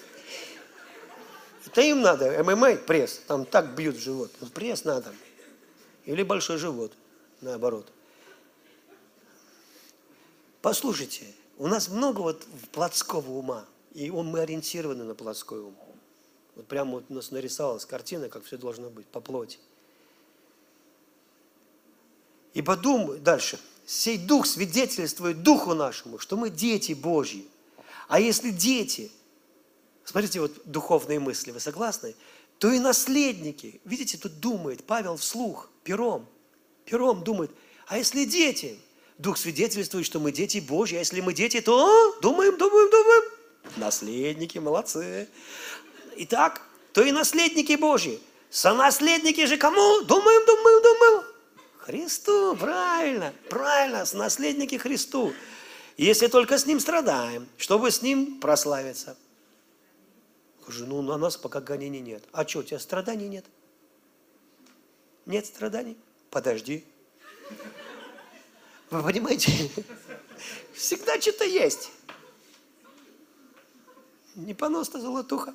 Это 1.66 1.82
им 1.82 2.00
надо, 2.00 2.42
ММА, 2.42 2.76
пресс, 2.76 3.20
там 3.26 3.44
так 3.44 3.74
бьют 3.74 3.96
в 3.96 4.00
живот. 4.00 4.32
Пресс 4.54 4.84
надо. 4.84 5.14
Или 6.04 6.22
большой 6.22 6.56
живот, 6.56 6.92
наоборот. 7.40 7.86
Послушайте, 10.62 11.26
у 11.58 11.66
нас 11.66 11.88
много 11.88 12.20
вот 12.20 12.44
плотского 12.72 13.30
ума, 13.30 13.66
и 13.92 14.10
он, 14.10 14.26
мы 14.26 14.40
ориентированы 14.40 15.04
на 15.04 15.14
плотской 15.14 15.60
ум. 15.60 15.76
Вот 16.56 16.66
прямо 16.66 16.92
вот 16.92 17.04
у 17.08 17.14
нас 17.14 17.30
нарисовалась 17.30 17.84
картина, 17.84 18.28
как 18.28 18.44
все 18.44 18.56
должно 18.56 18.90
быть, 18.90 19.06
по 19.06 19.20
плоти. 19.20 19.58
Ибо 22.54 22.76
думаю, 22.76 23.20
дальше, 23.20 23.58
сей 23.88 24.18
дух 24.18 24.46
свидетельствует 24.46 25.42
духу 25.42 25.74
нашему, 25.74 26.18
что 26.18 26.36
мы 26.36 26.50
дети 26.50 26.92
Божьи. 26.92 27.46
А 28.06 28.20
если 28.20 28.50
дети, 28.50 29.10
смотрите, 30.04 30.40
вот 30.40 30.52
духовные 30.66 31.18
мысли, 31.18 31.52
вы 31.52 31.60
согласны? 31.60 32.14
То 32.58 32.70
и 32.70 32.80
наследники. 32.80 33.80
Видите, 33.84 34.18
тут 34.18 34.40
думает 34.40 34.84
Павел 34.84 35.16
вслух, 35.16 35.70
пером, 35.84 36.26
пером 36.84 37.24
думает. 37.24 37.50
А 37.86 37.96
если 37.96 38.24
дети? 38.24 38.78
Дух 39.16 39.38
свидетельствует, 39.38 40.04
что 40.04 40.20
мы 40.20 40.32
дети 40.32 40.58
Божьи. 40.58 40.96
А 40.96 40.98
если 40.98 41.20
мы 41.20 41.32
дети, 41.32 41.60
то 41.60 42.18
думаем, 42.20 42.58
думаем, 42.58 42.90
думаем. 42.90 43.22
Наследники, 43.76 44.58
молодцы. 44.58 45.28
Итак, 46.16 46.60
то 46.92 47.02
и 47.02 47.10
наследники 47.10 47.74
Божьи. 47.76 48.20
Сонаследники 48.50 49.44
же 49.46 49.56
кому? 49.56 50.02
Думаем, 50.02 50.46
думаем, 50.46 50.82
думаем. 50.82 51.27
Христу, 51.88 52.54
правильно, 52.54 53.32
правильно, 53.48 54.04
с 54.04 54.12
наследники 54.12 54.76
Христу. 54.76 55.32
Если 55.96 56.26
только 56.26 56.58
с 56.58 56.66
Ним 56.66 56.80
страдаем, 56.80 57.48
чтобы 57.56 57.90
с 57.90 58.02
Ним 58.02 58.40
прославиться. 58.40 59.16
Скажи, 60.60 60.84
ну 60.84 61.00
на 61.00 61.16
нас 61.16 61.38
пока 61.38 61.62
гонений 61.62 62.00
нет. 62.00 62.22
А 62.30 62.46
что, 62.46 62.58
у 62.58 62.62
тебя 62.62 62.78
страданий 62.78 63.26
нет? 63.26 63.46
Нет 65.24 65.46
страданий? 65.46 65.96
Подожди. 66.28 66.84
Вы 68.90 69.02
понимаете? 69.02 69.70
Всегда 70.74 71.18
что-то 71.18 71.44
есть. 71.44 71.90
Не 74.34 74.52
понос-то 74.52 75.00
золотуха. 75.00 75.54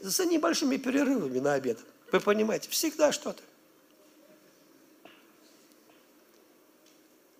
За 0.00 0.26
небольшими 0.26 0.78
перерывами 0.78 1.38
на 1.38 1.52
обед. 1.52 1.78
Вы 2.10 2.18
понимаете, 2.18 2.68
всегда 2.70 3.12
что-то. 3.12 3.44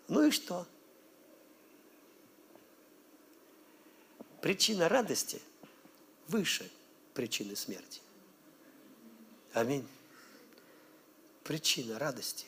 Ну 0.08 0.26
и 0.26 0.30
что? 0.30 0.66
Причина 4.40 4.88
радости 4.88 5.40
выше 6.28 6.70
причины 7.12 7.56
смерти. 7.56 8.00
Аминь. 9.52 9.86
Причина 11.42 11.98
радости 11.98 12.46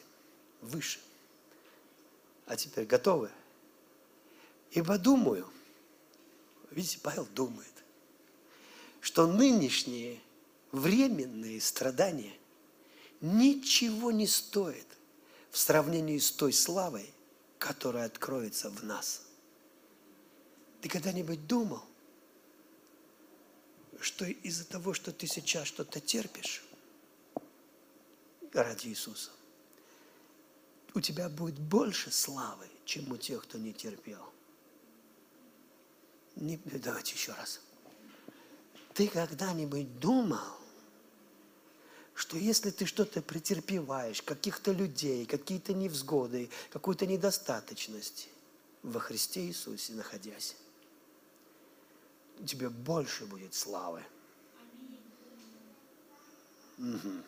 выше. 0.61 1.01
А 2.47 2.57
теперь 2.57 2.87
готовы? 2.87 3.31
Ибо 4.71 4.97
думаю, 4.99 5.51
видите, 6.71 6.99
Павел 7.03 7.27
думает, 7.35 7.73
что 9.01 9.27
нынешние 9.27 10.21
временные 10.71 11.61
страдания 11.61 12.35
ничего 13.21 14.13
не 14.13 14.27
стоят 14.27 14.87
в 15.51 15.59
сравнении 15.59 16.19
с 16.19 16.31
той 16.31 16.53
славой, 16.53 17.13
которая 17.61 18.07
откроется 18.07 18.71
в 18.71 18.83
нас. 18.83 19.23
Ты 20.81 20.89
когда-нибудь 20.89 21.47
думал, 21.47 21.85
что 24.01 24.25
из-за 24.25 24.65
того, 24.65 24.95
что 24.95 25.13
ты 25.13 25.27
сейчас 25.27 25.69
что-то 25.69 26.01
терпишь 26.01 26.65
ради 28.55 28.89
Иисуса, 28.89 29.31
у 30.95 31.01
тебя 31.03 31.29
будет 31.29 31.59
больше 31.59 32.11
славы, 32.11 32.67
чем 32.87 33.13
у 33.13 33.19
тех, 33.19 33.43
кто 33.43 33.59
не 33.59 33.75
терпел? 33.75 34.25
Не, 36.37 36.57
давайте 36.65 37.13
еще 37.13 37.33
раз. 37.35 37.61
Ты 38.95 39.07
когда-нибудь 39.07 40.01
думал, 40.01 40.60
что 42.21 42.37
если 42.37 42.71
ты 42.71 42.85
что-то 42.85 43.23
претерпеваешь, 43.23 44.21
каких-то 44.21 44.73
людей, 44.73 45.25
какие-то 45.25 45.73
невзгоды, 45.73 46.51
какую-то 46.71 47.07
недостаточность 47.07 48.29
во 48.83 49.01
Христе 49.01 49.47
Иисусе 49.47 49.95
находясь, 49.95 50.55
тебе 52.47 52.69
больше 52.69 53.25
будет 53.25 53.55
славы. 53.55 54.05
Угу. 56.77 57.23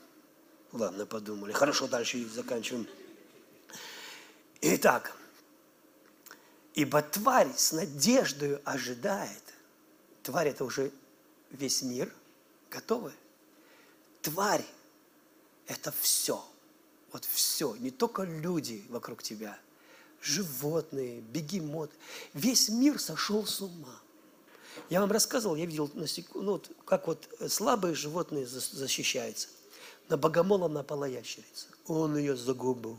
Ладно, 0.73 1.07
подумали. 1.07 1.53
Хорошо, 1.53 1.89
дальше 1.89 2.29
заканчиваем. 2.29 2.87
Итак, 4.61 5.17
ибо 6.75 7.01
тварь 7.01 7.51
с 7.57 7.73
надеждой 7.73 8.57
ожидает. 8.57 9.43
Тварь 10.23 10.49
это 10.49 10.67
уже 10.67 10.93
весь 11.51 11.81
мир. 11.81 12.13
Готовы? 12.69 13.15
Тварь 14.21 14.67
это 15.67 15.93
все. 16.01 16.43
Вот 17.13 17.25
все. 17.25 17.75
Не 17.77 17.91
только 17.91 18.23
люди 18.23 18.85
вокруг 18.89 19.23
тебя. 19.23 19.59
Животные, 20.21 21.21
бегемот. 21.21 21.91
Весь 22.33 22.69
мир 22.69 23.01
сошел 23.01 23.45
с 23.47 23.61
ума. 23.61 24.01
Я 24.89 25.01
вам 25.01 25.11
рассказывал, 25.13 25.57
я 25.57 25.67
видел, 25.67 25.91
ну, 25.95 26.07
вот, 26.35 26.71
как 26.87 27.07
вот 27.07 27.29
слабые 27.49 27.95
животные 27.95 28.47
защищаются. 28.47 29.49
На 30.09 30.17
богомола 30.17 30.69
напала 30.69 31.05
ящерица. 31.05 31.67
Он 31.87 32.17
ее 32.17 32.37
загубил. 32.37 32.99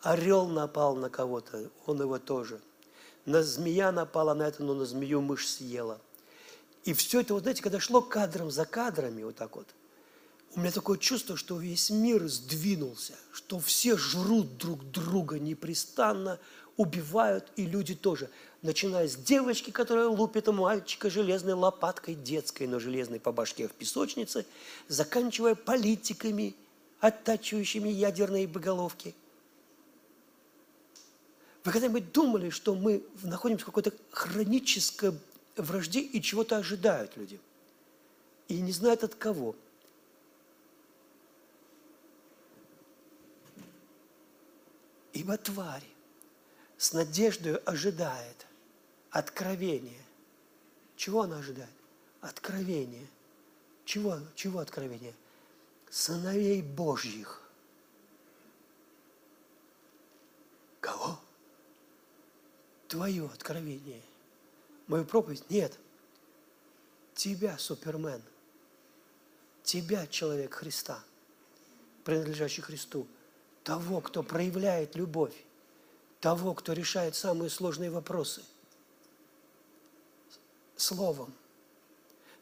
Орел 0.00 0.48
напал 0.48 0.96
на 0.96 1.10
кого-то, 1.10 1.70
он 1.86 2.00
его 2.00 2.18
тоже. 2.18 2.60
На 3.24 3.42
змея 3.42 3.92
напала 3.92 4.34
на 4.34 4.42
это, 4.42 4.62
но 4.64 4.74
на 4.74 4.84
змею 4.84 5.20
мышь 5.20 5.48
съела. 5.48 6.00
И 6.84 6.92
все 6.92 7.20
это, 7.20 7.34
вот 7.34 7.44
знаете, 7.44 7.62
когда 7.62 7.78
шло 7.78 8.02
кадром 8.02 8.50
за 8.50 8.64
кадрами, 8.64 9.22
вот 9.22 9.36
так 9.36 9.54
вот, 9.54 9.68
у 10.54 10.60
меня 10.60 10.70
такое 10.70 10.98
чувство, 10.98 11.36
что 11.36 11.58
весь 11.58 11.88
мир 11.90 12.28
сдвинулся, 12.28 13.14
что 13.32 13.58
все 13.58 13.96
жрут 13.96 14.58
друг 14.58 14.84
друга 14.90 15.38
непрестанно, 15.38 16.38
убивают, 16.76 17.50
и 17.56 17.64
люди 17.64 17.94
тоже. 17.94 18.28
Начиная 18.60 19.08
с 19.08 19.16
девочки, 19.16 19.70
которая 19.70 20.08
лупит 20.08 20.46
мальчика 20.48 21.10
железной 21.10 21.54
лопаткой, 21.54 22.14
детской, 22.14 22.66
но 22.66 22.78
железной 22.78 23.18
по 23.18 23.32
башке 23.32 23.66
в 23.66 23.72
песочнице, 23.72 24.44
заканчивая 24.88 25.54
политиками, 25.54 26.54
оттачивающими 27.00 27.88
ядерные 27.88 28.46
боголовки. 28.46 29.14
Вы 31.64 31.72
когда-нибудь 31.72 32.12
думали, 32.12 32.50
что 32.50 32.74
мы 32.74 33.02
находимся 33.22 33.62
в 33.62 33.66
какой-то 33.66 33.92
хронической 34.10 35.12
вражде 35.56 36.00
и 36.00 36.20
чего-то 36.20 36.58
ожидают 36.58 37.16
люди? 37.16 37.40
И 38.48 38.60
не 38.60 38.72
знают 38.72 39.02
от 39.02 39.14
кого– 39.14 39.56
Ибо 45.12 45.36
тварь 45.36 45.86
с 46.78 46.92
надеждой 46.92 47.56
ожидает 47.56 48.46
откровения. 49.10 50.02
Чего 50.96 51.22
она 51.22 51.38
ожидает? 51.38 51.70
Откровения. 52.20 53.06
Чего, 53.84 54.18
чего 54.34 54.60
откровения? 54.60 55.14
Сыновей 55.90 56.62
Божьих. 56.62 57.42
Кого? 60.80 61.20
Твое 62.88 63.26
откровение. 63.26 64.02
Мою 64.86 65.04
проповедь? 65.04 65.48
Нет. 65.50 65.78
Тебя, 67.14 67.58
Супермен. 67.58 68.22
Тебя, 69.62 70.06
человек 70.06 70.54
Христа, 70.54 71.04
принадлежащий 72.04 72.62
Христу– 72.62 73.06
того, 73.64 74.00
кто 74.00 74.22
проявляет 74.22 74.96
любовь, 74.96 75.34
того, 76.20 76.54
кто 76.54 76.72
решает 76.72 77.14
самые 77.14 77.50
сложные 77.50 77.90
вопросы 77.90 78.42
словом, 80.76 81.32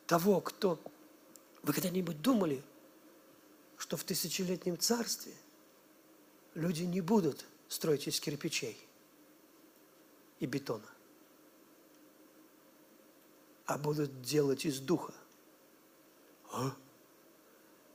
того, 0.07 0.41
кто... 0.41 0.81
Вы 1.63 1.75
когда-нибудь 1.75 2.23
думали, 2.23 2.63
что 3.77 3.97
в 3.97 4.05
тысячелетнем 4.05 4.79
царстве 4.79 5.35
люди 6.55 6.85
не 6.85 7.01
будут 7.01 7.45
строить 7.69 8.09
из 8.09 8.19
кирпичей 8.19 8.79
и 10.39 10.47
бетона, 10.47 10.89
а 13.67 13.77
будут 13.77 14.23
делать 14.23 14.65
из 14.65 14.81
духа? 14.81 15.13
А? 16.53 16.75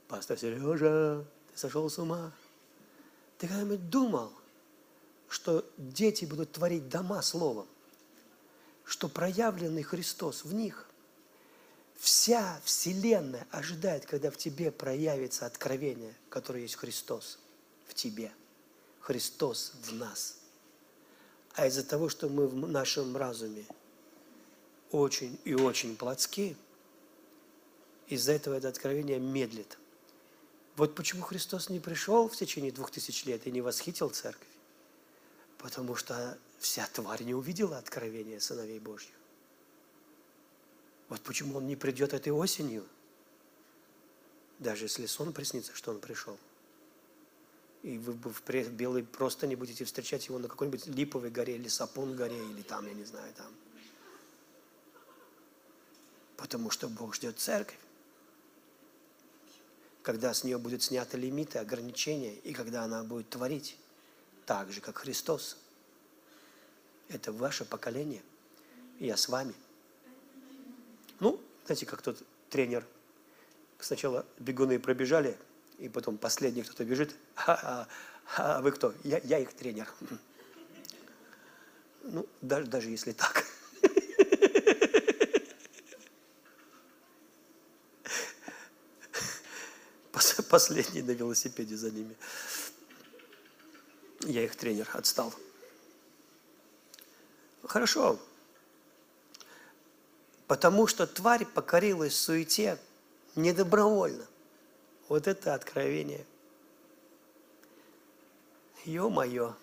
Пастор 0.08 0.38
Сережа, 0.38 1.24
ты 1.52 1.58
сошел 1.58 1.90
с 1.90 1.98
ума? 1.98 2.32
Ты 3.38 3.48
когда-нибудь 3.48 3.90
думал, 3.90 4.32
что 5.28 5.64
дети 5.76 6.24
будут 6.24 6.52
творить 6.52 6.88
дома 6.88 7.20
словом? 7.22 7.66
Что 8.84 9.08
проявленный 9.08 9.82
Христос 9.82 10.44
в 10.44 10.54
них? 10.54 10.88
Вся 11.96 12.60
Вселенная 12.64 13.46
ожидает, 13.50 14.06
когда 14.06 14.30
в 14.30 14.36
тебе 14.36 14.70
проявится 14.70 15.46
откровение, 15.46 16.14
которое 16.28 16.62
есть 16.62 16.76
Христос 16.76 17.38
в 17.86 17.94
тебе. 17.94 18.32
Христос 19.00 19.72
в 19.82 19.92
нас. 19.94 20.38
А 21.54 21.66
из-за 21.66 21.82
того, 21.82 22.08
что 22.08 22.28
мы 22.28 22.48
в 22.48 22.68
нашем 22.68 23.16
разуме 23.16 23.64
очень 24.90 25.38
и 25.44 25.54
очень 25.54 25.96
плотские, 25.96 26.56
из-за 28.08 28.32
этого 28.32 28.54
это 28.54 28.68
откровение 28.68 29.18
медлит– 29.18 29.78
вот 30.76 30.94
почему 30.94 31.22
Христос 31.22 31.70
не 31.70 31.80
пришел 31.80 32.28
в 32.28 32.36
течение 32.36 32.70
двух 32.70 32.90
тысяч 32.90 33.24
лет 33.24 33.46
и 33.46 33.50
не 33.50 33.62
восхитил 33.62 34.10
церковь. 34.10 34.46
Потому 35.56 35.96
что 35.96 36.38
вся 36.58 36.86
тварь 36.92 37.22
не 37.22 37.34
увидела 37.34 37.78
откровения 37.78 38.38
сыновей 38.40 38.78
Божьих. 38.78 39.14
Вот 41.08 41.20
почему 41.22 41.56
Он 41.56 41.66
не 41.66 41.76
придет 41.76 42.12
этой 42.12 42.30
осенью, 42.30 42.84
даже 44.58 44.84
если 44.84 45.06
сон 45.06 45.32
приснится, 45.32 45.74
что 45.74 45.92
Он 45.92 45.98
пришел. 45.98 46.36
И 47.82 47.96
вы 47.96 48.12
в 48.12 48.42
белой 48.72 49.02
просто 49.02 49.46
не 49.46 49.56
будете 49.56 49.84
встречать 49.84 50.26
Его 50.26 50.38
на 50.38 50.48
какой-нибудь 50.48 50.88
липовой 50.88 51.30
горе 51.30 51.54
или 51.54 51.68
сапун 51.68 52.16
горе, 52.16 52.36
или 52.50 52.62
там, 52.62 52.86
я 52.86 52.92
не 52.92 53.04
знаю, 53.04 53.32
там. 53.34 53.52
Потому 56.36 56.70
что 56.70 56.88
Бог 56.88 57.14
ждет 57.14 57.38
церковь 57.38 57.78
когда 60.06 60.32
с 60.32 60.44
нее 60.44 60.56
будут 60.56 60.84
сняты 60.84 61.16
лимиты, 61.16 61.58
ограничения, 61.58 62.36
и 62.36 62.52
когда 62.52 62.84
она 62.84 63.02
будет 63.02 63.28
творить 63.28 63.76
так 64.44 64.70
же, 64.70 64.80
как 64.80 64.98
Христос. 64.98 65.56
Это 67.08 67.32
ваше 67.32 67.64
поколение. 67.64 68.22
Я 69.00 69.16
с 69.16 69.28
вами. 69.28 69.52
Ну, 71.18 71.40
знаете, 71.64 71.86
как 71.86 72.02
тот 72.02 72.22
тренер. 72.50 72.86
Сначала 73.80 74.24
бегуны 74.38 74.78
пробежали, 74.78 75.36
и 75.78 75.88
потом 75.88 76.18
последний 76.18 76.62
кто-то 76.62 76.84
бежит. 76.84 77.12
А, 77.44 77.88
а, 78.36 78.58
а 78.58 78.60
вы 78.60 78.70
кто? 78.70 78.94
Я, 79.02 79.18
я 79.24 79.40
их 79.40 79.52
тренер. 79.54 79.92
Ну, 82.04 82.28
даже, 82.42 82.68
даже 82.68 82.90
если 82.90 83.10
так. 83.10 83.44
последний 90.50 91.02
на 91.02 91.12
велосипеде 91.12 91.76
за 91.76 91.90
ними. 91.90 92.16
Я 94.20 94.44
их 94.44 94.56
тренер, 94.56 94.88
отстал. 94.92 95.32
Хорошо. 97.62 98.18
Потому 100.46 100.86
что 100.86 101.06
тварь 101.06 101.44
покорилась 101.44 102.16
суете 102.16 102.78
недобровольно. 103.34 104.26
Вот 105.08 105.26
это 105.26 105.54
откровение. 105.54 106.24
Ё-моё. 108.84 109.54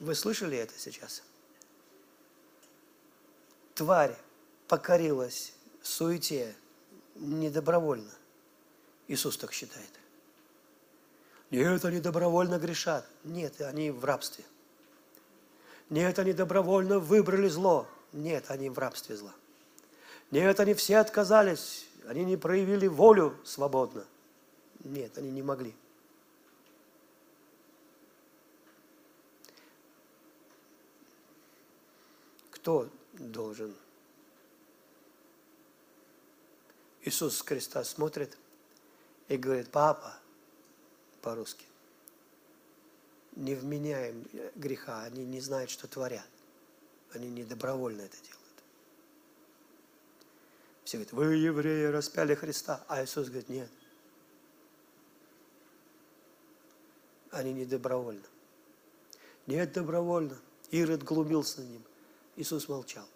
Вы 0.00 0.14
слышали 0.14 0.58
это 0.58 0.76
сейчас? 0.76 1.22
Тварь 3.74 4.16
покорилась 4.66 5.54
суете 5.82 6.54
недобровольно. 7.14 8.10
Иисус 9.12 9.36
так 9.36 9.52
считает. 9.52 9.90
Нет, 11.50 11.84
они 11.84 12.00
добровольно 12.00 12.58
грешат. 12.58 13.06
Нет, 13.24 13.60
они 13.60 13.90
в 13.90 14.02
рабстве. 14.06 14.42
Нет, 15.90 16.18
они 16.18 16.32
добровольно 16.32 16.98
выбрали 16.98 17.48
зло. 17.48 17.86
Нет, 18.14 18.46
они 18.48 18.70
в 18.70 18.78
рабстве 18.78 19.14
зла. 19.14 19.34
Нет, 20.30 20.60
они 20.60 20.72
все 20.72 20.96
отказались. 20.96 21.86
Они 22.06 22.24
не 22.24 22.38
проявили 22.38 22.86
волю 22.86 23.38
свободно. 23.44 24.06
Нет, 24.82 25.18
они 25.18 25.30
не 25.30 25.42
могли. 25.42 25.76
Кто 32.50 32.88
должен. 33.12 33.74
Иисус 37.02 37.36
с 37.36 37.42
креста 37.42 37.84
смотрит 37.84 38.38
и 39.32 39.38
говорит, 39.38 39.70
папа, 39.70 40.14
по-русски, 41.22 41.64
не 43.34 43.54
вменяем 43.54 44.28
греха, 44.56 45.04
они 45.04 45.24
не 45.24 45.40
знают, 45.40 45.70
что 45.70 45.88
творят. 45.88 46.28
Они 47.14 47.30
не 47.30 47.42
добровольно 47.42 48.02
это 48.02 48.16
делают. 48.18 48.38
Все 50.84 50.98
говорят, 50.98 51.12
вы, 51.14 51.36
евреи, 51.36 51.86
распяли 51.86 52.34
Христа. 52.34 52.84
А 52.88 53.02
Иисус 53.02 53.28
говорит, 53.28 53.48
нет. 53.48 53.70
Они 57.30 57.54
не 57.54 57.64
добровольно. 57.64 58.26
Нет, 59.46 59.72
добровольно. 59.72 60.36
Ирод 60.70 61.02
глумился 61.02 61.62
над 61.62 61.70
ним. 61.70 61.84
Иисус 62.36 62.68
молчал. 62.68 63.08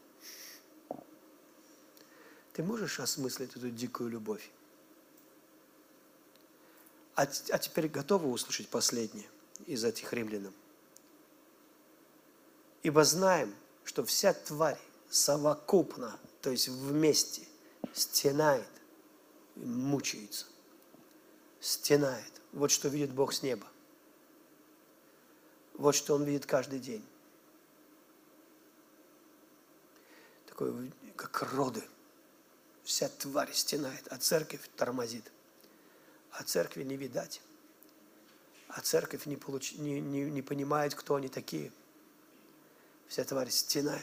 Ты 2.55 2.63
можешь 2.63 3.01
осмыслить 3.01 3.55
эту 3.55 3.69
дикую 3.69 4.09
любовь? 4.09 4.51
А, 7.17 7.23
а 7.23 7.59
теперь 7.59 7.89
готовы 7.89 8.29
услышать 8.29 8.69
последнее 8.69 9.27
из 9.67 9.85
этих 9.85 10.13
римлянам? 10.13 10.55
Ибо 12.83 13.05
знаем, 13.05 13.55
что 13.85 14.05
вся 14.05 14.35
тварь 14.35 14.79
совокупно, 15.09 16.21
то 16.43 16.51
есть 16.51 16.69
вместе, 16.69 17.43
стенает, 17.95 18.69
мучается, 19.57 20.45
стенает. 21.59 22.33
Вот 22.53 22.71
что 22.71 22.89
видит 22.89 23.13
Бог 23.13 23.33
с 23.33 23.43
неба. 23.43 23.67
Вот 25.75 25.95
что 25.95 26.15
Он 26.15 26.25
видит 26.25 26.45
каждый 26.45 26.81
день. 26.81 27.05
Такой, 30.47 30.93
как 31.17 31.43
роды. 31.55 31.83
Вся 32.85 33.09
тварь 33.09 33.53
стенает, 33.53 34.07
а 34.11 34.19
церковь 34.19 34.69
тормозит. 34.77 35.33
А 36.39 36.43
церкви 36.43 36.83
не 36.83 36.97
видать. 36.97 37.41
А 38.69 38.81
церковь 38.83 39.25
не, 39.25 39.37
получ... 39.37 39.73
не, 39.73 40.01
не, 40.01 40.31
не 40.31 40.43
понимает, 40.43 40.95
кто 40.95 41.15
они 41.15 41.29
такие. 41.29 41.73
Вся 43.09 43.25
тварь 43.25 43.49
стенает. 43.51 44.03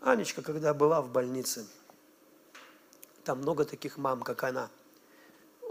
Анечка, 0.00 0.42
когда 0.42 0.74
была 0.74 1.00
в 1.00 1.10
больнице, 1.10 1.66
там 3.24 3.38
много 3.38 3.64
таких 3.64 3.96
мам, 3.96 4.22
как 4.22 4.44
она, 4.44 4.70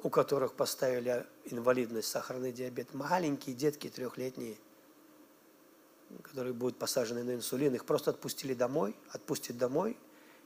у 0.01 0.09
которых 0.09 0.53
поставили 0.53 1.25
инвалидность, 1.45 2.07
сахарный 2.07 2.51
диабет. 2.51 2.93
Маленькие 2.95 3.55
детки, 3.55 3.89
трехлетние, 3.89 4.57
которые 6.23 6.53
будут 6.53 6.79
посажены 6.79 7.23
на 7.23 7.35
инсулин, 7.35 7.75
их 7.75 7.85
просто 7.85 8.09
отпустили 8.09 8.55
домой, 8.55 8.95
отпустят 9.09 9.57
домой, 9.57 9.97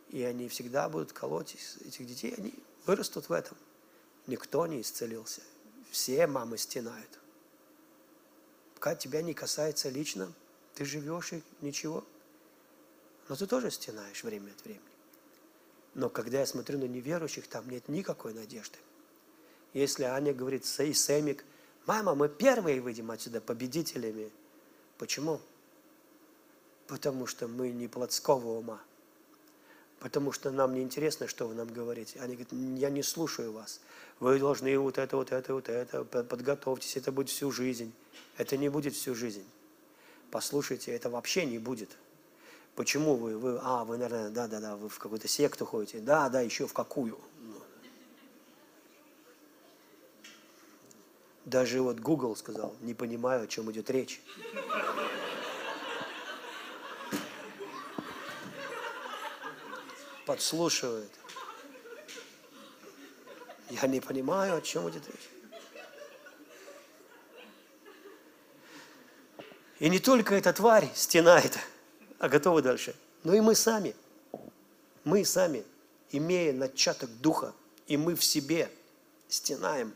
и 0.10 0.22
они 0.24 0.50
всегда 0.50 0.90
будут 0.90 1.14
колоть 1.14 1.56
этих 1.86 2.06
детей, 2.06 2.34
они 2.38 2.54
вырастут 2.86 3.30
в 3.30 3.32
этом. 3.32 3.58
Никто 4.28 4.68
не 4.68 4.82
исцелился. 4.82 5.42
Все 5.90 6.28
мамы 6.28 6.58
стенают. 6.58 7.20
Пока 8.76 8.96
тебя 8.96 9.22
не 9.22 9.34
касается 9.34 9.90
лично, 9.90 10.32
ты 10.74 10.86
живешь 10.86 11.34
и 11.34 11.44
ничего. 11.62 12.04
Но 13.30 13.36
ты 13.36 13.46
тоже 13.46 13.72
стенаешь 13.72 14.24
время 14.24 14.52
от 14.52 14.64
времени. 14.64 14.82
Но 15.94 16.10
когда 16.10 16.40
я 16.40 16.46
смотрю 16.46 16.80
на 16.80 16.86
неверующих, 16.86 17.48
там 17.48 17.70
нет 17.70 17.88
никакой 17.90 18.34
надежды. 18.34 18.78
Если 19.74 20.04
Аня 20.04 20.34
говорит, 20.34 20.66
и 20.80 20.94
Сэмик, 20.94 21.46
мама, 21.86 22.16
мы 22.16 22.30
первые 22.30 22.82
выйдем 22.82 23.12
отсюда 23.12 23.42
победителями. 23.42 24.32
Почему? 24.98 25.42
Потому 26.88 27.26
что 27.28 27.48
мы 27.48 27.72
не 27.72 27.88
плотского 27.88 28.60
ума. 28.60 28.82
Потому 30.02 30.32
что 30.32 30.50
нам 30.50 30.74
не 30.74 30.82
интересно, 30.82 31.28
что 31.28 31.48
вы 31.48 31.54
нам 31.54 31.68
говорите. 31.68 32.20
Они 32.22 32.36
говорят, 32.36 32.52
я 32.80 32.90
не 32.90 33.04
слушаю 33.04 33.52
вас. 33.52 33.80
Вы 34.20 34.40
должны 34.40 34.78
вот 34.80 34.98
это, 34.98 35.16
вот 35.16 35.32
это, 35.32 35.54
вот 35.54 35.70
это, 35.70 36.04
подготовьтесь, 36.04 36.98
это 36.98 37.12
будет 37.12 37.30
всю 37.30 37.52
жизнь. 37.52 37.94
Это 38.36 38.58
не 38.58 38.68
будет 38.68 38.96
всю 38.96 39.14
жизнь. 39.14 39.46
Послушайте, 40.32 40.92
это 40.92 41.12
вообще 41.12 41.46
не 41.46 41.60
будет. 41.60 41.92
Почему 42.76 43.16
вы, 43.16 43.38
вы, 43.38 43.60
а, 43.62 43.84
вы, 43.84 43.98
наверное, 43.98 44.32
да, 44.32 44.48
да, 44.48 44.60
да, 44.60 44.76
вы 44.76 44.90
в 44.90 44.98
какую-то 44.98 45.28
секту 45.28 45.68
ходите, 45.68 46.00
да, 46.00 46.30
да, 46.30 46.42
еще 46.42 46.66
в 46.66 46.74
какую. 46.74 47.20
Даже 51.46 51.80
вот 51.82 52.00
Google 52.00 52.36
сказал, 52.36 52.74
не 52.82 52.96
понимаю, 52.96 53.44
о 53.44 53.48
чем 53.48 53.72
идет 53.72 53.92
речь. 53.92 54.20
Подслушивает. 60.32 61.12
Я 63.70 63.86
не 63.88 64.00
понимаю, 64.00 64.56
о 64.56 64.62
чем 64.62 64.90
идет 64.90 65.06
речь. 65.06 65.30
И 69.80 69.90
не 69.90 70.00
только 70.00 70.36
эта 70.36 70.54
тварь 70.54 70.90
стенает, 70.96 71.60
а 72.18 72.30
готовы 72.30 72.62
дальше. 72.62 72.96
Но 73.26 73.34
и 73.34 73.42
мы 73.42 73.56
сами, 73.56 73.94
мы 75.04 75.26
сами, 75.26 75.66
имея 76.12 76.54
начаток 76.54 77.10
духа, 77.20 77.54
и 77.88 77.98
мы 77.98 78.16
в 78.16 78.24
себе 78.24 78.72
стенаем, 79.28 79.94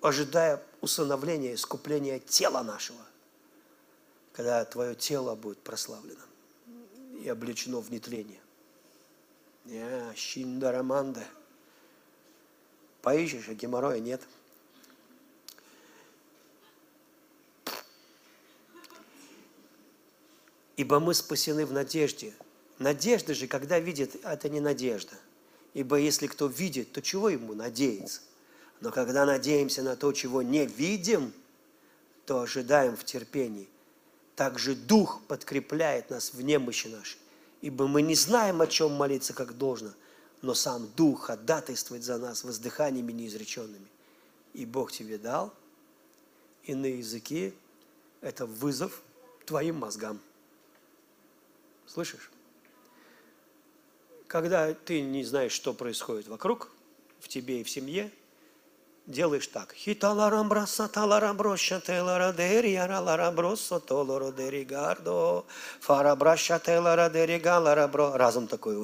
ожидая 0.00 0.60
усыновления, 0.80 1.54
искупления 1.54 2.18
тела 2.18 2.64
нашего, 2.64 3.06
когда 4.32 4.64
твое 4.64 4.96
тело 4.96 5.36
будет 5.36 5.60
прославлено 5.60 6.24
и 7.22 7.28
облечено 7.28 7.78
в 7.78 7.88
нетление. 7.92 8.41
Я, 9.64 10.12
Шиндараманда. 10.14 11.24
Поищешь, 13.00 13.48
а 13.48 13.54
геморроя 13.54 13.98
нет– 14.00 14.20
Ибо 20.82 20.98
мы 20.98 21.14
спасены 21.14 21.64
в 21.64 21.72
надежде. 21.72 22.32
Надежда 22.80 23.34
же, 23.34 23.46
когда 23.46 23.78
видит, 23.78 24.16
это 24.24 24.48
не 24.48 24.60
надежда. 24.60 25.14
Ибо 25.74 25.96
если 25.96 26.26
кто 26.26 26.48
видит, 26.48 26.90
то 26.92 27.00
чего 27.00 27.28
ему 27.28 27.54
надеяться? 27.54 28.20
Но 28.80 28.90
когда 28.90 29.24
надеемся 29.24 29.82
на 29.82 29.94
то, 29.94 30.12
чего 30.12 30.42
не 30.42 30.66
видим, 30.66 31.32
то 32.26 32.40
ожидаем 32.40 32.96
в 32.96 33.04
терпении. 33.04 33.68
Также 34.34 34.74
Дух 34.74 35.20
подкрепляет 35.28 36.10
нас 36.10 36.34
в 36.34 36.42
немощи 36.42 36.88
нашей. 36.88 37.18
Ибо 37.62 37.86
мы 37.86 38.02
не 38.02 38.14
знаем, 38.14 38.60
о 38.60 38.66
чем 38.66 38.92
молиться, 38.92 39.32
как 39.32 39.56
должно, 39.56 39.92
но 40.42 40.52
сам 40.52 40.88
Дух 40.94 41.26
ходатайствует 41.26 42.04
за 42.04 42.18
нас 42.18 42.44
воздыханиями 42.44 43.12
неизреченными. 43.12 43.86
И 44.52 44.66
Бог 44.66 44.92
тебе 44.92 45.16
дал 45.16 45.54
иные 46.64 46.98
языки– 46.98 47.54
это 48.20 48.44
вызов 48.44 49.02
твоим 49.46 49.76
мозгам– 49.76 50.20
Слышишь? 51.92 52.30
Когда 54.26 54.72
ты 54.72 55.02
не 55.02 55.24
знаешь, 55.24 55.52
что 55.52 55.74
происходит 55.74 56.26
вокруг, 56.26 56.70
в 57.20 57.28
тебе 57.28 57.60
и 57.60 57.64
в 57.64 57.68
семье, 57.68 58.10
делаешь 59.06 59.46
так. 59.46 59.74
Хиталарам 59.74 60.48
браса 60.48 60.88
таларам 60.88 61.36
броща 61.36 61.80
телара 61.80 62.32
дери 62.32 62.70
яралара 62.70 63.30
бросо 63.30 63.80
толоро 63.80 64.32
дери 64.32 64.64
гардо 64.64 65.44
фара 65.80 66.14
браща 66.16 66.58
телара 66.58 67.08
дери 67.10 67.38
галара 67.38 67.88
бро. 67.88 68.16
Разум 68.16 68.46
такой. 68.46 68.76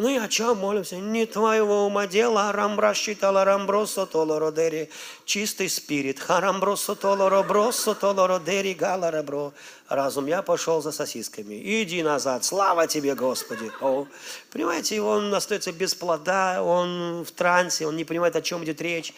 Ну 0.00 0.08
и 0.08 0.16
о 0.16 0.28
чем 0.28 0.56
молимся? 0.56 0.96
Не 0.96 1.26
твоего 1.26 1.84
ума 1.84 2.06
дело, 2.06 2.48
арамбращи 2.48 3.14
таларамбросо 3.14 4.06
толородери, 4.06 4.88
чистый 5.26 5.68
спирит, 5.68 6.18
харамбросо 6.18 6.94
толоробросо 6.94 7.94
толородери 7.94 8.72
галарабро. 8.72 9.52
Разум, 9.90 10.26
я 10.26 10.40
пошел 10.40 10.80
за 10.80 10.92
сосисками. 10.92 11.82
Иди 11.82 12.02
назад, 12.02 12.44
слава 12.44 12.86
тебе, 12.86 13.14
Господи. 13.14 13.70
О, 13.82 14.06
понимаете, 14.50 15.02
он 15.02 15.34
остается 15.34 15.70
без 15.70 15.94
плода, 15.94 16.62
он 16.62 17.22
в 17.22 17.30
трансе, 17.32 17.86
он 17.86 17.94
не 17.96 18.04
понимает, 18.04 18.36
о 18.36 18.40
чем 18.40 18.64
идет 18.64 18.80
речь 18.80 19.12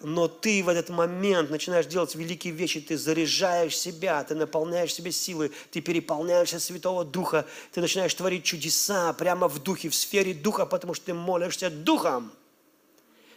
но 0.00 0.28
ты 0.28 0.62
в 0.62 0.68
этот 0.68 0.90
момент 0.90 1.50
начинаешь 1.50 1.86
делать 1.86 2.14
великие 2.14 2.52
вещи, 2.52 2.80
ты 2.80 2.98
заряжаешь 2.98 3.76
себя, 3.76 4.22
ты 4.24 4.34
наполняешь 4.34 4.92
себя 4.92 5.10
силой, 5.10 5.52
ты 5.70 5.80
переполняешься 5.80 6.60
Святого 6.60 7.04
Духа, 7.04 7.46
ты 7.72 7.80
начинаешь 7.80 8.14
творить 8.14 8.44
чудеса 8.44 9.12
прямо 9.14 9.48
в 9.48 9.62
Духе, 9.62 9.88
в 9.88 9.94
сфере 9.94 10.34
Духа, 10.34 10.66
потому 10.66 10.94
что 10.94 11.06
ты 11.06 11.14
молишься 11.14 11.70
Духом, 11.70 12.32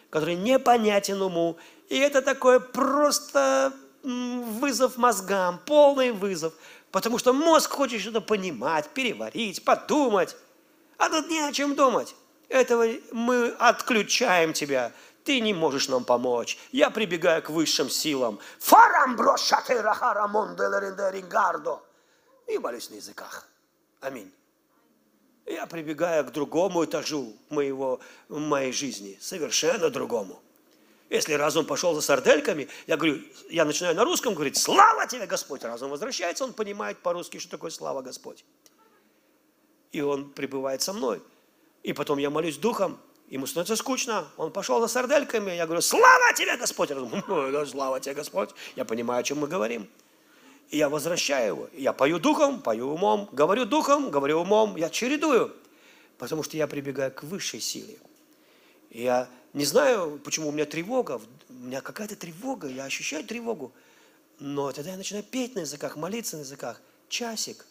который 0.09 0.35
непонятен 0.35 1.21
уму. 1.21 1.57
И 1.89 1.97
это 1.97 2.21
такой 2.21 2.59
просто 2.59 3.73
вызов 4.03 4.97
мозгам, 4.97 5.59
полный 5.65 6.11
вызов, 6.11 6.53
потому 6.91 7.17
что 7.17 7.33
мозг 7.33 7.71
хочет 7.71 8.01
что-то 8.01 8.21
понимать, 8.21 8.89
переварить, 8.89 9.63
подумать, 9.63 10.35
а 10.97 11.09
тут 11.09 11.29
не 11.29 11.39
о 11.39 11.53
чем 11.53 11.75
думать. 11.75 12.15
Этого 12.49 12.85
мы 13.11 13.49
отключаем 13.59 14.53
тебя– 14.53 14.91
ты 15.27 15.41
не 15.41 15.53
можешь 15.53 15.89
нам 15.89 16.05
помочь. 16.05 16.57
Я 16.71 16.89
прибегаю 16.89 17.43
к 17.43 17.49
высшим 17.49 17.89
силам. 17.89 18.39
и 22.47 22.57
молюсь 22.57 22.89
на 22.89 22.95
языках. 22.95 23.45
Аминь. 23.99 24.31
Я 25.45 25.65
прибегаю 25.65 26.23
к 26.23 26.31
другому 26.31 26.85
этажу 26.85 27.33
моего, 27.49 27.99
моей 28.29 28.71
жизни, 28.71 29.17
совершенно 29.19 29.89
другому. 29.89 30.41
Если 31.09 31.33
разум 31.33 31.65
пошел 31.65 31.93
за 31.93 31.99
сардельками, 31.99 32.69
я 32.85 32.95
говорю, 32.95 33.21
я 33.49 33.65
начинаю 33.65 33.95
на 33.95 34.05
русском 34.05 34.33
говорить, 34.33 34.57
слава 34.57 35.07
тебе, 35.07 35.25
Господь. 35.25 35.61
Разум 35.65 35.89
возвращается, 35.89 36.45
он 36.45 36.53
понимает 36.53 36.99
по-русски, 36.99 37.39
что 37.39 37.51
такое 37.51 37.71
слава 37.71 38.01
Господь. 38.01 38.45
И 39.91 39.99
он 39.99 40.29
пребывает 40.29 40.81
со 40.81 40.93
мной. 40.93 41.21
И 41.83 41.91
потом 41.91 42.17
я 42.17 42.29
молюсь 42.29 42.55
духом, 42.57 42.97
ему 43.27 43.45
становится 43.45 43.75
скучно. 43.75 44.27
Он 44.37 44.51
пошел 44.51 44.79
за 44.81 44.87
сардельками, 44.87 45.51
я 45.51 45.65
говорю, 45.65 45.81
слава 45.81 46.33
тебе, 46.33 46.57
Господь. 46.57 46.91
Разум, 46.91 47.11
слава 47.67 47.99
тебе, 47.99 48.15
Господь. 48.15 48.49
Я 48.75 48.85
понимаю, 48.85 49.21
о 49.21 49.23
чем 49.23 49.39
мы 49.39 49.47
говорим. 49.47 49.87
И 50.69 50.77
я 50.77 50.89
возвращаю 50.89 51.47
его. 51.47 51.69
Я 51.73 51.93
пою 51.93 52.19
духом, 52.19 52.61
пою 52.61 52.89
умом, 52.89 53.29
говорю 53.31 53.65
духом, 53.65 54.11
говорю 54.11 54.41
умом. 54.41 54.75
Я 54.75 54.89
чередую, 54.89 55.55
потому 56.17 56.43
что 56.43 56.57
я 56.57 56.67
прибегаю 56.67 57.11
к 57.11 57.23
высшей 57.23 57.61
силе. 57.61 57.97
Я 58.89 59.29
не 59.53 59.65
знаю, 59.65 60.19
почему 60.23 60.49
у 60.49 60.51
меня 60.51 60.65
тревога, 60.65 61.21
у 61.49 61.53
меня 61.53 61.81
какая-то 61.81 62.15
тревога, 62.15 62.67
я 62.67 62.85
ощущаю 62.85 63.23
тревогу. 63.23 63.71
Но 64.39 64.71
тогда 64.71 64.91
я 64.91 64.97
начинаю 64.97 65.23
петь 65.23 65.55
на 65.55 65.61
языках, 65.61 65.95
молиться 65.95 66.37
на 66.37 66.41
языках. 66.41 66.81
Часик, 67.09 67.65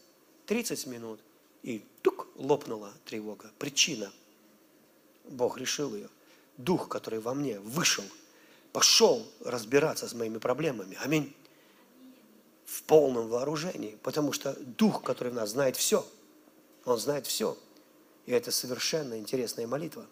30 0.46 0.86
минут. 0.86 1.20
И 1.62 1.84
тук, 2.02 2.28
лопнула 2.36 2.92
тревога. 3.04 3.50
Причина. 3.58 4.10
Бог 5.28 5.58
решил 5.58 5.94
ее. 5.94 6.08
Дух, 6.56 6.88
который 6.88 7.20
во 7.20 7.34
мне 7.34 7.60
вышел, 7.60 8.04
пошел 8.72 9.26
разбираться 9.40 10.08
с 10.08 10.14
моими 10.14 10.38
проблемами. 10.38 10.96
Аминь 11.02 11.34
в 12.66 12.82
полном 12.82 13.28
вооружении, 13.28 13.98
потому 14.02 14.32
что 14.32 14.54
Дух, 14.58 15.02
который 15.02 15.32
в 15.32 15.34
нас 15.34 15.50
знает 15.50 15.76
все, 15.76 16.06
Он 16.84 16.98
знает 16.98 17.26
все. 17.26 17.56
И 18.26 18.32
это 18.32 18.50
совершенно 18.50 19.18
интересная 19.18 19.66
молитва. 19.66 20.04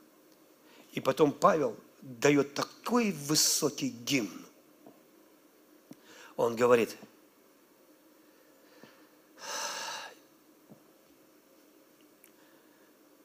И 0.93 1.01
потом 1.01 1.33
Павел 1.33 1.77
дает 2.01 2.55
такой 2.55 3.11
высокий 3.11 3.89
гимн. 3.89 4.47
Он 6.37 6.55
говорит, 6.55 6.97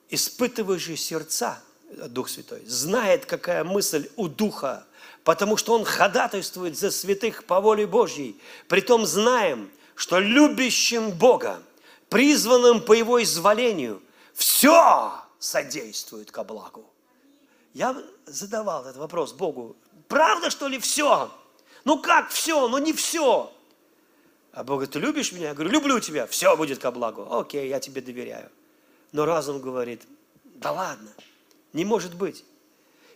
испытывающий 0.10 0.98
сердца, 0.98 1.62
Дух 2.08 2.30
Святой, 2.30 2.64
знает, 2.66 3.26
какая 3.26 3.64
мысль 3.64 4.10
у 4.16 4.28
Духа 4.28 4.86
потому 5.24 5.58
что 5.58 5.74
Он 5.74 5.86
ходатайствует 5.86 6.78
за 6.78 6.90
святых 6.90 7.44
по 7.44 7.62
воле 7.62 7.86
Божьей. 7.86 8.42
Притом 8.68 9.06
знаем, 9.06 9.70
что 9.94 10.18
любящим 10.20 11.12
Бога, 11.12 11.62
призванным 12.10 12.82
по 12.82 12.94
Его 12.94 13.22
изволению, 13.22 14.02
все 14.34 15.14
содействует 15.38 16.32
ко 16.32 16.44
благу. 16.44 16.84
Я 17.74 17.96
задавал 18.26 18.82
этот 18.82 18.98
вопрос 18.98 19.34
Богу. 19.34 19.76
Правда, 20.08 20.50
что 20.50 20.68
ли, 20.68 20.80
все? 20.80 21.32
Ну 21.86 22.02
как 22.02 22.30
все? 22.30 22.68
Ну 22.68 22.78
не 22.78 22.94
все. 22.94 23.54
А 24.52 24.64
Бог 24.64 24.78
говорит, 24.78 24.94
ты 24.94 25.00
любишь 25.00 25.32
меня? 25.32 25.50
Я 25.50 25.54
говорю, 25.54 25.70
люблю 25.70 26.00
тебя, 26.00 26.26
все 26.26 26.58
будет 26.58 26.80
ко 26.80 26.90
благу. 26.90 27.28
Окей, 27.30 27.70
я 27.70 27.80
тебе 27.80 28.02
доверяю. 28.02 28.50
Но 29.12 29.26
разум 29.26 29.60
говорит, 29.60 30.02
да 30.44 30.72
ладно, 30.72 31.12
не 31.74 31.86
может 31.86 32.16
быть. 32.16 32.46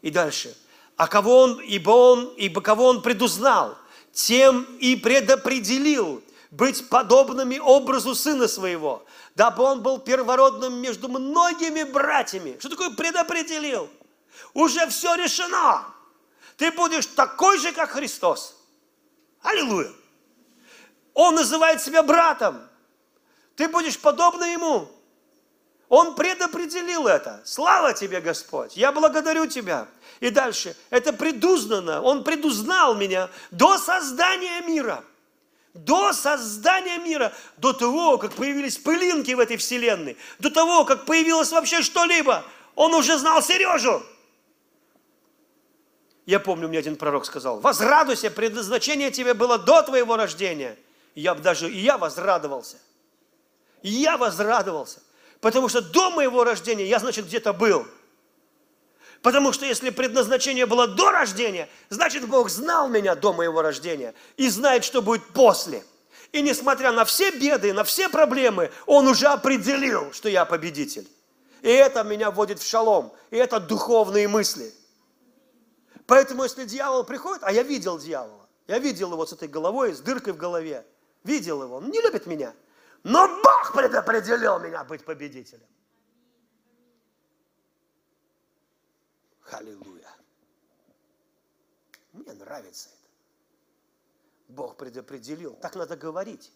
И 0.01 0.09
дальше 0.09 0.55
а 0.95 1.07
кого 1.07 1.39
он, 1.41 1.59
ибо 1.59 1.91
он, 1.91 2.33
ибо 2.37 2.61
кого 2.61 2.85
он 2.85 3.01
предузнал, 3.01 3.77
тем 4.11 4.63
и 4.79 4.95
предопределил 4.95 6.23
быть 6.51 6.87
подобными 6.87 7.57
образу 7.57 8.13
сына 8.13 8.47
своего, 8.47 9.05
дабы 9.35 9.63
он 9.63 9.81
был 9.81 9.97
первородным 9.97 10.75
между 10.75 11.09
многими 11.09 11.83
братьями. 11.83 12.57
Что 12.59 12.69
такое 12.69 12.91
предопределил? 12.91 13.89
Уже 14.53 14.87
все 14.87 15.15
решено. 15.15 15.83
Ты 16.57 16.71
будешь 16.71 17.07
такой 17.07 17.57
же, 17.57 17.71
как 17.71 17.91
Христос. 17.91 18.55
Аллилуйя. 19.41 19.91
Он 21.15 21.33
называет 21.33 21.81
себя 21.81 22.03
братом. 22.03 22.61
Ты 23.55 23.67
будешь 23.67 23.99
подобно 23.99 24.43
ему. 24.43 24.89
Он 25.89 26.15
предопределил 26.15 27.07
это. 27.07 27.41
Слава 27.45 27.93
тебе, 27.93 28.21
Господь. 28.21 28.75
Я 28.75 28.91
благодарю 28.91 29.45
тебя. 29.47 29.87
И 30.19 30.29
дальше. 30.29 30.75
Это 30.89 31.13
предузнано. 31.13 32.01
Он 32.01 32.23
предузнал 32.23 32.95
меня 32.95 33.29
до 33.51 33.77
создания 33.77 34.61
мира. 34.61 35.03
До 35.73 36.13
создания 36.13 36.97
мира. 36.97 37.33
До 37.57 37.73
того, 37.73 38.17
как 38.17 38.33
появились 38.33 38.77
пылинки 38.77 39.33
в 39.33 39.39
этой 39.39 39.57
вселенной. 39.57 40.17
До 40.39 40.49
того, 40.49 40.85
как 40.85 41.05
появилось 41.05 41.51
вообще 41.51 41.81
что-либо. 41.81 42.43
Он 42.75 42.93
уже 42.93 43.17
знал 43.17 43.41
Сережу. 43.41 44.03
Я 46.25 46.39
помню, 46.39 46.69
мне 46.69 46.79
один 46.79 46.95
пророк 46.95 47.25
сказал, 47.25 47.59
возрадуйся, 47.59 48.31
предназначение 48.31 49.11
тебе 49.11 49.33
было 49.33 49.57
до 49.59 49.81
твоего 49.81 50.15
рождения. 50.15 50.77
Я 51.15 51.35
бы 51.35 51.41
даже, 51.41 51.69
и 51.69 51.77
я 51.79 51.97
возрадовался. 51.97 52.77
И 53.81 53.89
я 53.89 54.17
возрадовался. 54.17 55.01
Потому 55.43 55.67
что 55.67 55.81
до 55.81 56.09
моего 56.09 56.45
рождения 56.45 56.85
я, 56.85 56.99
значит, 56.99 57.25
где-то 57.25 57.51
был. 57.51 57.85
Потому 59.21 59.51
что 59.51 59.65
если 59.65 59.89
предназначение 59.89 60.65
было 60.65 60.87
до 60.87 61.11
рождения, 61.11 61.67
значит, 61.89 62.25
Бог 62.29 62.49
знал 62.49 62.87
меня 62.87 63.13
до 63.13 63.33
моего 63.33 63.61
рождения 63.61 64.13
и 64.37 64.47
знает, 64.47 64.85
что 64.85 65.01
будет 65.01 65.25
после. 65.33 65.83
И 66.31 66.41
несмотря 66.41 66.93
на 66.93 67.03
все 67.03 67.29
беды, 67.31 67.73
на 67.73 67.83
все 67.83 68.07
проблемы, 68.07 68.71
Он 68.85 69.05
уже 69.05 69.27
определил, 69.27 70.13
что 70.13 70.29
я 70.29 70.45
победитель. 70.45 71.09
И 71.61 71.67
это 71.67 72.03
меня 72.03 72.31
вводит 72.31 72.59
в 72.59 72.65
шалом. 72.65 73.11
И 73.29 73.35
это 73.35 73.59
духовные 73.59 74.29
мысли. 74.29 74.73
Поэтому, 76.05 76.43
если 76.43 76.63
дьявол 76.63 77.03
приходит, 77.03 77.43
а 77.43 77.51
я 77.51 77.63
видел 77.63 77.99
дьявола, 77.99 78.47
я 78.67 78.79
видел 78.79 79.11
его 79.11 79.25
с 79.25 79.33
этой 79.33 79.49
головой, 79.49 79.93
с 79.93 79.99
дыркой 79.99 80.31
в 80.31 80.37
голове, 80.37 80.85
видел 81.25 81.63
его, 81.63 81.75
он 81.75 81.89
не 81.89 81.99
любит 81.99 82.27
меня– 82.27 82.53
но 83.03 83.27
Бог 83.27 83.73
предопределил 83.73 84.59
меня 84.59 84.83
быть 84.83 85.03
победителем. 85.03 85.67
Аллилуйя. 89.51 90.09
Мне 92.13 92.33
нравится 92.33 92.89
это. 92.89 93.09
Бог 94.47 94.77
предопределил. 94.77 95.53
Так 95.55 95.75
надо 95.75 95.97
говорить. 95.97 96.51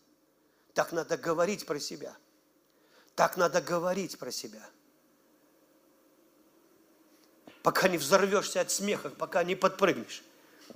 Так 0.74 0.92
надо 0.92 1.18
говорить 1.18 1.66
про 1.66 1.80
себя. 1.80 2.16
Так 3.16 3.36
надо 3.36 3.62
говорить 3.62 4.18
про 4.18 4.32
себя. 4.32 4.68
Пока 7.62 7.90
не 7.90 7.98
взорвешься 7.98 8.62
от 8.62 8.72
смеха, 8.72 9.10
пока 9.10 9.44
не 9.44 9.56
подпрыгнешь, 9.56 10.24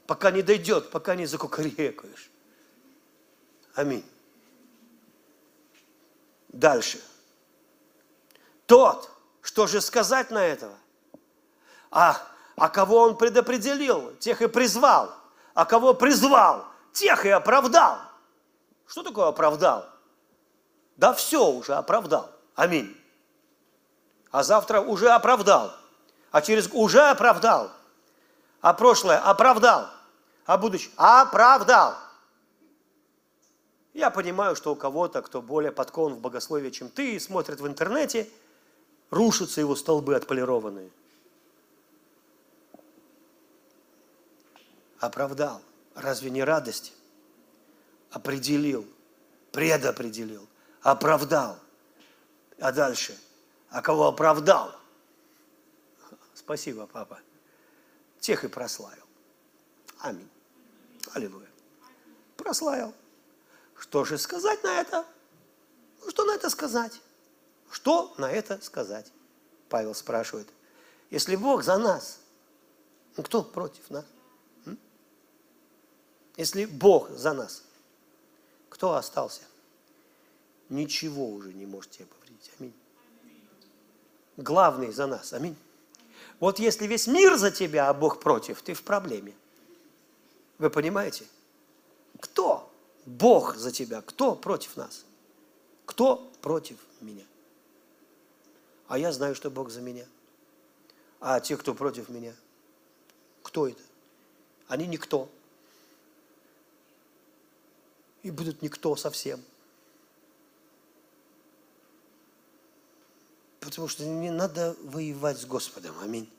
пока 0.08 0.32
не 0.32 0.42
дойдет, 0.42 0.92
пока 0.92 1.16
не 1.16 1.26
закукарекаешь. 1.26 2.30
Аминь. 3.76 4.11
Дальше. 6.52 7.00
Тот, 8.66 9.10
что 9.42 9.68
же 9.68 9.82
сказать 9.82 10.32
на 10.32 10.46
этого? 10.46 10.76
А, 11.90 12.22
а 12.56 12.70
кого 12.70 13.00
он 13.00 13.18
предопределил, 13.18 14.16
тех 14.18 14.42
и 14.42 14.48
призвал. 14.48 15.14
А 15.54 15.66
кого 15.66 15.94
призвал, 15.94 16.66
тех 16.94 17.26
и 17.26 17.30
оправдал. 17.30 18.00
Что 18.86 19.04
такое 19.04 19.28
оправдал? 19.28 19.86
Да 20.98 21.14
все 21.14 21.46
уже 21.46 21.74
оправдал. 21.74 22.30
Аминь. 22.56 22.98
А 24.30 24.44
завтра 24.44 24.82
уже 24.82 25.10
оправдал. 25.10 25.74
А 26.32 26.42
через 26.42 26.70
уже 26.72 27.02
оправдал. 27.02 27.72
А 28.62 28.74
прошлое 28.74 29.18
оправдал. 29.18 29.90
А 30.46 30.58
будущее 30.58 30.94
оправдал. 30.98 31.96
Я 33.94 34.10
понимаю, 34.10 34.56
что 34.56 34.72
у 34.72 34.76
кого-то, 34.76 35.22
кто 35.22 35.42
более 35.42 35.72
подкован 35.72 36.14
в 36.14 36.20
богословии, 36.20 36.70
чем 36.70 36.90
ты, 36.90 37.16
и 37.16 37.20
смотрит 37.20 37.60
в 37.60 37.68
интернете, 37.68 38.30
рушатся 39.10 39.60
его 39.60 39.76
столбы 39.76 40.16
отполированные. 40.16 40.90
Оправдал. 45.00 45.62
Разве 45.96 46.30
не 46.30 46.44
радость? 46.44 46.94
Определил, 48.12 48.86
предопределил, 49.52 50.48
оправдал. 50.82 51.60
А 52.60 52.72
дальше? 52.72 53.18
А 53.70 53.82
кого 53.82 54.08
оправдал? 54.08 54.74
Спасибо, 56.34 56.88
папа. 56.88 57.20
Тех 58.20 58.44
и 58.44 58.48
прославил. 58.48 59.04
Аминь. 60.00 60.30
Аллилуйя. 61.14 61.48
Прославил. 62.38 62.94
Что 63.82 64.06
же 64.06 64.18
сказать 64.18 64.64
на 64.64 64.80
это? 64.80 65.06
Ну, 66.02 66.10
что 66.10 66.24
на 66.24 66.36
это 66.36 66.50
сказать? 66.50 67.02
Что 67.70 68.14
на 68.18 68.32
это 68.32 68.62
сказать? 68.62 69.12
Павел 69.68 69.96
спрашивает. 69.96 70.48
Если 71.10 71.36
Бог 71.36 71.64
за 71.64 71.78
нас, 71.78 72.20
ну 73.18 73.24
кто 73.24 73.44
против 73.44 73.90
нас? 73.90 74.06
Если 76.38 76.66
Бог 76.66 77.10
за 77.10 77.34
нас, 77.34 77.64
кто 78.70 78.94
остался? 78.94 79.42
ничего 80.72 81.28
уже 81.28 81.54
не 81.54 81.66
может 81.66 81.92
тебе 81.92 82.06
повредить. 82.06 82.50
Аминь. 82.60 82.74
Главный 84.38 84.92
за 84.92 85.06
нас. 85.06 85.34
Аминь. 85.34 85.56
Вот 86.40 86.60
если 86.60 86.88
весь 86.88 87.08
мир 87.08 87.38
за 87.38 87.52
тебя, 87.52 87.90
а 87.90 87.94
Бог 87.94 88.20
против, 88.20 88.62
ты 88.62 88.74
в 88.74 88.84
проблеме. 88.84 89.34
Вы 90.58 90.70
понимаете? 90.70 91.26
Кто? 92.20 92.51
Бог 93.06 93.56
за 93.56 93.72
тебя. 93.72 94.02
Кто 94.02 94.36
против 94.36 94.78
нас? 94.78 95.06
Кто 95.86 96.32
против 96.42 96.78
меня? 97.00 97.26
А 98.88 98.98
я 98.98 99.12
знаю, 99.12 99.36
что 99.36 99.50
Бог 99.50 99.70
за 99.70 99.82
меня. 99.82 100.06
А 101.20 101.40
те, 101.40 101.56
кто 101.58 101.74
против 101.74 102.10
меня, 102.10 102.36
кто 103.44 103.68
это? 103.68 103.82
Они 104.68 104.88
никто. 104.88 105.30
И 108.24 108.32
будут 108.32 108.62
никто 108.62 108.96
совсем. 108.96 109.44
Потому 113.60 113.88
что 113.88 114.06
не 114.06 114.32
надо 114.32 114.76
воевать 114.84 115.40
с 115.40 115.46
Господом. 115.46 115.96
Аминь. 116.02 116.30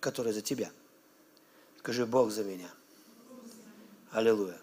Который 0.00 0.32
за 0.32 0.42
тебя. 0.42 0.70
Скажи, 1.78 2.06
Бог 2.06 2.30
за 2.30 2.44
меня. 2.44 2.70
Аллилуйя. 4.10 4.58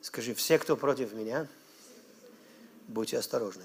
Скажи, 0.00 0.34
все, 0.34 0.58
кто 0.58 0.76
против 0.76 1.12
меня, 1.12 1.46
будьте 2.86 3.18
осторожны. 3.18 3.64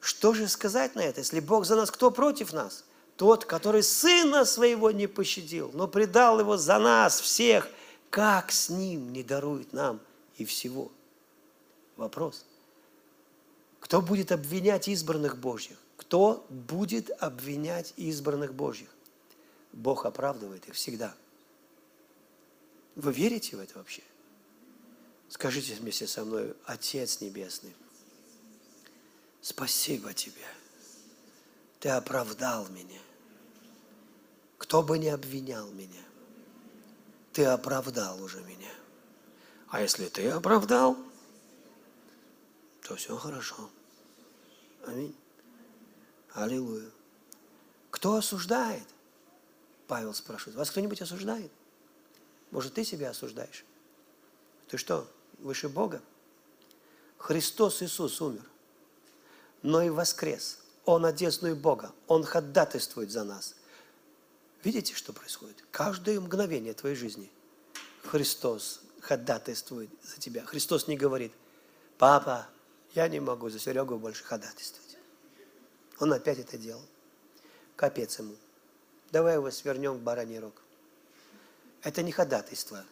Что 0.00 0.32
же 0.32 0.48
сказать 0.48 0.94
на 0.94 1.00
это? 1.00 1.20
Если 1.20 1.40
Бог 1.40 1.66
за 1.66 1.76
нас, 1.76 1.90
кто 1.90 2.10
против 2.10 2.52
нас? 2.52 2.84
Тот, 3.16 3.44
который 3.44 3.82
Сына 3.82 4.44
Своего 4.44 4.90
не 4.90 5.06
пощадил, 5.06 5.70
но 5.74 5.88
предал 5.88 6.38
Его 6.38 6.56
за 6.56 6.78
нас 6.78 7.20
всех, 7.20 7.68
как 8.10 8.52
с 8.52 8.68
Ним 8.68 9.12
не 9.12 9.22
дарует 9.22 9.72
нам 9.72 10.00
и 10.36 10.44
всего? 10.44 10.90
Вопрос. 11.96 12.44
Кто 13.80 14.00
будет 14.00 14.32
обвинять 14.32 14.88
избранных 14.88 15.36
Божьих? 15.36 15.76
Кто 15.96 16.46
будет 16.48 17.10
обвинять 17.20 17.92
избранных 17.96 18.54
Божьих? 18.54 18.88
Бог 19.72 20.06
оправдывает 20.06 20.66
их 20.68 20.74
всегда. 20.74 21.14
Вы 22.94 23.12
верите 23.12 23.56
в 23.56 23.60
это 23.60 23.78
вообще? 23.78 24.02
Скажите 25.28 25.74
вместе 25.74 26.06
со 26.06 26.24
мной, 26.24 26.56
Отец 26.64 27.20
Небесный, 27.20 27.74
спасибо 29.40 30.14
Тебе. 30.14 30.46
Ты 31.80 31.90
оправдал 31.90 32.66
меня. 32.68 33.00
Кто 34.56 34.82
бы 34.82 34.98
не 34.98 35.08
обвинял 35.08 35.70
меня, 35.70 36.02
Ты 37.32 37.44
оправдал 37.44 38.22
уже 38.22 38.40
меня. 38.40 38.72
А 39.68 39.82
если 39.82 40.08
Ты 40.08 40.30
оправдал, 40.30 40.96
то 42.82 42.96
все 42.96 43.16
хорошо. 43.16 43.68
Аминь. 44.86 45.14
Аллилуйя. 46.32 46.90
Кто 47.90 48.16
осуждает? 48.16 48.86
Павел 49.86 50.14
спрашивает. 50.14 50.56
Вас 50.56 50.70
кто-нибудь 50.70 51.02
осуждает? 51.02 51.50
Может, 52.50 52.74
ты 52.74 52.84
себя 52.84 53.10
осуждаешь? 53.10 53.64
Ты 54.68 54.78
что, 54.78 55.06
выше 55.38 55.68
Бога? 55.68 56.02
Христос 57.16 57.82
Иисус 57.82 58.20
умер, 58.20 58.44
но 59.62 59.82
и 59.82 59.90
воскрес. 59.90 60.58
Он 60.84 61.04
одесную 61.04 61.54
Бога. 61.54 61.92
Он 62.06 62.24
ходатайствует 62.24 63.10
за 63.10 63.24
нас. 63.24 63.54
Видите, 64.64 64.94
что 64.94 65.12
происходит? 65.12 65.62
Каждое 65.70 66.20
мгновение 66.20 66.72
твоей 66.72 66.96
жизни 66.96 67.30
Христос 68.04 68.80
ходатайствует 69.00 69.90
за 70.02 70.18
тебя. 70.18 70.44
Христос 70.44 70.88
не 70.88 70.96
говорит, 70.96 71.32
папа, 71.98 72.46
я 72.94 73.08
не 73.08 73.20
могу 73.20 73.50
за 73.50 73.58
Серегу 73.58 73.98
больше 73.98 74.24
ходатайствовать. 74.24 74.96
Он 76.00 76.12
опять 76.12 76.38
это 76.38 76.56
делал. 76.56 76.82
Капец 77.76 78.18
ему. 78.18 78.34
Давай 79.10 79.34
его 79.34 79.50
свернем 79.50 79.94
в 79.94 80.00
бараний 80.00 80.38
рог. 80.38 80.54
Это 81.82 82.02
не 82.02 82.12
ходатайство. 82.12 82.84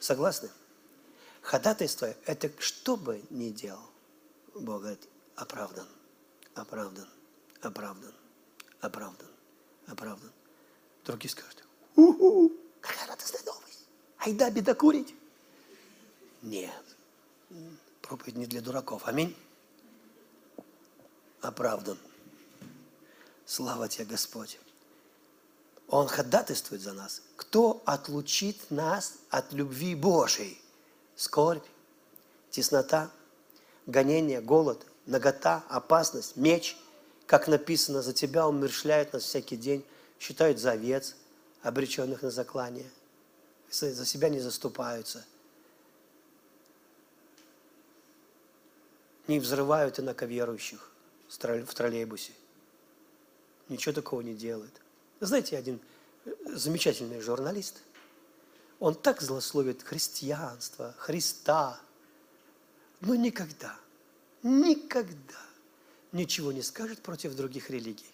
Согласны? 0.00 0.50
Ходатайство– 1.44 2.06
это 2.24 2.50
что 2.58 2.96
бы 2.96 3.22
ни 3.28 3.50
делал. 3.50 3.90
Бог 4.54 4.80
говорит, 4.80 5.06
оправдан, 5.36 5.86
оправдан, 6.54 7.06
оправдан, 7.60 8.14
оправдан, 8.80 9.28
оправдан. 9.86 10.32
Другие 11.04 11.30
скажут, 11.30 11.62
у-у, 11.96 12.50
какая 12.80 13.06
радостная 13.08 13.42
новость. 13.42 13.86
Айда 14.16 14.50
беда 14.50 14.74
курить. 14.74 15.14
Нет. 16.40 16.82
Проповедь 18.00 18.36
не 18.36 18.46
для 18.46 18.62
дураков. 18.62 19.06
Аминь. 19.06 19.36
Оправдан. 21.42 21.98
Слава 23.44 23.90
тебе, 23.90 24.06
Господь. 24.06 24.58
Он 25.88 26.08
ходатайствует 26.08 26.80
за 26.80 26.94
нас. 26.94 27.20
Кто 27.36 27.82
отлучит 27.84 28.70
нас 28.70 29.18
от 29.28 29.52
любви 29.52 29.94
Божией? 29.94 30.63
Скорбь, 31.16 31.64
теснота, 32.50 33.10
гонение, 33.86 34.40
голод, 34.40 34.86
нагота, 35.06 35.64
опасность, 35.68 36.36
меч. 36.36 36.76
Как 37.26 37.48
написано, 37.48 38.02
за 38.02 38.12
тебя 38.12 38.46
умершляют 38.46 39.12
нас 39.12 39.22
всякий 39.22 39.56
день, 39.56 39.84
считают 40.20 40.58
за 40.58 40.72
овец, 40.72 41.16
обреченных 41.62 42.22
на 42.22 42.30
заклание. 42.30 42.90
За 43.70 44.04
себя 44.04 44.28
не 44.28 44.40
заступаются– 44.40 45.24
не 49.26 49.40
взрывают 49.40 49.98
инаковерующих 49.98 50.90
в 51.28 51.74
троллейбусе. 51.74 52.32
Ничего 53.68 53.94
такого 53.94 54.20
не 54.20 54.34
делают. 54.34 54.72
Знаете, 55.20 55.56
один 55.56 55.80
э, 56.26 56.32
замечательный 56.48 57.20
журналист, 57.20 57.80
он 58.80 58.94
так 58.94 59.20
злословит 59.20 59.82
христианство, 59.82 60.94
Христа, 60.98 61.80
но 63.00 63.14
никогда, 63.14 63.76
никогда 64.42 65.40
ничего 66.12 66.52
не 66.52 66.62
скажет 66.62 67.02
против 67.02 67.34
других 67.34 67.70
религий. 67.70 68.10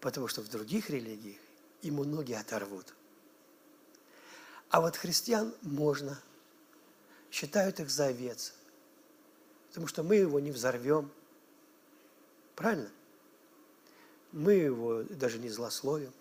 Потому 0.00 0.28
что 0.28 0.40
в 0.42 0.48
других 0.48 0.90
религиях 0.90 1.40
ему 1.82 2.04
ноги 2.04 2.32
оторвут. 2.32 2.94
А 4.70 4.80
вот 4.80 4.96
христиан 4.96 5.54
можно. 5.62 6.18
Считают 7.30 7.80
их 7.80 7.90
за 7.90 8.06
овец 8.06 8.54
потому 9.70 9.86
что 9.86 10.02
мы 10.02 10.16
его 10.16 10.40
не 10.40 10.50
взорвем. 10.50 11.10
Правильно? 12.56 12.90
Мы 14.32 14.54
его 14.54 15.04
даже 15.04 15.38
не 15.38 15.48
злословим. 15.48 16.12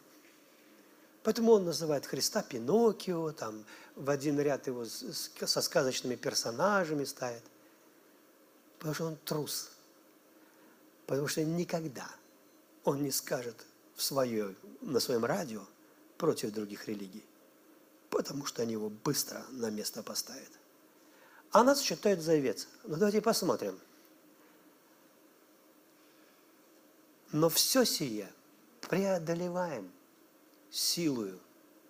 Поэтому 1.24 1.52
он 1.54 1.66
называет 1.66 2.06
Христа 2.06 2.41
Пиноккио, 2.41 3.32
там 3.32 3.66
в 3.96 4.10
один 4.10 4.40
ряд 4.40 4.68
его 4.68 4.86
со 4.86 5.62
сказочными 5.62 6.16
персонажами 6.16 7.04
ставит. 7.04 7.44
Потому 8.78 8.96
что 8.96 9.06
он 9.06 9.18
трус. 9.18 9.70
Потому 11.06 11.28
что 11.28 11.44
никогда 11.44 12.08
он 12.84 13.04
не 13.04 13.12
скажет 13.12 13.66
в 13.96 14.02
свое, 14.02 14.56
на 14.82 15.00
своем 15.00 15.26
радио 15.26 15.62
против 16.18 16.54
других 16.54 16.88
религий. 16.88 17.26
Потому 18.10 18.46
что 18.46 18.62
они 18.62 18.74
его 18.74 18.90
быстро 18.90 19.44
на 19.52 19.70
место 19.70 20.02
поставят 20.02 20.60
а 21.52 21.64
нас 21.64 21.82
считают 21.82 22.22
за 22.22 22.34
овец. 22.34 22.68
Ну 22.84 22.96
давайте 22.96 23.22
посмотрим. 23.22 23.80
Но 27.32 27.50
все 27.50 27.86
сие 27.86 28.32
преодолеваем 28.82 29.91
силою 30.72 31.40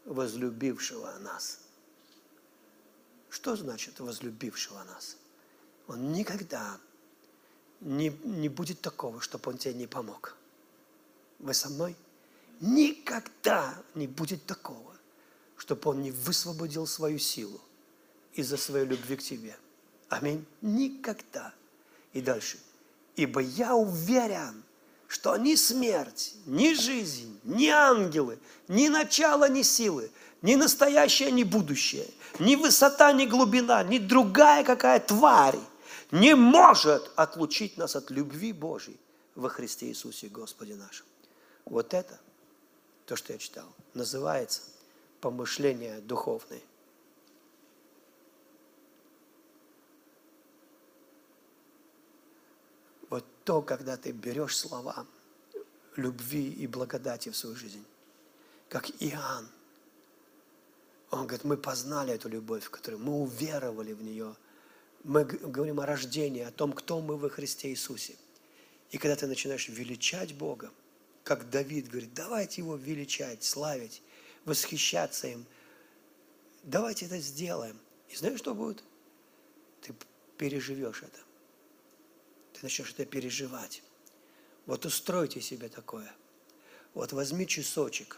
возлюбившего 0.06 1.18
нас. 1.20 1.60
Что 3.30 3.56
значит 3.56 4.00
возлюбившего 4.00 4.84
нас? 4.84 5.18
Он 5.88 6.12
никогда 6.12 6.80
не, 7.82 8.10
не 8.24 8.50
будет 8.50 8.82
такого, 8.82 9.22
чтобы 9.22 9.52
он 9.52 9.58
тебе 9.58 9.74
не 9.74 9.88
помог. 9.88 10.36
Вы 11.40 11.54
со 11.54 11.70
мной? 11.70 11.96
Никогда 12.60 13.82
не 13.96 14.08
будет 14.08 14.46
такого, 14.46 14.96
чтобы 15.58 15.92
он 15.92 16.02
не 16.02 16.12
высвободил 16.12 16.86
свою 16.86 17.20
силу 17.20 17.62
из-за 18.34 18.58
своей 18.58 18.86
любви 18.86 19.16
к 19.16 19.24
тебе. 19.24 19.58
Аминь. 20.10 20.46
Никогда. 20.62 21.54
И 22.14 22.22
дальше. 22.22 22.60
Ибо 23.16 23.42
я 23.42 23.76
уверен, 23.76 24.64
что 25.10 25.36
ни 25.38 25.56
смерть, 25.56 26.36
ни 26.46 26.74
жизнь, 26.74 27.42
ни 27.44 27.68
ангелы, 27.68 28.38
ни 28.68 28.88
начало, 28.88 29.50
ни 29.50 29.64
силы, 29.64 30.12
ни 30.44 30.54
настоящее, 30.54 31.32
ни 31.32 31.44
будущее, 31.44 32.06
ни 32.40 32.56
высота, 32.56 33.12
ни 33.12 33.26
глубина, 33.26 33.84
ни 33.84 33.98
другая 33.98 34.64
какая 34.64 35.00
тварь 35.00 35.58
не 36.12 36.36
может 36.36 37.12
отлучить 37.16 37.76
нас 37.76 37.96
от 37.96 38.12
любви 38.12 38.54
Божьей 38.54 39.00
во 39.34 39.50
Христе 39.50 39.88
Иисусе 39.88 40.28
Господе 40.28 40.76
нашем. 40.76 41.08
Вот 41.66 41.96
это, 41.96 42.20
то, 43.08 43.16
что 43.16 43.34
я 43.34 43.40
читал, 43.40 43.66
называется 43.96 44.62
помышление 45.22 46.02
духовное. 46.02 46.62
То, 53.50 53.64
когда 53.64 53.98
ты 53.98 54.12
берешь 54.12 54.56
слова 54.56 55.08
любви 55.96 56.52
и 56.52 56.68
благодати 56.68 57.30
в 57.30 57.36
свою 57.36 57.56
жизнь. 57.56 57.84
Как 58.70 58.88
Иоанн. 59.02 59.50
Он 61.10 61.26
говорит, 61.26 61.46
мы 61.46 61.58
познали 61.58 62.14
эту 62.14 62.30
любовь, 62.30 62.70
которую 62.70 63.02
мы 63.02 63.14
уверовали 63.14 63.94
в 63.94 64.04
нее. 64.04 64.36
Мы 65.04 65.26
говорим 65.26 65.80
о 65.80 65.88
рождении, 65.88 66.44
о 66.44 66.52
том, 66.52 66.74
кто 66.74 67.02
мы 67.02 67.18
во 67.18 67.28
Христе 67.30 67.70
Иисусе. 67.70 68.18
И 68.92 69.00
когда 69.00 69.16
ты 69.16 69.26
начинаешь 69.26 69.68
величать 69.68 70.36
Бога, 70.36 70.70
как 71.24 71.50
Давид 71.50 71.90
говорит, 71.90 72.14
давайте 72.14 72.62
его 72.62 72.76
величать, 72.76 73.44
славить, 73.44 74.04
восхищаться 74.46 75.26
им. 75.26 75.44
Давайте 76.62 77.08
это 77.08 77.18
сделаем. 77.18 77.80
И 78.10 78.16
знаешь, 78.16 78.38
что 78.38 78.54
будет? 78.54 78.84
Ты 79.82 79.96
переживешь 80.38 81.02
это. 81.02 81.29
Ты 82.60 82.66
начнешь 82.66 82.92
это 82.92 83.06
переживать. 83.06 83.82
Вот 84.66 84.86
устройте 84.86 85.40
себе 85.40 85.70
такое. 85.70 86.12
Вот 86.94 87.14
возьми 87.14 87.48
часочек. 87.48 88.18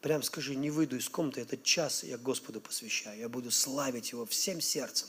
Прям 0.00 0.22
скажи, 0.22 0.56
не 0.56 0.70
выйду 0.70 0.96
из 0.96 1.08
комнаты, 1.10 1.42
этот 1.42 1.64
час 1.64 2.02
я 2.02 2.16
Господу 2.16 2.62
посвящаю. 2.62 3.18
Я 3.18 3.28
буду 3.28 3.50
славить 3.50 4.12
Его 4.12 4.24
всем 4.24 4.62
сердцем. 4.62 5.08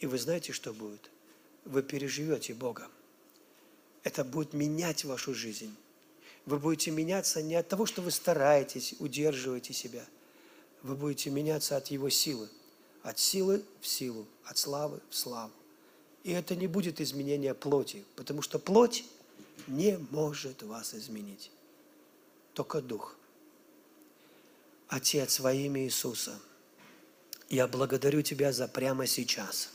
И 0.00 0.06
вы 0.06 0.18
знаете, 0.18 0.52
что 0.52 0.74
будет? 0.74 1.10
Вы 1.64 1.82
переживете 1.82 2.52
Бога. 2.52 2.90
Это 4.02 4.22
будет 4.22 4.52
менять 4.52 5.04
вашу 5.04 5.32
жизнь. 5.32 5.74
Вы 6.44 6.58
будете 6.58 6.90
меняться 6.90 7.40
не 7.40 7.54
от 7.54 7.68
того, 7.68 7.86
что 7.86 8.02
вы 8.02 8.10
стараетесь, 8.10 8.96
удерживаете 8.98 9.72
себя. 9.72 10.04
Вы 10.82 10.96
будете 10.96 11.30
меняться 11.30 11.78
от 11.78 11.86
Его 11.88 12.10
силы. 12.10 12.50
От 13.02 13.18
силы 13.18 13.64
в 13.80 13.86
силу, 13.86 14.26
от 14.44 14.58
славы 14.58 15.00
в 15.08 15.14
славу. 15.14 15.52
И 16.24 16.30
это 16.30 16.54
не 16.54 16.66
будет 16.66 17.00
изменение 17.00 17.54
плоти, 17.54 18.04
потому 18.16 18.42
что 18.42 18.58
плоть 18.58 19.04
не 19.66 19.98
может 20.10 20.62
вас 20.62 20.94
изменить. 20.94 21.50
Только 22.54 22.80
Дух. 22.80 23.16
Отец, 24.88 25.40
во 25.40 25.52
имя 25.52 25.84
Иисуса, 25.84 26.38
я 27.48 27.66
благодарю 27.66 28.22
Тебя 28.22 28.52
за 28.52 28.68
прямо 28.68 29.06
сейчас. 29.06 29.70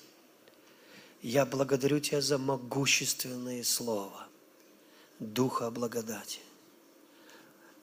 Я 1.21 1.45
благодарю 1.45 1.99
Тебя 1.99 2.21
за 2.21 2.37
могущественное 2.37 3.63
Слово, 3.63 4.27
Духа 5.19 5.69
благодати. 5.71 6.39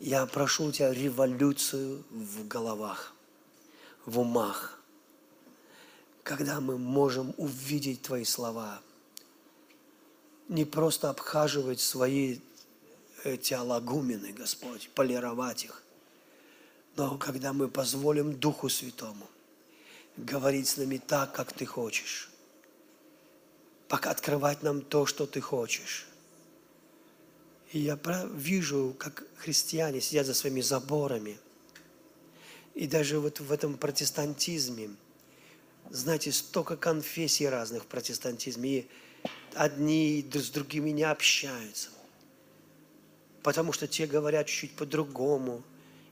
Я 0.00 0.24
прошу 0.26 0.66
у 0.66 0.72
Тебя 0.72 0.92
революцию 0.92 2.04
в 2.10 2.46
головах, 2.46 3.14
в 4.06 4.20
умах, 4.20 4.73
когда 6.24 6.58
мы 6.60 6.78
можем 6.78 7.34
увидеть 7.36 8.02
Твои 8.02 8.24
слова, 8.24 8.80
не 10.48 10.64
просто 10.64 11.10
обхаживать 11.10 11.80
свои 11.80 12.38
э, 13.22 13.36
теологумены, 13.36 14.32
Господь, 14.32 14.88
полировать 14.94 15.64
их, 15.64 15.82
но 16.96 17.18
когда 17.18 17.52
мы 17.52 17.68
позволим 17.68 18.32
Духу 18.32 18.68
Святому 18.68 19.28
говорить 20.16 20.66
с 20.66 20.78
нами 20.78 20.96
так, 20.96 21.32
как 21.32 21.52
Ты 21.52 21.66
хочешь, 21.66 22.30
пока 23.88 24.10
открывать 24.10 24.62
нам 24.62 24.80
то, 24.80 25.04
что 25.04 25.26
Ты 25.26 25.42
хочешь. 25.42 26.06
И 27.72 27.80
я 27.80 27.98
вижу, 28.32 28.94
как 28.98 29.24
христиане 29.36 30.00
сидят 30.00 30.26
за 30.26 30.32
своими 30.32 30.60
заборами. 30.62 31.38
И 32.74 32.86
даже 32.86 33.18
вот 33.18 33.40
в 33.40 33.52
этом 33.52 33.76
протестантизме– 33.76 34.90
знаете, 35.90 36.32
столько 36.32 36.76
конфессий 36.76 37.48
разных 37.48 37.84
в 37.84 37.86
протестантизме, 37.86 38.80
и 38.80 38.88
одни 39.54 40.26
с 40.32 40.50
другими 40.50 40.90
не 40.90 41.04
общаются, 41.04 41.90
потому 43.42 43.72
что 43.72 43.86
те 43.86 44.06
говорят 44.06 44.46
чуть-чуть 44.46 44.76
по-другому, 44.76 45.62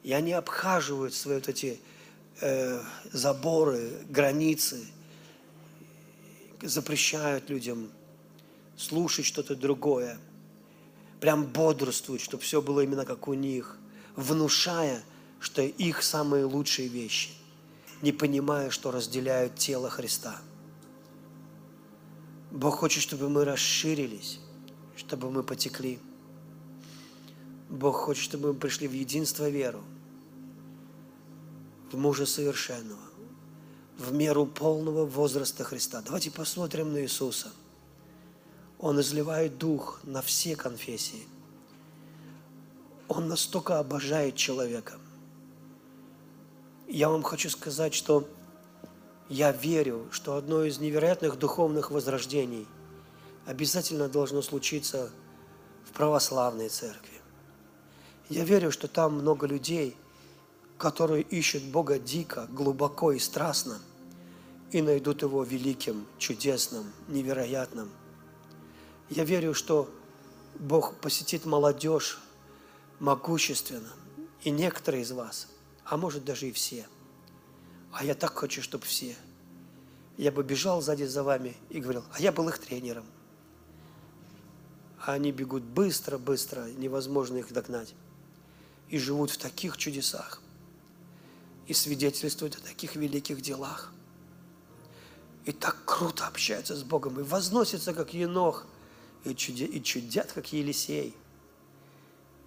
и 0.02 0.12
они 0.12 0.32
обхаживают 0.32 1.14
свои 1.14 1.36
вот 1.36 1.48
эти 1.48 1.80
э, 2.40 2.82
заборы, 3.12 3.90
границы, 4.08 4.86
запрещают 6.60 7.50
людям 7.50 7.90
слушать 8.76 9.26
что-то 9.26 9.56
другое, 9.56 10.18
прям 11.20 11.44
бодрствуют, 11.44 12.22
чтобы 12.22 12.42
все 12.42 12.62
было 12.62 12.80
именно 12.80 13.04
как 13.04 13.28
у 13.28 13.34
них, 13.34 13.78
внушая, 14.16 15.02
что 15.40 15.62
их 15.62 16.02
самые 16.02 16.44
лучшие 16.44 16.88
вещи– 16.88 17.30
не 18.02 18.10
понимая, 18.10 18.70
что 18.70 18.90
разделяют 18.90 19.54
тело 19.54 19.88
Христа. 19.88 20.40
Бог 22.50 22.76
хочет, 22.80 23.02
чтобы 23.02 23.28
мы 23.28 23.44
расширились, 23.44 24.40
чтобы 24.96 25.30
мы 25.30 25.42
потекли. 25.44 26.00
Бог 27.70 27.96
хочет, 27.96 28.24
чтобы 28.24 28.52
мы 28.52 28.58
пришли 28.58 28.88
в 28.88 28.92
единство 28.92 29.48
веру, 29.48 29.82
в 31.92 31.96
мужа 31.96 32.26
совершенного, 32.26 33.00
в 33.96 34.12
меру 34.12 34.46
полного 34.46 35.06
возраста 35.06 35.64
Христа. 35.64 36.02
Давайте 36.04 36.30
посмотрим 36.30 36.92
на 36.92 37.02
Иисуса. 37.02 37.52
Он 38.78 39.00
изливает 39.00 39.58
дух 39.58 40.00
на 40.02 40.22
все 40.22 40.56
конфессии. 40.56 41.22
Он 43.06 43.28
настолько 43.28 43.78
обожает 43.78 44.34
человека– 44.34 44.98
я 46.93 47.09
вам 47.09 47.23
хочу 47.23 47.48
сказать, 47.48 47.94
что 47.94 48.28
я 49.31 49.51
верю, 49.51 50.09
что 50.10 50.36
одно 50.36 50.62
из 50.62 50.78
невероятных 50.78 51.39
духовных 51.39 51.90
возрождений 51.90 52.69
обязательно 53.47 54.09
должно 54.09 54.43
случиться 54.43 55.10
в 55.89 55.93
православной 55.93 56.69
церкви. 56.69 57.19
Я 58.28 58.44
верю, 58.44 58.70
что 58.70 58.89
там 58.89 59.14
много 59.14 59.47
людей, 59.47 59.97
которые 60.77 61.23
ищут 61.23 61.62
Бога 61.62 61.98
дико, 61.98 62.47
глубоко 62.51 63.12
и 63.12 63.19
страстно, 63.19 63.78
и 64.70 64.82
найдут 64.82 65.23
Его 65.23 65.44
великим, 65.44 66.06
чудесным, 66.19 66.93
невероятным. 67.09 67.90
Я 69.09 69.24
верю, 69.24 69.55
что 69.55 69.89
Бог 70.59 70.97
посетит 70.97 71.47
молодежь 71.47 72.20
могущественно, 73.01 73.89
и 74.43 74.51
некоторые 74.51 75.05
из 75.05 75.12
вас– 75.12 75.48
а 75.84 75.96
может 75.96 76.24
даже 76.24 76.48
и 76.48 76.52
все. 76.52 76.86
А 77.92 78.04
я 78.04 78.14
так 78.14 78.34
хочу, 78.34 78.62
чтобы 78.62 78.84
все. 78.84 79.16
Я 80.16 80.32
бы 80.32 80.42
бежал 80.42 80.80
сзади 80.80 81.04
за 81.04 81.22
вами 81.22 81.56
и 81.68 81.80
говорил, 81.80 82.04
а 82.12 82.20
я 82.20 82.32
был 82.32 82.48
их 82.48 82.59
тренером. 82.59 83.04
А 85.04 85.12
они 85.12 85.32
бегут 85.32 85.62
быстро, 85.62 86.16
быстро, 86.16 86.64
невозможно 86.70 87.38
их 87.38 87.52
догнать. 87.52 87.94
И 88.88 88.98
живут 88.98 89.30
в 89.30 89.38
таких 89.38 89.76
чудесах. 89.76 90.40
И 91.66 91.74
свидетельствуют 91.74 92.56
о 92.56 92.60
таких 92.60 92.94
великих 92.94 93.40
делах. 93.40 93.92
И 95.44 95.52
так 95.52 95.76
круто 95.84 96.26
общаются 96.26 96.76
с 96.76 96.82
Богом. 96.82 97.18
И 97.18 97.22
возносятся, 97.22 97.94
как 97.94 98.14
Енох. 98.14 98.66
И, 99.24 99.34
чудят, 99.34 99.70
и 99.70 99.82
чудят, 99.82 100.32
как 100.32 100.52
Елисей. 100.52 101.16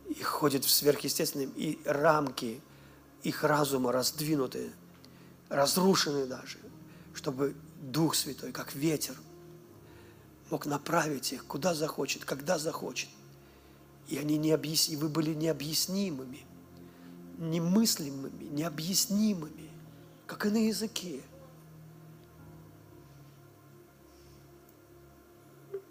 И 0.08 0.22
ходят 0.22 0.64
в 0.64 0.70
сверхъестественном. 0.70 1.52
И 1.56 1.80
рамки– 1.84 2.62
их 3.26 3.44
разума 3.44 3.92
раздвинуты, 3.92 4.72
разрушены 5.50 6.28
даже, 6.28 6.58
чтобы 7.14 7.56
Дух 7.82 8.16
Святой, 8.16 8.52
как 8.52 8.76
ветер, 8.76 9.16
мог 10.52 10.68
направить 10.68 11.34
их, 11.34 11.46
куда 11.46 11.74
захочет, 11.74 12.24
когда 12.24 12.60
захочет. 12.60 13.10
И 14.08 14.18
они 14.18 14.38
не 14.38 14.52
объясни, 14.52 14.96
вы 14.96 15.10
были 15.10 15.34
необъяснимыми, 15.34 16.46
немыслимыми, 17.40 18.44
необъяснимыми, 18.44 19.72
как 20.28 20.46
и 20.46 20.50
на 20.50 20.68
языке. 20.68 21.22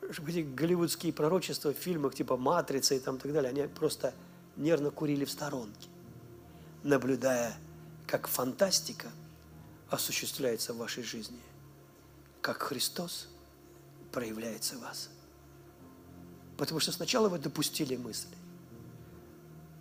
Эти 0.03 0.43
голливудские 0.43 1.13
пророчества 1.13 1.75
в 1.75 1.77
фильмах 1.77 2.15
типа 2.15 2.37
«Матрица» 2.37 2.95
и 2.95 3.01
там 3.01 3.19
так 3.19 3.33
далее, 3.33 3.51
они 3.51 3.67
просто 3.67 4.15
нервно 4.57 4.93
курили 4.93 5.25
в 5.25 5.31
сторонке 5.31 5.89
наблюдая, 6.85 7.57
как 8.07 8.29
фантастика 8.29 9.11
осуществляется 9.89 10.73
в 10.75 10.77
вашей 10.77 11.03
жизни, 11.03 11.41
как 12.41 12.63
Христос 12.63 13.29
проявляется 14.13 14.77
в 14.77 14.83
вас. 14.83 15.09
Потому 16.57 16.79
что 16.79 16.93
сначала 16.93 17.29
вы 17.29 17.39
допустили 17.39 17.97
мысли, 17.97 18.37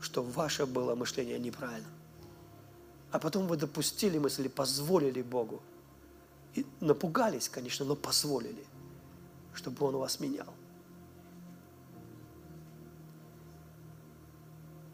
что 0.01 0.23
ваше 0.23 0.65
было 0.65 0.95
мышление 0.95 1.38
неправильно. 1.38 1.89
А 3.11 3.19
потом 3.19 3.45
вы 3.47 3.57
допустили 3.57 4.17
мысли, 4.17 4.47
позволили 4.47 5.21
Богу. 5.21 5.61
И 6.55 6.65
напугались, 6.80 7.49
конечно, 7.49 7.85
но 7.85 7.95
позволили, 7.95 8.65
чтобы 9.53 9.85
Он 9.85 9.97
вас 9.97 10.19
менял. 10.19 10.51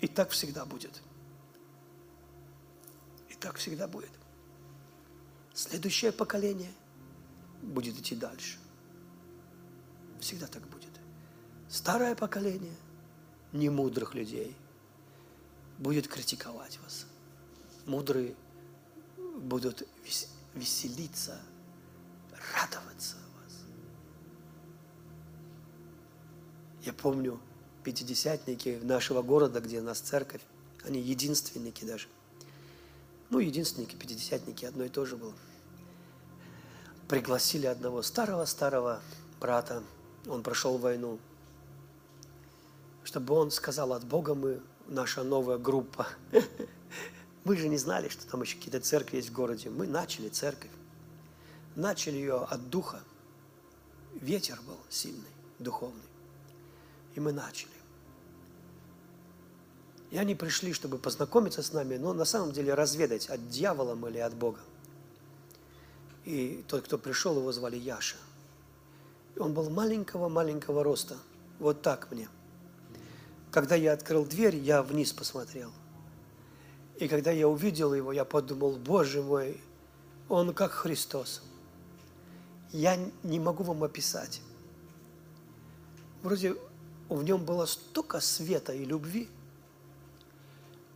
И 0.02 0.08
так 0.08 0.32
всегда 0.32 0.66
будет– 0.66 1.02
так 3.40 3.58
всегда 3.58 3.88
будет. 3.88 4.12
Следующее 5.54 6.12
поколение 6.12 6.72
будет 7.62 7.98
идти 7.98 8.16
дальше. 8.16 8.58
Всегда 10.20 10.48
так 10.48 10.68
будет. 10.68 10.90
Старое 11.70 12.16
поколение 12.16 12.76
немудрых 13.52 14.16
людей 14.16 14.56
будет 15.78 16.08
критиковать 16.08 16.80
вас. 16.80 17.06
Мудрые 17.86 18.36
будут 19.18 19.88
веселиться, 20.54 21.40
радоваться 22.54 23.16
вас. 23.42 23.62
Я 26.84 26.94
помню 26.94 27.40
пятидесятники 27.84 28.80
нашего 28.84 29.22
города, 29.22 29.62
где 29.62 29.80
у 29.80 29.84
нас 29.84 30.00
церковь, 30.00 30.42
они 30.84 31.00
единственники 31.02 31.86
даже. 31.86 32.08
Ну, 33.30 33.40
единственники, 33.40 33.96
пятидесятники, 33.96 34.66
одно 34.66 34.86
и 34.86 34.90
то 34.90 35.06
же 35.06 35.16
было. 35.16 35.34
Пригласили 37.08 37.66
одного 37.66 38.02
старого-старого 38.02 39.02
брата, 39.40 39.84
он 40.28 40.44
прошел 40.44 40.78
войну, 40.78 41.20
чтобы 43.04 43.34
он 43.34 43.52
сказал, 43.52 43.94
от 43.94 44.04
Бога 44.04 44.36
мы, 44.36 44.62
наша 44.88 45.24
новая 45.24 45.58
группа. 45.58 46.08
Мы 47.44 47.56
же 47.58 47.68
не 47.70 47.78
знали, 47.78 48.10
что 48.10 48.28
там 48.28 48.42
еще 48.42 48.58
какие-то 48.58 48.80
церкви 48.82 49.18
есть 49.18 49.30
в 49.30 49.34
городе. 49.34 49.70
Мы 49.70 49.88
начали 49.88 50.30
церковь. 50.30 50.70
Начали 51.76 52.18
ее 52.18 52.36
от 52.36 52.70
духа. 52.70 53.02
Ветер 54.14 54.60
был 54.68 54.78
сильный, 54.90 55.32
духовный. 55.58 56.04
И 57.16 57.20
мы 57.20 57.32
начали. 57.32 57.72
И 60.12 60.18
они 60.18 60.34
пришли, 60.36 60.74
чтобы 60.74 60.98
познакомиться 60.98 61.62
с 61.62 61.72
нами, 61.72 61.98
но 61.98 62.14
на 62.14 62.26
самом 62.26 62.52
деле 62.52 62.74
разведать, 62.74 63.28
от 63.28 63.50
дьявола 63.50 63.96
мы 63.96 64.10
или 64.10 64.18
от 64.18 64.34
Бога. 64.34 64.60
И 66.26 66.64
тот, 66.68 66.84
кто 66.84 66.98
пришел, 66.98 67.38
его 67.38 67.52
звали 67.52 67.78
Яша. 67.78 68.18
Он 69.38 69.54
был 69.54 69.70
маленького-маленького 69.70 70.84
роста. 70.84 71.18
Вот 71.60 71.82
так 71.82 72.12
мне. 72.12 72.28
Когда 73.52 73.76
я 73.76 73.94
открыл 73.94 74.26
дверь, 74.26 74.56
я 74.56 74.84
вниз 74.84 75.14
посмотрел. 75.14 75.72
И 76.98 77.08
когда 77.08 77.32
я 77.32 77.48
увидел 77.48 77.94
его, 77.94 78.12
я 78.12 78.26
подумал, 78.26 78.76
Боже 78.76 79.22
мой, 79.22 79.62
он 80.28 80.54
как 80.54 80.72
Христос. 80.72 81.42
Я 82.72 83.00
не 83.24 83.40
могу 83.40 83.64
вам 83.64 83.84
описать. 83.84 84.42
Вроде 86.22 86.56
в 87.08 87.24
нем 87.24 87.44
было 87.44 87.66
столько 87.66 88.20
света 88.20 88.74
и 88.74 88.86
любви. 88.86 89.30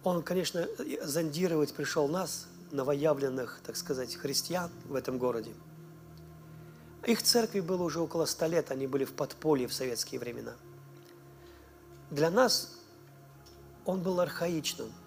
Он, 0.03 0.21
конечно, 0.21 0.67
зондировать 1.03 1.73
пришел 1.73 2.07
нас, 2.07 2.47
новоявленных, 2.71 3.61
так 3.65 3.75
сказать, 3.75 4.15
христиан 4.15 4.69
в 4.85 4.95
этом 4.95 5.17
городе. 5.17 5.53
Их 7.05 7.21
церкви 7.21 7.59
было 7.59 7.83
уже 7.83 7.99
около 7.99 8.25
ста 8.25 8.47
лет, 8.47 8.71
они 8.71 8.87
были 8.87 9.05
в 9.05 9.13
подполье 9.13 9.67
в 9.67 9.73
советские 9.73 10.19
времена. 10.19 10.53
Для 12.09 12.29
нас 12.29 12.75
он 13.85 14.01
был 14.01 14.19
архаичным– 14.19 14.91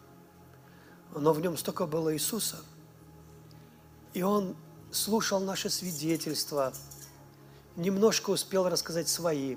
но 1.14 1.32
в 1.32 1.40
нем 1.40 1.56
столько 1.56 1.86
было 1.86 2.14
Иисуса. 2.14 2.59
И 4.12 4.23
он 4.23 4.56
слушал 4.90 5.40
наши 5.40 5.70
свидетельства, 5.70 6.73
немножко 7.77 8.31
успел 8.31 8.68
рассказать 8.68 9.09
свои. 9.09 9.56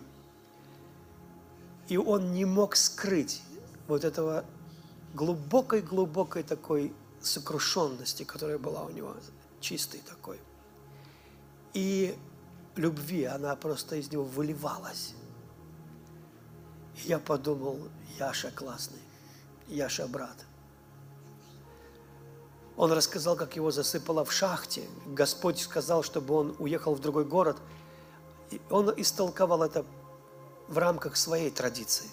И 1.88 1.98
он 1.98 2.34
не 2.34 2.46
мог 2.46 2.76
скрыть 2.76 3.42
вот 3.88 4.04
этого 4.04 4.46
глубокой-глубокой 5.14 6.44
такой 6.44 6.94
сокрушенности, 7.22 8.24
которая 8.24 8.58
была 8.58 8.84
у 8.84 8.90
него, 8.90 9.16
чистой 9.60 10.02
такой. 10.02 10.40
И 11.74 12.18
любви, 12.76 13.26
она 13.26 13.56
просто 13.56 13.98
из 13.98 14.12
него 14.12 14.24
выливалась. 14.24 15.14
И 17.04 17.08
я 17.08 17.20
подумал, 17.20 17.80
Яша 18.18 18.52
классный, 18.52 19.02
Яша 19.68 20.08
брат. 20.08 20.46
Он 22.78 22.94
рассказал, 22.94 23.36
как 23.36 23.58
его 23.58 23.72
засыпало 23.72 24.24
в 24.24 24.32
шахте. 24.32 24.88
Господь 25.06 25.60
сказал, 25.60 26.02
чтобы 26.02 26.34
он 26.34 26.56
уехал 26.60 26.96
в 26.96 27.02
другой 27.02 27.26
город. 27.26 27.58
И 28.52 28.62
он 28.70 28.94
истолковал 28.96 29.64
это 29.64 29.86
в 30.70 30.78
рамках 30.78 31.18
своей 31.18 31.50
традиции. 31.50 32.08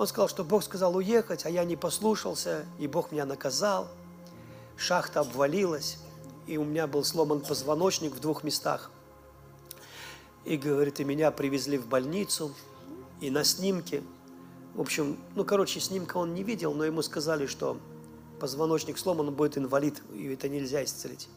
Он 0.00 0.06
сказал, 0.06 0.30
что 0.30 0.44
Бог 0.44 0.64
сказал 0.64 0.96
уехать, 0.96 1.44
а 1.44 1.50
я 1.50 1.62
не 1.62 1.76
послушался, 1.76 2.64
и 2.78 2.86
Бог 2.86 3.12
меня 3.12 3.26
наказал. 3.26 3.86
Шахта 4.74 5.20
обвалилась, 5.20 5.98
и 6.46 6.56
у 6.56 6.64
меня 6.64 6.86
был 6.86 7.04
сломан 7.04 7.40
позвоночник 7.40 8.14
в 8.14 8.18
двух 8.18 8.42
местах. 8.42 8.90
И, 10.46 10.56
говорит, 10.56 11.00
и 11.00 11.04
меня 11.04 11.30
привезли 11.30 11.76
в 11.76 11.86
больницу, 11.86 12.54
и 13.20 13.30
на 13.30 13.44
снимке, 13.44 14.02
в 14.74 14.80
общем, 14.80 15.18
ну, 15.34 15.44
короче, 15.44 15.80
снимка 15.80 16.16
он 16.16 16.32
не 16.32 16.44
видел, 16.44 16.72
но 16.72 16.86
ему 16.86 17.02
сказали, 17.02 17.44
что 17.44 17.76
позвоночник 18.40 18.96
сломан, 18.96 19.28
он 19.28 19.34
будет 19.34 19.58
инвалид, 19.58 20.02
и 20.14 20.28
это 20.28 20.48
нельзя 20.48 20.82
исцелить. 20.82 21.28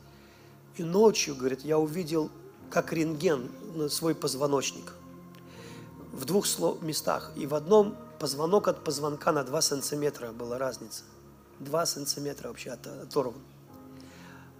И 0.77 0.83
ночью, 0.83 1.35
говорит, 1.35 1.65
я 1.65 1.77
увидел, 1.77 2.29
как 2.69 2.93
рентген, 2.93 3.51
свой 3.89 4.15
позвоночник 4.15 4.93
в 6.13 6.23
двух 6.23 6.45
местах. 6.81 7.33
И 7.35 7.45
в 7.45 7.55
одном 7.55 7.97
позвонок 8.23 8.69
от 8.69 8.85
позвонка 8.85 9.33
на 9.33 9.43
2 9.43 9.61
сантиметра 9.61 10.31
была 10.31 10.57
разница. 10.57 11.03
2 11.59 11.85
сантиметра 11.85 12.47
вообще 12.47 12.69
оторван. 12.69 13.41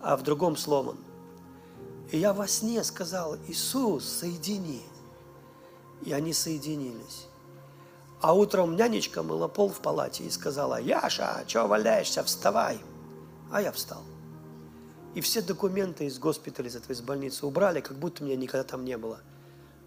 А 0.02 0.18
в 0.18 0.23
другом 0.23 0.57
сломан. 0.57 0.98
И 2.11 2.18
я 2.18 2.34
во 2.34 2.45
сне 2.45 2.84
сказал, 2.84 3.38
Иисус, 3.48 4.03
соедини. 4.03 4.81
И 6.02 6.11
они 6.11 6.34
соединились. 6.34 7.27
А 8.19 8.34
утром 8.34 8.76
нянечка 8.76 9.23
мыла 9.23 9.48
пол 9.48 9.69
в 9.69 9.80
палате 9.80 10.26
и 10.26 10.30
сказала, 10.30 10.81
Яша, 10.81 11.45
что 11.48 11.65
валяешься, 11.65 12.22
вставай. 12.22 12.81
А 13.49 13.61
я 13.61 13.72
встал. 13.72 14.03
И 15.15 15.22
все 15.22 15.41
документы 15.41 16.07
из 16.07 16.19
госпиталя, 16.19 16.68
из 16.68 16.76
этой 16.76 16.91
из 16.91 17.02
больницы 17.02 17.45
убрали, 17.45 17.80
как 17.80 17.98
будто 17.98 18.26
меня 18.26 18.35
никогда 18.35 18.65
там 18.65 18.84
не 18.84 18.98
было. 18.98 19.22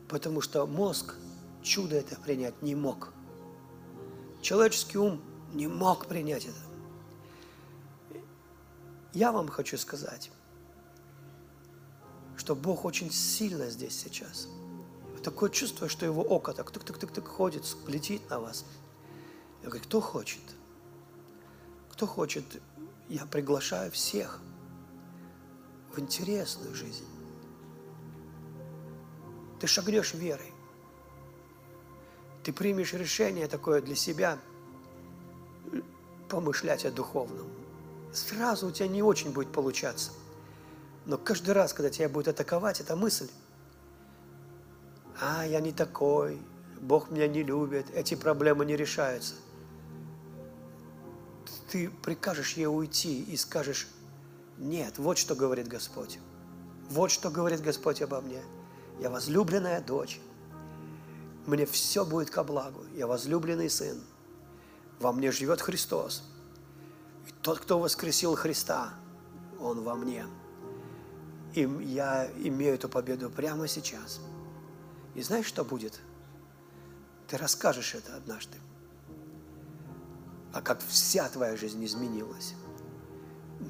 Потому 0.09 0.40
что 0.40 0.66
мозг 0.66 1.16
чудо 1.62 1.94
это 1.97 2.16
принять 2.16 2.62
не 2.62 2.74
мог. 2.74 3.12
Человеческий 4.42 4.98
ум 4.98 5.20
не 5.52 5.66
мог 5.66 6.06
принять 6.06 6.46
это. 6.46 8.20
Я 9.12 9.32
вам 9.32 9.48
хочу 9.48 9.78
сказать, 9.78 10.30
что 12.36 12.54
Бог 12.54 12.84
очень 12.84 13.10
сильно 13.10 13.70
здесь 13.70 13.98
сейчас– 13.98 14.48
такое 15.26 15.50
чувство, 15.50 15.88
что 15.88 16.06
его 16.06 16.22
око 16.22 16.52
так 16.52 16.70
тык-тык-тык-тык 16.70 17.26
ходит, 17.26 17.64
летит 17.88 18.30
на 18.30 18.38
вас. 18.38 18.64
Я 19.60 19.70
говорю, 19.70 19.82
кто 19.82 20.00
хочет? 20.00 20.42
Кто 21.90 22.06
хочет? 22.06 22.44
Я 23.08 23.26
приглашаю 23.26 23.90
всех 23.90 24.40
в 25.92 25.98
интересную 25.98 26.72
жизнь. 26.76 27.04
Ты 29.58 29.66
шагнешь 29.66 30.14
верой. 30.14 30.52
Ты 32.47 32.52
примешь 32.52 32.93
решение 32.93 33.48
такое 33.48 33.82
для 33.82 33.97
себя, 33.97 34.39
помышлять 36.28 36.85
о 36.85 36.93
духовном. 36.93 37.48
Сразу 38.12 38.68
у 38.68 38.70
тебя 38.70 38.86
не 38.86 39.02
очень 39.02 39.32
будет 39.32 39.51
получаться. 39.51 40.12
Но 41.06 41.18
каждый 41.18 41.55
раз, 41.55 41.73
когда 41.73 41.90
тебя 41.90 42.09
будет 42.09 42.28
атаковать 42.28 42.81
эта 42.81 42.94
мысль, 42.94 43.28
а, 45.20 45.44
я 45.44 45.59
не 45.59 45.73
такой, 45.73 46.40
Бог 46.81 47.10
меня 47.10 47.27
не 47.27 47.43
любит, 47.43 47.86
эти 47.93 48.14
проблемы 48.14 48.64
не 48.64 48.77
решаются. 48.77 49.35
Ты 51.73 51.90
прикажешь 51.90 52.52
ей 52.52 52.68
уйти 52.68 53.24
и 53.24 53.36
скажешь, 53.36 53.89
нет, 54.56 54.98
вот 54.98 55.18
что 55.18 55.35
говорит 55.35 55.66
Господь. 55.66 56.20
Вот 56.90 57.10
что 57.10 57.28
говорит 57.28 57.60
Господь 57.60 58.02
обо 58.02 58.20
мне. 58.20 58.40
Я 59.01 59.10
возлюбленная 59.10 59.81
дочь. 59.81 60.20
Мне 61.47 61.66
все 61.66 62.05
будет 62.05 62.31
ко 62.31 62.44
благу. 62.44 62.85
Я 62.94 63.06
возлюбленный 63.06 63.70
сын. 63.70 64.01
Во 64.98 65.12
мне 65.12 65.31
живет 65.31 65.60
Христос. 65.60 66.23
И 67.28 67.31
тот, 67.43 67.60
кто 67.60 67.78
воскресил 67.78 68.35
Христа, 68.35 68.94
Он 69.60 69.82
во 69.82 69.94
мне. 69.94 70.27
И 71.55 71.60
я 71.60 72.28
имею 72.36 72.74
эту 72.74 72.89
победу 72.89 73.31
прямо 73.31 73.68
сейчас– 73.68 74.20
и 75.16 75.23
знаешь, 75.23 75.47
что 75.47 75.64
будет? 75.64 75.98
Ты 77.27 77.39
расскажешь 77.39 77.94
это 77.94 78.14
однажды. 78.16 78.59
А 80.52 80.60
как 80.60 80.82
вся 80.86 81.27
твоя 81.31 81.56
жизнь 81.56 81.82
изменилась. 81.86 82.52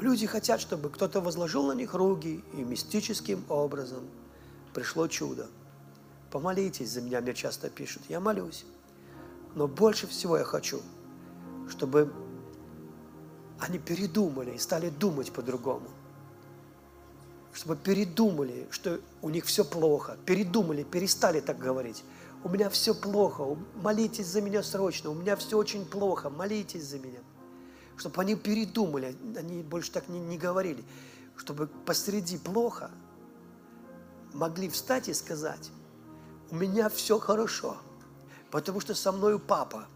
Люди 0.01 0.27
хотят, 0.27 0.61
чтобы 0.61 0.90
кто-то 0.90 1.20
возложил 1.20 1.69
на 1.69 1.73
них 1.73 1.94
руки, 1.94 2.44
и 2.53 2.57
мистическим 2.57 3.44
образом 3.48 4.09
пришло 4.74 5.07
чудо. 5.07 5.47
Помолитесь 6.37 6.91
за 6.91 7.01
меня, 7.01 7.23
мне 7.23 7.33
часто 7.33 7.71
пишут. 7.71 8.03
Я 8.11 8.21
молюсь. 8.21 8.67
Но 9.55 9.67
больше 9.67 10.07
всего 10.07 10.37
я 10.37 10.45
хочу, 10.45 10.83
чтобы 11.67 12.13
они 13.59 13.79
передумали 13.79 14.51
и 14.51 14.59
стали 14.59 14.91
думать 14.91 15.33
по-другому. 15.33 15.89
чтобы 17.55 17.75
передумали, 17.75 18.67
что 18.71 19.01
у 19.23 19.31
них 19.31 19.47
все 19.47 19.65
плохо, 19.65 20.19
передумали, 20.27 20.83
перестали 20.83 21.41
так 21.41 21.59
говорить. 21.59 22.05
У 22.45 22.51
меня 22.51 22.69
все 22.69 22.95
плохо, 22.95 23.57
молитесь 23.77 24.27
за 24.27 24.43
меня 24.43 24.63
срочно, 24.63 25.09
у 25.09 25.15
меня 25.15 25.37
все 25.37 25.57
очень 25.57 25.87
плохо, 25.87 26.29
молитесь 26.29 26.85
за 26.85 26.99
меня. 26.99 27.21
Чтобы 27.97 28.21
они 28.21 28.35
передумали, 28.35 29.17
они 29.39 29.63
больше 29.63 29.91
так 29.91 30.11
не, 30.11 30.21
не 30.21 30.37
говорили. 30.37 30.85
Чтобы 31.35 31.67
посреди 31.87 32.37
плохо 32.37 32.91
могли 34.35 34.69
встать 34.69 35.09
и 35.09 35.15
сказать, 35.15 35.71
у 36.51 36.56
меня 36.56 36.89
все 36.89 37.18
хорошо, 37.18 37.77
потому 38.51 38.81
что 38.81 38.94
со 38.94 39.12
мною 39.12 39.39
папа, 39.39 39.86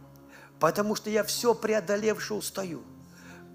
потому 0.58 0.94
что 0.94 1.10
я 1.10 1.24
все 1.24 1.54
преодолевший 1.54 2.38
устаю– 2.38 2.82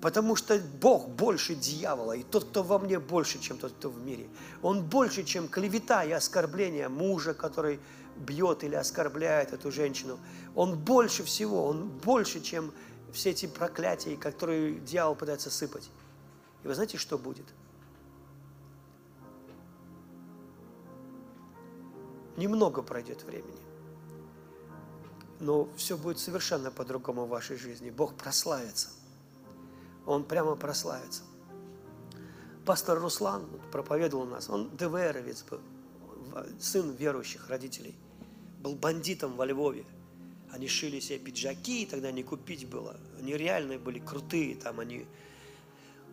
Потому 0.05 0.35
что 0.35 0.59
Бог 0.59 1.09
больше 1.09 1.55
дьявола, 1.55 2.13
и 2.13 2.21
тот, 2.21 2.45
кто 2.45 2.61
во 2.61 2.77
мне, 2.77 2.99
больше, 2.99 3.39
чем 3.39 3.57
тот, 3.57 3.71
кто 3.71 3.89
в 3.89 3.97
мире. 4.05 4.27
Он 4.61 4.83
больше, 4.83 5.23
чем 5.23 5.47
клевета 5.47 6.03
и 6.03 6.11
оскорбление 6.11 6.89
мужа, 6.89 7.33
который 7.33 7.79
бьет 8.15 8.63
или 8.63 8.75
оскорбляет 8.75 9.51
эту 9.53 9.71
женщину. 9.71 10.19
Он 10.53 10.77
больше 10.77 11.23
всего, 11.23 11.65
он 11.65 11.87
больше, 11.87 12.39
чем 12.39 12.71
все 13.13 13.31
эти 13.31 13.47
проклятия, 13.47 14.15
которые 14.15 14.75
дьявол 14.75 15.15
пытается 15.15 15.49
сыпать. 15.49 15.89
И 16.63 16.67
вы 16.67 16.75
знаете, 16.75 16.99
что 16.99 17.17
будет? 17.17 17.45
Немного 22.37 22.81
пройдет 22.81 23.23
времени, 23.23 23.61
но 25.39 25.69
все 25.75 25.97
будет 25.97 26.19
совершенно 26.19 26.71
по-другому 26.71 27.25
в 27.25 27.29
вашей 27.29 27.57
жизни. 27.57 27.89
Бог 27.89 28.15
прославится– 28.15 28.89
он 30.05 30.23
прямо 30.23 30.55
прославится. 30.55 31.23
Пастор 32.65 32.99
Руслан 32.99 33.45
проповедовал 33.71 34.23
у 34.23 34.29
нас, 34.29 34.49
он 34.49 34.75
ДВРовец 34.75 35.43
был, 35.43 35.61
сын 36.59 36.91
верующих 36.91 37.49
родителей, 37.49 37.95
был 38.59 38.75
бандитом 38.75 39.35
во 39.35 39.45
Львове. 39.45 39.85
Они 40.51 40.67
шили 40.67 40.99
себе 40.99 41.19
пиджаки, 41.19 41.85
тогда 41.85 42.11
не 42.11 42.23
купить 42.23 42.67
было. 42.67 42.99
Они 43.19 43.33
реальные 43.33 43.77
были, 43.77 43.99
крутые, 43.99 44.55
там 44.55 44.79
они 44.79 45.05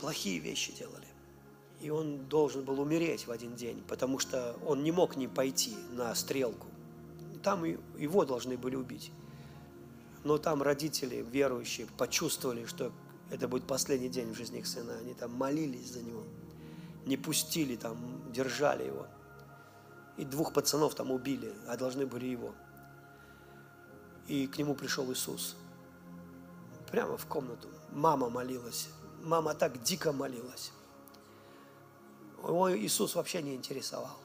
плохие 0.00 0.38
вещи 0.40 0.72
делали. 0.72 1.06
И 1.82 1.90
он 1.90 2.26
должен 2.28 2.62
был 2.64 2.80
умереть 2.80 3.26
в 3.26 3.32
один 3.32 3.56
день, 3.56 3.82
потому 3.88 4.20
что 4.20 4.56
он 4.64 4.84
не 4.84 4.92
мог 4.92 5.16
не 5.16 5.26
пойти 5.26 5.74
на 5.90 6.14
стрелку. 6.14 6.68
Там 7.42 7.64
его 7.64 8.24
должны 8.24 8.56
были 8.56 8.76
убить. 8.76 9.10
Но 10.22 10.38
там 10.38 10.62
родители 10.62 11.26
верующие 11.28 11.88
почувствовали, 11.98 12.66
что 12.66 12.92
это 13.32 13.48
будет 13.48 13.66
последний 13.66 14.08
день 14.08 14.32
в 14.32 14.36
жизни 14.36 14.60
их 14.60 14.68
сына. 14.68 14.96
Они 15.00 15.12
там 15.14 15.34
молились 15.34 15.92
за 15.92 16.02
него, 16.02 16.22
не 17.04 17.16
пустили 17.16 17.74
там, 17.74 17.96
держали 18.32 18.84
его. 18.84 19.08
И 20.16 20.24
двух 20.24 20.52
пацанов 20.52 20.94
там 20.94 21.10
убили, 21.10 21.52
а 21.66 21.76
должны 21.76 22.06
были 22.06 22.26
его. 22.26 22.54
И 24.28 24.46
к 24.46 24.56
нему 24.56 24.76
пришел 24.76 25.10
Иисус. 25.12 25.56
Прямо 26.92 27.16
в 27.16 27.26
комнату. 27.26 27.68
Мама 27.90 28.28
молилась. 28.28 28.88
Мама 29.24 29.54
так 29.54 29.82
дико 29.82 30.12
молилась. 30.12 30.70
Его 32.42 32.76
Иисус 32.76 33.14
вообще 33.14 33.42
не 33.42 33.54
интересовал. 33.54 34.18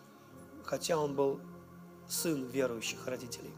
Хотя 0.64 0.98
он 0.98 1.16
был 1.16 1.40
сын 2.08 2.46
верующих 2.46 3.06
родителей. 3.06 3.54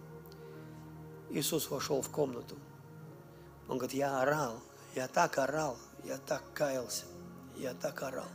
Иисус 1.29 1.69
вошел 1.69 2.01
в 2.01 2.09
комнату. 2.09 2.55
Он 3.67 3.77
говорит, 3.77 3.95
я 3.95 4.21
орал, 4.21 4.59
я 4.95 5.07
так 5.07 5.37
орал, 5.37 5.77
я 6.03 6.17
так 6.17 6.43
каялся, 6.53 7.05
я 7.55 7.73
так 7.73 8.01
орал. 8.01 8.25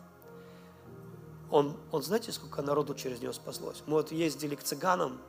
Он, 1.51 1.77
он 1.91 2.03
знаете, 2.03 2.33
сколько 2.33 2.63
народу 2.63 2.95
через 2.95 3.21
него 3.21 3.33
спаслось? 3.33 3.83
Мы 3.87 3.95
вот 3.95 4.13
ездили 4.13 4.55
к 4.55 4.63
цыганам, 4.63 5.21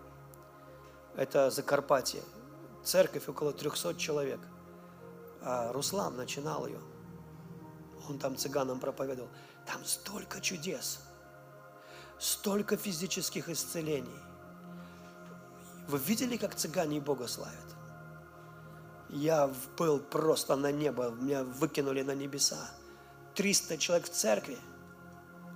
это 1.16 1.50
Закарпатье, 1.50 2.22
церковь 2.84 3.28
около 3.28 3.52
300 3.52 3.96
человек. 3.96 4.40
А 5.42 5.72
Руслан 5.72 6.16
начинал 6.16 6.68
ее. 6.68 6.80
Он 8.10 8.20
там 8.20 8.38
цыганам 8.38 8.80
проповедовал. 8.80 9.30
Там 9.66 9.84
столько 9.86 10.42
чудес, 10.42 11.00
столько 12.20 12.78
физических 12.78 13.50
исцелений. 13.50 14.20
Вы 15.88 16.00
видели, 16.00 16.38
как 16.38 16.56
цыгане 16.56 17.00
Бога 17.00 17.28
славят? 17.28 17.76
Я 19.10 19.50
был 19.78 20.00
просто 20.00 20.56
на 20.56 20.72
небо, 20.72 21.10
меня 21.10 21.44
выкинули 21.44 22.02
на 22.02 22.16
небеса. 22.16 22.70
300 23.36 23.78
человек 23.78 24.08
в 24.08 24.12
церкви, 24.12 24.58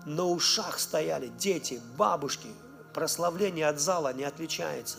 на 0.06 0.24
ушах 0.26 0.80
стояли 0.80 1.28
дети, 1.28 1.82
бабушки. 1.98 2.50
Прославление 2.94 3.68
от 3.68 3.80
зала 3.80 4.14
не 4.14 4.24
отличается. 4.24 4.98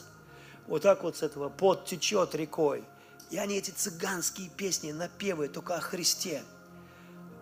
Вот 0.67 0.83
так 0.83 1.03
вот 1.03 1.17
с 1.17 1.23
этого 1.23 1.49
пот 1.49 1.87
течет 1.87 2.35
рекой. 2.35 2.85
И 3.31 3.39
они 3.39 3.57
эти 3.57 3.71
цыганские 3.71 4.51
песни, 4.51 4.93
напевы 4.93 5.49
только 5.49 5.77
о 5.77 5.81
Христе. 5.81 6.43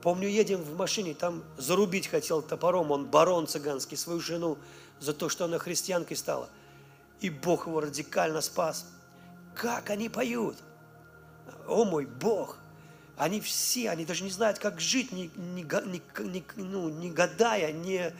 Помню, 0.08 0.26
едем 0.26 0.62
в 0.62 0.74
машине, 0.74 1.12
там 1.12 1.44
зарубить 1.58 2.06
хотел 2.06 2.40
топором, 2.40 2.92
он 2.92 3.04
барон 3.04 3.46
цыганский, 3.46 3.98
свою 3.98 4.20
жену, 4.20 4.56
за 5.00 5.12
то, 5.12 5.28
что 5.28 5.44
она 5.44 5.58
христианкой 5.58 6.16
стала. 6.16 6.48
И 7.20 7.28
Бог 7.28 7.66
его 7.66 7.82
радикально 7.82 8.40
спас. 8.40 8.86
Как 9.54 9.90
они 9.90 10.08
поют? 10.08 10.56
о 11.66 11.84
мой 11.84 12.06
Бог, 12.06 12.56
они 13.18 13.42
все, 13.42 13.90
они 13.90 14.06
даже 14.06 14.24
не 14.24 14.30
знают, 14.30 14.58
как 14.58 14.80
жить, 14.80 15.12
не, 15.12 15.30
не, 15.36 15.62
не, 15.62 16.44
ну, 16.56 16.88
не 16.88 17.10
гадая, 17.10 17.70
не, 17.72 18.14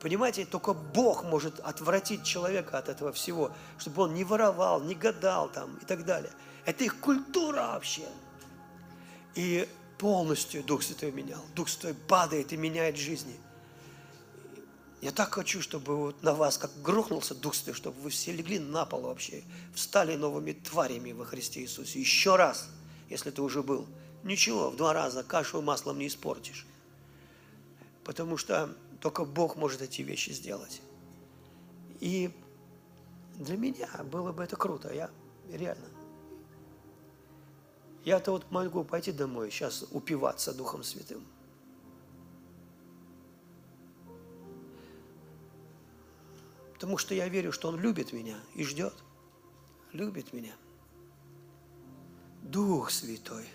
понимаете, 0.00 0.46
только 0.46 0.72
Бог 0.72 1.24
может 1.24 1.60
отвратить 1.60 2.24
человека 2.24 2.78
от 2.78 2.88
этого 2.88 3.12
всего, 3.12 3.52
чтобы 3.76 4.04
он 4.04 4.14
не 4.14 4.24
воровал, 4.24 4.80
не 4.80 4.94
гадал 4.94 5.50
там 5.50 5.76
и 5.82 5.84
так 5.84 6.06
далее. 6.06 6.32
Это 6.64 6.84
их 6.84 7.00
культура 7.00 7.66
вообще. 7.74 8.08
И 9.34 9.68
полностью 10.04 10.62
Дух 10.62 10.82
Святой 10.82 11.12
менял. 11.12 11.40
Дух 11.54 11.70
Святой 11.70 11.94
падает 11.94 12.52
и 12.52 12.58
меняет 12.58 12.98
жизни. 12.98 13.34
Я 15.00 15.12
так 15.12 15.32
хочу, 15.32 15.62
чтобы 15.62 15.96
вот 15.96 16.22
на 16.22 16.34
вас, 16.34 16.58
как 16.58 16.70
грохнулся 16.82 17.34
Дух 17.34 17.54
Святой, 17.54 17.72
чтобы 17.72 17.98
вы 18.02 18.10
все 18.10 18.30
легли 18.30 18.58
на 18.58 18.84
пол 18.84 19.00
вообще, 19.00 19.42
встали 19.74 20.14
новыми 20.14 20.52
тварями 20.52 21.12
во 21.12 21.24
Христе 21.24 21.62
Иисусе. 21.62 22.00
Еще 22.00 22.36
раз– 22.36 22.68
если 23.08 23.30
ты 23.30 23.40
уже 23.40 23.62
был. 23.62 23.86
Ничего, 24.24 24.68
в 24.68 24.76
два 24.76 24.92
раза 24.92 25.22
кашу 25.22 25.62
маслом 25.62 25.98
не 25.98 26.08
испортишь. 26.08 26.66
Потому 28.04 28.36
что 28.36 28.76
только 29.00 29.24
Бог 29.24 29.56
может 29.56 29.80
эти 29.80 30.02
вещи 30.02 30.32
сделать. 30.32 30.82
И 32.00 32.30
для 33.36 33.56
меня 33.56 33.88
было 34.12 34.32
бы 34.32 34.44
это 34.44 34.56
круто, 34.56 34.92
я 34.92 35.08
реально. 35.50 35.93
Я-то 38.04 38.32
вот 38.32 38.50
могу 38.50 38.84
пойти 38.84 39.12
домой 39.12 39.50
сейчас 39.50 39.84
упиваться 39.90 40.52
Духом 40.52 40.82
Святым. 40.82 41.24
Потому 46.74 46.98
что 46.98 47.14
я 47.14 47.28
верю, 47.28 47.50
что 47.50 47.68
Он 47.68 47.80
любит 47.80 48.12
меня 48.12 48.36
и 48.54 48.62
ждет. 48.62 48.94
Любит 49.92 50.34
меня. 50.34 50.54
Дух 52.42 52.90
Святой. 52.90 53.48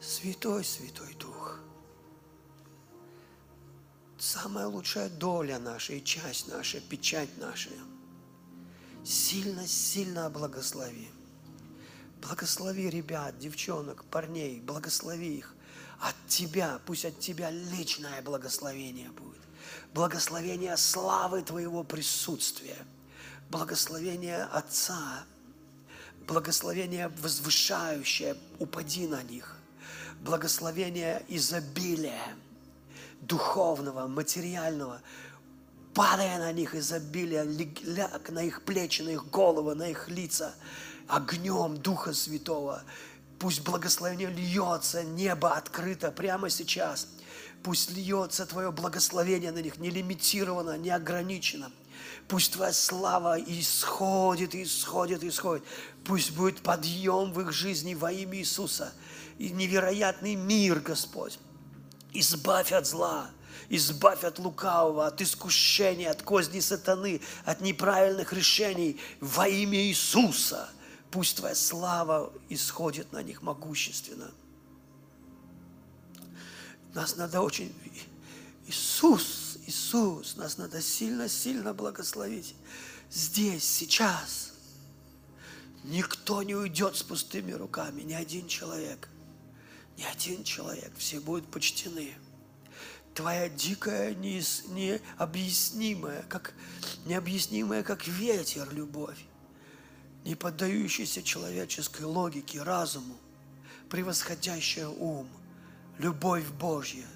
Святой, 0.00 0.64
Святой 0.64 1.14
Дух. 1.14 1.60
Самая 4.18 4.66
лучшая 4.66 5.10
доля 5.10 5.58
наша 5.58 5.92
и 5.92 6.02
часть 6.02 6.48
наша, 6.48 6.80
печать 6.80 7.36
наша. 7.36 7.70
Сильно-сильно 9.04 10.30
благослови. 10.30 11.10
Благослови 12.26 12.90
ребят, 12.90 13.38
девчонок, 13.38 14.04
парней, 14.06 14.60
благослови 14.60 15.38
их. 15.38 15.54
От 16.00 16.14
Тебя, 16.26 16.80
пусть 16.84 17.04
от 17.04 17.20
Тебя 17.20 17.50
личное 17.50 18.20
благословение 18.20 19.10
будет. 19.10 19.40
Благословение 19.94 20.76
славы 20.76 21.42
Твоего 21.42 21.84
присутствия. 21.84 22.78
Благословение 23.48 24.42
Отца, 24.42 25.24
благословение 26.26 27.08
возвышающее, 27.08 28.36
упади 28.58 29.06
на 29.06 29.22
них. 29.22 29.56
Благословение 30.20 31.24
изобилия, 31.28 32.34
духовного, 33.20 34.08
материального, 34.08 35.00
падая 35.94 36.38
на 36.38 36.50
них 36.50 36.74
изобилие, 36.74 37.44
ляг 37.84 38.30
на 38.30 38.42
их 38.42 38.62
плечи, 38.62 39.02
на 39.02 39.10
их 39.10 39.30
головы, 39.30 39.76
на 39.76 39.90
их 39.90 40.08
лица, 40.08 40.54
огнем 41.08 41.76
Духа 41.76 42.12
Святого. 42.12 42.82
Пусть 43.38 43.60
благословение 43.60 44.30
льется, 44.30 45.04
небо 45.04 45.54
открыто 45.54 46.10
прямо 46.10 46.48
сейчас. 46.50 47.08
Пусть 47.62 47.90
льется 47.90 48.46
Твое 48.46 48.72
благословение 48.72 49.52
на 49.52 49.58
них, 49.58 49.78
не 49.78 49.90
лимитировано, 49.90 50.78
не 50.78 50.90
ограничено. 50.90 51.70
Пусть 52.28 52.52
Твоя 52.52 52.72
слава 52.72 53.38
исходит, 53.40 54.54
исходит, 54.54 55.22
исходит. 55.22 55.64
Пусть 56.04 56.32
будет 56.32 56.60
подъем 56.60 57.32
в 57.32 57.40
их 57.40 57.52
жизни 57.52 57.94
во 57.94 58.10
имя 58.12 58.38
Иисуса. 58.38 58.92
И 59.38 59.50
невероятный 59.50 60.34
мир, 60.34 60.80
Господь. 60.80 61.38
Избавь 62.12 62.72
от 62.72 62.86
зла. 62.86 63.30
Избавь 63.68 64.22
от 64.24 64.38
лукавого, 64.38 65.06
от 65.06 65.20
искушения, 65.20 66.10
от 66.10 66.22
козни 66.22 66.60
сатаны, 66.60 67.20
от 67.44 67.60
неправильных 67.60 68.32
решений 68.32 69.00
во 69.20 69.48
имя 69.48 69.78
Иисуса. 69.78 70.68
Пусть 71.16 71.38
Твоя 71.38 71.54
слава 71.54 72.30
исходит 72.50 73.12
на 73.12 73.22
них 73.22 73.40
могущественно. 73.40 74.30
Нас 76.92 77.16
надо 77.16 77.40
очень... 77.40 77.74
Иисус, 78.66 79.56
Иисус, 79.66 80.36
нас 80.36 80.58
надо 80.58 80.82
сильно-сильно 80.82 81.72
благословить. 81.72 82.54
Здесь, 83.10 83.64
сейчас. 83.64 84.52
Никто 85.84 86.42
не 86.42 86.54
уйдет 86.54 86.96
с 86.96 87.02
пустыми 87.02 87.52
руками, 87.52 88.02
ни 88.02 88.12
один 88.12 88.46
человек. 88.46 89.08
Ни 89.96 90.02
один 90.02 90.44
человек. 90.44 90.92
Все 90.98 91.18
будут 91.18 91.50
почтены 91.50 92.12
твоя 93.14 93.48
дикая, 93.48 94.14
необъяснимая, 94.14 96.22
как, 96.24 96.52
необъяснимая, 97.06 97.82
как 97.82 98.06
ветер 98.06 98.70
любовь, 98.74 99.24
не 100.26 100.34
поддающаяся 100.34 101.22
человеческой 101.22 102.02
логике, 102.02 102.60
разуму, 102.60 103.16
превосходящая 103.88 104.88
ум, 104.88 105.28
любовь 105.98 106.48
Божья, 106.48 107.06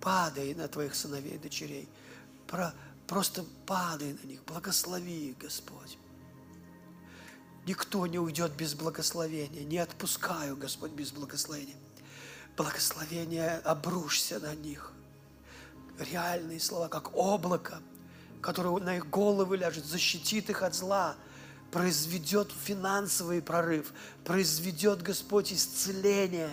падай 0.00 0.54
на 0.54 0.66
твоих 0.66 0.96
сыновей 0.96 1.36
и 1.36 1.38
дочерей, 1.38 1.88
Про, 2.48 2.74
просто 3.06 3.44
падай 3.64 4.12
на 4.12 4.26
них, 4.26 4.44
благослови 4.44 5.30
их, 5.30 5.38
Господь. 5.38 5.96
Никто 7.64 8.06
не 8.08 8.18
уйдет 8.18 8.52
без 8.56 8.74
благословения, 8.74 9.62
не 9.62 9.78
отпускаю, 9.78 10.56
Господь, 10.56 10.90
без 10.90 11.12
благословения. 11.12 11.76
Благословение 12.56 13.58
обрушься 13.58 14.40
на 14.40 14.54
них. 14.56 14.92
Реальные 15.98 16.58
слова, 16.58 16.88
как 16.88 17.16
облако, 17.16 17.80
которое 18.42 18.76
на 18.80 18.96
их 18.96 19.08
головы 19.08 19.56
ляжет, 19.56 19.84
защитит 19.84 20.50
их 20.50 20.62
от 20.62 20.74
зла, 20.74 21.16
произведет 21.74 22.50
финансовый 22.64 23.42
прорыв, 23.42 23.92
произведет, 24.24 25.02
Господь, 25.02 25.52
исцеление, 25.52 26.50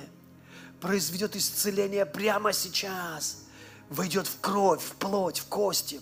произведет 0.81 1.38
исцеление 1.38 2.06
прямо 2.06 2.52
сейчас, 2.52 3.45
войдет 3.89 4.27
в 4.27 4.41
кровь, 4.41 4.84
в 4.84 4.95
плоть, 4.95 5.39
в 5.39 5.45
кости, 5.45 6.02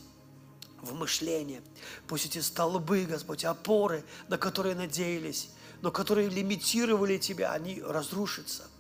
в 0.82 0.96
мышление. 0.96 1.62
Пусть 2.08 2.26
эти 2.26 2.40
столбы, 2.40 3.06
Господь, 3.06 3.46
опоры, 3.46 4.04
на 4.28 4.40
которые 4.40 4.74
надеялись, 4.74 5.50
но 5.82 5.92
которые 5.92 6.30
лимитировали 6.30 7.18
Тебя, 7.18 7.52
они 7.52 7.84
разрушатся– 7.86 8.64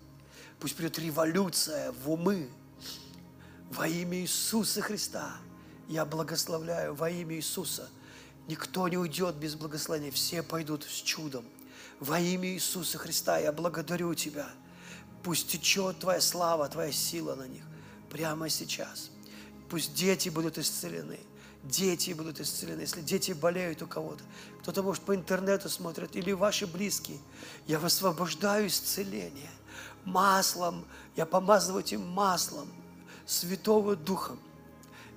Пусть 0.59 0.75
придет 0.75 0.99
революция 0.99 1.93
в 1.93 2.11
умы 2.11 2.49
во 3.71 3.87
имя 3.87 4.19
Иисуса 4.19 4.81
Христа. 4.81 5.37
Я 5.87 6.05
благословляю 6.05 6.93
во 6.93 7.09
имя 7.09 7.37
Иисуса. 7.37 7.89
Никто 8.49 8.87
не 8.87 8.97
уйдет 8.97 9.35
без 9.35 9.53
благословения, 9.53 10.09
все 10.09 10.41
пойдут 10.41 10.83
с 10.83 11.03
чудом. 11.03 11.45
Во 11.99 12.19
имя 12.19 12.49
Иисуса 12.49 12.97
Христа 12.97 13.37
я 13.37 13.51
благодарю 13.51 14.15
Тебя. 14.15 14.49
Пусть 15.21 15.49
течет 15.49 15.99
Твоя 15.99 16.19
слава, 16.19 16.67
Твоя 16.67 16.91
сила 16.91 17.35
на 17.35 17.47
них 17.47 17.61
прямо 18.09 18.49
сейчас. 18.49 19.11
Пусть 19.69 19.93
дети 19.93 20.29
будут 20.29 20.57
исцелены. 20.57 21.19
Дети 21.63 22.09
будут 22.13 22.39
исцелены. 22.39 22.81
Если 22.81 23.01
дети 23.01 23.33
болеют 23.33 23.83
у 23.83 23.87
кого-то, 23.87 24.23
кто-то, 24.61 24.81
может, 24.81 25.03
по 25.03 25.13
интернету 25.13 25.69
смотрит, 25.69 26.15
или 26.15 26.31
ваши 26.31 26.65
близкие, 26.65 27.19
я 27.67 27.77
высвобождаю 27.77 28.65
исцеление 28.65 29.51
маслом, 30.05 30.85
я 31.15 31.27
помазываю 31.27 31.83
этим 31.83 32.01
маслом 32.07 32.67
Святого 33.27 33.95
Духа 33.95 34.35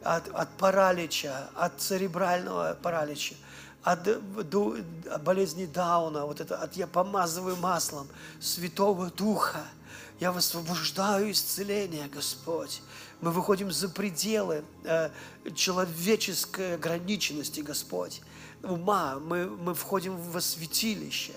от, 0.04 0.28
от 0.28 0.48
паралича, 0.56 1.48
от 1.54 1.80
церебрального 1.80 2.76
паралича, 2.82 3.34
от, 3.82 4.06
от 4.08 5.22
болезни 5.22 5.66
Дауна, 5.66 6.26
вот 6.26 6.40
это, 6.40 6.56
от, 6.56 6.74
я 6.76 6.86
помазываю 6.86 7.56
маслом 7.56 8.08
Святого 8.40 9.10
Духа. 9.10 9.64
Я 10.20 10.30
высвобождаю 10.30 11.32
исцеление, 11.32 12.06
Господь. 12.08 12.80
Мы 13.20 13.32
выходим 13.32 13.72
за 13.72 13.88
пределы 13.88 14.64
э, 14.84 15.10
человеческой 15.56 16.76
ограниченности, 16.76 17.60
Господь, 17.60 18.22
ума. 18.62 19.18
Мы, 19.18 19.46
мы 19.46 19.74
входим 19.74 20.16
в 20.16 20.40
святилище. 20.40 21.32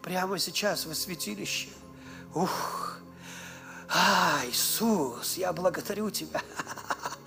Прямо 0.00 0.38
сейчас 0.38 0.86
в 0.86 0.94
святилище. 0.94 1.68
Ух! 2.34 2.98
А, 3.88 4.40
Иисус, 4.46 5.36
я 5.36 5.52
благодарю 5.52 6.10
Тебя. 6.10 6.40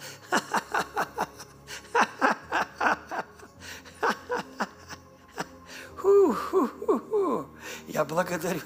Я 7.95 8.03
благодарю, 8.03 8.61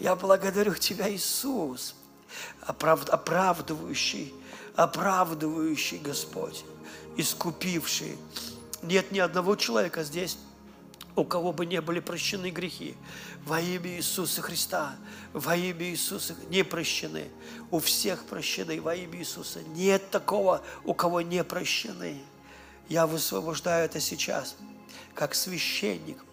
я 0.00 0.16
благодарю 0.16 0.74
Тебя, 0.74 1.08
Иисус, 1.08 1.94
оправд, 2.62 3.08
оправдывающий, 3.08 4.34
оправдывающий 4.74 5.98
Господь, 5.98 6.64
искупивший. 7.16 8.18
Нет 8.82 9.12
ни 9.12 9.20
одного 9.20 9.54
человека 9.54 10.02
здесь, 10.02 10.38
у 11.18 11.24
кого 11.24 11.52
бы 11.52 11.66
не 11.66 11.80
были 11.80 12.00
прощены 12.00 12.50
грехи. 12.50 12.94
Во 13.44 13.60
имя 13.60 13.90
Иисуса 13.96 14.40
Христа, 14.40 14.96
во 15.32 15.56
имя 15.56 15.86
Иисуса 15.86 16.34
не 16.48 16.62
прощены. 16.62 17.28
У 17.70 17.80
всех 17.80 18.24
прощены 18.24 18.80
во 18.80 18.94
имя 18.94 19.18
Иисуса. 19.18 19.60
Нет 19.74 20.10
такого, 20.10 20.62
у 20.84 20.94
кого 20.94 21.20
не 21.20 21.42
прощены. 21.44 22.20
Я 22.88 23.06
высвобождаю 23.06 23.84
это 23.84 24.00
сейчас, 24.00 24.56
как 25.14 25.34
священник. 25.34 26.24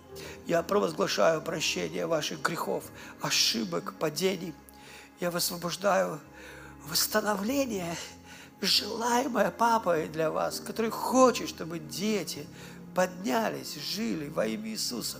Я 0.45 0.63
провозглашаю 0.63 1.41
прощение 1.41 2.05
ваших 2.05 2.41
грехов, 2.41 2.85
ошибок, 3.21 3.95
падений. 3.99 4.53
Я 5.19 5.31
высвобождаю 5.31 6.19
восстановление, 6.87 7.95
желаемое 8.61 9.51
папой 9.51 10.07
для 10.07 10.31
вас, 10.31 10.59
который 10.59 10.91
хочет, 10.91 11.49
чтобы 11.49 11.79
дети 11.79 12.47
поднялись, 12.95 13.75
жили 13.75 14.29
во 14.29 14.47
имя 14.47 14.69
Иисуса. 14.69 15.19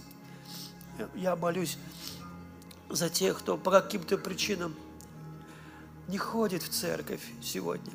Я 1.14 1.36
молюсь 1.36 1.78
за 2.90 3.10
тех, 3.10 3.38
кто 3.40 3.58
по 3.58 3.70
каким-то 3.70 4.18
причинам 4.18 4.74
не 6.08 6.18
ходит 6.18 6.64
в 6.64 6.70
церковь 6.70 7.22
сегодня. 7.44 7.92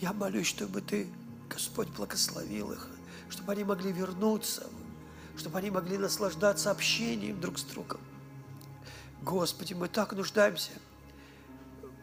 Я 0.00 0.12
молюсь, 0.12 0.48
чтобы 0.48 0.80
Ты, 0.80 1.08
Господь, 1.48 1.88
благословил 1.88 2.72
их, 2.72 2.88
чтобы 3.30 3.52
они 3.52 3.62
могли 3.62 3.92
вернуться, 3.92 4.66
чтобы 5.36 5.58
они 5.58 5.70
могли 5.70 5.96
наслаждаться 5.96 6.70
общением 6.70 7.40
друг 7.40 7.58
с 7.58 7.62
другом. 7.62 8.00
Господи, 9.22 9.74
мы 9.74 9.88
так 9.88 10.12
нуждаемся. 10.12 10.72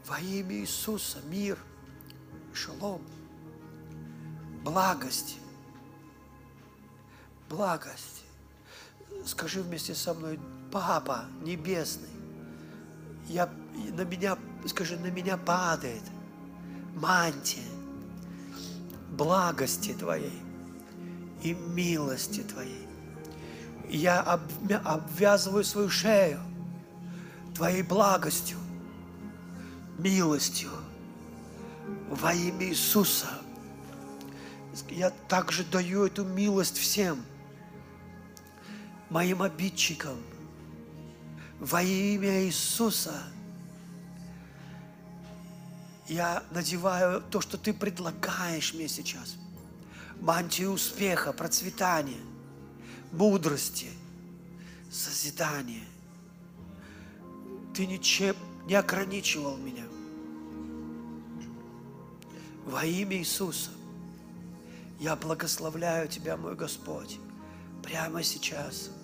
Во 0.08 0.18
имя 0.20 0.56
Иисуса 0.56 1.20
мир, 1.30 1.58
шалом, 2.54 3.02
благость, 4.64 5.38
благость. 7.50 8.24
Скажи 9.26 9.62
вместе 9.62 9.96
со 9.96 10.14
мной, 10.14 10.40
Папа 10.72 11.26
Небесный, 11.42 12.10
я, 13.28 13.50
на 13.94 14.02
меня, 14.02 14.38
скажи, 14.68 14.98
на 14.98 15.08
меня 15.08 15.36
падает 15.36 16.04
мантия 16.96 17.64
благости 19.12 19.94
Твоей 19.94 20.40
и 21.42 21.54
милости 21.54 22.42
Твоей. 22.42 22.88
Я 23.90 24.22
обвязываю 24.22 25.64
свою 25.64 25.90
шею 25.90 26.40
Твоей 27.56 27.82
благостью, 27.82 28.60
милостью 29.98 30.70
во 32.10 32.34
имя 32.34 32.68
Иисуса. 32.68 33.28
Я 34.88 35.10
также 35.28 35.64
даю 35.64 36.06
эту 36.06 36.24
милость 36.24 36.78
всем– 36.78 37.24
моим 39.10 39.42
обидчикам. 39.42 40.18
Во 41.60 41.82
имя 41.82 42.46
Иисуса 42.46 43.24
я 46.08 46.44
надеваю 46.52 47.22
то, 47.22 47.42
что 47.42 47.58
Ты 47.58 47.74
предлагаешь 47.74 48.74
мне 48.74 48.88
сейчас. 48.88 49.36
Мантию 50.22 50.72
успеха, 50.72 51.34
процветания, 51.34 52.22
мудрости, 53.12 53.90
созидания. 54.92 55.86
Ты 57.74 57.86
ничем 57.86 58.36
не 58.66 58.76
ограничивал 58.76 59.58
меня. 59.58 59.86
Во 62.66 62.86
имя 62.86 63.18
Иисуса 63.18 63.72
я 65.00 65.16
благословляю 65.16 66.08
Тебя, 66.08 66.38
мой 66.38 66.56
Господь, 66.56 67.18
прямо 67.82 68.24
сейчас– 68.24 68.92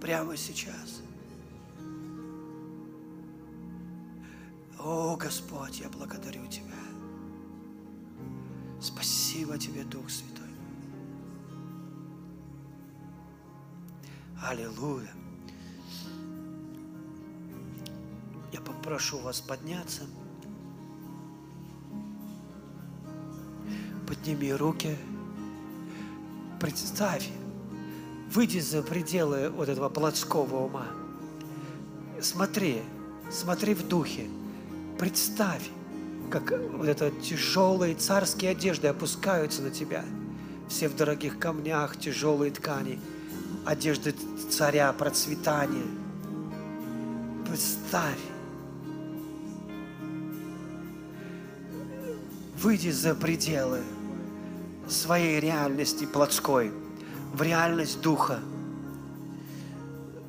прямо 0.00 0.36
сейчас. 0.36 1.02
О, 4.78 5.16
Господь, 5.16 5.80
я 5.80 5.88
благодарю 5.88 6.46
Тебя. 6.46 6.74
Спасибо 8.80 9.58
Тебе, 9.58 9.84
Дух 9.84 10.08
Святой. 10.08 10.46
Аллилуйя. 14.40 15.12
Я 18.52 18.60
попрошу 18.60 19.18
вас 19.18 19.40
подняться. 19.40 20.04
Подними 24.06 24.52
руки. 24.52 24.96
Представь, 26.60 27.28
выйди 28.32 28.58
за 28.58 28.82
пределы 28.82 29.50
вот 29.50 29.68
этого 29.68 29.88
плотского 29.88 30.66
ума. 30.66 30.86
Смотри, 32.20 32.82
смотри 33.30 33.74
в 33.74 33.86
духе. 33.86 34.26
Представь, 34.98 35.62
как 36.30 36.52
вот 36.72 36.86
это 36.86 37.10
тяжелые 37.10 37.94
царские 37.94 38.50
одежды 38.50 38.88
опускаются 38.88 39.62
на 39.62 39.70
тебя. 39.70 40.04
Все 40.68 40.88
в 40.88 40.96
дорогих 40.96 41.38
камнях, 41.38 41.98
тяжелые 41.98 42.50
ткани, 42.50 43.00
одежды 43.64 44.14
царя, 44.50 44.92
процветания. 44.92 45.86
Представь. 47.48 48.18
Выйди 52.60 52.90
за 52.90 53.14
пределы 53.14 53.80
своей 54.88 55.38
реальности 55.40 56.04
плотской, 56.04 56.72
в 57.32 57.42
реальность 57.42 58.00
Духа. 58.00 58.40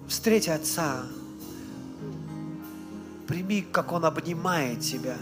Встреть 0.07 0.47
Отца, 0.49 1.03
прими, 3.27 3.61
как 3.61 3.91
Он 3.91 4.05
обнимает 4.05 4.81
тебя. 4.81 5.17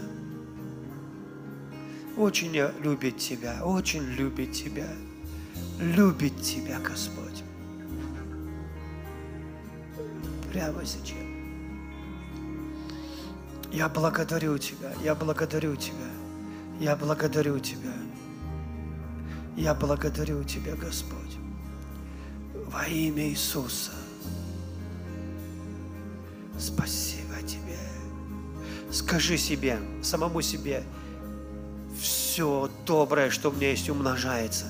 Очень 2.16 2.52
любит 2.82 3.18
тебя, 3.18 3.64
очень 3.64 4.02
любит 4.02 4.52
тебя, 4.52 4.88
любит 5.78 6.40
тебя 6.42 6.80
Господь. 6.80 7.44
Прямо 10.52 10.84
сейчас. 10.84 11.28
Я 13.70 13.88
благодарю 13.88 14.58
Тебя, 14.58 14.92
я 15.04 15.14
благодарю 15.14 15.76
Тебя, 15.76 16.10
я 16.80 16.96
благодарю 16.96 17.58
Тебя. 17.60 17.92
Я 19.56 19.74
благодарю 19.74 20.42
Тебя, 20.44 20.74
Господь, 20.76 21.37
во 22.68 22.84
имя 22.86 23.28
Иисуса. 23.28 23.92
Спасибо 26.58 27.36
Тебе. 27.46 27.78
Скажи 28.90 29.38
себе, 29.38 29.78
самому 30.02 30.42
себе, 30.42 30.82
все 31.98 32.70
доброе, 32.86 33.30
что 33.30 33.50
у 33.50 33.52
меня 33.52 33.70
есть, 33.70 33.88
умножается. 33.88 34.66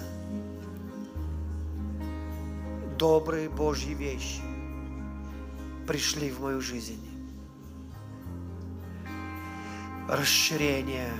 Добрые 2.99 3.49
Божьи 3.49 3.95
вещи 3.95 4.43
пришли 5.87 6.31
в 6.31 6.41
мою 6.41 6.61
жизнь. 6.61 7.05
Расширение 10.09 11.12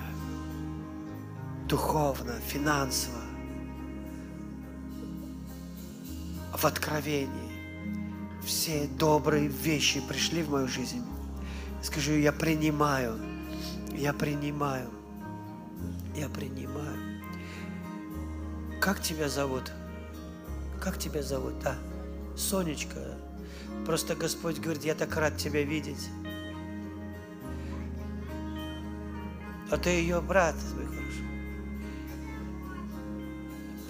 духовно, 1.69 2.35
финансово, 2.47 3.28
в 6.59 6.64
откровении. 6.64 7.52
Все 8.44 8.89
добрые 8.98 9.48
вещи 9.48 10.01
пришли 10.01 10.43
в 10.43 10.51
мою 10.51 10.66
жизнь. 10.66 11.05
Скажу, 11.82 12.12
я 12.12 12.32
принимаю, 12.32 13.18
я 13.93 14.12
принимаю, 14.12 14.90
я 16.16 16.28
принимаю. 16.28 17.22
Как 18.80 19.01
тебя 19.01 19.28
зовут? 19.28 19.70
Как 20.80 20.98
тебя 20.98 21.22
зовут? 21.22 21.55
А, 21.64 21.76
Сонечка. 22.36 23.16
Просто 23.87 24.16
Господь 24.16 24.59
говорит, 24.59 24.85
я 24.85 24.95
так 24.95 25.14
рад 25.16 25.37
тебя 25.37 25.62
видеть. 25.62 26.09
А 29.70 29.77
ты 29.77 29.90
ее 29.90 30.20
брат, 30.20 30.56
мой 30.74 30.87
хороший. 30.87 31.24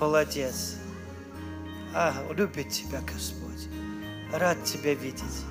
Молодец. 0.00 0.76
А, 1.94 2.15
любит 2.34 2.68
тебя 2.68 3.00
Господь. 3.00 3.68
Рад 4.33 4.62
тебя 4.65 4.94
видеть. 4.94 5.44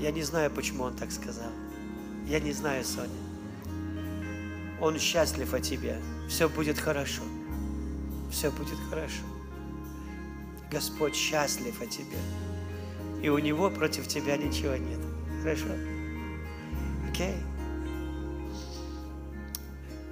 Я 0.00 0.10
не 0.10 0.22
знаю, 0.22 0.50
почему 0.50 0.84
он 0.84 0.96
так 0.96 1.12
сказал. 1.12 1.50
Я 2.26 2.40
не 2.40 2.52
знаю, 2.52 2.84
Соня. 2.84 3.10
Он 4.80 4.98
счастлив 4.98 5.52
о 5.54 5.60
тебе. 5.60 6.00
Все 6.28 6.48
будет 6.48 6.78
хорошо. 6.78 7.22
Все 8.30 8.50
будет 8.50 8.78
хорошо. 8.88 9.22
Господь 10.70 11.14
счастлив 11.14 11.80
о 11.80 11.86
тебе. 11.86 12.16
И 13.22 13.28
у 13.28 13.38
него 13.38 13.70
против 13.70 14.08
тебя 14.08 14.36
ничего 14.36 14.76
нет. 14.76 15.00
Хорошо? 15.42 15.66
Окей? 17.08 17.34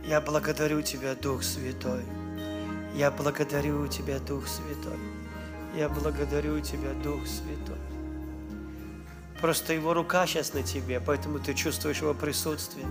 Я 0.07 0.20
благодарю 0.20 0.82
тебя, 0.82 1.15
Дух 1.15 1.42
Святой. 1.42 2.02
Я 2.98 3.10
благодарю 3.12 3.86
Тебя, 3.86 4.18
Дух 4.18 4.48
Святой. 4.48 4.98
Я 5.76 5.88
благодарю 5.88 6.58
Тебя, 6.60 6.92
Дух 6.94 7.24
Святой. 7.28 7.78
Просто 9.40 9.72
Его 9.72 9.94
рука 9.94 10.26
сейчас 10.26 10.52
на 10.52 10.64
тебе, 10.64 10.98
поэтому 10.98 11.38
ты 11.38 11.54
чувствуешь 11.54 12.00
Его 12.00 12.12
присутствие. 12.12 12.88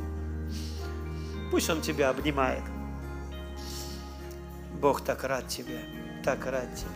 Пусть 1.52 1.70
Он 1.70 1.82
тебя 1.82 2.10
обнимает. 2.10 2.64
Бог 4.80 5.02
так 5.02 5.26
рад 5.26 5.50
тебе, 5.50 5.82
так 6.24 6.46
рад 6.46 6.74
тебе. 6.74 6.88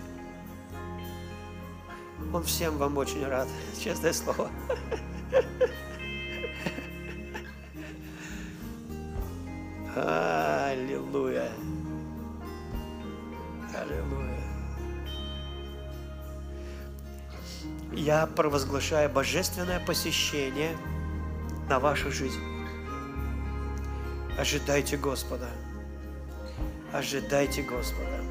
Он 2.34 2.46
всем 2.46 2.78
вам 2.78 2.98
очень 2.98 3.28
рад, 3.28 3.50
честное 3.84 4.14
слово. 4.14 4.50
Аллилуйя. 9.98 11.52
Я 18.02 18.26
провозглашаю 18.26 19.12
божественное 19.12 19.80
посещение 19.80 20.76
на 21.70 21.80
вашу 21.80 22.12
жизнь. 22.12 22.42
Ожидайте 24.40 24.98
Господа. 24.98 25.48
Ожидайте 26.92 27.62
Господа. 27.62 28.24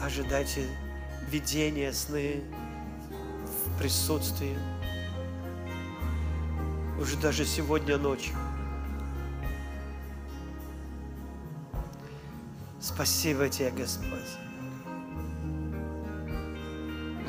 Ожидайте 0.00 0.64
видения, 1.28 1.92
сны 1.92 2.44
в 3.46 3.78
присутствии. 3.80 4.56
Уже 7.00 7.16
даже 7.16 7.44
сегодня 7.44 7.98
ночью. 7.98 8.36
Спасибо 12.80 13.48
Тебе, 13.48 13.72
Господь. 13.72 14.47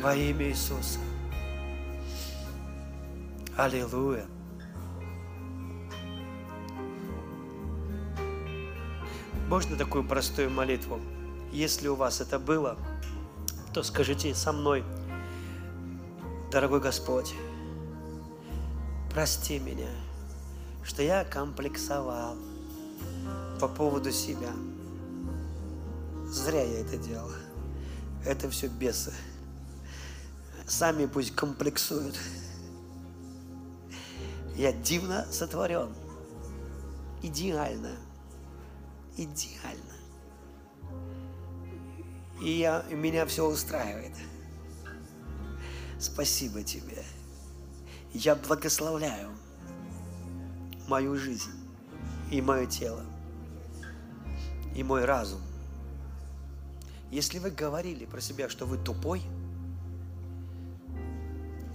Во 0.02 0.16
имя 0.16 0.50
Иисуса. 0.50 1.00
Аллилуйя. 3.58 4.26
Можно 9.48 9.76
такую 9.76 10.04
простую 10.04 10.50
молитву? 10.50 11.00
Если 11.52 11.88
у 11.88 11.96
вас 11.96 12.22
это 12.22 12.40
было, 12.40 12.78
то 13.74 13.84
скажите 13.84 14.34
со 14.36 14.54
мной, 14.54 14.84
дорогой 16.52 16.80
Господь, 16.80 17.34
прости 19.12 19.60
меня, 19.60 19.90
что 20.84 21.02
я 21.02 21.26
комплексовал 21.26 22.36
по 23.60 23.68
поводу 23.68 24.12
себя– 24.12 24.52
Зря 26.30 26.62
я 26.62 26.82
это 26.82 26.96
делал. 26.98 27.32
Это 28.24 28.50
все 28.52 28.68
бесы. 28.68 29.12
Сами 30.70 31.08
пусть 31.08 31.36
комплексуют. 31.36 32.16
Я 34.56 34.72
дивно 34.72 35.26
сотворен. 35.32 35.90
Идеально. 37.24 37.98
Идеально. 39.18 39.96
И, 42.40 42.52
я, 42.52 42.86
меня 42.92 43.26
все 43.26 43.48
устраивает. 43.48 44.16
Спасибо 46.00 46.62
тебе. 46.64 47.04
Я 48.14 48.36
благословляю 48.36 49.32
мою 50.88 51.16
жизнь 51.16 51.52
и 52.32 52.42
мое 52.42 52.68
тело, 52.68 53.04
и 54.76 54.84
мой 54.84 55.06
разум 55.06 55.42
если 57.12 57.40
вы 57.40 57.50
говорили 57.50 58.06
про 58.06 58.22
себя, 58.22 58.50
что 58.50 58.66
вы 58.66 58.78
тупой, 58.78 59.24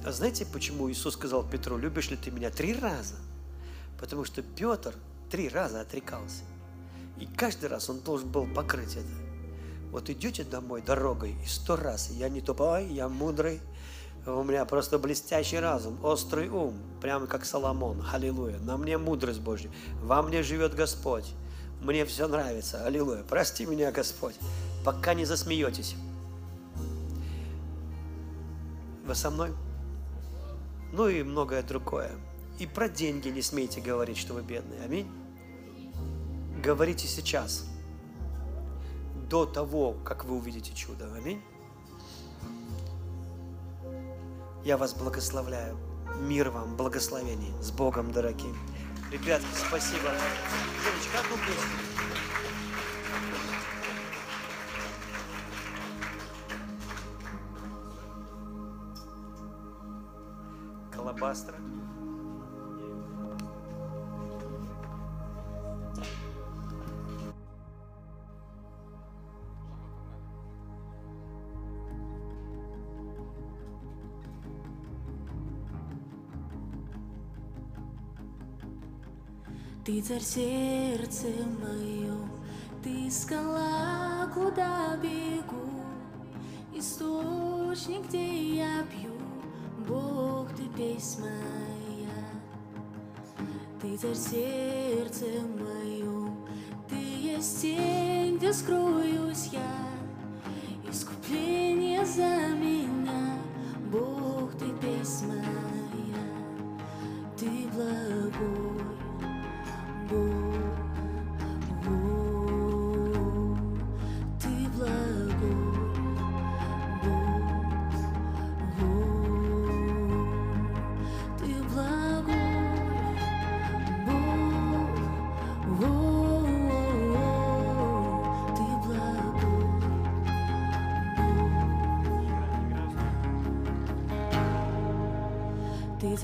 а 0.04 0.12
знаете, 0.12 0.46
почему 0.46 0.90
Иисус 0.90 1.14
сказал 1.14 1.42
Петру, 1.42 1.78
любишь 1.78 2.10
ли 2.10 2.16
ты 2.16 2.30
меня 2.30 2.50
три 2.50 2.74
раза? 2.74 3.14
Потому 3.98 4.24
что 4.24 4.42
Петр 4.42 4.94
три 5.30 5.48
раза 5.48 5.80
отрекался. 5.80 6.42
И 7.18 7.26
каждый 7.26 7.68
раз 7.68 7.88
он 7.88 8.00
должен 8.00 8.28
был 8.28 8.46
покрыть 8.46 8.96
это. 8.96 9.08
Вот 9.90 10.10
идете 10.10 10.44
домой 10.44 10.82
дорогой, 10.82 11.36
и 11.42 11.46
сто 11.46 11.76
раз, 11.76 12.10
я 12.10 12.28
не 12.28 12.40
тупой, 12.40 12.86
я 12.86 13.08
мудрый, 13.08 13.60
у 14.26 14.42
меня 14.42 14.64
просто 14.64 14.98
блестящий 14.98 15.58
разум, 15.58 16.02
острый 16.02 16.48
ум, 16.48 16.80
прямо 17.00 17.26
как 17.26 17.44
Соломон, 17.44 18.04
аллилуйя. 18.12 18.58
На 18.58 18.76
мне 18.76 18.98
мудрость 18.98 19.40
Божья, 19.40 19.70
во 20.02 20.22
мне 20.22 20.42
живет 20.42 20.74
Господь, 20.74 21.26
мне 21.80 22.04
все 22.06 22.26
нравится, 22.26 22.84
аллилуйя. 22.84 23.22
Прости 23.22 23.66
меня, 23.66 23.92
Господь, 23.92 24.34
пока 24.84 25.14
не 25.14 25.24
засмеетесь. 25.26 25.94
Вы 29.06 29.14
со 29.14 29.30
мной? 29.30 29.52
Ну 30.96 31.08
и 31.08 31.24
многое 31.24 31.64
другое. 31.64 32.12
И 32.60 32.68
про 32.68 32.88
деньги 32.88 33.28
не 33.28 33.42
смейте 33.42 33.80
говорить, 33.80 34.16
что 34.16 34.32
вы 34.32 34.42
бедные. 34.42 34.80
Аминь. 34.80 35.10
Говорите 36.62 37.08
сейчас, 37.08 37.66
до 39.28 39.44
того, 39.44 39.94
как 40.04 40.24
вы 40.24 40.36
увидите 40.36 40.72
чудо. 40.72 41.12
Аминь. 41.16 41.42
Я 44.64 44.76
вас 44.76 44.94
благословляю. 44.94 45.76
Мир 46.20 46.50
вам, 46.50 46.76
благословений. 46.76 47.52
С 47.60 47.72
Богом, 47.72 48.12
дорогие. 48.12 48.54
Ребятки, 49.10 49.48
спасибо. 49.66 50.12
Девочка, 50.84 51.18
одну 51.18 51.36
песню. 51.44 52.43
Колобастра. 60.94 61.56
Ты 79.84 80.00
царь 80.00 80.22
сердце 80.22 81.26
моем, 81.60 82.30
ты 82.82 83.10
скала, 83.10 84.26
куда 84.32 84.96
бегу, 84.96 85.68
источник, 86.74 88.06
где 88.08 88.56
я 88.56 88.82
пью, 88.84 89.13
Бог, 89.86 90.48
ты 90.56 90.64
песнь 90.76 91.20
моя. 91.20 91.84
Ты 93.80 93.96
царь 93.98 94.14
сердце 94.14 95.26
моем, 95.58 96.38
ты 96.88 96.96
есть 96.96 97.60
тень, 97.60 98.38
где 98.38 98.52
скроюсь 98.52 99.50
я, 99.52 99.60
искупление 100.90 102.04
за 102.06 102.54
меня, 102.56 103.38
Бог, 103.92 104.52
ты 104.52 104.70
песнь 104.80 105.26
моя, 105.26 106.24
ты 107.36 107.68
благой. 107.74 108.84
Бог, 110.10 110.43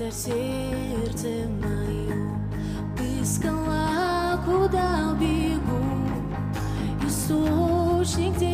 царь 0.00 0.12
сердце 0.12 1.48
мое, 1.62 2.38
ты 2.96 3.24
скала, 3.24 4.40
куда 4.44 5.14
бегу, 5.20 5.82
источник, 7.06 8.36
где 8.36 8.49